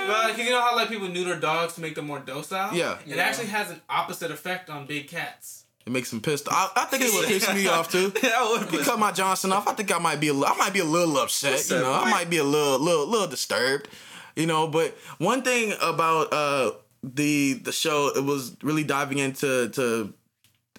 Well, 0.08 0.30
like, 0.30 0.38
you 0.38 0.50
know 0.50 0.62
how 0.62 0.76
like 0.76 0.90
people 0.90 1.08
neuter 1.08 1.40
dogs 1.40 1.74
to 1.76 1.82
make 1.82 1.96
them 1.96 2.06
more 2.08 2.20
docile. 2.20 2.74
Yeah. 2.76 2.98
It 3.06 3.16
Yeah. 3.16 3.24
actually 3.24 3.48
has 3.48 3.70
an 3.72 3.82
opposite 3.90 4.32
effect 4.32 4.70
on 4.70 4.86
big 4.88 5.08
cats. 5.08 5.66
it 5.86 5.92
makes 5.92 6.12
him 6.12 6.20
pissed. 6.22 6.48
I, 6.52 6.70
I 6.76 6.86
think 6.86 7.04
it 7.04 7.14
would 7.14 7.28
piss 7.28 7.48
me 7.54 7.68
off 7.68 7.90
too. 7.92 8.10
that 8.22 8.48
would 8.50 8.64
If 8.64 8.74
you 8.74 8.80
cut 8.80 9.00
my 9.00 9.12
Johnson 9.12 9.52
off, 9.54 9.68
I 9.68 9.74
think 9.74 9.94
I 9.94 10.00
might 10.00 10.20
be 10.20 10.28
a 10.30 10.34
li- 10.34 10.48
I 10.48 10.56
might 10.58 10.74
be 10.74 10.80
a 10.80 10.84
little 10.86 11.18
upset. 11.18 11.52
You 11.52 11.58
Upset, 11.58 11.82
know, 11.82 11.94
I 11.94 12.10
might 12.10 12.30
be 12.30 12.38
a 12.38 12.44
little 12.44 12.78
little 12.80 13.08
little 13.08 13.28
disturbed. 13.28 13.88
You 14.36 14.46
know, 14.46 14.68
but 14.68 14.96
one 15.18 15.42
thing 15.44 15.74
about 15.82 16.32
uh 16.34 16.72
the 17.04 17.54
the 17.54 17.72
show 17.72 18.12
it 18.16 18.24
was 18.24 18.56
really 18.64 18.84
diving 18.84 19.18
into 19.20 19.70
to 19.70 20.14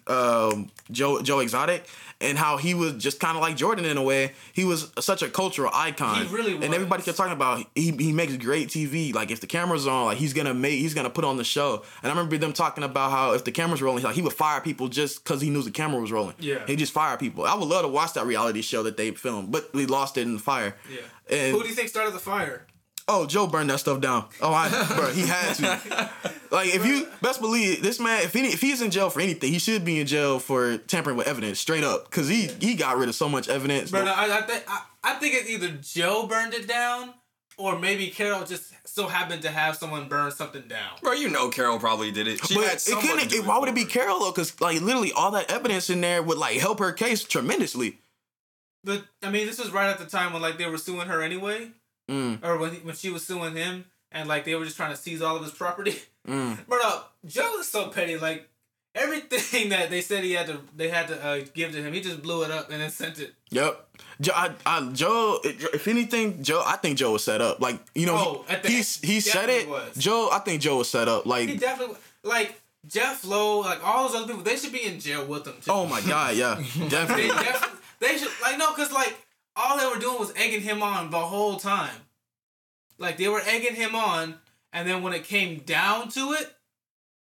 um 0.07 0.71
Joe 0.91 1.21
Joe 1.23 1.41
Exotic 1.41 1.87
and 2.21 2.37
how 2.37 2.57
he 2.57 2.75
was 2.75 2.95
just 2.95 3.21
kind 3.21 3.37
of 3.37 3.43
like 3.43 3.57
Jordan 3.57 3.85
in 3.85 3.97
a 3.97 4.03
way. 4.03 4.33
He 4.53 4.65
was 4.65 4.91
such 4.99 5.23
a 5.23 5.29
cultural 5.29 5.71
icon. 5.73 6.27
He 6.27 6.35
really 6.35 6.55
And 6.55 6.75
everybody 6.75 7.03
kept 7.03 7.17
talking 7.17 7.33
about 7.33 7.65
he, 7.75 7.93
he 7.93 8.13
makes 8.13 8.37
great 8.37 8.69
TV. 8.69 9.15
Like 9.15 9.31
if 9.31 9.41
the 9.41 9.47
camera's 9.47 9.87
on, 9.87 10.07
like 10.07 10.19
he's 10.19 10.33
gonna 10.33 10.55
make 10.55 10.79
he's 10.79 10.95
gonna 10.95 11.11
put 11.11 11.25
on 11.25 11.37
the 11.37 11.45
show. 11.45 11.85
And 12.03 12.11
I 12.11 12.15
remember 12.15 12.37
them 12.39 12.53
talking 12.53 12.83
about 12.85 13.11
how 13.11 13.35
if 13.35 13.45
the 13.45 13.53
camera's 13.53 13.81
rolling, 13.83 14.03
like 14.03 14.15
he 14.15 14.23
would 14.23 14.33
fire 14.33 14.61
people 14.61 14.89
just 14.89 15.23
because 15.23 15.41
he 15.41 15.51
knew 15.51 15.63
the 15.63 15.71
camera 15.71 16.01
was 16.01 16.11
rolling. 16.11 16.35
Yeah. 16.39 16.67
he 16.67 16.77
just 16.77 16.93
fire 16.93 17.17
people. 17.17 17.45
I 17.45 17.55
would 17.55 17.69
love 17.69 17.83
to 17.83 17.89
watch 17.89 18.15
that 18.15 18.27
reality 18.27 18.63
show 18.63 18.83
that 18.83 18.97
they 18.97 19.13
filmed, 19.13 19.53
but 19.53 19.73
we 19.73 19.87
lost 19.87 20.17
it 20.17 20.23
in 20.23 20.35
the 20.35 20.41
fire. 20.41 20.75
Yeah. 20.91 21.01
And 21.31 21.55
Who 21.55 21.63
do 21.63 21.69
you 21.69 21.75
think 21.75 21.89
started 21.89 22.15
the 22.15 22.19
fire? 22.19 22.67
Oh, 23.09 23.27
Joe 23.27 23.47
burned 23.47 23.71
that 23.71 23.81
stuff 23.81 24.01
down. 24.01 24.27
Oh, 24.41 24.53
I, 24.53 24.69
bro, 24.95 25.11
he 25.13 25.23
had 25.23 25.55
to. 25.55 26.11
Like 26.51 26.75
if 26.75 26.87
you 26.87 27.07
best 27.21 27.41
believe 27.43 27.83
this 27.83 28.01
man, 28.01 28.23
if 28.23 28.33
he 28.33 28.41
if 28.41 28.63
he's 28.63 28.81
in 28.81 28.91
jail 28.91 29.11
for 29.11 29.21
anything, 29.21 29.53
he 29.53 29.59
should 29.59 29.85
be 29.85 30.01
in 30.01 30.07
jail 30.07 30.39
for 30.39 30.79
tampering 30.79 31.19
with 31.19 31.27
evidence, 31.27 31.61
straight 31.61 31.85
up, 31.85 32.09
because 32.09 32.27
he 32.27 32.47
he 32.47 32.75
got 32.75 32.97
rid 32.97 33.11
of 33.11 33.15
so 33.15 33.29
much 33.29 33.51
evidence. 33.51 33.91
But 33.91 34.09
I, 34.09 34.39
I 34.39 34.41
think 34.43 34.65
I, 34.67 34.83
I 35.05 35.15
think 35.15 35.35
it's 35.35 35.51
either 35.51 35.69
Joe 35.83 36.27
burned 36.27 36.55
it 36.55 36.67
down, 36.67 37.13
or 37.59 37.79
maybe 37.79 38.09
Carole 38.09 38.45
just 38.47 38.73
so 38.89 39.09
happened 39.09 39.43
to 39.43 39.51
have 39.51 39.77
someone 39.77 40.09
burn 40.09 40.31
something 40.31 40.63
down. 40.69 40.93
Bro, 41.03 41.13
you 41.13 41.29
know 41.29 41.51
Carole 41.51 41.79
probably 41.79 42.11
did 42.11 42.27
it. 42.27 42.43
She 42.47 42.55
but 42.55 42.65
had 42.65 42.73
it 42.77 42.81
someone 42.81 43.07
couldn't. 43.07 43.29
do 43.29 43.37
It, 43.37 43.41
it 43.41 43.47
why 43.47 43.59
would 43.59 43.69
it 43.69 43.75
be. 43.75 43.85
Carole 43.85 44.21
though? 44.21 44.33
Because 44.33 44.59
like 44.59 44.81
literally 44.81 45.13
all 45.13 45.31
that 45.33 45.51
evidence 45.51 45.91
in 45.91 46.01
there 46.01 46.23
would 46.23 46.39
like 46.39 46.57
help 46.57 46.79
her 46.79 46.93
case 46.93 47.23
tremendously. 47.25 47.99
But 48.85 49.05
I 49.23 49.31
mean, 49.31 49.47
this 49.47 49.59
was 49.59 49.71
right 49.71 49.91
at 49.91 49.99
the 49.99 50.07
time 50.07 50.33
when 50.33 50.41
like 50.41 50.57
they 50.57 50.67
were 50.67 50.79
suing 50.79 51.09
her 51.09 51.21
anyway, 51.23 51.73
Mm, 52.09 52.43
or 52.45 52.57
when 52.59 52.71
when 52.87 52.95
she 52.95 53.11
was 53.11 53.27
suing 53.27 53.55
him, 53.55 53.85
and 54.13 54.29
like 54.29 54.45
they 54.45 54.55
were 54.55 54.65
just 54.65 54.77
trying 54.77 54.91
to 54.93 54.97
seize 54.97 55.21
all 55.23 55.37
of 55.37 55.43
his 55.43 55.53
property. 55.53 55.97
mm. 56.27 56.57
But 56.69 56.81
uh, 56.85 57.03
Joe 57.27 57.59
is 57.61 57.69
so 57.69 57.89
petty. 57.91 58.17
Like 58.17 58.49
everything 58.95 59.69
that 59.75 59.91
they 59.91 60.01
said 60.01 60.25
he 60.25 60.33
had 60.33 60.47
to 60.47 60.59
they 60.77 60.89
had 60.89 61.09
to 61.09 61.25
uh, 61.25 61.41
give 61.55 61.73
to 61.73 61.83
him, 61.83 61.93
he 61.93 62.01
just 62.01 62.23
blew 62.23 62.43
it 62.45 62.51
up 62.51 62.71
and 62.71 62.81
then 62.81 62.91
sent 62.91 63.19
it. 63.19 63.35
Yep. 63.51 63.87
Joe, 64.21 64.33
I, 64.35 64.51
I, 64.67 64.91
Joe, 64.93 65.39
if 65.45 65.87
anything, 65.87 66.43
Joe, 66.43 66.63
I 66.67 66.77
think 66.77 66.99
Joe 66.99 67.13
was 67.13 67.23
set 67.23 67.41
up. 67.41 67.61
Like, 67.61 67.79
you 67.95 68.05
know, 68.07 68.17
Oh, 68.17 68.45
he, 68.65 68.79
he, 68.79 68.83
he 69.15 69.21
said 69.21 69.49
it. 69.49 69.69
was. 69.69 69.95
Joe, 69.97 70.29
I 70.33 70.41
think 70.41 70.61
Joe 70.61 70.79
was 70.79 70.91
set 70.91 71.07
up. 71.09 71.23
He 71.25 71.31
Like, 71.31 71.61
definitely 71.61 71.97
like 72.25 72.61
Jeff 72.87 73.25
Lowe, 73.25 73.61
like 73.61 73.85
all 73.87 74.09
those 74.09 74.17
other 74.17 74.27
people. 74.27 74.43
They 74.43 74.57
should 74.57 74.73
be 74.73 74.85
in 74.85 74.99
jail 74.99 75.25
with 75.27 75.47
him 75.47 75.55
too. 75.63 75.71
oh 75.71 75.87
my 75.87 76.01
God, 76.01 76.35
yeah, 76.37 76.55
They 76.79 76.89
definitely. 76.89 77.29
definitely 77.29 77.79
they 78.01 78.17
should 78.17 78.31
like 78.43 78.59
no, 78.59 78.73
cause 78.73 78.91
like 78.93 79.17
all 79.59 79.77
they 79.77 79.87
were 79.87 80.01
doing 80.01 80.19
was 80.19 80.33
egging 80.37 80.63
him 80.63 80.83
on 80.83 81.11
the 81.11 81.19
whole 81.19 81.57
time. 81.57 81.91
Like 82.97 83.19
they 83.19 83.29
were 83.29 83.43
egging 83.45 83.75
him 83.75 83.95
on, 83.95 84.37
and 84.73 84.89
then 84.89 85.03
when 85.03 85.13
it 85.13 85.25
came 85.25 85.59
down 85.61 86.09
to 86.11 86.33
it, 86.33 86.55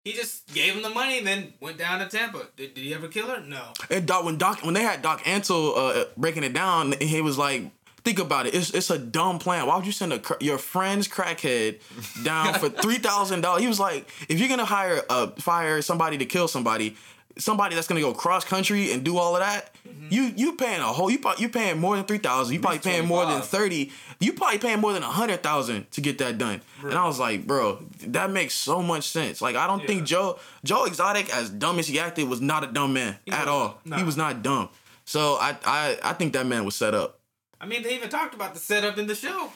he 0.04 0.14
just 0.14 0.52
gave 0.54 0.76
him 0.76 0.82
the 0.82 0.90
money 0.90 1.20
and 1.20 1.28
then 1.28 1.54
went 1.60 1.78
down 1.78 2.00
to 2.00 2.08
Tampa. 2.08 2.48
Did, 2.56 2.74
did 2.74 2.84
he 2.84 2.94
ever 2.94 3.08
kill 3.08 3.28
her? 3.28 3.40
No. 3.42 3.74
And 3.90 4.08
Doc, 4.08 4.24
when 4.26 4.38
Doc, 4.38 4.64
when 4.64 4.74
they 4.74 4.82
had 4.82 5.02
Doc 5.02 5.22
Antle 5.24 5.74
uh, 5.76 6.06
breaking 6.18 6.44
it 6.44 6.54
down, 6.54 6.94
he 7.00 7.22
was 7.22 7.38
like, 7.38 7.70
"Think 8.04 8.20
about 8.20 8.48
it. 8.48 8.56
It's 8.56 8.72
it's 8.72 8.90
a 8.90 8.98
dumb 8.98 9.38
plan. 9.38 9.68
Why 9.68 9.76
would 9.76 9.86
you 9.86 9.92
send 9.92 10.14
a 10.14 10.22
your 10.40 10.58
friend's 10.58 11.08
crackhead 11.08 11.82
down 12.24 12.56
for 12.56 12.70
three 12.84 12.98
thousand 12.98 13.42
dollars?" 13.42 13.62
He 13.62 13.68
was 13.68 13.80
like, 13.80 14.10
"If 14.28 14.40
you're 14.40 14.50
gonna 14.50 14.66
hire 14.66 15.04
a 15.10 15.28
fire 15.40 15.82
somebody 15.82 16.18
to 16.18 16.26
kill 16.26 16.48
somebody." 16.48 16.96
Somebody 17.38 17.76
that's 17.76 17.88
gonna 17.88 18.02
go 18.02 18.14
cross 18.14 18.44
country 18.44 18.92
and 18.92 19.04
do 19.04 19.18
all 19.18 19.36
of 19.36 19.42
that, 19.42 19.74
mm-hmm. 19.88 20.08
you 20.10 20.34
you 20.36 20.56
paying 20.56 20.80
a 20.80 20.84
whole 20.84 21.10
you 21.10 21.20
you 21.38 21.50
paying 21.50 21.80
more 21.80 21.96
than 21.96 22.06
three 22.06 22.18
thousand. 22.18 22.54
You 22.54 22.60
probably 22.60 22.80
paying 22.80 23.08
more 23.08 23.26
than 23.26 23.42
thirty. 23.42 23.92
You 24.20 24.34
probably 24.34 24.60
paying 24.60 24.80
more 24.80 24.94
than 24.94 25.04
a 25.04 25.08
hundred 25.08 25.42
thousand 25.42 25.90
to 25.92 26.02
get 26.02 26.18
that 26.20 26.38
done. 26.38 26.62
And 26.84 26.94
I 26.94 27.06
was 27.08 27.20
like, 27.20 27.48
bro, 27.48 27.80
that 28.08 28.30
makes 28.32 28.54
so 28.54 28.82
much 28.82 29.10
sense. 29.10 29.42
Like 29.42 29.56
I 29.56 29.66
don't 29.68 29.82
Yeah. 29.82 29.88
think 29.88 30.04
Joe 30.06 30.40
Joe 30.64 30.86
Exotic, 30.86 31.34
as 31.34 31.50
dumb 31.50 31.80
as 31.80 31.88
he 31.88 32.00
acted, 32.00 32.28
was 32.28 32.42
not 32.42 32.64
a 32.64 32.68
dumb 32.68 32.94
man 32.94 33.18
at 33.28 33.32
wasn't. 33.32 33.50
all. 33.50 33.80
No. 33.86 33.96
He 33.98 34.04
was 34.04 34.18
not 34.18 34.44
dumb. 34.44 34.70
So 35.06 35.36
I, 35.36 35.58
I 35.66 35.98
I 36.04 36.14
think 36.14 36.34
that 36.34 36.46
man 36.46 36.66
was 36.66 36.76
set 36.76 36.94
up. 36.94 37.20
I 37.60 37.66
mean, 37.66 37.84
they 37.84 37.96
even 37.96 38.10
talked 38.10 38.34
about 38.34 38.54
the 38.54 38.60
setup 38.60 38.98
in 38.98 39.08
the 39.08 39.16
show. 39.16 39.52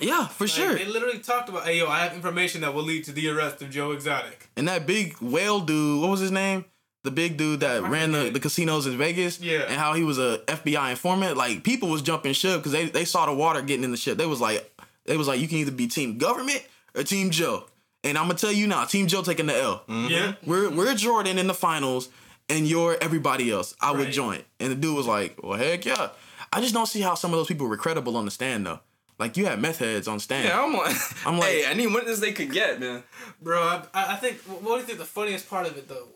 Yeah, 0.00 0.26
for 0.26 0.44
Like, 0.44 0.52
sure. 0.52 0.74
They 0.74 0.84
literally 0.84 1.20
talked 1.20 1.48
about, 1.48 1.64
hey, 1.64 1.78
yo, 1.78 1.86
I 1.86 2.00
have 2.00 2.12
information 2.14 2.60
that 2.60 2.74
will 2.74 2.82
lead 2.82 3.04
to 3.04 3.12
the 3.12 3.28
arrest 3.30 3.62
of 3.62 3.70
Joe 3.70 3.92
Exotic. 3.92 4.48
And 4.56 4.68
that 4.68 4.86
big 4.86 5.16
whale 5.22 5.60
dude, 5.60 6.02
what 6.02 6.10
was 6.10 6.20
his 6.20 6.30
name? 6.30 6.66
The 7.06 7.10
big 7.12 7.36
dude 7.38 7.60
that 7.60 7.82
I 7.84 7.88
ran 7.88 8.12
the, 8.12 8.28
the 8.30 8.40
casinos 8.40 8.86
in 8.86 8.98
Vegas. 8.98 9.40
Yeah. 9.40 9.60
And 9.62 9.76
how 9.78 9.94
he 9.94 10.02
was 10.04 10.18
a 10.18 10.38
FBI 10.46 10.90
informant. 10.90 11.36
Like 11.38 11.62
people 11.62 11.88
was 11.88 12.02
jumping 12.02 12.34
ship 12.34 12.58
because 12.58 12.72
they, 12.72 12.86
they 12.86 13.04
saw 13.06 13.24
the 13.26 13.32
water 13.32 13.62
getting 13.62 13.84
in 13.84 13.90
the 13.92 13.96
ship. 13.96 14.18
They 14.18 14.26
was 14.26 14.40
like 14.40 14.70
they 15.06 15.16
was 15.16 15.28
like, 15.28 15.40
you 15.40 15.48
can 15.48 15.58
either 15.58 15.70
be 15.70 15.86
team 15.86 16.18
government 16.18 16.62
or 16.94 17.02
team 17.04 17.30
Joe. 17.30 17.64
And 18.04 18.18
I'm 18.18 18.26
gonna 18.26 18.38
tell 18.38 18.52
you 18.52 18.66
now, 18.66 18.84
Team 18.84 19.06
Joe 19.08 19.22
taking 19.22 19.46
the 19.46 19.56
L. 19.56 19.82
Mm-hmm. 19.88 20.10
Yeah. 20.10 20.34
We're 20.44 20.68
we're 20.70 20.94
Jordan 20.94 21.38
in 21.38 21.46
the 21.48 21.54
finals, 21.54 22.08
and 22.48 22.66
you're 22.68 22.96
everybody 23.00 23.50
else. 23.50 23.74
I 23.80 23.90
would 23.92 24.12
join. 24.12 24.42
And 24.60 24.70
the 24.70 24.76
dude 24.76 24.94
was 24.96 25.06
like, 25.06 25.42
"Well, 25.42 25.58
heck 25.58 25.84
yeah." 25.86 26.10
I 26.52 26.60
just 26.60 26.72
don't 26.74 26.86
see 26.86 27.00
how 27.00 27.14
some 27.14 27.32
of 27.32 27.38
those 27.38 27.48
people 27.48 27.66
were 27.66 27.76
credible 27.76 28.16
on 28.16 28.24
the 28.24 28.30
stand 28.30 28.66
though. 28.66 28.78
Like 29.18 29.36
you 29.36 29.46
had 29.46 29.60
meth 29.60 29.78
heads 29.78 30.06
on 30.08 30.20
stand. 30.20 30.44
Yeah, 30.48 30.62
I'm 30.62 30.72
like, 30.74 30.94
I'm 31.26 31.38
like- 31.42 31.48
hey, 31.48 31.64
any 31.66 31.86
witness 31.86 32.20
they 32.20 32.32
could 32.32 32.52
get, 32.52 32.78
man. 32.78 33.02
Bro, 33.42 33.60
I, 33.62 33.82
I 33.94 34.12
I 34.12 34.16
think, 34.16 34.36
what 34.42 34.62
do 34.74 34.80
you 34.80 34.82
think 34.82 34.98
the 34.98 35.04
funniest 35.06 35.48
part 35.48 35.66
of 35.66 35.76
it, 35.78 35.88
though, 35.88 36.06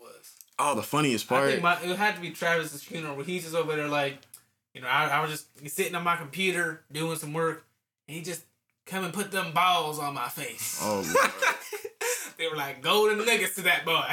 Oh, 0.61 0.75
the 0.75 0.83
funniest 0.83 1.31
I 1.31 1.35
part. 1.35 1.49
think 1.49 1.63
my, 1.63 1.81
it 1.81 1.97
had 1.97 2.15
to 2.15 2.21
be 2.21 2.31
Travis's 2.31 2.83
funeral 2.83 3.15
where 3.15 3.25
he's 3.25 3.43
just 3.43 3.55
over 3.55 3.75
there 3.75 3.87
like, 3.87 4.17
you 4.73 4.81
know, 4.81 4.87
I, 4.87 5.07
I 5.07 5.21
was 5.21 5.31
just 5.31 5.69
sitting 5.69 5.95
on 5.95 6.03
my 6.03 6.15
computer 6.15 6.81
doing 6.91 7.17
some 7.17 7.33
work, 7.33 7.65
and 8.07 8.15
he 8.17 8.23
just 8.23 8.43
come 8.85 9.03
and 9.03 9.13
put 9.13 9.31
them 9.31 9.51
balls 9.53 9.99
on 9.99 10.13
my 10.13 10.27
face. 10.29 10.79
oh, 10.81 11.01
they 12.37 12.47
were 12.47 12.55
like 12.55 12.81
golden 12.81 13.25
nuggets 13.25 13.55
to 13.55 13.61
that 13.63 13.85
boy. 13.85 14.05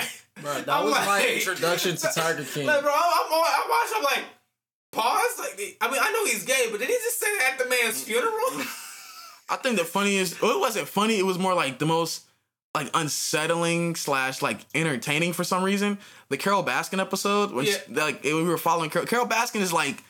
Bro, 0.43 0.55
that 0.55 0.69
I'm 0.69 0.85
was 0.85 0.95
my 0.95 1.27
introduction 1.27 1.97
to 1.97 2.09
Tiger 2.15 2.45
King. 2.55 2.67
Like, 2.67 2.83
bro, 2.83 2.93
I'm, 2.93 3.27
I'm, 3.27 3.33
I'm 3.33 3.71
watching, 3.71 3.97
I'm 3.99 4.05
like, 4.05 4.25
pause. 4.93 5.39
Like, 5.39 5.77
I 5.81 5.91
mean, 5.91 6.01
I 6.03 6.13
know 6.13 6.25
he's 6.25 6.45
gay, 6.45 6.69
but 6.71 6.81
did 6.81 6.89
he 6.89 6.95
just 6.95 7.21
say 7.21 7.27
that 7.39 7.53
at 7.53 7.59
the 7.59 7.69
man's 7.69 8.03
funeral? 8.03 8.65
I 9.51 9.57
think 9.57 9.79
the 9.79 9.85
funniest. 9.85 10.43
Well, 10.43 10.53
it 10.53 10.61
wasn't 10.61 10.89
funny. 10.89 11.19
It 11.19 11.25
was 11.25 11.39
more 11.39 11.55
like 11.55 11.79
the 11.79 11.87
most 11.87 12.25
like 12.75 12.91
unsettling 12.95 13.95
slash 13.97 14.43
like 14.43 14.61
entertaining 14.75 15.33
for 15.33 15.45
some 15.45 15.63
reason. 15.65 15.99
The 16.29 16.37
Carole 16.37 16.65
Baskin 16.65 17.01
episode 17.01 17.53
when 17.53 17.67
Yeah. 17.67 17.77
like 17.89 18.23
we 18.23 18.43
were 18.43 18.59
following 18.59 18.91
Carole. 18.91 19.07
Carole 19.07 19.27
Baskin 19.27 19.61
is 19.61 19.73
like 19.73 20.03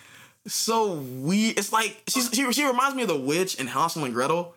so 0.46 0.94
weird. 0.94 1.58
It's 1.58 1.72
like 1.72 2.02
she's, 2.08 2.30
she 2.32 2.50
she 2.52 2.64
reminds 2.66 2.94
me 2.96 3.02
of 3.02 3.08
the 3.08 3.18
witch 3.18 3.54
in 3.56 3.66
Hansel 3.68 4.04
and 4.04 4.14
Gretel. 4.14 4.54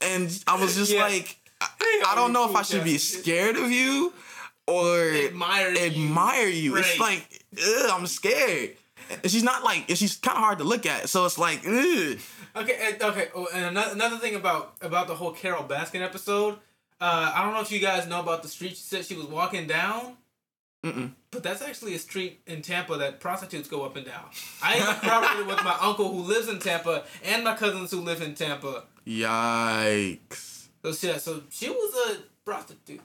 and 0.00 0.44
I 0.46 0.60
was 0.60 0.76
just 0.76 0.92
Yeah. 0.92 1.02
like, 1.02 1.36
I, 1.60 2.04
I 2.08 2.14
don't 2.14 2.32
know 2.32 2.48
if 2.48 2.54
I 2.56 2.62
should 2.62 2.84
be 2.84 2.98
scared 2.98 3.56
of 3.56 3.70
you 3.70 4.12
or 4.66 5.10
Admire 5.10 5.70
you. 5.72 5.78
admire 6.06 6.46
you. 6.48 6.76
It's 6.76 6.98
Right. 7.00 7.22
like, 7.22 7.42
ugh, 7.60 7.90
I'm 7.92 8.06
scared. 8.06 8.76
And 9.10 9.30
she's 9.30 9.42
not 9.42 9.64
like, 9.64 9.84
she's 9.88 10.16
kind 10.16 10.36
of 10.36 10.42
hard 10.44 10.58
to 10.58 10.64
look 10.64 10.84
at. 10.86 11.08
So 11.08 11.24
it's 11.24 11.38
like, 11.38 11.60
ugh. 11.66 12.18
Okay, 12.56 12.78
and- 12.80 13.02
okay. 13.02 13.28
Oh, 13.34 13.48
and 13.54 13.64
another, 13.66 13.92
another 13.92 14.16
thing 14.18 14.34
about 14.34 14.74
about 14.82 15.06
the 15.08 15.14
whole 15.14 15.32
Carole 15.32 15.64
Baskin 15.64 16.02
episode, 16.02 16.58
uh, 17.00 17.32
I 17.34 17.42
don't 17.42 17.54
know 17.54 17.60
if 17.60 17.70
you 17.70 17.80
guys 17.80 18.06
know 18.06 18.20
about 18.20 18.42
the 18.42 18.48
street 18.48 18.70
she 18.70 18.76
said 18.76 19.04
she 19.04 19.14
was 19.14 19.26
walking 19.26 19.66
down. 19.66 20.16
Mm-mm. 20.84 21.12
But 21.32 21.42
that's 21.42 21.60
actually 21.60 21.94
a 21.94 21.98
street 21.98 22.40
in 22.46 22.62
Tampa 22.62 22.96
that 22.98 23.18
prostitutes 23.20 23.68
go 23.68 23.84
up 23.84 23.96
and 23.96 24.06
down. 24.06 24.24
I 24.62 24.78
corroborated 25.02 25.46
with 25.48 25.64
my 25.64 25.76
uncle 25.80 26.08
who 26.12 26.22
lives 26.22 26.48
in 26.48 26.60
Tampa 26.60 27.04
and 27.24 27.42
my 27.42 27.54
cousins 27.56 27.90
who 27.90 28.00
live 28.00 28.22
in 28.22 28.34
Tampa. 28.34 28.84
Yikes. 29.06 30.68
So 30.84 30.92
she, 30.92 31.18
so 31.18 31.42
she 31.50 31.68
was 31.68 32.12
a 32.12 32.22
prostitute. 32.44 33.00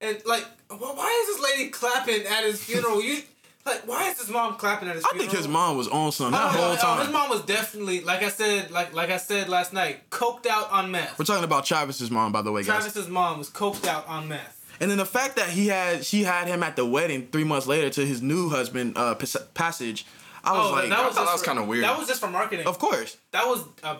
And 0.00 0.20
like, 0.24 0.44
wh- 0.70 0.80
why 0.96 1.26
is 1.28 1.36
this 1.36 1.50
lady 1.50 1.70
clapping 1.70 2.22
at 2.26 2.44
his 2.44 2.64
funeral? 2.64 3.02
You 3.02 3.22
like, 3.66 3.86
why 3.86 4.08
is 4.10 4.18
his 4.20 4.28
mom 4.30 4.54
clapping 4.56 4.88
at 4.88 4.96
his 4.96 5.04
I 5.04 5.10
funeral? 5.10 5.28
think 5.30 5.38
his 5.38 5.48
mom 5.48 5.76
was 5.76 5.88
on 5.88 6.12
something 6.12 6.32
that 6.32 6.54
Oh, 6.54 6.62
whole 6.68 6.76
time. 6.76 7.00
his 7.04 7.12
mom 7.12 7.28
was 7.30 7.42
definitely, 7.42 8.00
like 8.02 8.22
I 8.22 8.28
said, 8.30 8.70
like 8.70 8.94
like 8.94 9.10
I 9.10 9.16
said 9.18 9.48
last 9.48 9.72
night, 9.72 10.08
coked 10.10 10.46
out 10.46 10.70
on 10.72 10.90
meth. 10.90 11.18
We're 11.18 11.24
talking 11.24 11.44
about 11.44 11.64
Travis's 11.66 12.10
mom, 12.10 12.32
by 12.32 12.42
the 12.42 12.52
way, 12.52 12.62
guys. 12.62 12.66
Travis's 12.82 13.08
mom 13.08 13.38
was 13.38 13.50
coked 13.50 13.86
out 13.86 14.06
on 14.08 14.28
meth. 14.28 14.56
And 14.80 14.90
then 14.90 14.96
the 14.98 15.04
fact 15.06 15.36
that 15.36 15.50
he 15.50 15.66
had 15.68 16.04
she 16.06 16.22
had 16.24 16.48
him 16.48 16.62
at 16.62 16.74
the 16.76 16.86
wedding 16.86 17.28
three 17.30 17.44
months 17.44 17.66
later 17.66 17.90
to 17.90 18.06
his 18.06 18.22
new 18.22 18.48
husband, 18.48 18.96
uh, 18.96 19.14
Passage. 19.54 20.06
I 20.42 20.52
was 20.56 20.68
Oh, 20.68 20.72
like, 20.72 20.88
that 20.88 21.04
was, 21.04 21.14
thought 21.14 21.26
that 21.26 21.32
was 21.34 21.42
kinda 21.42 21.62
weird. 21.62 21.84
That 21.84 21.98
was 21.98 22.08
just 22.08 22.18
for 22.20 22.30
marketing. 22.30 22.66
of 22.66 22.78
course. 22.78 23.18
That 23.32 23.46
was 23.46 23.62
a 23.82 23.98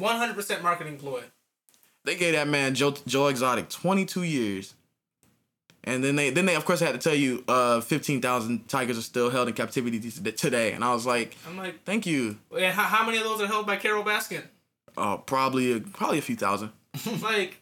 100% 0.00 0.62
marketing 0.62 0.96
ploy. 0.98 1.22
They 2.04 2.16
gave 2.16 2.32
that 2.34 2.48
man 2.48 2.74
Joe 2.74 2.92
Joe 3.06 3.28
Exotic 3.28 3.68
22 3.68 4.22
years. 4.22 4.74
And 5.86 6.02
then 6.02 6.16
they 6.16 6.30
then 6.30 6.46
they 6.46 6.54
of 6.56 6.64
course 6.64 6.80
had 6.80 6.92
to 6.92 6.98
tell 6.98 7.14
you 7.14 7.44
uh 7.46 7.80
15,000 7.82 8.68
tigers 8.68 8.96
are 8.98 9.02
still 9.02 9.28
held 9.30 9.48
in 9.48 9.54
captivity 9.54 10.00
today. 10.00 10.72
And 10.72 10.82
I 10.82 10.92
was 10.94 11.04
like, 11.06 11.36
I'm 11.46 11.56
like, 11.58 11.84
thank 11.84 12.06
you. 12.06 12.38
and 12.56 12.74
how, 12.74 12.84
how 12.84 13.04
many 13.06 13.18
of 13.18 13.24
those 13.24 13.40
are 13.42 13.46
held 13.46 13.66
by 13.66 13.76
Carole 13.76 14.02
Baskin? 14.04 14.42
Uh, 14.96 15.16
probably 15.18 15.80
probably 15.80 16.18
a 16.18 16.22
few 16.22 16.36
thousand. 16.36 16.70
like, 17.22 17.60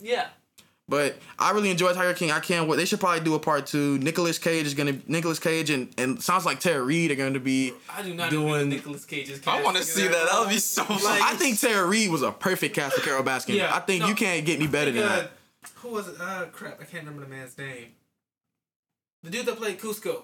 yeah. 0.00 0.28
But 0.90 1.18
I 1.38 1.50
really 1.50 1.70
enjoyed 1.70 1.94
Tiger 1.96 2.14
King. 2.14 2.30
I 2.30 2.40
can't 2.40 2.66
wait. 2.66 2.76
They 2.78 2.86
should 2.86 2.98
probably 2.98 3.20
do 3.20 3.34
a 3.34 3.38
part 3.38 3.66
two. 3.66 3.98
Nicolas 3.98 4.38
Cage 4.38 4.64
is 4.64 4.72
gonna 4.72 4.98
Nicolas 5.06 5.38
Cage 5.38 5.68
and 5.68 5.92
and 5.98 6.22
sounds 6.22 6.46
like 6.46 6.60
Tara 6.60 6.82
Reid 6.82 7.10
are 7.10 7.14
going 7.14 7.34
to 7.34 7.40
be. 7.40 7.74
I 7.94 8.00
do 8.02 8.14
not 8.14 8.30
Doing- 8.30 8.46
know 8.48 8.64
Nicolas 8.64 9.04
Cage's 9.04 9.40
I 9.46 9.62
want 9.62 9.76
to 9.76 9.82
see 9.82 10.04
that. 10.08 10.12
That 10.32 10.40
would 10.40 10.48
be 10.48 10.58
so 10.58 10.82
Like- 10.88 11.00
fun. 11.02 11.20
I 11.22 11.34
think 11.34 11.60
Tara 11.60 11.86
Reid 11.86 12.10
was 12.10 12.22
a 12.22 12.32
perfect 12.32 12.74
cast 12.74 12.96
for 12.96 13.02
Carole 13.02 13.22
Baskin. 13.22 13.54
Yeah, 13.56 13.74
I 13.76 13.80
think 13.80 14.00
no, 14.00 14.08
you 14.08 14.14
can't 14.14 14.46
get 14.46 14.58
any 14.58 14.66
better 14.66 14.90
than 14.90 15.02
Uh, 15.04 15.08
that. 15.08 15.30
Who 15.76 15.88
was 15.90 16.08
it? 16.08 16.16
Uh, 16.20 16.46
crap, 16.52 16.80
I 16.80 16.84
can't 16.84 17.04
remember 17.04 17.24
the 17.24 17.30
man's 17.30 17.56
name. 17.58 17.88
The 19.22 19.30
dude 19.30 19.46
that 19.46 19.56
played 19.56 19.78
Kuzco. 19.80 20.22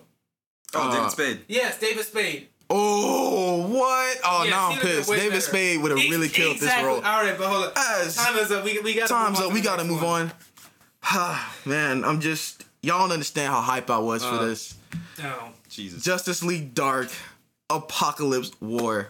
Oh, 0.74 0.89
Uh, 0.89 0.95
David 0.97 1.11
Spade. 1.11 1.41
Yes, 1.49 1.78
David 1.78 2.05
Spade. 2.05 2.49
Oh, 2.70 3.66
what? 3.68 4.18
Oh, 4.24 4.43
Yes, 4.45 4.51
now 4.51 4.70
I'm 4.70 4.80
pissed. 4.80 5.09
David 5.11 5.28
better. 5.30 5.41
Spade 5.41 5.82
would 5.82 5.91
have 5.91 6.01
Ex- 6.01 6.11
really 6.11 6.28
killed 6.28 6.57
exactly. 6.57 6.82
this 6.82 6.87
role. 7.05 7.12
All 7.12 7.22
right, 7.22 7.37
but 7.39 7.47
hold 7.49 7.64
on. 7.66 7.72
As- 7.76 8.16
Time 8.16 8.37
is 8.39 8.51
up. 8.51 8.64
We, 8.64 8.78
we 8.80 8.95
got 8.95 9.09
Time's 9.09 9.39
move 9.39 9.41
up. 9.41 9.49
on 9.49 9.55
We 9.55 9.61
to 9.61 9.64
gotta 9.66 9.85
move 9.85 10.03
on. 10.05 10.32
Man, 11.66 12.05
I'm 12.05 12.20
just. 12.20 12.64
Y'all 12.82 12.99
don't 13.01 13.12
understand 13.12 13.53
how 13.53 13.61
hype 13.61 13.91
I 13.91 13.99
was 13.99 14.22
for 14.24 14.35
Uh. 14.35 14.45
this. 14.47 14.74
No. 15.18 15.51
Jesus. 15.68 16.03
Justice 16.03 16.43
League 16.43 16.74
Dark 16.74 17.09
Apokolips 17.70 18.53
War. 18.61 19.09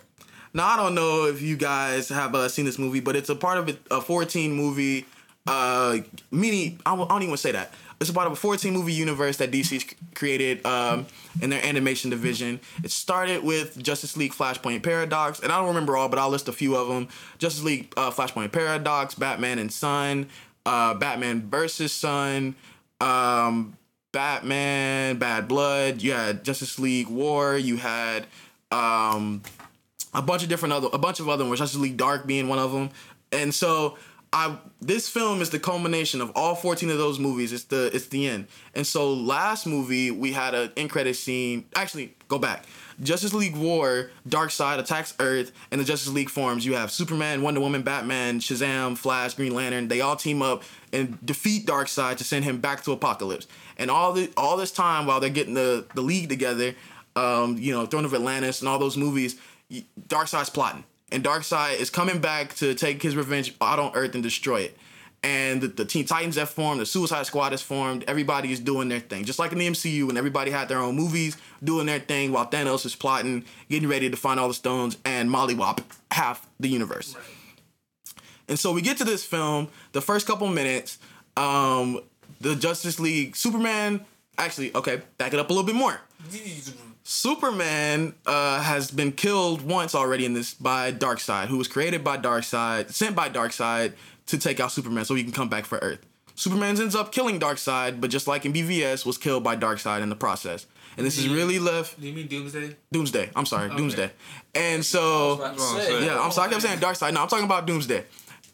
Now 0.53 0.67
I 0.69 0.77
don't 0.77 0.95
know 0.95 1.27
if 1.27 1.43
you 1.43 1.57
guys 1.57 2.09
have 2.09 2.35
uh, 2.35 2.49
seen 2.49 2.65
this 2.65 2.79
movie, 2.79 3.01
but 3.01 3.17
it's 3.17 3.29
a 3.29 3.35
part 3.35 3.59
of 3.59 3.79
a 3.91 4.01
14 4.01 4.53
movie. 4.53 5.07
Uh, 5.47 5.99
mini. 6.31 6.79
I 6.87 6.97
don't 6.97 7.23
even 7.23 7.37
say 7.37 7.53
that. 7.53 7.73
It's 8.01 8.11
about 8.11 8.31
a 8.31 8.35
14 8.35 8.73
movie 8.73 8.93
universe 8.93 9.37
that 9.39 9.51
DC's 9.51 9.95
created 10.15 10.65
um, 10.67 11.07
in 11.41 11.51
their 11.51 11.65
animation 11.65 12.11
division. 12.11 12.61
It 12.83 12.91
started 12.91 13.45
with 13.45 13.83
Justice 13.83 14.17
League 14.17 14.33
Flashpoint 14.33 14.83
Paradox, 14.83 15.41
and 15.41 15.53
I 15.53 15.59
don't 15.59 15.69
remember 15.69 15.97
all, 15.97 16.09
but 16.09 16.19
I'll 16.19 16.31
list 16.31 16.49
a 16.49 16.53
few 16.53 16.77
of 16.77 16.89
them. 16.89 17.09
Justice 17.39 17.63
League 17.63 17.93
uh, 17.97 18.11
Flashpoint 18.11 18.53
Paradox, 18.53 19.15
Batman 19.15 19.59
and 19.59 19.73
Son, 19.73 20.29
uh, 20.67 20.95
Batman 20.95 21.49
versus 21.49 21.93
Son, 21.93 22.55
um, 23.01 23.77
Batman, 24.13 25.19
Bad 25.19 25.49
Blood. 25.49 26.03
You 26.03 26.13
had 26.13 26.45
Justice 26.45 26.79
League 26.79 27.09
War. 27.09 27.57
You 27.57 27.77
had 27.77 28.27
um, 28.71 29.43
a 30.13 30.23
bunch 30.23 30.43
of 30.43 30.49
different 30.49 30.73
other, 30.73 30.89
a 30.93 30.99
bunch 30.99 31.21
of 31.21 31.29
other 31.29 31.45
ones. 31.45 31.59
Justice 31.59 31.81
League 31.81 31.97
Dark 31.97 32.27
being 32.27 32.49
one 32.49 32.59
of 32.59 32.73
them. 32.73 32.91
And 33.33 33.55
so 33.55 33.99
I 34.35 34.59
this 34.81 35.09
film 35.09 35.41
is 35.41 35.51
the 35.51 35.61
culmination 35.61 36.21
of 36.21 36.33
all 36.35 36.57
14 36.57 36.91
of 36.91 36.99
those 36.99 37.21
movies. 37.21 37.53
It's 37.53 37.65
the 37.65 37.95
it's 37.95 38.09
the 38.09 38.27
end. 38.27 38.49
And 38.75 38.85
so 38.85 39.15
last 39.15 39.65
movie 39.65 40.11
we 40.11 40.33
had 40.33 40.55
an 40.55 40.73
end 40.77 40.91
credit 40.91 41.15
scene. 41.15 41.67
Actually, 41.77 42.17
go 42.27 42.39
back. 42.39 42.65
Justice 43.01 43.33
League 43.33 43.57
War, 43.57 44.11
Darkseid 44.29 44.79
attacks 44.79 45.15
Earth, 45.21 45.53
and 45.71 45.81
the 45.81 45.85
Justice 45.85 46.13
League 46.13 46.31
forms. 46.31 46.67
You 46.67 46.75
have 46.75 46.91
Superman, 46.91 47.43
Wonder 47.43 47.61
Woman, 47.61 47.83
Batman, 47.83 48.41
Shazam, 48.41 48.99
Flash, 48.99 49.35
Green 49.35 49.55
Lantern. 49.55 49.87
They 49.87 50.01
all 50.01 50.17
team 50.17 50.43
up 50.43 50.65
and 50.93 51.25
defeat 51.25 51.67
Darkseid 51.67 52.17
to 52.17 52.25
send 52.25 52.45
him 52.45 52.59
back 52.59 52.83
to 52.85 52.97
Apokolips. 52.97 53.47
And 53.79 53.89
all 53.89 54.13
the 54.13 54.33
all 54.37 54.57
this 54.57 54.73
time 54.73 55.07
while 55.07 55.21
they're 55.21 55.31
getting 55.31 55.55
the 55.55 55.87
the 55.95 56.03
league 56.03 56.29
together, 56.29 56.75
um, 57.15 57.57
you 57.57 57.73
know, 57.73 57.87
Throne 57.87 58.05
of 58.05 58.13
Atlantis 58.13 58.61
and 58.61 58.69
all 58.69 58.81
those 58.81 58.97
movies, 58.97 59.39
Darkseid's 60.09 60.51
plotting 60.51 60.83
and 61.13 61.23
Darkseid 61.23 61.79
is 61.79 61.91
coming 61.91 62.21
back 62.21 62.55
to 62.57 62.75
take 62.75 63.03
his 63.03 63.17
revenge 63.17 63.55
out 63.61 63.79
on 63.79 63.93
Earth 63.95 64.15
and 64.15 64.23
destroy 64.23 64.63
it. 64.63 64.77
And 65.23 65.63
the, 65.63 65.69
the 65.69 65.85
Teen 65.87 66.05
Titans 66.05 66.37
have 66.37 66.51
formed, 66.51 66.81
the 66.81 66.87
Suicide 66.87 67.25
Squad 67.25 67.53
has 67.53 67.63
formed. 67.63 68.05
Everybody 68.07 68.53
is 68.53 68.61
doing 68.61 68.91
their 68.91 69.01
thing, 69.01 69.25
just 69.25 69.39
like 69.39 69.53
in 69.53 69.59
the 69.59 69.67
MCU, 69.67 70.07
when 70.07 70.19
everybody 70.19 70.51
had 70.51 70.69
their 70.69 70.79
own 70.79 70.97
movies 70.97 71.39
doing 71.63 71.87
their 71.87 71.99
thing, 71.99 72.31
while 72.31 72.47
Thanos 72.47 72.85
is 72.85 72.95
plotting, 72.95 73.45
getting 73.71 73.89
ready 73.89 74.11
to 74.11 74.17
find 74.17 74.39
all 74.39 74.49
the 74.49 74.55
stones 74.55 74.99
and 75.05 75.31
mollywop 75.31 75.83
half 76.11 76.47
the 76.61 76.69
universe. 76.69 77.15
Right. 77.15 77.25
And 78.49 78.59
so 78.59 78.73
we 78.73 78.83
get 78.83 78.99
to 78.99 79.05
this 79.05 79.25
film, 79.25 79.69
the 79.93 80.03
first 80.03 80.27
couple 80.27 80.47
minutes, 80.49 80.99
um, 81.39 82.01
the 82.41 82.55
Justice 82.55 83.01
League, 83.01 83.35
Superman. 83.35 84.05
Actually, 84.37 84.75
okay, 84.75 85.01
back 85.17 85.33
it 85.33 85.39
up 85.39 85.49
a 85.49 85.53
little 85.53 85.67
bit 85.67 85.77
more. 85.77 86.01
Superman 87.05 88.15
uh, 88.27 88.63
has 88.63 88.91
been 88.91 89.13
killed 89.13 89.61
once 89.63 89.95
already 89.95 90.25
in 90.25 90.33
this 90.33 90.55
by 90.55 90.91
Darkseid, 90.91 91.47
who 91.49 91.59
was 91.59 91.69
created 91.69 92.03
by 92.03 92.17
Darkseid, 92.17 92.91
sent 92.93 93.15
by 93.15 93.29
Darkseid 93.29 93.93
to 94.27 94.39
take 94.39 94.59
out 94.59 94.73
Superman 94.73 95.05
so 95.05 95.15
he 95.15 95.23
can 95.23 95.33
come 95.33 95.51
back 95.51 95.67
for 95.67 95.77
Earth. 95.79 96.01
Superman 96.35 96.81
ends 96.81 96.95
up 96.97 97.13
killing 97.13 97.39
Darkseid, 97.39 98.01
but 98.01 98.09
just 98.11 98.27
like 98.27 98.47
in 98.47 98.55
BVS, 98.55 99.05
was 99.05 99.19
killed 99.19 99.45
by 99.45 99.55
Darkseid 99.55 100.03
in 100.03 100.09
the 100.09 100.17
process. 100.17 100.67
And 100.97 101.05
this 101.05 101.19
is 101.19 101.29
really 101.29 101.59
left 101.59 102.01
Do 102.01 102.07
you 102.07 102.13
mean 102.15 102.27
Doomsday? 102.27 102.77
Doomsday. 102.91 103.31
I'm 103.37 103.47
sorry, 103.47 103.69
Doomsday. 103.69 104.11
And 104.55 104.85
so 104.85 105.33
About 105.35 105.55
to 105.57 105.61
Well, 105.61 105.77
say, 105.79 105.87
so- 105.89 105.99
yeah, 105.99 106.19
I'm 106.21 106.31
sorry. 106.33 106.49
I 106.49 106.51
kept 106.53 106.63
saying 106.63 106.79
Darkseid. 106.79 107.13
No, 107.13 107.23
I'm 107.23 107.29
talking 107.29 107.45
about 107.45 107.67
Doomsday. 107.67 108.05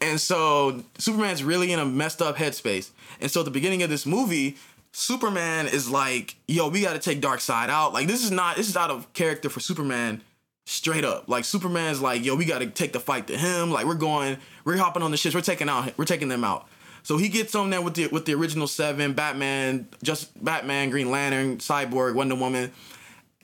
And 0.01 0.19
so 0.19 0.83
Superman's 0.97 1.43
really 1.43 1.71
in 1.71 1.79
a 1.79 1.85
messed 1.85 2.21
up 2.21 2.35
headspace. 2.35 2.89
And 3.21 3.29
so 3.29 3.41
at 3.41 3.45
the 3.45 3.51
beginning 3.51 3.83
of 3.83 3.89
this 3.91 4.05
movie, 4.07 4.57
Superman 4.93 5.67
is 5.67 5.89
like, 5.89 6.35
"Yo, 6.47 6.67
we 6.69 6.81
got 6.81 6.93
to 6.93 6.99
take 6.99 7.21
Darkseid 7.21 7.69
out." 7.69 7.93
Like 7.93 8.07
this 8.07 8.23
is 8.23 8.31
not 8.31 8.57
this 8.57 8.67
is 8.69 8.77
out 8.77 8.91
of 8.91 9.11
character 9.13 9.49
for 9.49 9.59
Superman. 9.59 10.21
Straight 10.65 11.03
up, 11.03 11.27
like 11.27 11.43
Superman's 11.43 12.01
like, 12.01 12.23
"Yo, 12.23 12.35
we 12.35 12.45
got 12.45 12.59
to 12.59 12.67
take 12.67 12.93
the 12.93 12.99
fight 12.99 13.27
to 13.27 13.37
him." 13.37 13.71
Like 13.71 13.85
we're 13.85 13.95
going, 13.95 14.37
we're 14.63 14.77
hopping 14.77 15.01
on 15.01 15.11
the 15.11 15.17
ships, 15.17 15.33
we're 15.33 15.41
taking 15.41 15.69
out, 15.69 15.97
we're 15.97 16.05
taking 16.05 16.27
them 16.27 16.43
out. 16.43 16.67
So 17.03 17.17
he 17.17 17.29
gets 17.29 17.55
on 17.55 17.69
there 17.69 17.81
with 17.81 17.95
the 17.95 18.07
with 18.07 18.25
the 18.25 18.33
original 18.33 18.67
seven: 18.67 19.13
Batman, 19.13 19.87
just 20.03 20.43
Batman, 20.43 20.89
Green 20.89 21.09
Lantern, 21.09 21.57
Cyborg, 21.57 22.13
Wonder 22.13 22.35
Woman, 22.35 22.71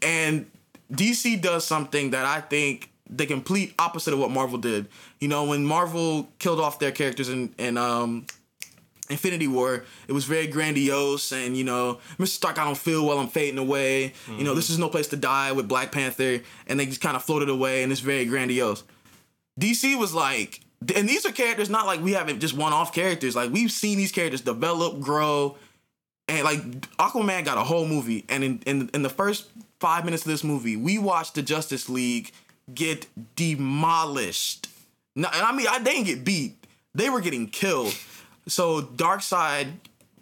and 0.02 0.46
DC 0.92 1.42
does 1.42 1.66
something 1.66 2.12
that 2.12 2.26
I 2.26 2.42
think 2.42 2.92
the 3.10 3.26
complete 3.26 3.74
opposite 3.80 4.14
of 4.14 4.20
what 4.20 4.32
Marvel 4.32 4.58
did. 4.58 4.88
You 5.20 5.28
know, 5.28 5.46
when 5.46 5.66
Marvel 5.66 6.30
killed 6.40 6.60
off 6.60 6.80
their 6.80 6.92
characters 6.92 7.30
in 7.30 7.54
in 7.58 7.78
um 7.78 8.26
Infinity 9.10 9.48
War, 9.48 9.84
it 10.08 10.12
was 10.12 10.26
very 10.26 10.48
grandiose 10.48 11.32
and 11.32 11.56
you 11.56 11.64
know, 11.64 12.00
Mr. 12.18 12.28
Stark, 12.28 12.60
I 12.60 12.66
don't 12.66 12.78
feel 12.78 13.06
well, 13.06 13.20
I'm 13.20 13.28
fading 13.28 13.58
away. 13.58 14.14
You 14.28 14.44
know, 14.44 14.54
this 14.54 14.70
is 14.70 14.78
no 14.78 14.90
place 14.90 15.08
to 15.10 15.16
die 15.16 15.52
with 15.52 15.68
Black 15.68 15.92
Panther, 15.92 16.42
and 16.68 16.80
they 16.80 16.86
just 16.86 17.02
kind 17.02 17.16
of 17.16 17.24
floated 17.24 17.50
away 17.50 17.84
and 17.84 17.92
it's 17.92 18.02
very 18.02 18.26
grandiose. 18.26 18.84
DC 19.60 19.98
was 19.98 20.14
like, 20.14 20.62
and 20.96 21.10
these 21.10 21.26
are 21.26 21.32
characters 21.32 21.70
not 21.70 21.86
like 21.86 22.02
we 22.02 22.14
haven't 22.14 22.40
just 22.40 22.56
one 22.56 22.74
off 22.74 22.94
characters. 22.94 23.36
Like 23.36 23.52
we've 23.52 23.72
seen 23.72 23.98
these 23.98 24.12
characters 24.12 24.42
develop, 24.42 25.00
grow, 25.00 25.58
and 26.28 26.44
like 26.44 26.62
Aquaman 26.98 27.46
got 27.46 27.58
a 27.58 27.64
whole 27.64 27.88
movie. 27.88 28.26
And 28.30 28.44
in 28.44 28.62
in, 28.66 28.90
in 28.94 29.02
the 29.02 29.10
first 29.10 29.48
five 29.80 30.06
minutes 30.06 30.24
of 30.24 30.32
this 30.32 30.44
movie, 30.44 30.78
we 30.78 30.98
watched 30.98 31.36
the 31.36 31.42
Justice 31.42 31.90
League 31.90 32.32
get 32.74 33.08
demolished. 33.36 34.68
No, 35.16 35.30
and 35.34 35.44
I 35.44 35.52
mean, 35.52 35.68
I, 35.68 35.80
didn't 35.80 36.04
get 36.04 36.24
beat; 36.24 36.56
they 36.94 37.10
were 37.10 37.22
getting 37.22 37.48
killed. 37.48 37.96
So 38.48 38.82
Darkseid 38.82 39.74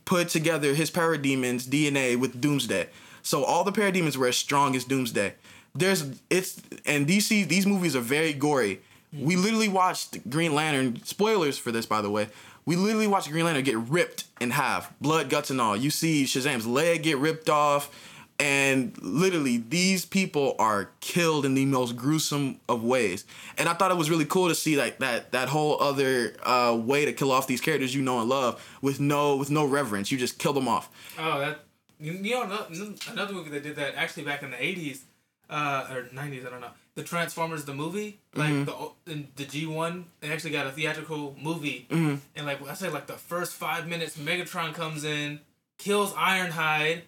put 0.06 0.30
together 0.30 0.74
his 0.74 0.92
parademons 0.92 1.68
DNA 1.68 2.18
with 2.18 2.40
Doomsday. 2.40 2.88
So 3.22 3.44
all 3.44 3.64
the 3.64 3.72
parademons 3.72 4.18
were 4.18 4.28
as 4.28 4.38
strong 4.38 4.76
as 4.76 4.84
Doomsday. 4.84 5.34
There's 5.74 6.22
it's 6.30 6.62
and 6.86 7.08
DC 7.08 7.48
these 7.48 7.66
movies 7.66 7.96
are 7.96 8.02
very 8.02 8.34
gory. 8.34 8.82
We 9.18 9.36
literally 9.36 9.68
watched 9.68 10.30
Green 10.30 10.54
Lantern. 10.54 11.04
Spoilers 11.04 11.58
for 11.58 11.72
this, 11.72 11.86
by 11.86 12.02
the 12.02 12.10
way. 12.10 12.28
We 12.66 12.76
literally 12.76 13.08
watched 13.08 13.30
Green 13.30 13.46
Lantern 13.46 13.64
get 13.64 13.78
ripped 13.78 14.26
in 14.42 14.52
half, 14.52 14.92
blood, 15.00 15.30
guts, 15.30 15.50
and 15.50 15.62
all. 15.62 15.78
You 15.78 15.92
see 15.92 16.26
Shazam's 16.26 16.66
leg 16.66 17.04
get 17.04 17.18
ripped 17.18 17.50
off, 17.50 17.92
and 18.40 18.98
literally 19.02 19.58
these 19.58 20.06
people 20.06 20.56
are 20.60 20.90
killed 21.00 21.46
in 21.46 21.54
the 21.54 21.66
most 21.66 21.96
gruesome 21.96 22.60
of 22.68 22.84
ways. 22.84 23.26
And 23.58 23.70
I 23.70 23.74
thought 23.74 23.92
it 23.92 23.98
was 23.98 24.10
really 24.10 24.26
cool 24.26 24.50
to 24.50 24.56
see 24.56 24.76
like 24.78 24.98
that 25.00 25.32
that 25.32 25.48
whole 25.50 25.82
other 25.82 26.36
uh, 26.44 26.78
way 26.80 27.06
to 27.06 27.14
kill 27.14 27.32
off 27.32 27.48
these 27.48 27.62
characters 27.62 27.96
you 27.96 28.02
know 28.02 28.20
and 28.20 28.30
love 28.30 28.62
with 28.82 29.00
no 29.00 29.38
with 29.38 29.50
no 29.50 29.66
reverence. 29.66 30.12
You 30.12 30.18
just 30.18 30.38
kill 30.38 30.54
them 30.54 30.68
off. 30.68 30.90
Oh, 31.18 31.40
that 31.40 31.60
you, 32.00 32.14
know 32.14 32.66
another 33.10 33.34
movie 33.34 33.52
that 33.52 33.64
did 33.64 33.78
that 33.78 33.96
actually 33.96 34.24
back 34.24 34.44
in 34.44 34.52
the 34.52 34.62
eighties 34.64 35.06
uh, 35.50 35.88
or 35.92 36.08
nineties. 36.12 36.46
I 36.46 36.50
don't 36.50 36.62
know. 36.62 36.72
The 36.96 37.04
Transformers 37.04 37.66
the 37.66 37.74
movie, 37.74 38.20
like 38.36 38.50
Mm-hmm. 38.52 38.64
the 39.06 39.12
in 39.14 39.28
the 39.36 39.46
G 39.46 39.66
one, 39.66 40.06
they 40.22 40.30
actually 40.30 40.52
got 40.52 40.66
a 40.68 40.72
theatrical 40.72 41.36
movie, 41.42 41.88
Mm-hmm. 41.90 42.16
and 42.36 42.46
like 42.46 42.66
I 42.68 42.74
said, 42.74 42.92
like 42.94 43.08
the 43.08 43.14
first 43.14 43.54
five 43.54 43.88
minutes, 43.88 44.18
Megatron 44.18 44.74
comes 44.74 45.04
in, 45.04 45.40
kills 45.78 46.14
Ironhide, 46.14 47.02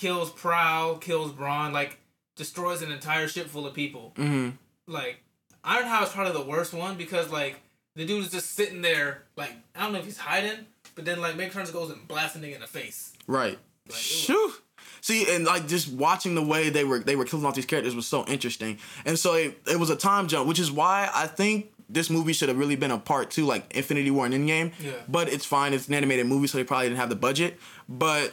kills 0.00 0.30
Prowl, 0.30 0.96
kills 0.96 1.32
Brawn, 1.32 1.72
like 1.72 1.98
destroys 2.34 2.80
an 2.80 2.90
entire 2.90 3.28
ship 3.28 3.46
full 3.48 3.66
of 3.66 3.74
people. 3.74 4.12
hmm 4.16 4.50
Like 4.86 5.22
Ironhide 5.62 6.00
was 6.00 6.10
probably 6.10 6.32
the 6.32 6.48
worst 6.48 6.72
one 6.72 6.96
because 6.96 7.30
like 7.30 7.60
the 7.96 8.06
dude 8.06 8.24
is 8.24 8.30
just 8.30 8.52
sitting 8.54 8.80
there, 8.80 9.24
like 9.36 9.52
I 9.76 9.82
don't 9.82 9.92
know 9.92 9.98
if 9.98 10.06
he's 10.06 10.16
hiding, 10.16 10.66
but 10.94 11.04
then 11.04 11.20
like 11.20 11.34
Megatron 11.34 11.60
just 11.60 11.74
goes 11.74 11.90
and 11.90 12.08
blasts 12.08 12.34
a 12.36 12.40
nigga 12.40 12.54
in 12.54 12.60
the 12.60 12.66
face. 12.66 13.12
Right. 13.26 13.58
Like, 13.88 13.98
Shoo. 13.98 14.52
See, 15.02 15.34
and 15.34 15.44
like 15.44 15.68
just 15.68 15.92
watching 15.92 16.34
the 16.34 16.42
way 16.42 16.70
they 16.70 16.84
were 16.84 17.00
they 17.00 17.16
were 17.16 17.26
killing 17.26 17.44
off 17.44 17.54
these 17.54 17.66
characters 17.66 17.94
was 17.94 18.06
so 18.06 18.24
interesting, 18.26 18.78
and 19.04 19.18
so 19.18 19.34
it, 19.34 19.60
it 19.70 19.78
was 19.78 19.90
a 19.90 19.96
time 19.96 20.28
jump, 20.28 20.48
which 20.48 20.58
is 20.58 20.72
why 20.72 21.10
I 21.12 21.26
think 21.26 21.72
this 21.88 22.08
movie 22.08 22.32
should 22.32 22.48
have 22.48 22.58
really 22.58 22.76
been 22.76 22.90
a 22.90 22.98
part 22.98 23.30
two, 23.30 23.44
like 23.44 23.74
Infinity 23.74 24.10
War 24.10 24.26
and 24.26 24.34
Endgame. 24.34 24.72
Yeah. 24.80 24.92
But 25.08 25.28
it's 25.30 25.44
fine; 25.44 25.72
it's 25.74 25.88
an 25.88 25.94
animated 25.94 26.26
movie, 26.26 26.46
so 26.46 26.58
they 26.58 26.64
probably 26.64 26.86
didn't 26.88 26.98
have 27.00 27.08
the 27.08 27.16
budget. 27.16 27.58
But 27.88 28.32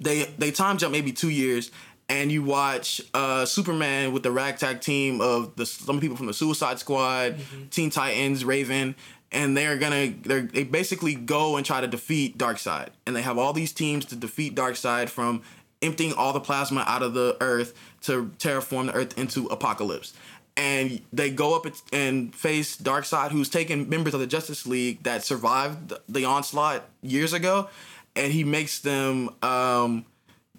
they 0.00 0.24
they 0.38 0.50
time 0.50 0.78
jump 0.78 0.92
maybe 0.92 1.12
two 1.12 1.30
years, 1.30 1.70
and 2.08 2.30
you 2.30 2.42
watch 2.42 3.00
uh, 3.14 3.44
Superman 3.44 4.12
with 4.12 4.22
the 4.22 4.30
ragtag 4.30 4.80
team 4.80 5.20
of 5.20 5.56
the 5.56 5.66
some 5.66 6.00
people 6.00 6.16
from 6.16 6.26
the 6.26 6.34
Suicide 6.34 6.78
Squad, 6.78 7.36
Teen 7.70 7.90
Titans, 7.90 8.44
Raven, 8.44 8.94
and 9.32 9.56
they're 9.56 9.76
gonna 9.78 10.12
they're, 10.22 10.42
they 10.42 10.64
basically 10.64 11.14
go 11.14 11.56
and 11.56 11.66
try 11.66 11.80
to 11.80 11.86
defeat 11.86 12.38
Darkseid, 12.38 12.88
and 13.06 13.16
they 13.16 13.22
have 13.22 13.38
all 13.38 13.52
these 13.52 13.72
teams 13.72 14.04
to 14.06 14.16
defeat 14.16 14.54
Darkseid 14.54 15.08
from 15.08 15.42
emptying 15.82 16.12
all 16.14 16.32
the 16.32 16.40
plasma 16.40 16.84
out 16.86 17.02
of 17.02 17.14
the 17.14 17.36
Earth 17.40 17.74
to 18.02 18.30
terraform 18.38 18.86
the 18.86 18.94
Earth 18.94 19.18
into 19.18 19.48
Apokolips. 19.48 20.12
And 20.56 21.02
they 21.12 21.28
go 21.28 21.54
up 21.54 21.66
and 21.92 22.34
face 22.34 22.78
Darkseid, 22.78 23.30
who's 23.30 23.50
taken 23.50 23.90
members 23.90 24.14
of 24.14 24.20
the 24.20 24.26
Justice 24.26 24.66
League 24.66 25.02
that 25.02 25.22
survived 25.22 25.92
the 26.08 26.24
onslaught 26.24 26.88
years 27.02 27.34
ago, 27.34 27.68
and 28.16 28.32
he 28.32 28.44
makes 28.44 28.80
them 28.80 29.30
um, 29.42 30.04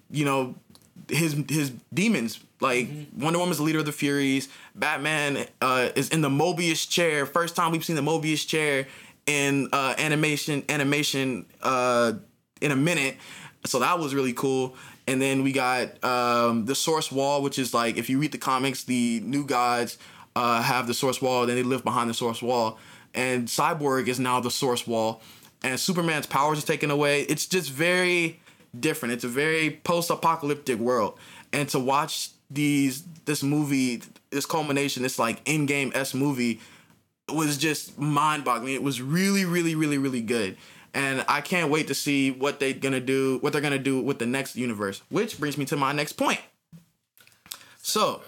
you 0.10 0.26
know 0.26 0.56
his 1.10 1.36
his 1.50 1.72
demons 1.94 2.40
like 2.60 2.88
Wonder 3.16 3.40
Woman's 3.40 3.58
the 3.58 3.64
leader 3.64 3.80
of 3.80 3.86
the 3.86 3.92
Furies. 3.92 4.50
Batman 4.76 5.46
uh, 5.62 5.90
is 5.96 6.10
in 6.10 6.22
the 6.22 6.30
Mobius 6.30 6.90
chair. 6.90 7.26
First 7.26 7.56
time 7.56 7.72
we've 7.72 7.86
seen 7.86 7.96
the 7.96 8.02
Mobius 8.02 8.48
chair 8.48 8.88
in 9.26 9.70
uh, 9.72 9.96
animation 9.98 10.64
animation 10.70 11.46
uh, 11.62 12.14
in 12.62 12.72
a 12.72 12.76
minute. 12.76 13.18
So 13.66 13.80
that 13.80 14.00
was 14.00 14.16
really 14.16 14.34
cool. 14.34 14.76
And 15.08 15.22
then 15.22 15.44
we 15.44 15.52
got 15.52 16.04
um, 16.04 16.66
the 16.66 16.76
Source 16.76 17.12
Wall, 17.12 17.42
which 17.42 17.60
is 17.60 17.74
like 17.74 17.98
if 17.98 18.10
you 18.10 18.20
read 18.20 18.32
the 18.32 18.38
comics, 18.38 18.84
the 18.84 19.22
New 19.24 19.46
Gods 19.46 19.98
uh, 20.36 20.62
have 20.62 20.88
the 20.88 20.94
Source 20.94 21.22
Wall, 21.22 21.46
then 21.46 21.56
they 21.56 21.64
live 21.64 21.84
behind 21.84 22.10
the 22.10 22.14
Source 22.14 22.42
Wall. 22.42 22.78
And 23.14 23.48
Cyborg 23.48 24.08
is 24.08 24.20
now 24.20 24.40
the 24.40 24.52
Source 24.52 24.86
Wall, 24.86 25.22
and 25.64 25.80
Superman's 25.80 26.26
powers 26.26 26.64
are 26.64 26.68
taken 26.68 26.92
away. 26.92 27.22
It's 27.24 27.46
just 27.46 27.72
very 27.72 28.40
different. 28.78 29.14
It's 29.14 29.24
a 29.24 29.30
very 29.30 29.72
post-apocalyptic 29.84 30.80
world, 30.80 31.18
and 31.54 31.68
to 31.70 31.80
watch 31.80 32.30
these 32.50 33.04
this 33.26 33.44
movie, 33.44 34.02
this 34.30 34.46
culmination, 34.46 35.04
this 35.04 35.20
like 35.20 35.42
in-game 35.46 35.92
s 35.96 36.14
movie, 36.14 36.60
was 37.30 37.58
just 37.58 37.98
mind-boggling. 37.98 38.74
It 38.74 38.84
was 38.84 39.02
really, 39.02 39.46
really, 39.46 39.76
really, 39.76 39.98
really 39.98 40.22
good, 40.22 40.58
and 40.94 41.26
I 41.28 41.42
can't 41.42 41.72
wait 41.72 41.88
to 41.88 41.94
see 41.94 42.32
what 42.32 42.60
they're 42.60 42.74
gonna 42.74 43.00
do, 43.02 43.40
what 43.42 43.54
they're 43.54 43.62
gonna 43.62 43.80
do 43.80 44.02
with 44.02 44.20
the 44.20 44.26
next 44.26 44.56
universe. 44.56 45.02
Which 45.10 45.40
brings 45.40 45.58
me 45.58 45.66
to 45.66 45.78
my 45.78 45.92
next 45.92 46.14
point. 46.14 46.40
So, 47.82 48.22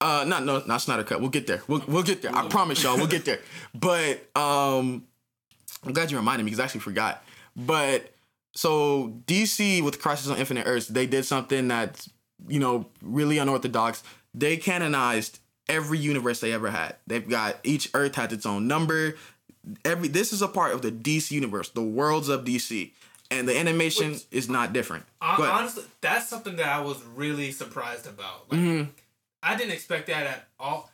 uh, 0.00 0.24
not 0.26 0.44
no, 0.44 0.62
not 0.66 0.80
Snyder 0.80 1.04
Cut. 1.04 1.20
We'll 1.20 1.30
get 1.30 1.46
there. 1.46 1.62
We'll 1.68 1.82
we'll 1.86 2.02
get 2.02 2.22
there. 2.22 2.34
I 2.34 2.46
promise 2.48 2.82
y'all, 2.82 2.96
we'll 2.96 3.06
get 3.06 3.24
there. 3.24 3.40
But 3.74 4.36
um, 4.36 5.04
I'm 5.84 5.92
glad 5.92 6.10
you 6.10 6.16
reminded 6.16 6.44
me 6.44 6.50
because 6.50 6.60
I 6.60 6.64
actually 6.64 6.80
forgot. 6.80 7.22
But 7.56 8.12
so 8.54 9.14
DC 9.26 9.82
with 9.82 10.00
Crisis 10.00 10.28
on 10.30 10.38
Infinite 10.38 10.66
Earths, 10.66 10.88
they 10.88 11.06
did 11.06 11.24
something 11.24 11.68
that's 11.68 12.08
you 12.48 12.60
know 12.60 12.86
really 13.02 13.38
unorthodox. 13.38 14.02
They 14.34 14.56
canonized 14.56 15.40
every 15.68 15.98
universe 15.98 16.40
they 16.40 16.52
ever 16.52 16.70
had. 16.70 16.96
They've 17.06 17.28
got 17.28 17.56
each 17.64 17.90
Earth 17.94 18.14
has 18.16 18.32
its 18.32 18.46
own 18.46 18.66
number. 18.66 19.16
Every 19.84 20.08
this 20.08 20.32
is 20.32 20.42
a 20.42 20.48
part 20.48 20.72
of 20.74 20.82
the 20.82 20.90
DC 20.90 21.30
universe, 21.32 21.68
the 21.70 21.82
worlds 21.82 22.28
of 22.28 22.44
DC, 22.44 22.92
and 23.30 23.48
the 23.48 23.56
animation 23.58 24.12
Which- 24.12 24.26
is 24.30 24.48
not 24.48 24.72
different. 24.72 25.04
Honestly, 25.20 25.84
that's 26.00 26.28
something 26.28 26.56
that 26.56 26.68
I 26.68 26.80
was 26.80 27.02
really 27.14 27.52
surprised 27.52 28.06
about. 28.06 28.50
Like, 28.50 28.60
Mhm. 28.60 28.88
I 29.42 29.56
didn't 29.56 29.72
expect 29.72 30.06
that 30.08 30.26
at 30.26 30.48
all. 30.58 30.90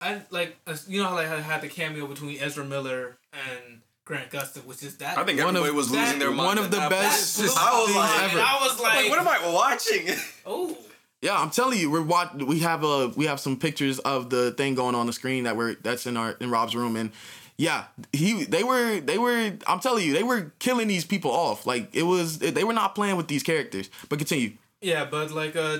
I 0.00 0.22
like 0.30 0.56
you 0.88 1.02
know 1.02 1.08
how 1.08 1.14
like 1.14 1.28
I 1.28 1.40
had 1.40 1.60
the 1.62 1.68
cameo 1.68 2.06
between 2.06 2.38
Ezra 2.40 2.64
Miller 2.64 3.16
and 3.32 3.80
Grant 4.10 4.30
Gustin, 4.30 4.64
which 4.66 4.82
is 4.82 4.96
that. 4.98 5.16
I 5.16 5.24
think 5.24 5.38
One 5.38 5.50
of- 5.56 5.62
everybody 5.62 5.76
was 5.76 5.90
that- 5.90 5.98
losing 6.04 6.18
their 6.18 6.30
mind. 6.30 6.46
one 6.46 6.58
of 6.58 6.70
the 6.70 6.76
that 6.78 6.90
best 6.90 7.38
point. 7.38 7.48
blew 7.52 7.62
I 7.62 7.80
was 7.80 7.94
like, 7.96 8.20
mind. 8.34 8.40
I 8.40 8.58
was 8.60 8.80
like, 8.80 8.94
like, 8.96 9.10
what 9.10 9.18
am 9.20 9.28
I 9.28 9.52
watching? 9.54 10.08
Oh, 10.46 10.76
Yeah, 11.22 11.38
I'm 11.40 11.50
telling 11.50 11.78
you, 11.78 11.90
we're 11.90 12.02
watch- 12.02 12.34
We 12.34 12.58
have 12.60 12.82
a 12.82 13.08
we 13.16 13.26
have 13.26 13.38
some 13.40 13.56
pictures 13.56 13.98
of 14.00 14.30
the 14.30 14.50
thing 14.52 14.74
going 14.74 14.94
on 14.94 15.06
the 15.06 15.12
screen 15.12 15.44
that 15.44 15.56
we're 15.56 15.74
that's 15.76 16.06
in 16.06 16.16
our 16.16 16.32
in 16.40 16.50
Rob's 16.50 16.74
room, 16.74 16.96
and 16.96 17.12
yeah, 17.56 17.84
he 18.12 18.44
they 18.44 18.64
were 18.64 19.00
they 19.00 19.18
were. 19.18 19.52
I'm 19.66 19.80
telling 19.80 20.04
you, 20.06 20.12
they 20.14 20.22
were 20.22 20.50
killing 20.58 20.88
these 20.88 21.04
people 21.04 21.30
off. 21.30 21.66
Like 21.66 21.88
it 21.94 22.04
was 22.04 22.38
they 22.38 22.64
were 22.64 22.72
not 22.72 22.94
playing 22.94 23.16
with 23.16 23.28
these 23.28 23.42
characters. 23.42 23.90
But 24.08 24.18
continue. 24.18 24.52
yeah, 24.80 25.04
but 25.04 25.30
like 25.30 25.54
uh, 25.56 25.78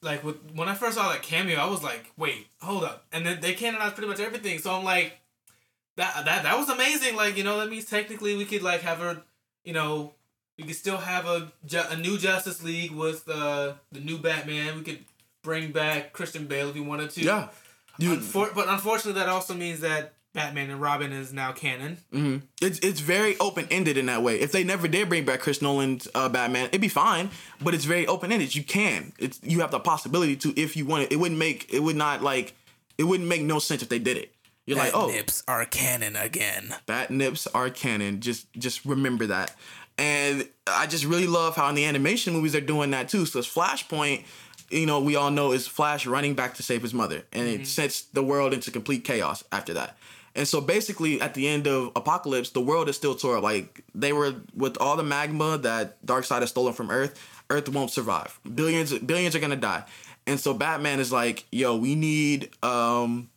like 0.00 0.24
with 0.24 0.36
when 0.54 0.68
I 0.70 0.74
first 0.74 0.96
saw 0.96 1.10
that 1.12 1.22
cameo, 1.22 1.58
I 1.58 1.66
was 1.68 1.82
like, 1.82 2.10
wait, 2.16 2.46
hold 2.62 2.82
up, 2.84 3.04
and 3.12 3.26
then 3.26 3.40
they 3.42 3.52
canonized 3.52 3.94
pretty 3.94 4.08
much 4.08 4.20
everything. 4.20 4.58
So 4.58 4.72
I'm 4.74 4.84
like, 4.84 5.18
that 5.96 6.24
that 6.24 6.42
that 6.44 6.58
was 6.58 6.68
amazing. 6.68 7.16
Like 7.16 7.36
you 7.36 7.44
know, 7.44 7.58
that 7.60 7.68
means 7.70 7.84
technically 7.86 8.36
we 8.36 8.44
could 8.44 8.62
like 8.62 8.80
have 8.82 9.00
a, 9.00 9.22
you 9.64 9.72
know, 9.72 10.14
we 10.58 10.64
could 10.64 10.76
still 10.76 10.98
have 10.98 11.26
a 11.26 11.52
a 11.90 11.96
new 11.96 12.18
Justice 12.18 12.62
League 12.62 12.92
with 12.92 13.28
uh 13.28 13.74
the 13.90 14.00
new 14.00 14.18
Batman. 14.18 14.76
We 14.78 14.82
could 14.82 15.04
bring 15.42 15.72
back 15.72 16.12
Christian 16.12 16.46
Bale 16.46 16.68
if 16.68 16.74
we 16.74 16.80
wanted 16.80 17.10
to. 17.10 17.20
Yeah, 17.22 17.48
you, 17.98 18.16
Unfor- 18.16 18.54
but 18.54 18.68
unfortunately, 18.68 19.20
that 19.20 19.28
also 19.28 19.54
means 19.54 19.80
that 19.80 20.14
Batman 20.34 20.70
and 20.70 20.80
Robin 20.80 21.12
is 21.12 21.32
now 21.32 21.52
canon. 21.52 21.98
hmm 22.10 22.36
It's 22.62 22.78
it's 22.78 23.00
very 23.00 23.36
open 23.38 23.66
ended 23.70 23.98
in 23.98 24.06
that 24.06 24.22
way. 24.22 24.40
If 24.40 24.50
they 24.50 24.64
never 24.64 24.88
did 24.88 25.10
bring 25.10 25.26
back 25.26 25.40
Chris 25.40 25.60
Nolan's 25.60 26.08
uh, 26.14 26.28
Batman, 26.30 26.66
it'd 26.68 26.80
be 26.80 26.88
fine. 26.88 27.28
But 27.60 27.74
it's 27.74 27.84
very 27.84 28.06
open 28.06 28.32
ended. 28.32 28.54
You 28.54 28.64
can. 28.64 29.12
It's 29.18 29.38
you 29.42 29.60
have 29.60 29.70
the 29.70 29.80
possibility 29.80 30.36
to 30.36 30.58
if 30.58 30.74
you 30.76 30.86
want 30.86 31.02
it. 31.04 31.12
It 31.12 31.16
wouldn't 31.16 31.38
make 31.38 31.72
it 31.72 31.80
would 31.80 31.96
not 31.96 32.22
like 32.22 32.54
it 32.96 33.04
wouldn't 33.04 33.28
make 33.28 33.42
no 33.42 33.58
sense 33.58 33.82
if 33.82 33.88
they 33.90 33.98
did 33.98 34.16
it. 34.16 34.34
You're 34.76 34.84
like, 34.84 34.94
oh, 34.94 35.08
nips 35.08 35.42
are 35.48 35.64
canon 35.64 36.16
again. 36.16 36.74
bat 36.86 37.10
nips 37.10 37.46
are 37.48 37.70
canon. 37.70 38.20
Just 38.20 38.52
just 38.54 38.84
remember 38.84 39.26
that. 39.26 39.54
And 39.98 40.48
I 40.66 40.86
just 40.86 41.04
really 41.04 41.26
love 41.26 41.54
how 41.54 41.68
in 41.68 41.74
the 41.74 41.84
animation 41.84 42.32
movies 42.32 42.52
they're 42.52 42.60
doing 42.60 42.90
that 42.92 43.08
too. 43.08 43.26
So 43.26 43.38
it's 43.38 43.52
Flashpoint, 43.52 44.24
you 44.70 44.86
know, 44.86 45.00
we 45.00 45.16
all 45.16 45.30
know 45.30 45.52
is 45.52 45.68
Flash 45.68 46.06
running 46.06 46.34
back 46.34 46.54
to 46.54 46.62
save 46.62 46.82
his 46.82 46.94
mother, 46.94 47.22
and 47.32 47.46
it 47.46 47.66
sets 47.66 48.02
the 48.02 48.22
world 48.22 48.54
into 48.54 48.70
complete 48.70 49.04
chaos 49.04 49.44
after 49.52 49.74
that. 49.74 49.96
And 50.34 50.48
so 50.48 50.62
basically, 50.62 51.20
at 51.20 51.34
the 51.34 51.46
end 51.46 51.66
of 51.66 51.92
Apokolips, 51.92 52.54
the 52.54 52.60
world 52.62 52.88
is 52.88 52.96
still 52.96 53.14
tore 53.14 53.36
up. 53.36 53.42
Like 53.42 53.84
they 53.94 54.14
were 54.14 54.34
with 54.56 54.78
all 54.80 54.96
the 54.96 55.02
magma 55.02 55.58
that 55.58 56.04
Darkseid 56.06 56.40
has 56.40 56.48
stolen 56.50 56.72
from 56.72 56.90
Earth. 56.90 57.20
Earth 57.50 57.68
won't 57.68 57.90
survive. 57.90 58.40
Billions, 58.54 58.98
billions 58.98 59.36
are 59.36 59.40
gonna 59.40 59.56
die. 59.56 59.84
And 60.26 60.40
so 60.40 60.54
Batman 60.54 61.00
is 61.00 61.12
like, 61.12 61.44
"Yo, 61.52 61.76
we 61.76 61.94
need, 61.96 62.48
um, 62.64 63.28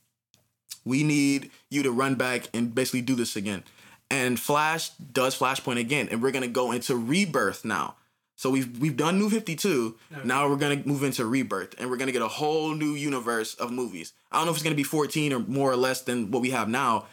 we 0.85 1.03
need 1.03 1.51
you 1.69 1.83
to 1.83 1.91
run 1.91 2.15
back 2.15 2.47
and 2.53 2.73
basically 2.73 3.01
do 3.01 3.15
this 3.15 3.35
again." 3.35 3.63
And 4.09 4.39
Flash 4.39 4.91
does 4.91 5.37
Flashpoint 5.37 5.79
again, 5.79 6.07
and 6.11 6.21
we're 6.21 6.31
gonna 6.31 6.47
go 6.47 6.71
into 6.71 6.95
Rebirth 6.95 7.65
now. 7.65 7.95
So 8.37 8.49
we've 8.49 8.79
we've 8.79 8.97
done 8.97 9.17
New 9.17 9.29
Fifty 9.29 9.55
Two. 9.55 9.95
Now 10.23 10.47
we're 10.47 10.57
gonna 10.57 10.81
move 10.85 11.03
into 11.03 11.25
Rebirth, 11.25 11.73
and 11.79 11.89
we're 11.89 11.97
gonna 11.97 12.11
get 12.11 12.21
a 12.21 12.27
whole 12.27 12.73
new 12.75 12.91
universe 12.91 13.55
of 13.55 13.71
movies. 13.71 14.13
I 14.31 14.37
don't 14.37 14.45
know 14.45 14.51
if 14.51 14.57
it's 14.57 14.63
gonna 14.63 14.75
be 14.75 14.83
fourteen 14.83 15.33
or 15.33 15.39
more 15.39 15.71
or 15.71 15.77
less 15.77 16.01
than 16.01 16.31
what 16.31 16.41
we 16.41 16.51
have 16.51 16.69
now, 16.69 17.07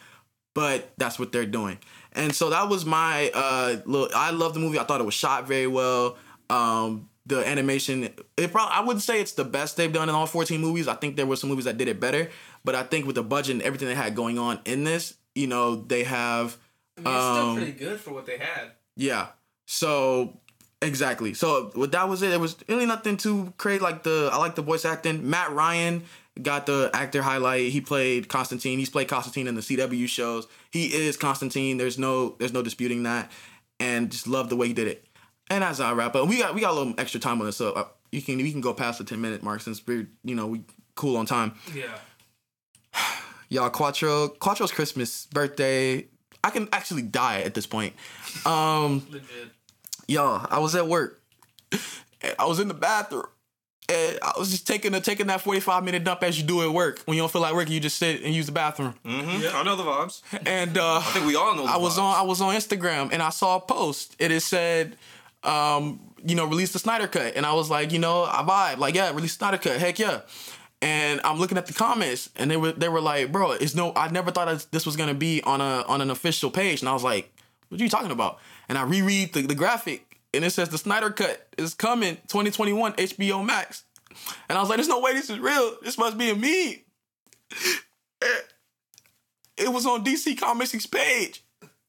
but 0.53 0.91
that's 0.97 1.17
what 1.17 1.31
they're 1.31 1.45
doing. 1.45 1.79
And 2.11 2.35
so 2.35 2.49
that 2.51 2.69
was 2.69 2.85
my 2.85 3.31
uh 3.33 3.77
look. 3.85 4.11
I 4.13 4.31
love 4.31 4.53
the 4.53 4.59
movie. 4.59 4.77
I 4.77 4.83
thought 4.83 5.01
it 5.01 5.05
was 5.05 5.13
shot 5.15 5.47
very 5.47 5.67
well. 5.67 6.17
Um, 6.49 7.09
the 7.25 7.47
animation, 7.47 8.09
it 8.37 8.51
probably 8.51 8.73
I 8.73 8.81
wouldn't 8.81 9.03
say 9.03 9.21
it's 9.21 9.31
the 9.33 9.45
best 9.45 9.77
they've 9.77 9.91
done 9.93 10.09
in 10.09 10.15
all 10.15 10.25
fourteen 10.25 10.61
movies. 10.61 10.87
I 10.87 10.95
think 10.95 11.15
there 11.15 11.25
were 11.25 11.35
some 11.37 11.49
movies 11.49 11.65
that 11.65 11.77
did 11.77 11.87
it 11.87 11.99
better, 11.99 12.29
but 12.65 12.75
I 12.75 12.83
think 12.83 13.05
with 13.05 13.15
the 13.15 13.23
budget 13.23 13.53
and 13.53 13.61
everything 13.61 13.87
they 13.87 13.95
had 13.95 14.15
going 14.15 14.37
on 14.37 14.59
in 14.65 14.83
this, 14.83 15.15
you 15.35 15.47
know, 15.47 15.75
they 15.75 16.03
have 16.03 16.57
I 16.97 17.01
mean, 17.01 17.13
it's 17.15 17.23
still 17.25 17.37
Um, 17.49 17.55
pretty 17.57 17.71
good 17.71 17.99
for 17.99 18.11
what 18.13 18.25
they 18.25 18.37
had. 18.37 18.71
yeah. 18.97 19.27
So 19.65 20.37
exactly. 20.81 21.33
So 21.33 21.71
what 21.75 21.91
that 21.93 22.09
was 22.09 22.21
it. 22.21 22.31
It 22.31 22.39
was 22.39 22.57
really 22.67 22.85
nothing 22.85 23.17
too 23.17 23.53
crazy. 23.57 23.79
Like 23.79 24.03
the 24.03 24.29
I 24.31 24.37
like 24.37 24.55
the 24.55 24.61
voice 24.61 24.83
acting. 24.85 25.29
Matt 25.29 25.51
Ryan 25.51 26.03
got 26.41 26.65
the 26.65 26.89
actor 26.93 27.21
highlight. 27.21 27.71
He 27.71 27.79
played 27.79 28.27
Constantine. 28.27 28.79
He's 28.79 28.89
played 28.89 29.07
Constantine 29.07 29.47
in 29.47 29.55
the 29.55 29.61
CW 29.61 30.07
shows. 30.07 30.47
He 30.71 30.87
is 30.87 31.15
Constantine. 31.15 31.77
There's 31.77 31.97
no 31.97 32.35
there's 32.39 32.53
no 32.53 32.61
disputing 32.61 33.03
that. 33.03 33.31
And 33.79 34.11
just 34.11 34.27
love 34.27 34.49
the 34.49 34.55
way 34.55 34.67
he 34.67 34.73
did 34.73 34.87
it. 34.87 35.05
And 35.49 35.63
as 35.63 35.79
I 35.79 35.93
wrap 35.93 36.15
up, 36.15 36.27
we 36.27 36.37
got 36.39 36.55
we 36.55 36.61
got 36.61 36.71
a 36.71 36.73
little 36.73 36.93
extra 36.97 37.19
time 37.19 37.39
on 37.41 37.45
this, 37.45 37.57
so 37.57 37.73
uh, 37.73 37.85
you 38.11 38.21
can 38.21 38.37
we 38.37 38.51
can 38.51 38.61
go 38.61 38.73
past 38.73 38.97
the 38.99 39.03
ten 39.03 39.21
minute 39.21 39.43
mark 39.43 39.61
since 39.61 39.85
we're 39.85 40.07
you 40.23 40.35
know 40.35 40.47
we 40.47 40.63
cool 40.95 41.17
on 41.17 41.25
time. 41.25 41.53
Yeah. 41.73 41.97
Y'all, 43.49 43.69
Quattro 43.69 44.29
Quattro's 44.29 44.71
Christmas 44.71 45.27
birthday. 45.27 46.07
I 46.43 46.49
can 46.49 46.67
actually 46.73 47.03
die 47.03 47.41
at 47.41 47.53
this 47.53 47.65
point. 47.65 47.93
Um 48.45 49.05
Legit. 49.11 49.27
y'all, 50.07 50.45
I 50.49 50.59
was 50.59 50.75
at 50.75 50.87
work. 50.87 51.21
And 51.71 52.35
I 52.39 52.45
was 52.45 52.59
in 52.59 52.67
the 52.67 52.73
bathroom. 52.73 53.25
And 53.89 54.17
I 54.21 54.31
was 54.39 54.49
just 54.49 54.65
taking 54.65 54.93
a 54.93 54.99
taking 55.01 55.27
that 55.27 55.41
45 55.41 55.83
minute 55.83 56.03
dump 56.03 56.23
as 56.23 56.39
you 56.39 56.45
do 56.45 56.61
at 56.63 56.69
work. 56.71 57.01
When 57.05 57.15
you 57.15 57.21
don't 57.21 57.31
feel 57.31 57.41
like 57.41 57.53
working, 57.53 57.73
you 57.73 57.79
just 57.79 57.97
sit 57.97 58.23
and 58.23 58.33
use 58.33 58.45
the 58.45 58.51
bathroom. 58.51 58.95
Mm-hmm. 59.05 59.55
I 59.55 59.63
know 59.63 59.75
the 59.75 59.83
vibes. 59.83 60.21
And 60.45 60.77
uh 60.77 60.97
I 60.97 61.01
think 61.11 61.25
we 61.27 61.35
all 61.35 61.55
know. 61.55 61.63
The 61.65 61.71
I 61.71 61.77
was 61.77 61.97
vibes. 61.97 62.01
on 62.03 62.15
I 62.19 62.21
was 62.23 62.41
on 62.41 62.55
Instagram 62.55 63.09
and 63.13 63.21
I 63.21 63.29
saw 63.29 63.57
a 63.57 63.61
post. 63.61 64.15
It 64.19 64.31
is 64.31 64.43
said, 64.45 64.97
um, 65.43 65.99
you 66.25 66.35
know, 66.35 66.45
release 66.45 66.71
the 66.71 66.79
Snyder 66.79 67.07
cut. 67.07 67.35
And 67.35 67.45
I 67.45 67.53
was 67.53 67.69
like, 67.69 67.91
you 67.91 67.99
know, 67.99 68.23
I 68.23 68.43
vibe. 68.43 68.77
Like, 68.79 68.95
yeah, 68.95 69.11
release 69.11 69.33
Snyder 69.33 69.57
cut. 69.57 69.79
Heck 69.79 69.99
yeah. 69.99 70.21
And 70.81 71.21
I'm 71.23 71.39
looking 71.39 71.57
at 71.57 71.65
the 71.65 71.73
comments 71.73 72.29
and 72.35 72.51
they 72.51 72.57
were 72.57 72.73
they 72.73 72.89
were 72.89 72.99
like, 72.99 73.31
bro, 73.31 73.51
it's 73.51 73.73
no 73.73 73.93
I 73.95 74.09
never 74.09 74.31
thought 74.31 74.67
this 74.71 74.85
was 74.85 74.97
gonna 74.97 75.13
be 75.13 75.41
on 75.43 75.61
a 75.61 75.85
on 75.87 76.01
an 76.01 76.09
official 76.09 76.51
page. 76.51 76.81
And 76.81 76.89
I 76.89 76.93
was 76.93 77.03
like, 77.03 77.33
what 77.69 77.79
are 77.79 77.83
you 77.83 77.89
talking 77.89 78.11
about? 78.11 78.39
And 78.67 78.77
I 78.77 78.83
reread 78.83 79.33
the, 79.33 79.43
the 79.43 79.55
graphic 79.55 80.19
and 80.33 80.43
it 80.43 80.49
says 80.49 80.69
the 80.69 80.77
Snyder 80.77 81.09
cut 81.09 81.47
is 81.57 81.73
coming 81.73 82.15
2021 82.27 82.93
HBO 82.93 83.45
Max. 83.45 83.85
And 84.49 84.57
I 84.57 84.61
was 84.61 84.69
like, 84.69 84.77
there's 84.77 84.89
no 84.89 84.99
way 84.99 85.13
this 85.13 85.29
is 85.29 85.39
real. 85.39 85.77
This 85.81 85.97
must 85.97 86.17
be 86.17 86.29
a 86.29 86.35
meme. 86.35 86.79
It 89.55 89.71
was 89.71 89.85
on 89.85 90.03
DC 90.03 90.37
Comics' 90.39 90.87
page. 90.87 91.43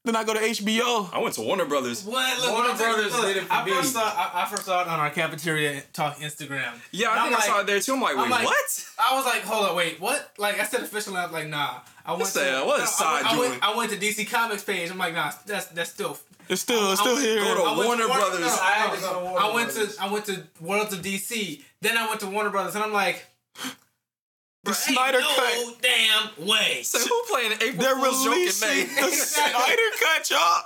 Then 0.05 0.17
I 0.17 0.25
go 0.25 0.35
to 0.35 0.41
HBO. 0.41 1.09
I 1.15 1.19
went 1.19 1.35
to 1.37 1.41
Warner 1.41 1.65
Brothers. 1.65 2.05
What? 2.05 2.39
Look, 2.39 2.51
Warner 2.53 2.69
let 2.69 2.73
me 2.75 2.79
tell 2.79 2.89
you- 2.89 2.95
Brothers 2.95 3.13
look, 3.15 3.27
did 3.27 3.37
it 3.39 3.45
for 3.45 3.53
I 3.55 3.65
me. 3.65 3.71
first 3.73 3.93
saw 3.95 4.03
I, 4.03 4.43
I 4.43 4.47
first 4.47 4.65
saw 4.67 4.83
it 4.83 4.87
on 4.89 5.01
our 5.01 5.09
cafeteria 5.11 5.83
talk 5.95 6.19
Instagram. 6.19 6.75
Yeah, 6.91 7.11
And 7.13 7.21
I 7.21 7.23
I'm 7.25 7.31
think 7.33 7.43
I 7.43 7.47
saw 7.47 7.61
it 7.61 7.67
there 7.67 7.81
too. 7.81 7.95
I'm 7.95 8.03
like, 8.03 8.17
I'm 8.17 8.23
wait, 8.25 8.31
like- 8.31 8.45
what? 8.45 8.87
I 8.99 9.17
was 9.17 9.25
like, 9.25 9.43
hold 9.45 9.67
on, 9.67 9.77
wait, 9.77 9.99
what? 10.01 10.31
Like 10.37 10.61
I 10.61 10.65
said 10.65 10.81
officially, 10.83 11.17
I 11.17 11.25
was 11.25 11.33
like, 11.33 11.49
nah. 11.49 11.79
I 12.05 12.13
went 12.13 12.27
Say, 12.27 12.51
to 12.51 12.67
what 12.67 12.79
no, 12.79 12.85
is 12.85 12.91
I 12.91 12.93
side 12.93 13.13
went- 13.23 13.27
I 13.27 13.39
went, 13.39 13.53
joint? 13.53 13.65
I 13.65 13.77
went 13.77 13.91
to 13.93 13.97
DC 13.97 14.31
Comics 14.31 14.63
page. 14.65 14.91
I'm 14.91 14.99
like, 14.99 15.15
nah, 15.15 15.33
that's 15.47 15.67
that's 15.69 15.91
still. 15.91 16.19
It's 16.51 16.61
still, 16.61 16.93
it's 16.93 17.01
still 17.01 17.17
here. 17.17 17.41
Go 17.41 17.55
to 17.55 17.63
I 17.63 17.75
Warner 17.87 18.07
Brothers. 18.07 18.41
No, 18.41 18.47
I 18.49 18.71
had 18.73 18.95
to 18.97 19.01
go 19.01 19.13
to. 19.15 19.25
Warner 19.25 19.39
I 19.41 19.55
went 19.55 19.73
Brothers. 19.73 19.97
to 19.97 20.03
I 20.03 20.13
went 20.13 20.25
to 20.27 20.43
Worlds 20.61 20.93
of 20.93 21.01
DC. 21.01 21.63
Then 21.81 21.97
I 21.97 22.07
went 22.07 22.21
to 22.21 22.27
Warner 22.27 22.51
Brothers, 22.51 22.75
and 22.75 22.85
I'm 22.85 22.93
like, 22.93 23.25
The 24.65 24.71
"Bruh, 24.71 24.75
Snyder 24.75 25.19
ain't 25.19 25.27
no 25.67 25.73
cut. 25.73 25.83
damn 25.83 26.47
way. 26.47 26.83
So 26.83 26.99
who 26.99 27.23
playing 27.29 27.53
April 27.53 27.73
They're 27.77 27.95
Fool's 27.97 28.25
joke 28.25 28.33
in 28.35 28.39
releasing 28.41 28.69
May? 28.69 28.85
the 29.03 29.11
Snyder 29.11 29.83
cut, 30.01 30.31
y'all. 30.31 30.63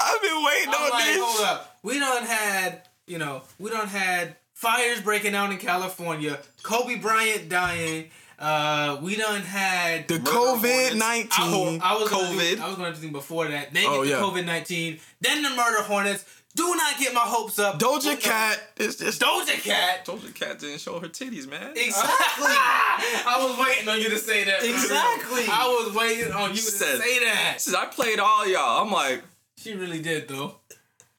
I've 0.00 0.22
been 0.22 0.44
waiting 0.44 0.68
I'm 0.74 0.82
on 0.84 0.90
like, 0.90 1.04
this. 1.04 1.18
hold 1.22 1.46
up. 1.46 1.78
We 1.82 1.98
done 1.98 2.24
had, 2.24 2.82
you 3.06 3.18
know, 3.18 3.42
we 3.58 3.70
done 3.70 3.86
had 3.88 4.36
fires 4.54 5.00
breaking 5.00 5.34
out 5.34 5.50
in 5.50 5.58
California, 5.58 6.38
Kobe 6.62 6.96
Bryant 6.96 7.48
dying. 7.48 8.10
Uh, 8.38 8.98
we 9.02 9.16
done 9.16 9.42
had 9.42 10.08
The 10.08 10.14
COVID 10.18 10.96
nineteen. 10.96 11.80
I 11.82 11.94
was 11.94 12.08
gonna 12.08 12.28
do, 12.30 12.38
COVID. 12.38 12.60
I 12.60 12.68
was 12.68 12.76
going 12.78 12.94
to 12.94 13.00
do 13.00 13.10
before 13.10 13.46
that. 13.48 13.74
Then 13.74 13.84
Oh, 13.86 14.02
get 14.02 14.04
the 14.04 14.16
yeah. 14.16 14.22
COVID 14.22 14.46
nineteen. 14.46 14.98
Then 15.20 15.42
the 15.42 15.50
murder 15.50 15.82
hornets. 15.82 16.24
Do 16.56 16.74
not 16.74 16.98
get 16.98 17.14
my 17.14 17.20
hopes 17.20 17.58
up. 17.60 17.78
Doja 17.78 18.18
Cat 18.20 18.60
is 18.76 18.96
just 18.96 19.20
Doja 19.22 19.60
Cat. 19.62 20.04
Doja 20.04 20.34
cat 20.34 20.58
didn't 20.58 20.80
show 20.80 20.98
her 20.98 21.06
titties, 21.08 21.48
man. 21.48 21.70
Exactly. 21.76 22.44
I 22.48 23.36
was 23.38 23.66
waiting 23.66 23.88
on 23.88 24.00
you 24.00 24.10
to 24.10 24.18
say 24.18 24.44
that. 24.44 24.64
Exactly. 24.64 25.44
I 25.48 25.66
was 25.84 25.94
waiting 25.94 26.32
on 26.32 26.50
you 26.50 26.56
to 26.56 26.62
Said- 26.62 27.00
say 27.00 27.18
that. 27.24 27.60
Says 27.60 27.74
I 27.74 27.86
played 27.86 28.18
all 28.18 28.46
y'all. 28.48 28.82
I'm 28.84 28.90
like, 28.92 29.22
She 29.58 29.74
really 29.74 30.02
did 30.02 30.26
though. 30.28 30.56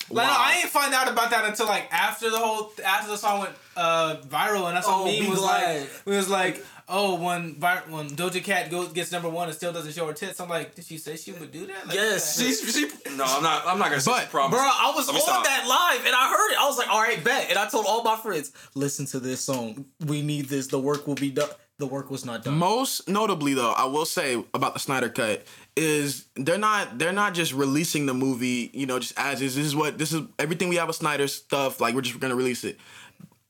Like, 0.10 0.28
Wow. 0.28 0.36
I 0.38 0.58
ain't 0.60 0.70
find 0.70 0.94
out 0.94 1.10
about 1.10 1.30
that 1.32 1.46
until 1.46 1.68
like 1.68 1.88
after 1.94 2.30
the 2.30 2.38
whole 2.38 2.74
after 2.86 3.12
the 3.12 3.18
song 3.18 3.40
went 3.42 3.54
uh, 3.78 4.18
viral, 4.28 4.68
and 4.68 4.76
that's 4.76 4.86
what 4.88 4.98
Oh, 5.02 5.06
meme 5.06 5.20
be 5.22 5.30
was 5.30 5.40
glad. 5.40 5.80
like. 5.82 5.90
We 6.06 6.16
was 6.18 6.28
like, 6.30 6.66
oh, 6.92 7.16
when 7.16 7.54
when 7.60 8.10
Doja 8.12 8.44
Cat 8.44 8.70
goes 8.70 8.90
gets 8.90 9.12
number 9.12 9.30
one 9.30 9.48
and 9.48 9.56
still 9.56 9.74
doesn't 9.74 9.94
show 9.94 10.06
her 10.06 10.14
tits, 10.14 10.40
I'm 10.40 10.50
like, 10.50 10.76
did 10.76 10.86
she 10.86 10.98
say 10.98 11.16
she 11.16 11.32
would 11.32 11.52
do 11.52 11.66
that? 11.68 11.88
Like, 11.88 11.96
Yes. 11.96 12.38
what 12.38 12.46
the 12.46 12.52
She's, 12.72 12.76
she, 12.76 13.16
no, 13.18 13.24
I'm 13.26 13.42
not. 13.42 13.66
I'm 13.66 13.80
not 13.80 13.90
gonna 13.90 14.02
say 14.02 14.12
But, 14.12 14.26
she. 14.26 14.32
Bro, 14.32 14.60
I 14.60 14.94
was 14.96 15.10
on 15.10 15.20
stop. 15.20 15.44
that 15.44 15.66
live 15.68 16.06
and 16.06 16.14
I 16.16 16.30
heard 16.30 16.52
it. 16.52 16.60
I 16.60 16.68
was 16.68 16.78
like, 16.78 16.90
all 16.90 17.02
right, 17.02 17.24
bet. 17.24 17.50
And 17.50 17.58
I 17.58 17.68
told 17.68 17.86
all 17.88 18.04
my 18.04 18.18
friends, 18.18 18.52
listen 18.76 19.06
to 19.08 19.20
this 19.20 19.42
song. 19.42 19.86
We 20.06 20.22
need 20.22 20.46
this. 20.50 20.68
The 20.68 20.80
work 20.80 21.08
will 21.08 21.16
be 21.16 21.32
done. 21.32 21.50
The 21.80 21.88
work 21.88 22.12
was 22.12 22.26
not 22.26 22.44
done. 22.44 22.60
Most 22.60 23.10
notably, 23.10 23.56
though, 23.56 23.72
I 23.72 23.86
will 23.86 24.06
say 24.06 24.36
about 24.54 24.74
the 24.76 24.80
Snyder 24.80 25.10
Cut 25.10 25.44
is 25.76 26.26
they're 26.36 26.60
not 26.60 27.00
they're 27.00 27.12
not 27.14 27.34
just 27.34 27.54
releasing 27.54 28.06
the 28.06 28.14
movie, 28.14 28.70
you 28.74 28.86
know, 28.86 29.00
just 29.00 29.18
as 29.18 29.42
is. 29.42 29.56
This 29.56 29.66
is 29.66 29.76
what 29.76 29.98
this 29.98 30.14
is 30.14 30.22
everything 30.38 30.70
we 30.70 30.76
have 30.76 30.88
with 30.88 30.98
Snyder 30.98 31.28
stuff. 31.28 31.82
Like 31.82 31.96
we're 31.96 32.02
just 32.02 32.20
gonna 32.20 32.36
release 32.36 32.64
it. 32.64 32.78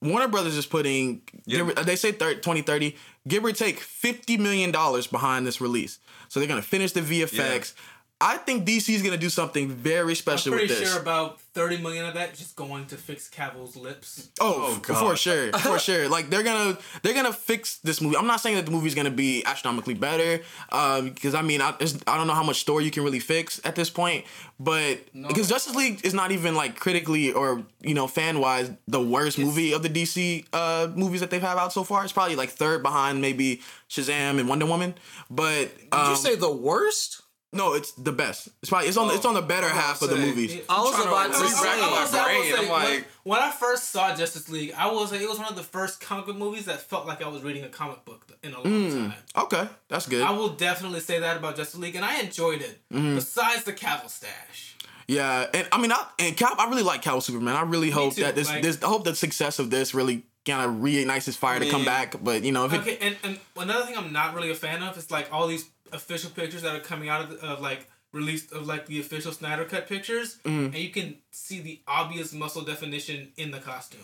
Warner 0.01 0.27
Brothers 0.27 0.57
is 0.57 0.65
putting 0.65 1.21
Yeah. 1.45 1.63
give- 1.63 1.85
they 1.85 1.95
say 1.95 2.11
30, 2.11 2.41
2030, 2.41 2.95
give 3.27 3.45
or 3.45 3.51
take 3.51 3.79
fifty 3.79 4.37
million 4.37 4.71
dollars 4.71 5.07
behind 5.07 5.45
this 5.45 5.61
release. 5.61 5.99
So 6.27 6.39
they're 6.39 6.47
gonna 6.49 6.61
finish 6.61 6.91
the 6.93 7.01
VFX. 7.01 7.73
I 8.21 8.37
think 8.37 8.65
DC 8.65 8.93
is 8.93 9.01
gonna 9.01 9.17
do 9.17 9.29
something 9.29 9.69
very 9.69 10.11
I'm 10.11 10.15
special 10.15 10.51
pretty 10.51 10.67
with 10.67 10.69
this. 10.69 10.79
Pretty 10.79 10.91
sure 10.91 11.01
about 11.01 11.41
thirty 11.53 11.77
million 11.77 12.05
of 12.05 12.13
that 12.13 12.33
just 12.35 12.55
going 12.55 12.85
to 12.85 12.95
fix 12.95 13.27
Cavill's 13.27 13.75
lips. 13.75 14.29
Oh, 14.39 14.75
Oh, 14.75 14.79
God. 14.79 14.99
for 14.99 15.15
sure, 15.17 15.51
for 15.53 15.77
sure. 15.87 16.07
Like 16.07 16.29
they're 16.29 16.43
gonna 16.43 16.77
they're 17.01 17.13
gonna 17.13 17.33
fix 17.33 17.77
this 17.79 17.99
movie. 17.99 18.15
I'm 18.15 18.27
not 18.27 18.39
saying 18.39 18.55
that 18.55 18.65
the 18.65 18.71
movie's 18.71 18.95
gonna 18.95 19.09
be 19.09 19.43
astronomically 19.45 19.95
better, 19.95 20.43
because 20.69 21.33
I 21.35 21.41
mean 21.41 21.61
I, 21.61 21.73
I 22.07 22.17
don't 22.17 22.27
know 22.27 22.33
how 22.35 22.43
much 22.43 22.59
story 22.59 22.85
you 22.85 22.91
can 22.91 23.03
really 23.03 23.19
fix 23.19 23.59
at 23.65 23.75
this 23.75 23.89
point. 23.89 24.25
But 24.59 24.99
because 25.27 25.49
Justice 25.49 25.75
League 25.75 26.05
is 26.05 26.13
not 26.13 26.31
even 26.31 26.53
like 26.53 26.79
critically 26.79 27.33
or 27.33 27.63
you 27.81 27.95
know 27.95 28.07
fan 28.07 28.39
wise 28.39 28.69
the 28.87 29.01
worst 29.01 29.39
movie 29.39 29.73
of 29.73 29.81
the 29.81 29.89
DC 29.89 30.45
uh, 30.53 30.87
movies 30.95 31.19
that 31.21 31.31
they've 31.31 31.41
had 31.41 31.57
out 31.57 31.73
so 31.73 31.83
far. 31.83 32.03
It's 32.03 32.13
probably 32.13 32.35
like 32.35 32.49
third 32.49 32.83
behind 32.83 33.21
maybe 33.21 33.61
Shazam 33.89 34.39
and 34.39 34.47
Wonder 34.47 34.67
Woman. 34.67 34.93
But 35.31 35.71
um, 35.91 36.03
Did 36.05 36.09
you 36.11 36.15
say 36.17 36.35
the 36.35 36.51
worst? 36.51 37.20
No, 37.53 37.73
it's 37.73 37.91
the 37.93 38.11
best. 38.13 38.47
It's 38.61 38.69
probably 38.69 38.87
it's 38.87 38.97
on 38.97 39.13
it's 39.13 39.25
on 39.25 39.33
the 39.33 39.41
better 39.41 39.67
half 39.67 40.01
of 40.01 40.09
the 40.09 40.15
say, 40.15 40.25
movies. 40.25 40.61
I 40.69 40.79
was 40.81 40.91
trying 40.91 41.03
to 41.03 41.09
about 41.09 41.33
to 41.33 41.39
really 41.39 41.49
say. 41.49 41.67
I 41.69 41.99
will 42.01 42.07
say- 42.07 42.19
I 42.19 42.23
will 42.23 42.41
brain. 42.41 42.51
say, 42.53 42.57
I'm 42.65 42.69
when- 42.69 42.83
like- 42.95 43.07
when 43.23 43.39
I 43.39 43.51
first 43.51 43.89
saw 43.91 44.15
Justice 44.15 44.49
League, 44.49 44.73
I 44.77 44.89
was 44.91 45.09
say 45.09 45.21
it 45.21 45.29
was 45.29 45.37
one 45.37 45.47
of 45.49 45.55
the 45.55 45.63
first 45.63 45.99
comic 46.01 46.25
book 46.25 46.37
movies 46.37 46.65
that 46.65 46.81
felt 46.81 47.05
like 47.05 47.21
I 47.21 47.27
was 47.27 47.43
reading 47.43 47.63
a 47.63 47.69
comic 47.69 48.03
book 48.05 48.25
in 48.41 48.53
a 48.53 48.55
long 48.61 48.65
Mm. 48.65 49.09
time. 49.11 49.13
Okay, 49.43 49.67
that's 49.89 50.07
good. 50.07 50.23
I 50.23 50.31
will 50.31 50.49
definitely 50.49 51.01
say 51.01 51.19
that 51.19 51.37
about 51.37 51.55
Justice 51.57 51.79
League, 51.79 51.95
and 51.95 52.05
I 52.05 52.19
enjoyed 52.19 52.61
it. 52.61 52.81
Mm-hmm. 52.91 53.15
Besides 53.15 53.63
the 53.65 53.73
Cavill 53.73 54.09
stash, 54.09 54.75
Yeah, 55.07 55.47
and 55.53 55.67
I 55.73 55.77
mean, 55.77 55.91
I 55.91 56.05
and 56.19 56.37
Cal, 56.37 56.55
I 56.57 56.69
really 56.69 56.83
like 56.83 57.01
Cal 57.01 57.19
Superman. 57.19 57.55
I 57.57 57.63
really 57.63 57.89
hope 57.89 58.15
too, 58.15 58.21
that 58.21 58.33
this, 58.35 58.47
like- 58.47 58.61
this, 58.63 58.81
I 58.81 58.87
hope 58.87 59.03
the 59.03 59.13
success 59.15 59.59
of 59.59 59.69
this 59.69 59.93
really 59.93 60.23
kind 60.45 60.61
of 60.67 60.77
reignites 60.77 61.25
his 61.25 61.35
fire 61.35 61.59
to 61.59 61.69
come 61.69 61.83
back. 61.85 62.15
But 62.23 62.43
you 62.43 62.51
know, 62.53 62.65
if 62.65 62.73
it, 62.73 62.79
okay, 62.79 62.97
and, 63.01 63.17
and 63.23 63.39
another 63.57 63.85
thing 63.85 63.97
I'm 63.97 64.13
not 64.13 64.33
really 64.33 64.49
a 64.51 64.55
fan 64.55 64.81
of 64.81 64.97
is 64.97 65.11
like 65.11 65.27
all 65.31 65.47
these 65.47 65.65
official 65.91 66.29
pictures 66.31 66.61
that 66.63 66.75
are 66.75 66.79
coming 66.79 67.09
out 67.09 67.21
of, 67.21 67.29
the, 67.29 67.45
of 67.45 67.61
like 67.61 67.87
released 68.13 68.51
of 68.51 68.67
like 68.67 68.85
the 68.87 68.99
official 68.99 69.31
Snyder 69.31 69.65
cut 69.65 69.87
pictures, 69.87 70.37
Mm-hmm. 70.43 70.65
and 70.65 70.75
you 70.75 70.89
can 70.89 71.15
see 71.31 71.59
the 71.61 71.81
obvious 71.87 72.33
muscle 72.33 72.61
definition 72.63 73.29
in 73.37 73.51
the 73.51 73.59
costume. 73.59 74.01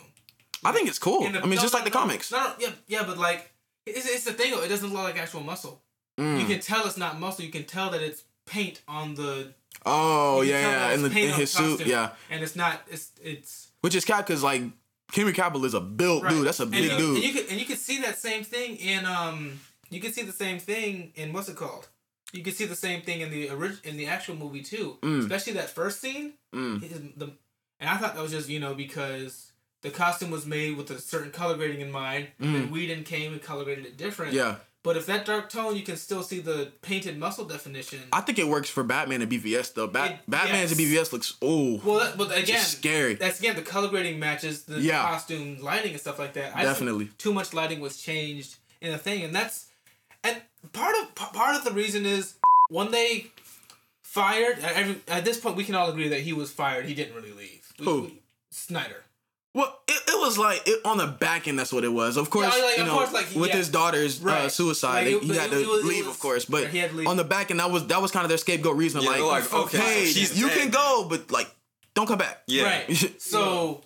I 0.63 0.71
think 0.71 0.87
it's 0.89 0.99
cool. 0.99 1.21
The- 1.21 1.39
I 1.39 1.43
mean, 1.43 1.53
it's 1.53 1.57
no, 1.57 1.61
just 1.63 1.73
like 1.73 1.83
the 1.83 1.89
no, 1.89 1.99
comics. 1.99 2.31
No, 2.31 2.39
no, 2.39 2.53
yeah, 2.59 2.69
yeah, 2.87 3.03
but 3.05 3.17
like 3.17 3.51
it's, 3.85 4.07
it's 4.07 4.23
the 4.25 4.33
thing 4.33 4.51
though. 4.51 4.63
It 4.63 4.69
doesn't 4.69 4.91
look 4.91 5.03
like 5.03 5.17
actual 5.19 5.41
muscle. 5.41 5.81
Mm. 6.19 6.39
You 6.41 6.45
can 6.47 6.59
tell 6.59 6.85
it's 6.87 6.97
not 6.97 7.19
muscle. 7.19 7.45
You 7.45 7.51
can 7.51 7.63
tell 7.65 7.89
that 7.91 8.01
it's 8.01 8.23
paint 8.45 8.81
on 8.87 9.15
the. 9.15 9.53
Oh 9.85 10.41
yeah, 10.41 10.59
yeah, 10.89 10.93
in, 10.95 11.03
the, 11.03 11.09
in 11.09 11.33
his 11.33 11.51
suit, 11.51 11.85
yeah. 11.85 12.09
and 12.31 12.41
it's 12.43 12.55
not. 12.55 12.81
It's 12.89 13.11
it's. 13.21 13.67
Which 13.81 13.93
is 13.93 14.03
Cap 14.03 14.25
because 14.25 14.41
like 14.43 14.63
Henry 15.13 15.31
Cavill 15.33 15.63
is 15.65 15.75
a 15.75 15.79
built 15.79 16.23
Right. 16.23 16.31
dude. 16.31 16.47
That's 16.47 16.59
a 16.59 16.63
and 16.63 16.71
big 16.71 16.91
you, 16.91 16.97
dude. 16.97 17.15
And 17.17 17.23
you 17.23 17.33
can 17.33 17.43
and 17.51 17.59
you 17.59 17.65
can 17.65 17.77
see 17.77 18.01
that 18.01 18.17
same 18.17 18.43
thing 18.43 18.77
in 18.77 19.05
um. 19.05 19.59
You 19.89 19.99
can 19.99 20.11
see 20.13 20.23
the 20.23 20.31
same 20.31 20.59
thing 20.59 21.11
in 21.15 21.33
what's 21.33 21.49
it 21.49 21.55
called? 21.55 21.87
You 22.33 22.43
can 22.43 22.53
see 22.53 22.65
the 22.65 22.75
same 22.75 23.01
thing 23.01 23.21
in 23.21 23.31
the 23.31 23.49
orig- 23.49 23.79
in 23.85 23.95
the 23.97 24.07
actual 24.07 24.35
movie 24.35 24.61
too. 24.61 24.97
Mm. 25.01 25.19
Especially 25.21 25.53
that 25.53 25.69
first 25.69 26.01
scene. 26.01 26.33
Mm. 26.53 26.81
His- 26.81 26.99
the, 27.15 27.31
and 27.79 27.89
I 27.89 27.97
thought 27.97 28.15
that 28.15 28.21
was 28.21 28.31
just 28.31 28.49
you 28.49 28.59
know 28.59 28.73
because 28.73 29.51
the 29.81 29.89
costume 29.91 30.31
was 30.31 30.45
made 30.45 30.75
with 30.75 30.89
a 30.91 30.99
certain 30.99 31.31
color 31.31 31.55
grading 31.55 31.81
in 31.81 31.91
mind, 31.91 32.27
and 32.39 32.71
Whedon 32.71 33.03
came 33.03 33.31
and 33.31 33.41
color 33.41 33.63
graded 33.63 33.85
it 33.85 33.95
different. 33.97 34.33
Mm. 34.33 34.37
yeah, 34.37 34.55
But 34.83 34.97
if 34.97 35.05
that 35.05 35.25
dark 35.25 35.49
tone, 35.49 35.75
you 35.77 35.83
can 35.83 35.95
still 35.97 36.23
see 36.23 36.39
the 36.39 36.71
painted 36.81 37.17
muscle 37.17 37.45
definition. 37.45 37.99
I 38.11 38.21
think 38.21 38.39
it 38.39 38.47
works 38.47 38.69
for 38.69 38.83
Batman 38.83 39.21
and 39.21 39.31
BVS 39.31 39.73
though. 39.75 39.87
Bat- 39.87 40.11
It- 40.11 40.19
Batman's 40.29 40.71
and 40.71 40.81
yes. 40.81 41.09
BVS 41.09 41.13
looks 41.13 41.37
oh 41.41 41.79
well, 41.85 41.99
that, 41.99 42.17
but 42.17 42.35
again, 42.37 42.59
scary. 42.59 43.13
That's 43.13 43.39
again 43.39 43.55
the 43.55 43.61
color 43.61 43.87
grading 43.87 44.19
matches 44.19 44.63
the 44.63 44.81
Yeah. 44.81 45.01
costume 45.03 45.59
lighting 45.61 45.91
and 45.91 46.01
stuff 46.01 46.19
like 46.19 46.33
that. 46.33 46.55
I 46.57 46.63
Definitely. 46.63 47.09
too 47.17 47.31
much 47.33 47.53
lighting 47.53 47.79
was 47.79 47.97
changed 48.01 48.57
in 48.81 48.91
the 48.91 48.97
thing, 48.97 49.23
and 49.23 49.33
that's 49.33 49.66
and 50.27 50.73
part 50.73 50.95
of 51.01 51.15
part 51.15 51.55
of 51.55 51.63
the 51.63 51.71
reason 51.71 52.05
is 52.05 52.35
when 52.69 52.91
they 52.91 53.27
fired. 54.03 54.59
At, 54.59 54.73
every, 54.75 54.95
at 55.07 55.25
this 55.25 55.39
point, 55.39 55.55
we 55.55 55.63
can 55.63 55.75
all 55.75 55.89
agree 55.89 56.07
that 56.09 56.21
he 56.21 56.33
was 56.33 56.51
fired. 56.51 56.85
He 56.85 56.93
didn't 56.93 57.15
really 57.15 57.31
leave. 57.33 57.67
We- 57.79 57.85
Who? 57.85 58.01
we- 58.03 58.21
Snyder. 58.51 59.03
Well, 59.53 59.79
it, 59.87 60.01
it 60.07 60.19
was 60.19 60.37
like 60.37 60.61
it, 60.67 60.85
on 60.85 60.97
the 60.97 61.07
back 61.07 61.47
end. 61.47 61.57
That's 61.57 61.73
what 61.73 61.83
it 61.83 61.91
was. 61.91 62.15
Of 62.17 62.29
course, 62.29 62.55
Yeah, 62.55 62.63
like, 62.63 62.77
you 62.77 62.83
of 62.83 62.87
know, 62.89 62.93
course, 62.95 63.11
like, 63.13 63.27
with 63.35 63.49
yeah. 63.49 63.57
his 63.57 63.69
daughter's 63.69 64.23
uh, 64.23 64.49
suicide, 64.49 64.93
Like, 64.93 65.05
they- 65.05 65.13
it- 65.13 65.21
he 65.23 65.27
but 65.29 65.37
had 65.37 65.45
it- 65.51 65.55
to 65.55 65.61
it 65.61 65.67
was- 65.67 65.79
it 65.83 65.87
leave, 65.87 66.05
was- 66.05 66.15
of 66.15 66.19
course. 66.21 66.45
But 66.45 66.67
he 66.67 66.77
had 66.77 66.91
to 66.91 66.95
leave. 66.97 67.07
on 67.07 67.17
the 67.17 67.23
back 67.23 67.49
end, 67.51 67.59
that 67.59 67.71
was 67.71 67.87
that 67.87 68.01
was 68.01 68.11
kind 68.11 68.23
of 68.23 68.29
their 68.29 68.37
scapegoat 68.37 68.75
reason. 68.77 69.01
Yeah, 69.01 69.09
like, 69.09 69.17
they're 69.19 69.25
like, 69.27 69.53
okay, 69.53 69.77
hey, 69.77 70.05
she's 70.05 70.39
you 70.39 70.47
dead. 70.49 70.57
can 70.57 70.69
go, 70.69 71.07
but 71.09 71.31
like, 71.31 71.49
don't 71.95 72.07
come 72.07 72.17
back. 72.19 72.43
Yeah. 72.47 72.63
Right. 72.63 73.11
So 73.19 73.81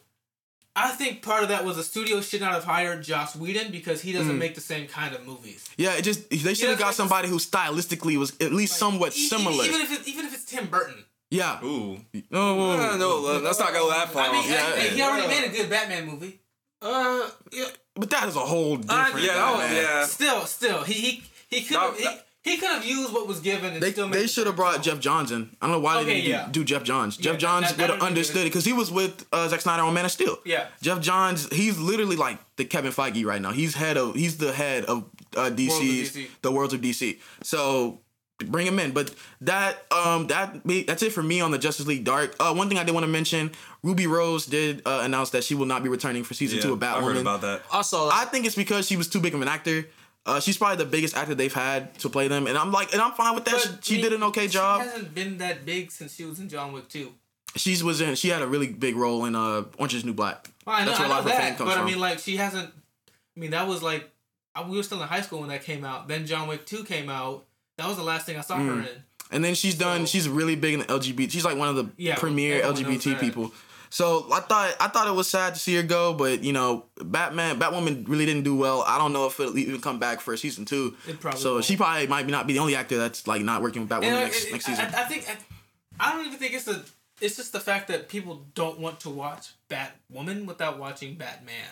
I 0.75 0.91
think 0.91 1.21
part 1.21 1.43
of 1.43 1.49
that 1.49 1.65
was 1.65 1.75
the 1.75 1.83
studio 1.83 2.21
should 2.21 2.39
not 2.41 2.53
have 2.53 2.63
hired 2.63 3.03
Joss 3.03 3.35
Whedon 3.35 3.71
because 3.71 4.01
he 4.01 4.11
Mm. 4.13 4.17
doesn't 4.19 4.37
make 4.39 4.55
the 4.55 4.61
same 4.61 4.87
kind 4.87 5.13
of 5.13 5.25
movies. 5.25 5.65
Yeah, 5.77 5.93
it 5.95 6.03
just 6.03 6.29
they 6.29 6.53
should 6.53 6.69
have 6.69 6.79
got 6.79 6.87
like- 6.87 6.95
somebody 6.95 7.27
who 7.27 7.37
stylistically 7.39 8.17
was 8.17 8.31
at 8.39 8.53
least 8.53 8.77
somewhat 8.77 9.15
E- 9.17 9.19
e- 9.21 9.27
similar. 9.27 9.65
Even 9.65 9.81
if 9.81 9.91
it, 9.91 10.07
even 10.07 10.25
if 10.25 10.33
it's 10.33 10.45
Tim 10.45 10.67
Burton. 10.67 11.03
yeah. 11.29 11.61
Ooh. 11.63 11.99
No, 12.29 12.71
Uh, 12.71 12.95
no, 12.97 13.17
let's 13.19 13.59
not 13.59 13.73
go 13.73 13.89
that 13.89 14.13
far. 14.13 14.29
I 14.29 14.31
mean, 14.31 14.49
yeah, 14.49 14.75
hey, 14.75 14.89
he 14.95 15.01
already 15.01 15.27
made 15.27 15.43
a 15.43 15.49
good 15.49 15.69
Batman 15.69 16.05
movie. 16.07 16.39
Uh, 16.81 17.29
yeah. 17.51 17.65
but 17.95 18.09
that 18.09 18.27
is 18.29 18.35
a 18.35 18.39
whole 18.39 18.77
different. 18.77 19.21
yeah, 19.21 19.33
Batman. 19.35 19.75
yeah. 19.75 20.05
Still, 20.05 20.45
still, 20.45 20.83
he 20.83 20.93
he 20.93 21.23
he 21.49 21.61
could 21.63 21.73
No, 21.75 21.79
have 21.91 21.97
he, 21.97 22.05
no. 22.05 22.17
He 22.43 22.57
could 22.57 22.69
have 22.69 22.83
used 22.83 23.13
what 23.13 23.27
was 23.27 23.39
given 23.39 23.73
and 23.75 23.83
They, 23.83 23.91
they 23.91 24.25
should 24.25 24.47
have 24.47 24.55
brought 24.55 24.81
Geoff 24.81 24.99
Johns 24.99 25.31
in. 25.31 25.55
I 25.61 25.67
don't 25.67 25.73
know 25.75 25.79
why 25.79 25.97
Okay, 25.97 26.05
they 26.05 26.13
didn't 26.21 26.25
do- 26.25 26.29
yeah. 26.31 26.47
do, 26.51 26.63
Geoff 26.63 26.83
Johns. 26.83 27.17
Yeah, 27.19 27.23
Geoff 27.23 27.33
that- 27.33 27.39
Johns 27.39 27.61
would 27.61 27.69
have 27.69 27.77
that 27.77 27.89
would 27.91 27.99
be 27.99 28.05
understood 28.07 28.41
it 28.41 28.45
because 28.45 28.65
he 28.65 28.73
was 28.73 28.91
with 28.91 29.25
uh, 29.31 29.47
Zack 29.47 29.61
Snyder 29.61 29.83
on 29.83 29.93
Man 29.93 30.05
of 30.05 30.11
Steel. 30.11 30.37
Yeah. 30.43 30.65
Geoff 30.81 31.01
Johns, 31.01 31.47
he's 31.53 31.77
literally 31.77 32.15
like 32.15 32.39
the 32.55 32.65
Kevin 32.65 32.91
Feige 32.91 33.23
right 33.25 33.41
now. 33.41 33.51
He's 33.51 33.75
head 33.75 33.95
of 33.95 34.15
he's 34.15 34.37
the 34.37 34.53
head 34.53 34.85
of 34.85 35.03
uh, 35.37 35.51
DC's 35.51 36.11
DC. 36.15 36.27
the 36.41 36.51
worlds 36.51 36.73
of 36.73 36.81
DC. 36.81 37.19
So 37.43 37.99
bring 38.47 38.65
him 38.65 38.79
in. 38.79 38.91
But 38.91 39.13
that 39.41 39.85
um 39.91 40.25
that 40.27 40.61
that's 40.87 41.03
it 41.03 41.13
for 41.13 41.21
me 41.21 41.41
on 41.41 41.51
the 41.51 41.59
Justice 41.59 41.85
League 41.85 42.03
Dark. 42.03 42.35
Uh, 42.39 42.55
one 42.55 42.69
thing 42.69 42.79
I 42.79 42.83
did 42.83 42.93
want 42.93 43.03
to 43.03 43.11
mention: 43.11 43.51
Ruby 43.83 44.07
Rose 44.07 44.47
did 44.47 44.81
uh, 44.87 45.01
announce 45.03 45.29
that 45.29 45.43
she 45.43 45.53
will 45.53 45.67
not 45.67 45.83
be 45.83 45.89
returning 45.89 46.23
for 46.23 46.33
season 46.33 46.57
Yeah, 46.57 46.63
two 46.63 46.73
of 46.73 46.81
I 46.81 46.99
heard 47.01 47.17
Batwoman. 47.17 47.21
about 47.21 47.41
that. 47.41 47.61
I 47.71 47.83
saw 47.83 48.09
I 48.11 48.25
think 48.25 48.47
it's 48.47 48.55
because 48.55 48.87
she 48.87 48.97
was 48.97 49.07
too 49.07 49.19
big 49.19 49.35
of 49.35 49.41
an 49.43 49.47
actor. 49.47 49.85
Uh, 50.25 50.39
she's 50.39 50.57
probably 50.57 50.77
the 50.77 50.89
biggest 50.89 51.15
actor 51.17 51.33
they've 51.33 51.53
had 51.53 51.97
to 51.99 52.07
play 52.09 52.27
them, 52.27 52.45
and 52.45 52.55
I'm 52.57 52.71
like, 52.71 52.93
and 52.93 53.01
I'm 53.01 53.13
fine 53.13 53.33
with 53.33 53.45
that. 53.45 53.53
But, 53.53 53.83
she 53.83 53.95
mean, 53.95 54.03
did 54.03 54.13
an 54.13 54.23
okay 54.23 54.47
job. 54.47 54.81
She 54.83 54.87
hasn't 54.89 55.15
been 55.15 55.37
that 55.39 55.65
big 55.65 55.91
since 55.91 56.15
she 56.15 56.25
was 56.25 56.39
in 56.39 56.47
John 56.47 56.73
Wick 56.73 56.87
2. 56.89 57.11
She 57.55 57.81
was 57.83 57.99
in. 58.01 58.13
She 58.15 58.29
had 58.29 58.41
a 58.41 58.47
really 58.47 58.67
big 58.67 58.95
role 58.95 59.25
in 59.25 59.35
uh, 59.35 59.63
Orange 59.79 59.95
Is 59.95 60.05
New 60.05 60.13
Black. 60.13 60.49
Well, 60.65 60.75
I 60.75 60.81
know, 60.81 60.91
That's 60.91 60.99
I 60.99 61.01
where 61.03 61.07
a 61.07 61.13
lot 61.15 61.25
know 61.25 61.31
of 61.31 61.35
her 61.37 61.41
fame 61.41 61.55
comes 61.55 61.69
but 61.69 61.77
from. 61.77 61.87
I 61.87 61.89
mean, 61.89 61.99
like, 61.99 62.19
she 62.19 62.37
hasn't. 62.37 62.69
I 63.35 63.39
mean, 63.39 63.51
that 63.51 63.67
was 63.67 63.81
like 63.81 64.09
I- 64.55 64.67
we 64.67 64.77
were 64.77 64.83
still 64.83 65.01
in 65.01 65.07
high 65.07 65.21
school 65.21 65.39
when 65.39 65.49
that 65.49 65.63
came 65.63 65.83
out. 65.83 66.07
Then 66.07 66.25
John 66.27 66.47
Wick 66.47 66.65
2 66.65 66.83
came 66.83 67.09
out. 67.09 67.45
That 67.77 67.87
was 67.87 67.97
the 67.97 68.03
last 68.03 68.25
thing 68.25 68.37
I 68.37 68.41
saw 68.41 68.57
Mm. 68.57 68.67
her 68.67 68.81
in. 68.81 69.03
And 69.31 69.43
then 69.43 69.55
she's 69.55 69.75
done. 69.75 70.01
So- 70.01 70.11
she's 70.11 70.29
really 70.29 70.55
big 70.55 70.73
in 70.75 70.81
the 70.81 70.85
LGBT. 70.85 71.31
She's 71.31 71.45
like 71.45 71.57
one 71.57 71.67
of 71.69 71.75
the 71.75 71.89
Yeah, 71.97 72.15
premier 72.15 72.61
LGBT 72.61 73.19
people. 73.19 73.51
So 73.91 74.25
I 74.31 74.39
thought 74.39 74.73
I 74.79 74.87
thought 74.87 75.07
it 75.07 75.13
was 75.13 75.27
sad 75.29 75.53
to 75.53 75.59
see 75.59 75.75
her 75.75 75.83
go, 75.83 76.13
but 76.13 76.43
you 76.43 76.53
know, 76.53 76.85
Batman, 77.03 77.59
Batwoman 77.59 78.07
really 78.07 78.25
didn't 78.25 78.43
do 78.43 78.55
well. 78.55 78.83
I 78.87 78.97
don't 78.97 79.11
know 79.13 79.27
if 79.27 79.39
it'll 79.39 79.57
even 79.57 79.81
come 79.81 79.99
back 79.99 80.21
for 80.21 80.35
season 80.37 80.65
two. 80.65 80.95
It 81.07 81.19
probably 81.19 81.39
so 81.41 81.53
won't. 81.55 81.65
she 81.65 81.75
probably 81.77 82.07
might 82.07 82.25
not 82.27 82.47
be 82.47 82.53
the 82.53 82.59
only 82.59 82.75
actor 82.75 82.97
that's 82.97 83.27
like 83.27 83.41
not 83.41 83.61
working 83.61 83.81
with 83.81 83.89
Batwoman 83.91 84.03
And, 84.05 84.15
next 84.15 84.45
it- 84.45 84.51
next 84.53 84.65
season. 84.65 84.85
I, 84.93 85.01
I 85.03 85.05
think 85.05 85.27
I, 85.29 85.35
I 86.09 86.13
don't 86.15 86.25
even 86.25 86.39
think 86.39 86.53
it's 86.53 86.65
the. 86.65 86.83
It's 87.19 87.35
just 87.35 87.53
the 87.53 87.59
fact 87.59 87.87
that 87.89 88.09
people 88.09 88.47
don't 88.55 88.79
want 88.79 89.01
to 89.01 89.09
watch 89.11 89.49
Batwoman 89.69 90.45
without 90.47 90.79
watching 90.79 91.15
Batman. 91.15 91.67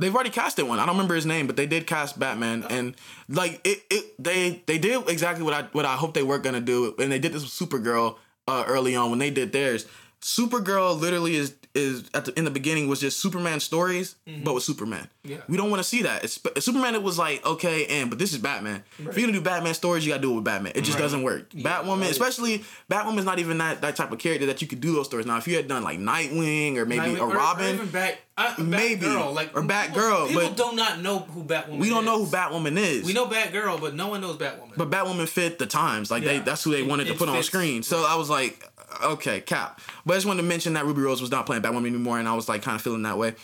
They've 0.00 0.14
already 0.14 0.30
casted 0.30 0.66
one. 0.66 0.78
I 0.78 0.86
don't 0.86 0.94
remember 0.96 1.14
his 1.14 1.26
name, 1.26 1.46
but 1.46 1.56
they 1.56 1.66
did 1.66 1.86
cast 1.86 2.18
Batman, 2.18 2.64
and 2.70 2.96
like 3.28 3.60
it, 3.64 3.82
it 3.90 4.14
they 4.22 4.62
they 4.66 4.78
did 4.78 5.08
exactly 5.08 5.44
what 5.44 5.54
I 5.54 5.62
what 5.72 5.84
I 5.84 5.96
hoped 5.96 6.14
they 6.14 6.22
were 6.22 6.38
gonna 6.38 6.60
do, 6.60 6.94
and 6.98 7.12
they 7.12 7.18
did 7.18 7.32
this 7.32 7.42
with 7.42 7.50
Supergirl 7.70 8.16
uh, 8.46 8.64
early 8.66 8.96
on 8.96 9.10
when 9.10 9.18
they 9.18 9.30
did 9.30 9.52
theirs. 9.52 9.86
Supergirl 10.20 10.98
literally 11.00 11.36
is 11.36 11.54
is 11.74 12.10
at 12.12 12.24
the 12.24 12.36
in 12.36 12.44
the 12.44 12.50
beginning 12.50 12.88
was 12.88 12.98
just 13.00 13.20
Superman 13.20 13.60
stories, 13.60 14.16
but 14.42 14.52
with 14.54 14.64
Superman. 14.64 15.02
Mm-hmm. 15.22 15.30
Yeah. 15.32 15.36
We 15.48 15.56
don't 15.56 15.70
want 15.70 15.80
to 15.80 15.84
see 15.88 16.02
that. 16.02 16.24
It's, 16.24 16.40
Superman, 16.64 16.94
it 16.96 17.02
was 17.02 17.18
like 17.18 17.44
okay, 17.46 17.86
and 17.86 18.10
but 18.10 18.18
this 18.18 18.32
is 18.32 18.38
Batman. 18.38 18.82
If 18.98 19.04
you're 19.16 19.26
gonna 19.28 19.32
do 19.38 19.40
Batman 19.40 19.74
stories, 19.74 20.04
you 20.04 20.10
gotta 20.10 20.22
do 20.22 20.32
it 20.32 20.36
with 20.36 20.44
Batman. 20.44 20.72
It 20.74 20.80
just 20.80 20.94
Right. 20.96 21.02
doesn't 21.04 21.22
work. 21.22 21.50
Batwoman, 21.50 22.00
right. 22.00 22.10
especially 22.10 22.64
Batwoman's 22.90 23.26
not 23.26 23.38
even 23.38 23.58
that 23.58 23.82
that 23.82 23.94
type 23.96 24.10
of 24.10 24.18
character 24.18 24.46
that 24.46 24.60
you 24.60 24.66
could 24.66 24.80
do 24.80 24.92
those 24.94 25.06
stories. 25.06 25.26
Now, 25.26 25.36
if 25.36 25.46
you 25.46 25.54
had 25.54 25.68
done 25.68 25.84
like 25.84 26.00
Nightwing 26.00 26.76
or 26.78 26.84
maybe 26.86 27.02
Nightwing- 27.12 27.18
a 27.18 27.20
or- 27.20 27.30
or 27.32 27.36
Robin, 27.36 27.74
even 27.74 27.88
Bat, 27.88 28.18
uh, 28.36 28.54
Maybe. 28.58 29.06
Batgirl, 29.06 29.34
like 29.34 29.56
Or 29.56 29.62
Batgirl, 29.62 30.28
People 30.28 30.42
but- 30.48 30.56
do 30.56 30.72
not 30.76 31.00
know 31.00 31.20
who 31.20 31.44
Batwoman. 31.44 31.78
we 31.78 31.90
don't 31.90 32.04
know 32.04 32.24
who. 32.24 32.30
Batwoman 32.30 32.76
is. 32.76 33.04
We 33.04 33.12
know 33.12 33.26
Batgirl, 33.26 33.80
but 33.80 33.94
no 33.94 34.08
one 34.08 34.20
knows 34.20 34.36
Batwoman. 34.36 34.72
But 34.76 34.90
Batwoman 34.90 35.28
fit 35.28 35.58
the 35.60 35.66
times. 35.66 36.10
Like 36.10 36.24
they 36.24 36.38
that's 36.40 36.64
who 36.64 36.72
they 36.72 36.80
It- 36.80 36.88
wanted 36.88 37.04
to 37.06 37.12
it 37.12 37.18
put 37.18 37.28
on 37.28 37.40
screen. 37.44 37.82
So 37.84 38.04
I 38.04 38.16
was 38.16 38.28
like, 38.28 38.64
okay, 39.02 39.40
cap. 39.40 39.80
But 40.06 40.14
I 40.14 40.16
just 40.16 40.26
wanted 40.26 40.42
to 40.42 40.48
mention 40.48 40.72
that 40.74 40.84
Ruby 40.84 41.02
Rose 41.02 41.20
was 41.20 41.30
not 41.30 41.46
playing 41.46 41.62
Batwoman 41.62 41.86
anymore, 41.86 42.18
and 42.18 42.28
I 42.28 42.34
was 42.34 42.48
like 42.48 42.62
kind 42.62 42.74
of 42.76 42.82
feeling 42.82 43.02
that 43.02 43.18
way. 43.18 43.34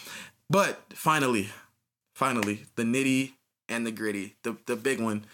But 0.51 0.81
finally, 0.95 1.49
finally, 2.15 2.65
the 2.77 2.83
nitty 2.83 3.33
and 3.69 3.87
the 3.87 3.91
gritty, 3.93 4.35
the 4.43 4.57
the 4.67 4.77
big 4.77 5.01
one, 5.01 5.25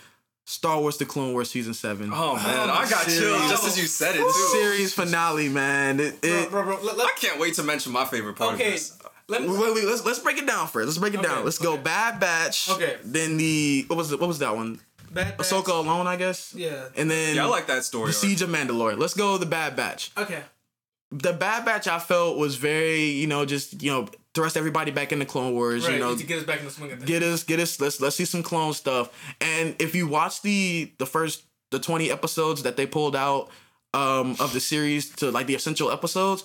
Star 0.46 0.80
Wars: 0.80 0.96
The 0.98 1.04
Clone 1.06 1.32
Wars 1.32 1.50
season 1.50 1.74
seven. 1.74 2.10
Oh 2.12 2.36
man, 2.36 2.68
oh, 2.68 2.72
I 2.72 2.88
got 2.88 3.02
Series. 3.04 3.18
chills 3.20 3.50
just 3.50 3.66
as 3.66 3.78
you 3.80 3.86
said 3.86 4.14
it 4.14 4.18
the 4.18 4.24
too. 4.24 4.58
series 4.58 4.94
finale, 4.94 5.48
man. 5.48 6.00
It, 6.00 6.20
bro, 6.20 6.30
it, 6.30 6.50
bro, 6.50 6.62
bro, 6.64 6.78
let, 6.82 6.96
let- 6.96 7.06
I 7.06 7.12
can't 7.18 7.40
wait 7.40 7.54
to 7.54 7.62
mention 7.62 7.92
my 7.92 8.04
favorite 8.04 8.36
part 8.36 8.54
okay, 8.54 8.66
of 8.68 8.72
this. 8.74 8.98
let 9.28 9.42
me, 9.42 9.48
Wait, 9.48 9.74
wait, 9.74 9.84
let's 9.84 10.04
let's 10.04 10.18
break 10.20 10.38
it 10.38 10.46
down 10.46 10.66
first. 10.68 10.86
Let's 10.86 10.98
break 10.98 11.14
it 11.14 11.18
Okay, 11.20 11.28
down. 11.28 11.44
Let's 11.44 11.58
go. 11.58 11.76
Bad 11.76 12.20
Batch. 12.20 12.70
Okay. 12.70 12.96
Then 13.04 13.36
the 13.36 13.84
what 13.88 13.96
was 13.96 14.12
it? 14.12 14.20
What 14.20 14.28
was 14.28 14.38
that 14.40 14.54
one? 14.56 14.80
Bad 15.10 15.36
Batch. 15.36 15.46
Ahsoka 15.48 15.68
alone, 15.68 16.06
I 16.06 16.16
guess. 16.16 16.54
Yeah. 16.54 16.88
And 16.96 17.10
then 17.10 17.36
Yeah, 17.36 17.44
I 17.46 17.48
like 17.48 17.66
that 17.66 17.84
story. 17.84 18.04
the 18.10 18.16
arc. 18.16 18.16
Siege 18.16 18.42
of 18.42 18.50
Mandalore. 18.50 18.96
Let's 18.98 19.14
go 19.14 19.38
the 19.38 19.46
Bad 19.46 19.76
Batch. 19.76 20.10
Okay. 20.16 20.42
The 21.12 21.32
Bad 21.32 21.64
Batch 21.64 21.88
I 21.88 21.98
felt 21.98 22.38
was 22.38 22.56
very, 22.56 23.04
you 23.06 23.26
know, 23.26 23.44
just 23.44 23.82
you 23.82 23.90
know, 23.90 24.08
thrust 24.34 24.56
everybody 24.56 24.92
back 24.92 25.10
into 25.12 25.24
Clone 25.26 25.54
Wars. 25.54 25.84
Right. 25.84 25.94
You 25.94 25.98
know, 25.98 26.16
to 26.16 26.24
get 26.24 26.38
us 26.38 26.44
back 26.44 26.60
in 26.60 26.64
the 26.66 26.70
swing 26.70 26.92
of 26.92 26.98
things. 26.98 27.08
get 27.08 27.22
us, 27.24 27.42
get 27.42 27.58
us. 27.58 27.80
Let's 27.80 28.00
let's 28.00 28.14
see 28.16 28.24
some 28.24 28.42
clone 28.44 28.72
stuff. 28.74 29.10
And 29.40 29.74
if 29.80 29.94
you 29.94 30.06
watch 30.06 30.42
the 30.42 30.92
the 30.98 31.06
first 31.06 31.42
the 31.72 31.80
twenty 31.80 32.10
episodes 32.10 32.62
that 32.62 32.76
they 32.76 32.86
pulled 32.86 33.16
out 33.16 33.50
um 33.92 34.36
of 34.38 34.52
the 34.52 34.60
series 34.60 35.10
to 35.16 35.30
like 35.32 35.46
the 35.46 35.54
essential 35.54 35.90
episodes, 35.90 36.44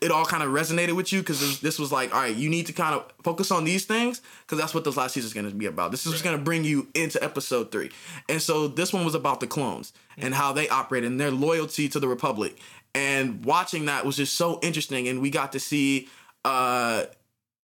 it 0.00 0.10
all 0.12 0.24
kind 0.24 0.42
of 0.42 0.50
resonated 0.50 0.94
with 0.94 1.12
you 1.12 1.20
because 1.20 1.40
this, 1.40 1.58
this 1.58 1.78
was 1.78 1.90
like, 1.90 2.14
all 2.14 2.20
right, 2.20 2.36
you 2.36 2.48
need 2.48 2.66
to 2.66 2.72
kind 2.72 2.94
of 2.94 3.10
focus 3.24 3.50
on 3.50 3.64
these 3.64 3.84
things 3.84 4.22
because 4.42 4.58
that's 4.58 4.72
what 4.74 4.84
this 4.84 4.96
last 4.96 5.14
season 5.14 5.26
is 5.26 5.34
going 5.34 5.48
to 5.48 5.54
be 5.54 5.66
about. 5.66 5.90
This 5.90 6.06
is 6.06 6.22
going 6.22 6.36
to 6.36 6.42
bring 6.42 6.62
you 6.62 6.86
into 6.94 7.22
episode 7.22 7.72
three, 7.72 7.90
and 8.28 8.40
so 8.40 8.68
this 8.68 8.92
one 8.92 9.04
was 9.04 9.14
about 9.16 9.40
the 9.40 9.48
clones 9.48 9.92
and 10.16 10.34
how 10.34 10.52
they 10.52 10.68
operate 10.68 11.02
and 11.04 11.18
their 11.20 11.32
loyalty 11.32 11.88
to 11.88 11.98
the 11.98 12.06
Republic. 12.08 12.56
And 12.94 13.44
watching 13.44 13.86
that 13.86 14.06
was 14.06 14.16
just 14.16 14.34
so 14.36 14.60
interesting, 14.62 15.08
and 15.08 15.20
we 15.20 15.30
got 15.30 15.52
to 15.52 15.60
see. 15.60 16.08
uh 16.44 17.06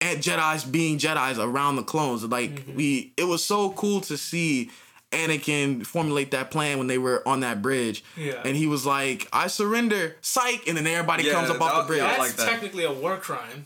and 0.00 0.20
Jedi's 0.20 0.62
being 0.64 0.96
Jedi's 0.96 1.40
around 1.40 1.74
the 1.74 1.82
clones. 1.82 2.22
Like 2.22 2.62
we, 2.76 3.12
it 3.16 3.24
was 3.24 3.44
so 3.44 3.70
cool 3.72 4.00
to 4.02 4.16
see 4.16 4.70
Anakin 5.10 5.86
formulate 5.86 6.30
that 6.32 6.50
plan 6.50 6.78
when 6.78 6.86
they 6.86 6.98
were 6.98 7.26
on 7.26 7.40
that 7.40 7.62
bridge. 7.62 8.04
Yeah. 8.16 8.42
And 8.44 8.56
he 8.56 8.66
was 8.66 8.84
like, 8.84 9.26
"I 9.32 9.46
surrender, 9.46 10.16
psych!" 10.20 10.66
And 10.68 10.76
then 10.76 10.86
everybody 10.86 11.24
Yeah, 11.24 11.32
comes 11.32 11.50
up 11.50 11.60
off 11.60 11.82
the 11.82 11.86
bridge. 11.88 12.00
That's 12.00 12.18
like 12.18 12.32
that. 12.32 12.48
technically 12.48 12.84
a 12.84 12.92
war 12.92 13.16
crime. 13.16 13.64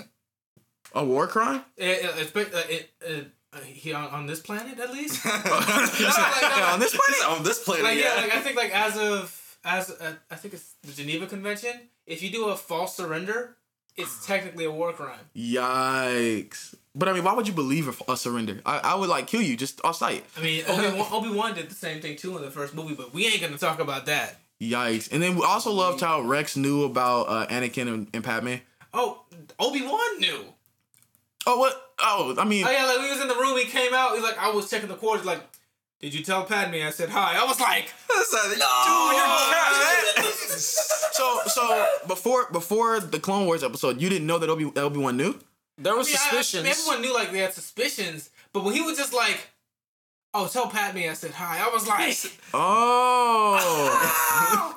A 0.94 1.04
war 1.04 1.26
crime? 1.26 1.64
It, 1.76 2.04
it, 2.04 2.10
it's 2.18 2.30
been- 2.30 2.50
uh, 2.54 2.62
it, 2.68 2.90
uh, 3.54 3.58
he 3.64 3.92
on, 3.92 4.08
on 4.10 4.26
this 4.26 4.40
planet 4.40 4.78
at 4.78 4.92
least. 4.92 5.24
Yeah, 5.26 6.70
on 6.72 6.80
this 6.80 6.96
planet. 6.96 7.24
on 7.38 7.42
this 7.44 7.62
planet, 7.64 7.84
like 7.84 7.98
yeah. 7.98 8.14
yeah, 8.16 8.22
like 8.22 8.34
I 8.34 8.40
think 8.40 8.56
like 8.56 8.70
as 8.74 8.96
of 8.96 9.58
as 9.64 9.90
uh, 9.90 10.14
I 10.30 10.34
think 10.36 10.54
it's 10.54 10.74
the 10.82 10.92
Geneva 10.92 11.26
Convention. 11.26 11.72
If 12.06 12.22
you 12.22 12.30
do 12.30 12.46
a 12.48 12.56
false 12.56 12.96
surrender, 12.96 13.56
it's 13.96 14.26
technically 14.26 14.64
a 14.64 14.70
war 14.70 14.92
crime. 14.92 15.18
Yikes! 15.36 16.74
But 16.94 17.08
I 17.08 17.12
mean, 17.14 17.24
why 17.24 17.32
would 17.32 17.48
you 17.48 17.54
believe 17.54 17.88
a, 17.88 18.12
a 18.12 18.16
surrender? 18.16 18.60
I, 18.66 18.78
I 18.78 18.94
would 18.94 19.08
like 19.08 19.26
kill 19.26 19.40
you 19.42 19.56
just 19.56 19.80
off 19.84 19.96
sight. 19.96 20.24
I 20.36 20.42
mean, 20.42 20.64
Obi 20.68 21.04
Obi 21.10 21.36
Wan 21.36 21.54
did 21.54 21.70
the 21.70 21.74
same 21.74 22.00
thing 22.00 22.16
too 22.16 22.36
in 22.36 22.42
the 22.42 22.50
first 22.50 22.74
movie, 22.74 22.94
but 22.94 23.14
we 23.14 23.26
ain't 23.26 23.40
gonna 23.40 23.58
talk 23.58 23.80
about 23.80 24.06
that. 24.06 24.36
Yikes! 24.60 25.10
And 25.10 25.22
then 25.22 25.36
we 25.36 25.44
also 25.44 25.72
loved 25.72 26.00
how 26.00 26.20
Rex 26.20 26.56
knew 26.56 26.84
about 26.84 27.22
uh, 27.28 27.46
Anakin 27.48 27.88
and, 27.88 28.08
and 28.12 28.22
Padme. 28.22 28.56
Oh, 28.94 29.22
Obi 29.58 29.82
Wan 29.82 30.20
knew. 30.20 30.44
Oh 31.46 31.56
what? 31.58 31.92
Oh, 31.98 32.34
I 32.38 32.44
mean, 32.44 32.64
Oh 32.66 32.70
yeah, 32.70 32.84
like 32.84 32.98
we 33.00 33.10
was 33.10 33.20
in 33.20 33.28
the 33.28 33.34
room. 33.34 33.56
He 33.58 33.64
came 33.64 33.92
out. 33.94 34.14
He's 34.14 34.22
like, 34.22 34.38
I 34.38 34.50
was 34.50 34.68
checking 34.70 34.88
the 34.88 34.94
quarters. 34.94 35.24
Like, 35.26 35.40
did 36.02 36.12
you 36.14 36.22
tell 36.22 36.44
Padme? 36.44 36.74
I 36.84 36.90
said 36.90 37.08
hi. 37.08 37.38
I 37.40 37.44
was 37.46 37.58
like, 37.60 37.92
That's 38.08 38.32
like, 38.32 38.42
Dude, 38.50 38.58
you're 38.58 40.26
cat. 40.26 40.34
so 41.12 41.38
so 41.46 41.86
before 42.08 42.46
before 42.52 43.00
the 43.00 43.18
Clone 43.20 43.46
Wars 43.46 43.62
episode, 43.62 44.00
you 44.00 44.08
didn't 44.08 44.26
know 44.26 44.38
that 44.38 44.50
Obi 44.50 44.64
Obi 44.76 44.98
Wan 44.98 45.16
knew. 45.16 45.38
There 45.78 45.94
were 45.94 46.00
I 46.00 46.02
mean, 46.02 46.14
I- 46.14 46.18
I- 46.18 46.42
suspicions. 46.42 46.68
everyone 46.68 47.00
knew 47.02 47.14
like 47.14 47.32
they 47.32 47.38
had 47.38 47.54
suspicions, 47.54 48.30
but 48.52 48.62
when 48.64 48.74
he 48.74 48.82
was 48.82 48.98
just 48.98 49.14
like, 49.14 49.48
"Oh, 50.34 50.46
tell 50.46 50.68
Padme," 50.68 50.98
I 51.08 51.14
said 51.14 51.30
hi. 51.32 51.64
I 51.66 51.72
was 51.72 51.86
like, 51.88 52.16
Oh, 52.54 53.56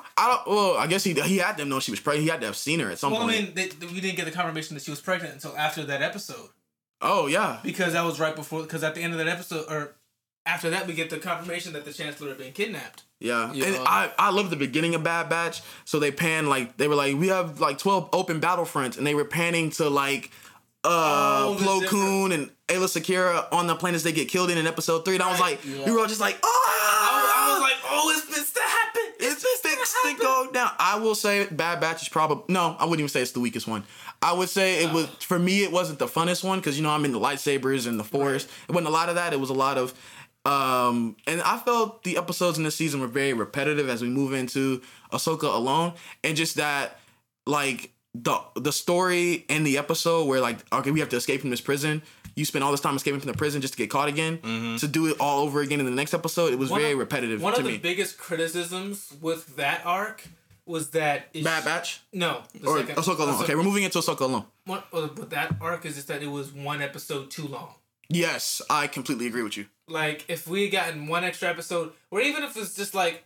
I 0.16 0.28
don't. 0.28 0.54
Well, 0.54 0.76
I 0.76 0.86
guess 0.86 1.04
he 1.04 1.12
he 1.14 1.38
had 1.38 1.58
to 1.58 1.64
know 1.64 1.80
she 1.80 1.90
was 1.90 2.00
pregnant. 2.00 2.22
He 2.24 2.30
had 2.30 2.40
to 2.40 2.46
have 2.46 2.56
seen 2.56 2.80
her 2.80 2.90
at 2.90 2.98
some 2.98 3.12
"Well, 3.12 3.22
I 3.22 3.32
point. 3.32 3.54
mean, 3.56 3.68
they, 3.80 3.86
we 3.86 4.00
didn't 4.00 4.16
get 4.16 4.24
the 4.26 4.30
confirmation 4.30 4.74
that 4.74 4.82
she 4.84 4.90
was 4.90 5.00
pregnant 5.00 5.34
until 5.34 5.56
after 5.56 5.82
that 5.84 6.02
episode 6.02 6.50
oh 7.02 7.26
yeah, 7.26 7.58
because 7.62 7.92
that 7.92 8.04
was 8.04 8.18
right 8.18 8.34
before. 8.34 8.62
Because 8.62 8.82
at 8.82 8.94
the 8.94 9.02
end 9.02 9.12
of 9.12 9.18
that 9.18 9.28
episode, 9.28 9.66
or 9.68 9.95
after 10.46 10.70
that, 10.70 10.86
we 10.86 10.94
get 10.94 11.10
the 11.10 11.18
confirmation 11.18 11.72
that 11.74 11.84
the 11.84 11.92
Chancellor 11.92 12.28
had 12.28 12.38
been 12.38 12.52
kidnapped. 12.52 13.02
yeah. 13.20 13.52
Yeah. 13.52 13.66
And 13.66 13.76
I 13.78 14.10
I 14.18 14.30
love 14.30 14.48
the 14.50 14.56
beginning 14.56 14.94
of 14.94 15.02
Bad 15.02 15.28
Batch. 15.28 15.60
So 15.84 15.98
they 15.98 16.10
pan 16.12 16.48
like 16.48 16.76
they 16.76 16.88
were 16.88 16.94
like 16.94 17.16
we 17.16 17.28
have 17.28 17.60
like 17.60 17.78
twelve 17.78 18.08
open 18.12 18.40
battlefronts, 18.40 18.96
and 18.96 19.06
they 19.06 19.14
were 19.14 19.24
panning 19.24 19.70
to 19.72 19.88
like. 19.90 20.30
Uh, 20.84 21.46
Oh, 21.48 21.56
Plo 21.58 21.84
Koon 21.88 22.30
and 22.30 22.48
Aayla 22.68 22.86
Secura 22.86 23.46
on 23.52 23.66
the 23.66 23.74
planets 23.74 24.04
they 24.04 24.12
get 24.12 24.28
killed 24.28 24.50
in 24.50 24.58
in 24.58 24.68
episode 24.68 25.04
three, 25.04 25.14
and 25.14 25.22
I 25.22 25.30
was 25.32 25.40
like, 25.40 25.58
yeah. 25.64 25.84
we 25.84 25.90
were 25.90 25.98
all 25.98 26.06
just 26.06 26.20
like, 26.20 26.36
I, 26.36 26.38
oh, 26.44 27.32
I 27.34 27.52
was 27.54 27.62
like, 27.62 27.76
"Oh, 27.90 28.12
it's 28.16 28.26
been 28.26 28.62
to 28.62 28.68
happen. 28.68 29.02
It's 29.18 29.58
stick 29.58 29.78
stick 29.84 30.18
go 30.20 30.48
down. 30.52 30.70
I 30.78 30.98
will 30.98 31.16
say 31.16 31.46
Bad 31.46 31.80
Batch 31.80 32.02
is 32.02 32.08
probably 32.08 32.44
no. 32.54 32.76
I 32.78 32.84
wouldn't 32.84 33.00
even 33.00 33.08
say 33.08 33.20
it's 33.20 33.32
the 33.32 33.40
weakest 33.40 33.66
one. 33.66 33.82
I 34.22 34.32
would 34.32 34.48
say 34.48 34.84
it 34.84 34.92
was 34.92 35.06
for 35.20 35.38
me. 35.38 35.62
It 35.64 35.72
wasn't 35.72 35.98
the 35.98 36.06
funnest 36.06 36.44
one 36.44 36.58
because 36.60 36.76
you 36.76 36.84
know 36.84 36.90
I'm 36.90 37.04
in 37.04 37.12
the 37.12 37.20
lightsabers 37.20 37.86
and 37.86 37.98
the 37.98 38.04
force. 38.04 38.44
It 38.68 38.72
wasn't 38.72 38.86
a 38.88 38.90
lot 38.92 39.08
of 39.08 39.16
that. 39.16 39.32
It 39.32 39.40
was 39.40 39.50
a 39.50 39.54
lot 39.54 39.78
of, 39.78 39.92
um, 40.46 41.16
and 41.26 41.42
I 41.42 41.58
felt 41.58 42.02
the 42.04 42.16
episodes 42.16 42.58
in 42.58 42.64
this 42.64 42.76
season 42.76 43.00
were 43.00 43.06
very 43.08 43.32
repetitive 43.32 43.88
as 43.88 44.02
we 44.02 44.08
move 44.08 44.32
into 44.32 44.80
Ahsoka 45.12 45.52
alone, 45.54 45.94
and 46.22 46.36
just 46.36 46.56
that 46.56 46.98
like 47.46 47.92
the 48.14 48.40
the 48.54 48.72
story 48.72 49.44
in 49.48 49.64
the 49.64 49.76
episode 49.78 50.24
where 50.26 50.40
like 50.40 50.58
okay 50.72 50.90
we 50.90 51.00
have 51.00 51.08
to 51.10 51.16
escape 51.16 51.40
from 51.40 51.50
this 51.50 51.60
prison. 51.60 52.02
You 52.34 52.44
spend 52.44 52.62
all 52.64 52.70
this 52.70 52.80
time 52.82 52.94
escaping 52.96 53.20
from 53.20 53.32
the 53.32 53.36
prison 53.38 53.62
just 53.62 53.72
to 53.74 53.78
get 53.78 53.88
caught 53.88 54.08
again. 54.08 54.76
To 54.80 54.86
do 54.86 55.06
it 55.06 55.16
all 55.20 55.42
over 55.44 55.62
again 55.62 55.80
in 55.80 55.86
the 55.86 55.92
next 55.92 56.12
episode, 56.12 56.52
it 56.52 56.58
was 56.58 56.70
One 56.70 56.80
very 56.82 56.92
of- 56.92 56.98
repetitive 56.98 57.40
One 57.42 57.54
to 57.54 57.60
of 57.60 57.66
the 57.66 57.78
biggest 57.78 58.18
criticisms 58.18 59.10
with 59.22 59.56
that 59.56 59.80
arc 59.86 60.22
was 60.66 60.90
that 60.90 61.28
it 61.32 61.44
Bad 61.44 61.62
sh- 61.62 61.64
Batch 61.64 62.00
No, 62.12 62.42
the 62.60 62.66
or 62.68 62.78
second- 62.78 62.96
Ahsoka 62.96 63.20
alone. 63.20 63.34
Ahsoka- 63.36 63.44
Okay, 63.44 63.54
we're 63.54 63.62
moving 63.62 63.84
into 63.84 63.98
Ahsoka 64.00 64.20
alone. 64.20 64.44
One, 64.66 64.82
uh, 64.92 65.06
but 65.06 65.30
that 65.30 65.56
arc 65.62 65.86
is 65.86 65.94
just 65.94 66.08
that 66.08 66.22
it 66.22 66.26
was 66.26 66.52
one 66.52 66.82
episode 66.82 67.30
too 67.30 67.46
long. 67.46 67.70
Yes, 68.10 68.60
I 68.68 68.86
completely 68.88 69.26
agree 69.28 69.42
with 69.42 69.56
you. 69.56 69.66
Like 69.88 70.24
if 70.28 70.48
we 70.48 70.68
gotten 70.68 71.06
one 71.06 71.24
extra 71.24 71.48
episode, 71.48 71.92
or 72.10 72.20
even 72.20 72.42
if 72.42 72.56
it's 72.56 72.74
just 72.74 72.94
like, 72.94 73.24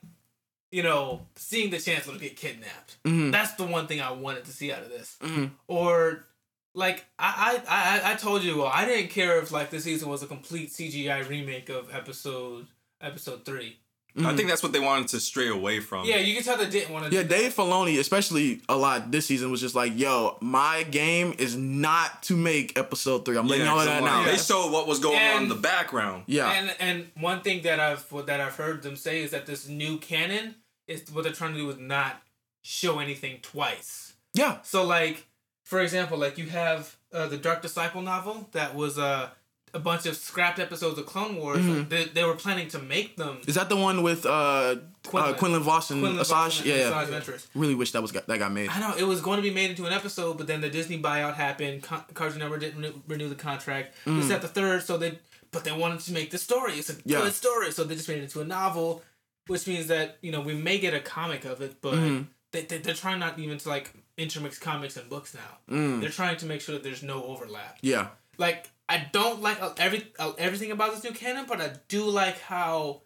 you 0.70 0.82
know, 0.82 1.26
seeing 1.36 1.70
the 1.70 1.78
Chancellor 1.78 2.14
to 2.14 2.20
get 2.20 2.36
kidnapped. 2.36 2.98
Mhm. 3.04 3.32
That's 3.32 3.52
the 3.54 3.64
one 3.64 3.86
thing 3.86 4.00
I 4.00 4.12
wanted 4.12 4.44
to 4.44 4.52
see 4.52 4.72
out 4.72 4.82
of 4.82 4.88
this. 4.90 5.16
Mhm. 5.20 5.52
Or 5.68 6.26
like 6.74 7.04
I, 7.18 7.62
I 7.66 8.10
I 8.10 8.12
I 8.12 8.14
told 8.16 8.42
you, 8.44 8.58
well, 8.58 8.70
I 8.72 8.84
didn't 8.84 9.10
care 9.10 9.38
if 9.40 9.50
like 9.50 9.70
this 9.70 9.84
season 9.84 10.08
was 10.08 10.22
a 10.22 10.26
complete 10.26 10.70
CGI 10.70 11.26
remake 11.28 11.68
of 11.70 11.92
episode 11.94 12.66
episode 13.00 13.44
three. 13.44 13.78
I 14.26 14.36
think 14.36 14.48
that's 14.48 14.62
what 14.62 14.72
they 14.72 14.80
wanted 14.80 15.08
to 15.08 15.20
stray 15.20 15.48
away 15.48 15.80
from. 15.80 16.04
Yeah, 16.04 16.16
you 16.16 16.34
can 16.34 16.42
tell 16.42 16.56
they 16.56 16.68
didn't 16.68 16.92
want 16.92 17.10
to. 17.10 17.14
Yeah, 17.16 17.22
Dave 17.22 17.54
Filoni, 17.54 17.98
especially 17.98 18.60
a 18.68 18.76
lot 18.76 19.10
this 19.10 19.26
season, 19.26 19.50
was 19.50 19.60
just 19.60 19.74
like, 19.74 19.98
"Yo, 19.98 20.36
my 20.40 20.82
game 20.84 21.34
is 21.38 21.56
not 21.56 22.22
to 22.24 22.36
make 22.36 22.78
episode 22.78 23.24
three. 23.24 23.36
I'm 23.36 23.46
letting 23.46 23.64
Yeah, 23.66 23.74
y'all 23.74 23.84
know 23.84 23.84
'cause 23.92 24.00
that 24.02 24.12
I'm 24.12 24.24
now." 24.24 24.30
They 24.30 24.38
showed 24.38 24.70
what 24.72 24.86
was 24.86 24.98
going 24.98 25.18
on 25.20 25.42
in 25.44 25.48
the 25.48 25.54
background. 25.54 26.24
Yeah, 26.26 26.50
And 26.50 26.74
and 26.80 27.10
one 27.18 27.40
thing 27.42 27.62
that 27.62 27.80
I've 27.80 28.10
what 28.12 28.26
that 28.26 28.40
I've 28.40 28.56
heard 28.56 28.82
them 28.82 28.96
say 28.96 29.22
is 29.22 29.30
that 29.32 29.46
this 29.46 29.68
new 29.68 29.98
canon 29.98 30.56
is 30.86 31.02
what 31.12 31.24
they're 31.24 31.32
trying 31.32 31.52
to 31.54 31.58
do 31.58 31.70
is 31.70 31.78
not 31.78 32.20
show 32.62 32.98
anything 32.98 33.38
twice. 33.42 34.12
yeah, 34.34 34.58
So 34.62 34.84
like, 34.84 35.26
for 35.64 35.80
example, 35.80 36.18
like 36.18 36.36
you 36.38 36.46
have 36.46 36.96
uh, 37.12 37.26
the 37.26 37.36
Dark 37.36 37.62
Disciple 37.62 38.02
novel 38.02 38.48
that 38.52 38.74
was 38.74 38.98
uh, 38.98 39.30
a 39.74 39.78
bunch 39.78 40.06
of 40.06 40.16
scrapped 40.16 40.58
episodes 40.58 40.98
of 40.98 41.06
Clone 41.06 41.36
Wars. 41.36 41.58
Mm-hmm. 41.58 41.88
They, 41.88 42.04
they 42.04 42.24
were 42.24 42.34
planning 42.34 42.68
to 42.68 42.78
make 42.78 43.16
them. 43.16 43.38
is 43.46 43.54
that 43.54 43.68
the 43.68 43.76
one 43.76 44.02
with 44.02 44.26
uh, 44.26 44.76
Quinlan. 45.06 45.34
uh 45.34 45.36
Quinlan 45.36 45.62
Vos 45.62 45.90
and 45.90 46.02
Quinlan 46.02 46.22
Asajj? 46.24 46.64
Yeah, 46.64 46.74
yeah. 46.76 46.90
Asajj 46.90 47.06
Ventress. 47.08 47.46
Really 47.54 47.74
wish 47.74 47.92
that 47.92 48.02
was 48.02 48.12
got, 48.12 48.26
that 48.26 48.38
got 48.38 48.52
made. 48.52 48.68
I 48.70 48.80
know 48.80 48.94
it 48.96 49.04
was 49.04 49.20
going 49.20 49.36
to 49.36 49.42
be 49.42 49.50
made 49.54 49.70
into 49.70 49.86
an 49.86 49.92
episode, 49.92 50.38
but 50.38 50.46
then 50.46 50.60
the 50.60 50.68
Disney 50.70 51.00
buyout 51.00 51.34
happened. 51.34 51.82
Con- 51.82 52.04
Cartoon 52.14 52.38
Network 52.40 52.60
didn't 52.60 52.80
renew, 52.82 52.94
renew 53.08 53.28
the 53.28 53.34
contract. 53.34 53.94
This 54.04 54.30
at 54.30 54.42
the 54.42 54.48
third, 54.48 54.82
so 54.82 54.96
they 54.98 55.18
but 55.52 55.64
they 55.64 55.72
wanted 55.72 56.00
to 56.00 56.12
make 56.12 56.30
the 56.30 56.38
story. 56.38 56.74
It's 56.74 56.90
a 56.90 56.94
Mm. 56.94 57.02
Yeah. 57.04 57.20
good 57.22 57.32
story, 57.32 57.72
so 57.72 57.82
they 57.84 57.96
just 57.96 58.08
made 58.08 58.18
it 58.18 58.22
into 58.22 58.40
a 58.40 58.44
novel, 58.44 59.02
which 59.48 59.66
means 59.66 59.88
that 59.88 60.18
you 60.22 60.30
know 60.32 60.40
we 60.40 60.54
may 60.54 60.78
get 60.78 60.94
a 60.94 61.00
comic 61.00 61.44
of 61.44 61.60
it, 61.60 61.80
but 61.82 61.94
Mm-hmm. 61.94 62.22
they, 62.52 62.62
they 62.62 62.78
they're 62.78 62.94
trying 62.94 63.18
not 63.20 63.38
even 63.38 63.58
to 63.58 63.68
like 63.68 63.90
intermix 64.16 64.58
comics 64.58 64.96
and 64.96 65.08
books 65.08 65.34
now. 65.34 65.74
Mm. 65.76 66.00
They're 66.00 66.10
trying 66.10 66.36
to 66.38 66.46
make 66.46 66.60
sure 66.60 66.74
that 66.74 66.84
there's 66.84 67.02
no 67.02 67.24
overlap. 67.24 67.78
Yeah. 67.80 68.08
Like 68.38 68.68
I 68.90 69.06
don't 69.12 69.40
like 69.40 69.62
uh, 69.62 69.72
every 69.78 70.04
uh, 70.18 70.32
everything 70.36 70.72
about 70.72 70.92
this 70.92 71.04
new 71.04 71.12
canon, 71.12 71.46
but 71.48 71.60
I 71.60 71.70
do 71.86 72.04
like 72.04 72.40
how 72.40 73.02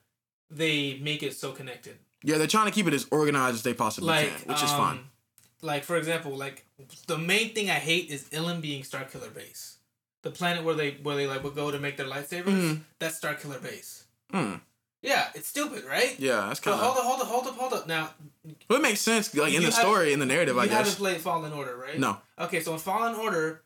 they 0.50 0.98
make 1.02 1.22
it 1.22 1.34
so 1.34 1.52
connected. 1.52 1.98
Yeah, 2.22 2.38
they're 2.38 2.46
trying 2.46 2.66
to 2.66 2.72
keep 2.72 2.86
it 2.86 2.94
as 2.94 3.06
organized 3.10 3.56
as 3.56 3.62
they 3.64 3.74
possibly 3.74 4.08
Like 4.08 4.34
can, 4.34 4.48
which 4.48 4.62
is 4.62 4.70
um, 4.70 4.78
fine. 4.78 5.00
Like 5.60 5.84
for 5.84 5.96
example, 5.98 6.34
like 6.34 6.64
the 7.06 7.18
main 7.18 7.54
thing 7.54 7.68
I 7.68 7.74
hate 7.74 8.08
is 8.10 8.24
Ilum 8.30 8.62
being 8.62 8.82
Starkiller 8.82 9.32
Base. 9.32 9.76
The 10.22 10.30
planet 10.30 10.64
where 10.64 10.74
they 10.74 10.92
where 11.02 11.16
they 11.16 11.26
like 11.26 11.44
would 11.44 11.54
go 11.54 11.70
to 11.70 11.78
make 11.78 11.98
their 11.98 12.06
lightsabers. 12.06 12.44
Mhm. 12.44 12.80
That's 12.98 13.20
Starkiller 13.20 13.62
Base. 13.62 14.04
Hmm. 14.30 14.54
Yeah, 15.02 15.28
it's 15.34 15.48
stupid, 15.48 15.84
right? 15.84 16.18
Yeah, 16.18 16.46
that's 16.48 16.60
kind 16.60 16.80
hold 16.80 16.96
of. 16.96 16.98
up, 16.98 17.04
hold 17.04 17.20
up, 17.20 17.26
hold 17.26 17.46
up, 17.46 17.56
hold 17.56 17.72
up. 17.74 17.86
Now 17.86 18.14
But 18.68 18.76
it 18.76 18.82
makes 18.82 19.02
sense, 19.02 19.34
like 19.34 19.52
in 19.52 19.62
the 19.62 19.70
story, 19.70 20.14
in 20.14 20.18
the 20.18 20.24
narrative, 20.24 20.56
I 20.56 20.62
guess 20.64 20.70
you 20.70 20.76
haven't 20.78 20.96
played 20.96 21.20
Fallen 21.20 21.52
Order, 21.52 21.76
right? 21.76 21.98
No. 21.98 22.16
Okay, 22.38 22.60
so 22.60 22.72
in 22.72 22.78
Fallen 22.78 23.14
Order, 23.14 23.62